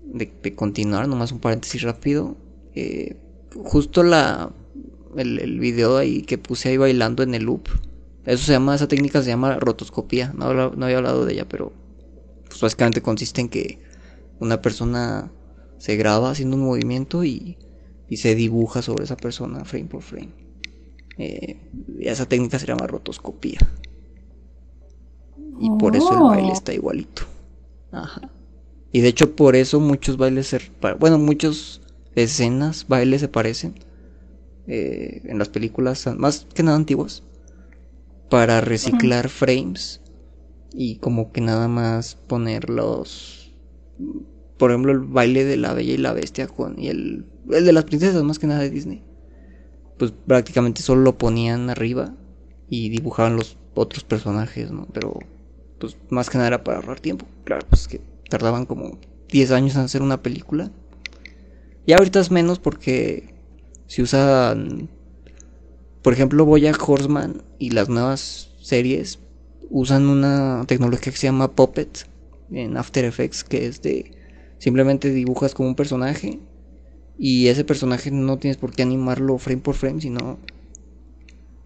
de, 0.01 0.55
continuar, 0.55 1.07
nomás 1.07 1.31
un 1.31 1.39
paréntesis 1.39 1.81
rápido, 1.81 2.37
eh, 2.73 3.15
justo 3.53 4.03
la, 4.03 4.51
el, 5.17 5.39
el 5.39 5.59
video 5.59 5.97
ahí 5.97 6.21
que 6.21 6.37
puse 6.37 6.69
ahí 6.69 6.77
bailando 6.77 7.23
en 7.23 7.35
el 7.35 7.43
loop. 7.43 7.67
Eso 8.25 8.43
se 8.43 8.53
llama, 8.53 8.75
esa 8.75 8.87
técnica 8.87 9.21
se 9.21 9.29
llama 9.29 9.57
rotoscopía. 9.57 10.33
No, 10.35 10.53
no 10.71 10.85
había 10.85 10.97
hablado 10.97 11.25
de 11.25 11.33
ella, 11.33 11.47
pero 11.47 11.73
pues 12.47 12.59
básicamente 12.61 13.01
consiste 13.01 13.41
en 13.41 13.49
que 13.49 13.79
una 14.39 14.61
persona 14.61 15.31
se 15.77 15.95
graba 15.95 16.31
haciendo 16.31 16.57
un 16.57 16.63
movimiento 16.63 17.23
y, 17.23 17.57
y 18.09 18.17
se 18.17 18.35
dibuja 18.35 18.81
sobre 18.81 19.03
esa 19.03 19.17
persona 19.17 19.65
frame 19.65 19.85
por 19.85 20.01
frame. 20.01 20.33
Eh, 21.17 21.59
esa 21.99 22.25
técnica 22.25 22.59
se 22.59 22.65
llama 22.65 22.87
rotoscopía. 22.87 23.59
Y 25.59 25.69
por 25.79 25.95
eso 25.95 26.11
el 26.11 26.19
baile 26.19 26.49
oh. 26.49 26.53
está 26.53 26.73
igualito. 26.73 27.23
Ajá. 27.91 28.29
Y 28.91 29.01
de 29.01 29.09
hecho 29.09 29.35
por 29.35 29.55
eso 29.55 29.79
muchos 29.79 30.17
bailes, 30.17 30.47
se, 30.47 30.59
bueno, 30.99 31.17
muchas 31.17 31.81
escenas, 32.15 32.87
bailes 32.87 33.21
se 33.21 33.27
parecen. 33.27 33.75
Eh, 34.67 35.21
en 35.25 35.37
las 35.37 35.49
películas 35.49 36.07
más 36.17 36.47
que 36.53 36.63
nada 36.63 36.75
antiguas 36.75 37.21
para 38.31 38.61
reciclar 38.61 39.29
frames 39.29 40.01
y 40.73 40.95
como 40.95 41.31
que 41.31 41.39
nada 41.39 41.67
más 41.67 42.15
ponerlos 42.15 43.53
por 44.57 44.71
ejemplo 44.71 44.91
el 44.91 45.01
baile 45.01 45.45
de 45.45 45.57
la 45.57 45.75
bella 45.75 45.93
y 45.93 45.97
la 45.97 46.13
bestia 46.13 46.47
con 46.47 46.79
y 46.79 46.87
el, 46.87 47.27
el 47.51 47.63
de 47.63 47.73
las 47.73 47.83
princesas 47.83 48.23
más 48.23 48.39
que 48.39 48.47
nada 48.47 48.61
de 48.61 48.71
Disney. 48.71 49.03
Pues 49.99 50.11
prácticamente 50.11 50.81
solo 50.81 51.01
lo 51.01 51.17
ponían 51.17 51.69
arriba 51.69 52.15
y 52.67 52.89
dibujaban 52.89 53.35
los 53.35 53.57
otros 53.75 54.03
personajes 54.03 54.71
no 54.71 54.87
pero 54.91 55.19
pues 55.79 55.97
más 56.09 56.29
que 56.29 56.37
nada 56.37 56.47
era 56.47 56.63
para 56.63 56.77
ahorrar 56.77 56.99
tiempo. 56.99 57.27
Claro. 57.43 57.65
Pues 57.69 57.87
que 57.87 58.01
tardaban 58.29 58.65
como 58.65 58.97
10 59.29 59.51
años 59.51 59.75
en 59.75 59.81
hacer 59.81 60.01
una 60.01 60.21
película. 60.21 60.71
Y 61.85 61.93
ahorita 61.93 62.19
es 62.19 62.31
menos 62.31 62.59
porque 62.59 63.34
si 63.95 64.01
usan, 64.01 64.89
por 66.01 66.11
ejemplo, 66.11 66.43
Bojack 66.43 66.77
Horseman 66.85 67.43
y 67.59 67.69
las 67.69 67.87
nuevas 67.87 68.51
series 68.61 69.19
usan 69.69 70.09
una 70.09 70.65
tecnología 70.67 71.13
que 71.13 71.17
se 71.17 71.27
llama 71.27 71.55
Puppet 71.55 72.05
en 72.51 72.75
After 72.75 73.05
Effects, 73.05 73.45
que 73.45 73.67
es 73.67 73.81
de 73.81 74.11
simplemente 74.57 75.11
dibujas 75.11 75.53
como 75.53 75.69
un 75.69 75.75
personaje 75.75 76.41
y 77.17 77.47
ese 77.47 77.63
personaje 77.63 78.11
no 78.11 78.37
tienes 78.37 78.57
por 78.57 78.73
qué 78.73 78.81
animarlo 78.81 79.37
frame 79.37 79.61
por 79.61 79.75
frame, 79.75 80.01
sino 80.01 80.39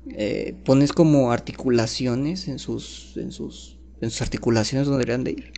eh, 0.10 0.56
pones 0.65 0.93
como 0.93 1.31
articulaciones 1.31 2.47
en 2.47 2.60
sus, 2.60 3.18
en 3.18 3.31
sus, 3.31 3.80
en 4.01 4.11
sus 4.11 4.22
articulaciones 4.22 4.85
donde 4.85 5.03
deberían 5.03 5.23
de 5.23 5.31
ir 5.31 5.53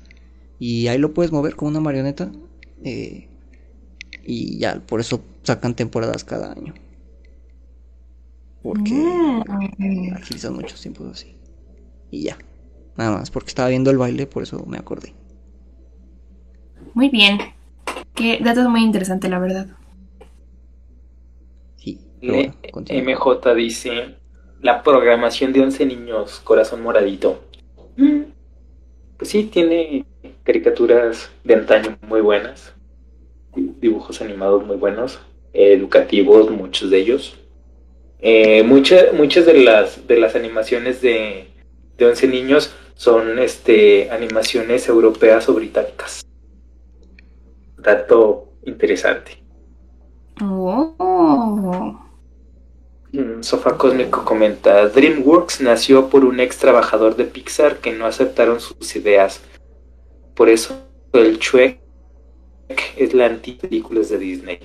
y 0.58 0.88
ahí 0.88 1.00
lo 1.00 1.14
puedes 1.14 1.34
mover 1.34 1.58
como 1.58 1.68
una 1.68 1.82
marioneta. 1.82 2.32
Eh, 2.86 3.28
y 4.24 4.60
ya, 4.60 4.80
por 4.80 5.00
eso 5.00 5.22
sacan 5.44 5.76
temporadas 5.76 6.24
cada 6.24 6.52
año. 6.52 6.74
Porque 8.62 8.94
mm. 8.94 10.14
agilizan 10.16 10.56
muchos 10.56 10.82
tiempos 10.82 11.08
así. 11.12 11.36
Y 12.12 12.24
ya. 12.24 12.38
Nada 12.96 13.18
más, 13.18 13.32
porque 13.32 13.50
estaba 13.50 13.70
viendo 13.70 13.90
el 13.90 13.98
baile, 13.98 14.28
por 14.28 14.44
eso 14.44 14.64
me 14.68 14.78
acordé. 14.78 15.14
Muy 16.94 17.10
bien. 17.10 17.40
Qué 18.14 18.40
dato 18.44 18.70
muy 18.70 18.84
interesante, 18.84 19.30
la 19.30 19.40
verdad. 19.40 19.68
Sí. 21.78 22.00
MJ 22.22 23.56
dice: 23.56 24.18
La 24.62 24.84
programación 24.84 25.54
de 25.54 25.62
11 25.62 25.86
niños, 25.86 26.42
corazón 26.42 26.84
moradito. 26.84 27.44
Mm. 27.98 28.22
Pues 29.18 29.30
sí, 29.30 29.46
tiene 29.46 30.06
caricaturas 30.44 31.32
de 31.44 31.54
antaño 31.56 31.98
muy 32.08 32.22
buenas 32.22 32.76
dibujos 33.82 34.22
animados 34.22 34.66
muy 34.66 34.78
buenos, 34.78 35.20
educativos, 35.52 36.50
muchos 36.50 36.90
de 36.90 36.98
ellos. 37.00 37.38
Eh, 38.20 38.64
muchas, 38.64 39.14
muchas 39.14 39.46
de 39.46 39.56
las, 39.56 40.08
de 40.08 40.18
las 40.18 40.36
animaciones 40.36 41.02
de, 41.02 41.48
de 41.98 42.06
11 42.06 42.28
niños 42.28 42.74
son 42.94 43.40
este 43.40 44.12
animaciones 44.12 44.88
europeas 44.88 45.50
o 45.50 45.56
británicas. 45.56 46.22
Dato 47.78 48.54
interesante. 48.64 49.44
Oh. 50.40 52.00
Mm, 53.12 53.42
Sofá 53.42 53.78
Cósmico 53.78 54.24
comenta, 54.24 54.88
DreamWorks 54.88 55.62
nació 55.62 56.10
por 56.10 56.24
un 56.24 56.40
ex 56.40 56.58
trabajador 56.58 57.16
de 57.16 57.26
Pixar 57.26 57.78
que 57.78 57.92
no 57.92 58.06
aceptaron 58.06 58.60
sus 58.60 58.96
ideas. 58.96 59.42
Por 60.36 60.50
eso 60.50 60.88
el 61.14 61.40
Shrek 61.40 61.81
es 62.98 63.14
la 63.14 63.26
antipelículas 63.28 64.10
de 64.10 64.18
Disney. 64.20 64.60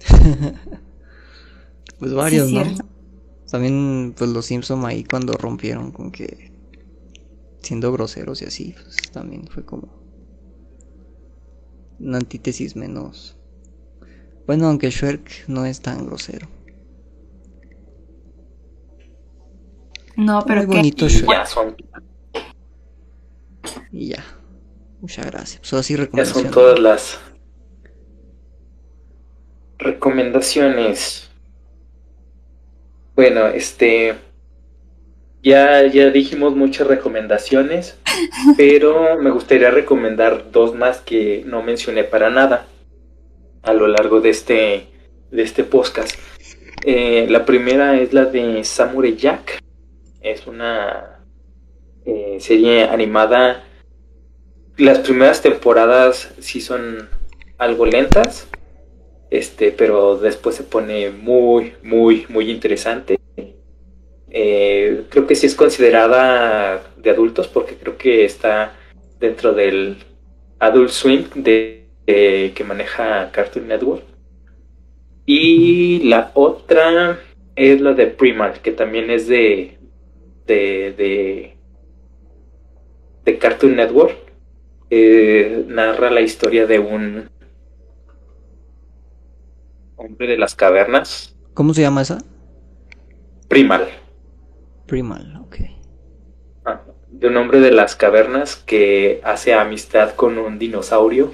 pues 1.98 2.12
varios, 2.14 2.50
Sí, 2.50 2.54
¿no? 2.54 2.64
cierto. 2.64 2.84
También, 3.50 4.14
pues 4.16 4.30
los 4.30 4.46
Simpson 4.46 4.84
ahí 4.86 5.04
cuando 5.04 5.34
rompieron 5.34 5.92
con 5.92 6.10
que 6.12 6.52
siendo 7.62 7.92
groseros 7.92 8.42
y 8.42 8.46
así, 8.46 8.74
pues 8.82 8.96
también 9.12 9.48
fue 9.48 9.64
como 9.64 9.88
una 11.98 12.18
antítesis 12.18 12.76
menos. 12.76 13.36
Bueno, 14.46 14.66
aunque 14.68 14.90
Shrek 14.90 15.48
no 15.48 15.64
es 15.66 15.80
tan 15.82 16.06
grosero. 16.06 16.48
No, 20.16 20.44
pero 20.46 20.62
Muy 20.62 20.68
que 20.68 20.76
bonito 20.76 21.08
Shrek. 21.08 21.30
ya 21.30 21.46
son, 21.46 21.76
Y 23.90 24.08
ya. 24.08 24.24
Muchas 25.00 25.26
gracias. 25.26 25.60
Pues 25.60 25.72
así 25.74 25.96
ya 26.12 26.24
son 26.24 26.44
recomendaciones. 26.44 26.50
todas 26.50 26.78
las 26.78 27.18
recomendaciones. 29.78 31.30
Bueno, 33.14 33.46
este 33.48 34.14
ya, 35.42 35.86
ya 35.86 36.10
dijimos 36.10 36.56
muchas 36.56 36.86
recomendaciones, 36.86 37.98
pero 38.56 39.16
me 39.18 39.30
gustaría 39.30 39.70
recomendar 39.70 40.50
dos 40.50 40.74
más 40.74 40.98
que 41.00 41.44
no 41.46 41.62
mencioné 41.62 42.04
para 42.04 42.30
nada 42.30 42.66
a 43.62 43.72
lo 43.72 43.86
largo 43.86 44.20
de 44.20 44.30
este, 44.30 44.86
de 45.30 45.42
este 45.42 45.64
podcast. 45.64 46.18
Eh, 46.84 47.26
la 47.28 47.44
primera 47.44 48.00
es 48.00 48.12
la 48.12 48.24
de 48.24 48.62
Samurai 48.64 49.16
Jack. 49.16 49.58
Es 50.20 50.46
una 50.46 51.20
eh, 52.04 52.38
serie 52.40 52.84
animada. 52.84 53.64
Las 54.76 54.98
primeras 54.98 55.42
temporadas 55.42 56.32
sí 56.38 56.60
son 56.60 57.08
algo 57.58 57.86
lentas, 57.86 58.48
este, 59.38 59.72
pero 59.72 60.16
después 60.16 60.56
se 60.56 60.64
pone 60.64 61.10
muy, 61.10 61.74
muy, 61.82 62.26
muy 62.28 62.50
interesante. 62.50 63.18
Eh, 64.30 65.04
creo 65.08 65.26
que 65.26 65.34
sí 65.34 65.46
es 65.46 65.54
considerada 65.54 66.82
de 66.96 67.10
adultos 67.10 67.48
porque 67.48 67.76
creo 67.76 67.96
que 67.96 68.24
está 68.24 68.74
dentro 69.18 69.52
del 69.52 69.96
Adult 70.58 70.90
Swim 70.90 71.24
de, 71.34 71.86
que 72.06 72.64
maneja 72.64 73.30
Cartoon 73.32 73.68
Network. 73.68 74.04
Y 75.24 76.00
la 76.04 76.30
otra 76.34 77.18
es 77.56 77.80
la 77.80 77.94
de 77.94 78.06
Primal, 78.06 78.60
que 78.62 78.72
también 78.72 79.10
es 79.10 79.26
de 79.26 79.76
de, 80.46 80.94
de, 80.96 81.56
de 83.24 83.38
Cartoon 83.38 83.76
Network. 83.76 84.16
Eh, 84.88 85.64
narra 85.66 86.10
la 86.10 86.20
historia 86.20 86.66
de 86.66 86.78
un 86.78 87.28
hombre 89.96 90.26
de 90.26 90.38
las 90.38 90.54
cavernas, 90.54 91.36
¿Cómo 91.56 91.72
se 91.72 91.80
llama 91.80 92.02
esa? 92.02 92.18
Primal. 93.48 93.88
Primal, 94.84 95.40
ok. 95.40 95.56
Ah, 96.66 96.82
de 97.08 97.28
un 97.28 97.36
hombre 97.38 97.60
de 97.60 97.70
las 97.70 97.96
cavernas 97.96 98.56
que 98.56 99.22
hace 99.24 99.54
amistad 99.54 100.14
con 100.16 100.36
un 100.36 100.58
dinosaurio. 100.58 101.32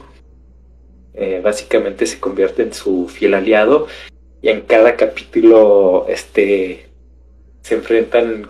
Eh, 1.15 1.41
básicamente 1.43 2.07
se 2.07 2.21
convierte 2.21 2.63
en 2.63 2.73
su 2.73 3.09
fiel 3.09 3.35
aliado 3.35 3.89
y 4.41 4.49
en 4.51 4.61
cada 4.61 4.95
capítulo 4.95 6.07
este 6.09 6.87
se 7.63 7.75
enfrentan 7.75 8.49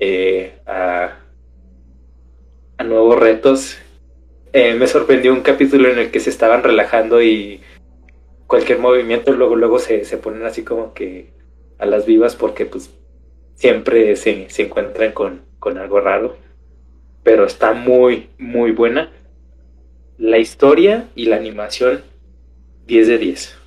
eh, 0.00 0.58
a, 0.66 1.18
a 2.78 2.82
nuevos 2.82 3.16
retos. 3.16 3.78
Eh, 4.52 4.74
me 4.74 4.88
sorprendió 4.88 5.32
un 5.32 5.42
capítulo 5.42 5.88
en 5.88 6.00
el 6.00 6.10
que 6.10 6.18
se 6.18 6.30
estaban 6.30 6.64
relajando 6.64 7.22
y 7.22 7.60
cualquier 8.46 8.78
movimiento 8.78 9.32
luego 9.32 9.56
luego 9.56 9.78
se, 9.78 10.04
se 10.04 10.18
ponen 10.18 10.44
así 10.44 10.62
como 10.62 10.94
que 10.94 11.32
a 11.78 11.86
las 11.86 12.06
vivas 12.06 12.36
porque 12.36 12.66
pues 12.66 12.90
siempre 13.54 14.16
se, 14.16 14.48
se 14.50 14.62
encuentran 14.62 15.12
con, 15.12 15.42
con 15.58 15.78
algo 15.78 16.00
raro. 16.00 16.36
Pero 17.22 17.44
está 17.44 17.72
muy, 17.72 18.28
muy 18.38 18.70
buena. 18.70 19.10
La 20.16 20.38
historia 20.38 21.08
y 21.14 21.26
la 21.26 21.36
animación, 21.36 22.02
10 22.86 23.08
de 23.08 23.18
10. 23.18 23.58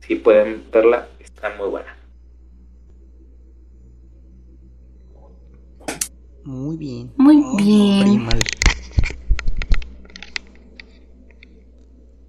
Si 0.00 0.14
pueden 0.16 0.62
verla, 0.70 1.08
está 1.18 1.54
muy 1.56 1.68
buena. 1.68 1.96
Muy 6.44 6.76
bien. 6.76 7.12
Muy 7.16 7.42
bien. 7.56 8.02
Primal. 8.02 8.42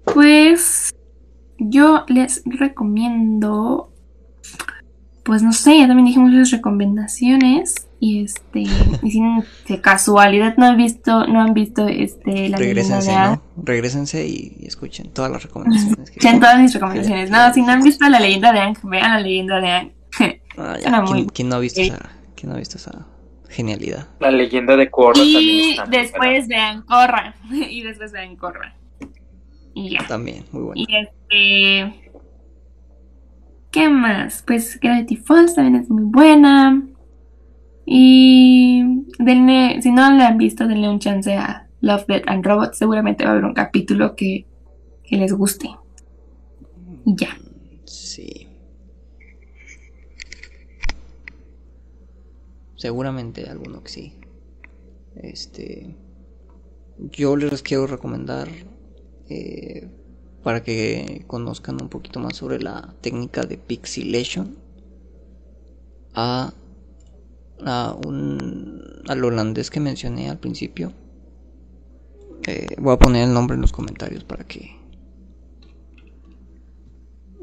Pues 0.04 0.92
yo 1.60 2.04
les 2.08 2.42
recomiendo, 2.46 3.92
pues 5.24 5.42
no 5.42 5.52
sé, 5.52 5.78
ya 5.78 5.86
también 5.86 6.06
dije 6.06 6.18
muchas 6.18 6.50
recomendaciones 6.50 7.86
y 8.00 8.24
este, 8.24 8.60
y 8.60 9.10
si 9.10 9.20
de 9.68 9.80
casualidad 9.80 10.56
no 10.56 10.64
han 10.66 10.76
visto, 10.76 11.26
no 11.26 11.40
han 11.42 11.52
visto 11.54 11.86
este 11.86 12.48
la 12.48 12.56
leyenda 12.58 12.58
Regrésense, 12.58 13.12
¿no? 13.12 13.42
Regrésense 13.62 14.26
y, 14.26 14.56
y 14.60 14.66
escuchen 14.66 15.10
todas 15.12 15.30
las 15.30 15.42
recomendaciones. 15.42 15.96
que- 16.10 16.16
escuchen 16.18 16.40
todas 16.40 16.58
mis 16.60 16.72
recomendaciones. 16.72 17.30
No, 17.30 17.52
si 17.52 17.60
no 17.62 17.72
han 17.72 17.82
visto 17.82 18.08
la 18.08 18.18
leyenda 18.20 18.52
de 18.52 18.60
Aang, 18.60 18.76
vean 18.84 19.10
la 19.12 19.20
leyenda 19.20 19.60
de 19.60 19.68
Aang. 19.68 19.92
Ah, 20.58 20.76
ya. 20.82 21.04
¿Quién, 21.04 21.26
quién 21.26 21.48
no 21.48 21.56
ha 21.56 21.58
visto 21.60 21.80
esa, 21.80 22.10
quién 22.36 22.50
no 22.50 22.56
ha 22.56 22.58
visto 22.58 22.76
esa 22.76 23.06
genialidad? 23.48 24.08
La 24.18 24.30
leyenda 24.30 24.76
de 24.76 24.90
Korra 24.90 25.14
también 25.14 25.34
Y 25.34 25.70
está 25.70 25.86
muy 25.86 25.96
después 25.96 26.48
vean 26.48 26.82
Corra. 26.82 27.34
Y 27.50 27.82
después 27.82 28.12
vean 28.12 28.36
Corra. 28.36 28.74
Y 29.72 29.90
ya. 29.90 30.06
También, 30.06 30.44
muy 30.52 30.62
bueno. 30.62 30.82
Y 30.82 30.86
este. 31.30 32.10
¿Qué 33.70 33.88
más? 33.88 34.42
Pues 34.46 34.78
Gravity 34.80 35.16
Falls 35.16 35.54
también 35.54 35.82
es 35.82 35.88
muy 35.88 36.04
buena. 36.04 36.86
Y 37.86 38.82
denle, 39.18 39.80
si 39.82 39.90
no 39.90 40.10
la 40.12 40.28
han 40.28 40.38
visto, 40.38 40.66
denle 40.66 40.88
un 40.88 40.98
chance 40.98 41.34
a 41.34 41.68
Love, 41.80 42.06
Death 42.06 42.24
and 42.26 42.44
Robots. 42.44 42.78
Seguramente 42.78 43.24
va 43.24 43.30
a 43.30 43.32
haber 43.34 43.44
un 43.44 43.54
capítulo 43.54 44.16
que, 44.16 44.46
que 45.04 45.16
les 45.16 45.32
guste. 45.32 45.68
Ya. 47.04 47.36
Sí. 47.84 48.48
Seguramente 52.76 53.48
alguno 53.48 53.82
que 53.82 53.88
sí. 53.90 54.14
Este. 55.16 55.94
Yo 56.98 57.36
les 57.36 57.62
quiero 57.62 57.86
recomendar. 57.86 58.48
eh, 59.28 59.88
para 60.42 60.62
que 60.62 61.24
conozcan 61.26 61.80
un 61.82 61.88
poquito 61.88 62.20
más 62.20 62.36
sobre 62.36 62.60
la 62.60 62.94
técnica 63.00 63.42
de 63.42 63.58
pixelation. 63.58 64.56
A. 66.14 66.52
A 67.64 67.96
un. 68.06 68.82
Al 69.08 69.24
holandés 69.24 69.70
que 69.70 69.80
mencioné 69.80 70.30
al 70.30 70.38
principio. 70.38 70.92
Eh, 72.46 72.74
voy 72.78 72.94
a 72.94 72.98
poner 72.98 73.28
el 73.28 73.34
nombre 73.34 73.54
en 73.54 73.60
los 73.60 73.72
comentarios 73.72 74.24
para 74.24 74.44
que 74.44 74.80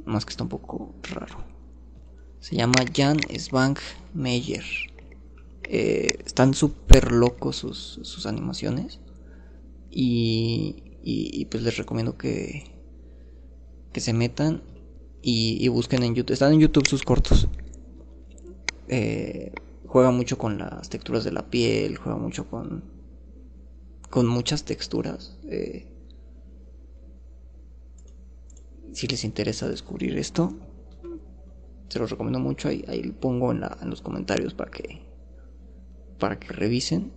más 0.05 0.25
que 0.25 0.31
está 0.31 0.43
un 0.43 0.49
poco 0.49 0.95
raro. 1.03 1.45
Se 2.39 2.55
llama 2.55 2.83
Jan 2.95 3.19
Svank 3.37 3.79
Meyer. 4.13 4.63
Eh, 5.63 6.19
están 6.25 6.53
súper 6.53 7.11
locos 7.11 7.57
sus, 7.57 7.99
sus 8.01 8.25
animaciones. 8.25 8.99
Y, 9.91 10.97
y, 11.03 11.29
y 11.39 11.45
pues 11.45 11.63
les 11.63 11.77
recomiendo 11.77 12.17
que, 12.17 12.76
que 13.97 14.01
se 14.01 14.13
metan 14.13 14.61
y, 15.23 15.67
busquen 15.69 16.03
en 16.03 16.13
YouTube. 16.13 16.33
Están 16.33 16.53
en 16.53 16.59
YouTube 16.59 16.85
sus 16.85 17.01
cortos. 17.01 17.47
Eh, 18.89 19.51
juega 19.87 20.11
mucho 20.11 20.37
con 20.37 20.59
las 20.59 20.87
texturas 20.87 21.23
de 21.23 21.31
la 21.31 21.49
piel, 21.49 21.97
juega 21.97 22.19
mucho 22.19 22.47
con, 22.47 22.83
con 24.11 24.27
muchas 24.27 24.65
texturas. 24.65 25.39
Eh, 25.49 25.87
si 28.93 29.07
les 29.07 29.23
interesa 29.23 29.67
descubrir 29.67 30.15
esto, 30.15 30.53
se 31.89 31.97
los 31.97 32.11
recomiendo 32.11 32.37
mucho. 32.39 32.67
Ahí, 32.69 33.15
pongo 33.19 33.51
en, 33.51 33.61
la- 33.61 33.79
en 33.81 33.89
los 33.89 34.03
comentarios 34.03 34.53
para 34.53 34.69
que 34.69 35.01
para 36.19 36.39
que 36.39 36.49
revisen. 36.49 37.11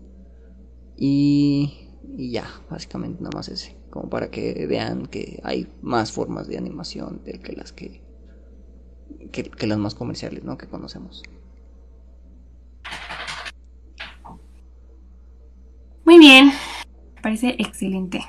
Y, 0.97 1.91
y 2.17 2.31
ya, 2.31 2.49
básicamente 2.71 3.23
nada 3.23 3.37
más 3.37 3.49
ese. 3.51 3.80
Como 3.91 4.09
para 4.09 4.31
que 4.31 4.67
vean 4.67 5.07
que 5.07 5.41
hay 5.43 5.69
más 5.83 6.13
formas 6.13 6.47
de 6.47 6.57
animación 6.57 7.23
de 7.25 7.41
que 7.41 7.53
las 7.53 7.73
que, 7.73 8.01
que, 9.33 9.45
que 9.45 9.67
las 9.67 9.79
más 9.79 9.95
comerciales, 9.95 10.45
¿no? 10.45 10.57
Que 10.57 10.67
conocemos. 10.67 11.23
Muy 16.05 16.19
bien, 16.19 16.47
me 17.15 17.23
parece 17.23 17.57
excelente. 17.59 18.21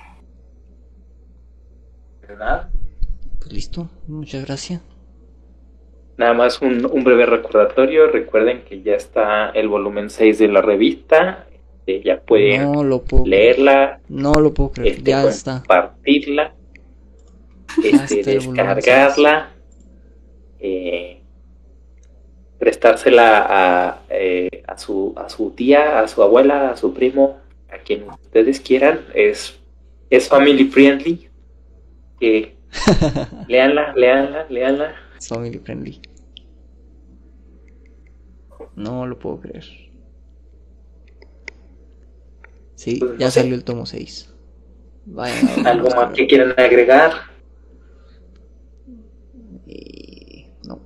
Nada. 2.38 2.72
Pues 3.40 3.52
listo, 3.52 3.90
muchas 4.08 4.46
gracias. 4.46 4.82
Nada 6.18 6.34
más 6.34 6.62
un, 6.62 6.86
un, 6.86 7.04
breve 7.04 7.26
recordatorio. 7.26 8.08
Recuerden 8.08 8.64
que 8.64 8.82
ya 8.82 8.94
está 8.94 9.50
el 9.50 9.68
volumen 9.68 10.10
6 10.10 10.38
de 10.38 10.48
la 10.48 10.62
revista. 10.62 11.48
Ya 11.88 12.22
pueden 12.22 12.72
no 12.72 12.84
lo 12.84 13.04
puedo 13.04 13.26
leerla. 13.26 14.00
No 14.08 14.34
lo 14.34 14.54
puedo 14.54 14.72
creer. 14.72 14.98
Este, 14.98 15.12
ya 15.12 15.24
está. 15.24 15.58
Compartirla. 15.60 16.54
Este, 17.84 18.24
descargarla. 18.24 19.52
Eh, 20.60 21.22
prestársela 22.60 23.46
a, 23.50 24.02
eh, 24.10 24.64
a, 24.68 24.78
su, 24.78 25.14
a 25.18 25.28
su 25.30 25.52
tía, 25.52 26.00
a 26.00 26.08
su 26.08 26.22
abuela, 26.22 26.70
a 26.70 26.78
su 26.78 26.94
primo, 26.94 27.40
a 27.72 27.80
quien 27.80 28.08
ustedes 28.08 28.60
quieran. 28.60 29.02
Es, 29.16 29.60
es 30.10 30.30
family 30.30 30.66
friendly. 30.66 31.28
Eh, 32.20 32.56
leanla, 33.48 33.94
leanla, 33.96 34.46
leanla. 34.50 34.96
Es 35.18 35.28
family 35.28 35.58
friendly. 35.58 36.00
No 38.76 39.08
lo 39.08 39.18
puedo 39.18 39.40
creer. 39.40 39.91
Sí, 42.82 42.96
Pues 42.96 43.12
no 43.12 43.18
ya 43.20 43.30
sé. 43.30 43.42
salió 43.42 43.54
el 43.54 43.64
tomo 43.64 43.86
6. 43.86 44.34
Vaya, 45.06 45.36
¿Algo 45.70 45.90
más 45.92 46.14
que 46.16 46.26
quieran 46.26 46.56
agregar? 46.58 47.12
Y... 49.68 50.48
No. 50.68 50.80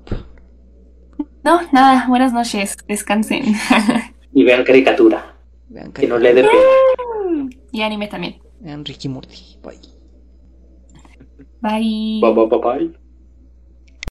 No, 1.44 1.62
nada, 1.72 2.06
buenas 2.10 2.34
noches, 2.34 2.76
descansen. 2.86 3.46
Y 4.34 4.44
vean 4.44 4.66
caricatura. 4.66 5.38
Vean 5.70 5.94
Que 5.94 6.06
no 6.06 6.18
le 6.18 6.34
dé 6.34 6.42
pena. 6.44 7.56
y 7.72 7.82
anime 7.82 8.08
también. 8.10 8.42
Vean 8.60 8.84
Ricky 8.84 9.08
Morty. 9.08 9.58
Bye. 9.64 9.80
Bye. 11.62 12.20
Bye, 12.22 12.34
bye, 12.34 12.48
bye, 12.48 12.60
bye. 12.60 13.05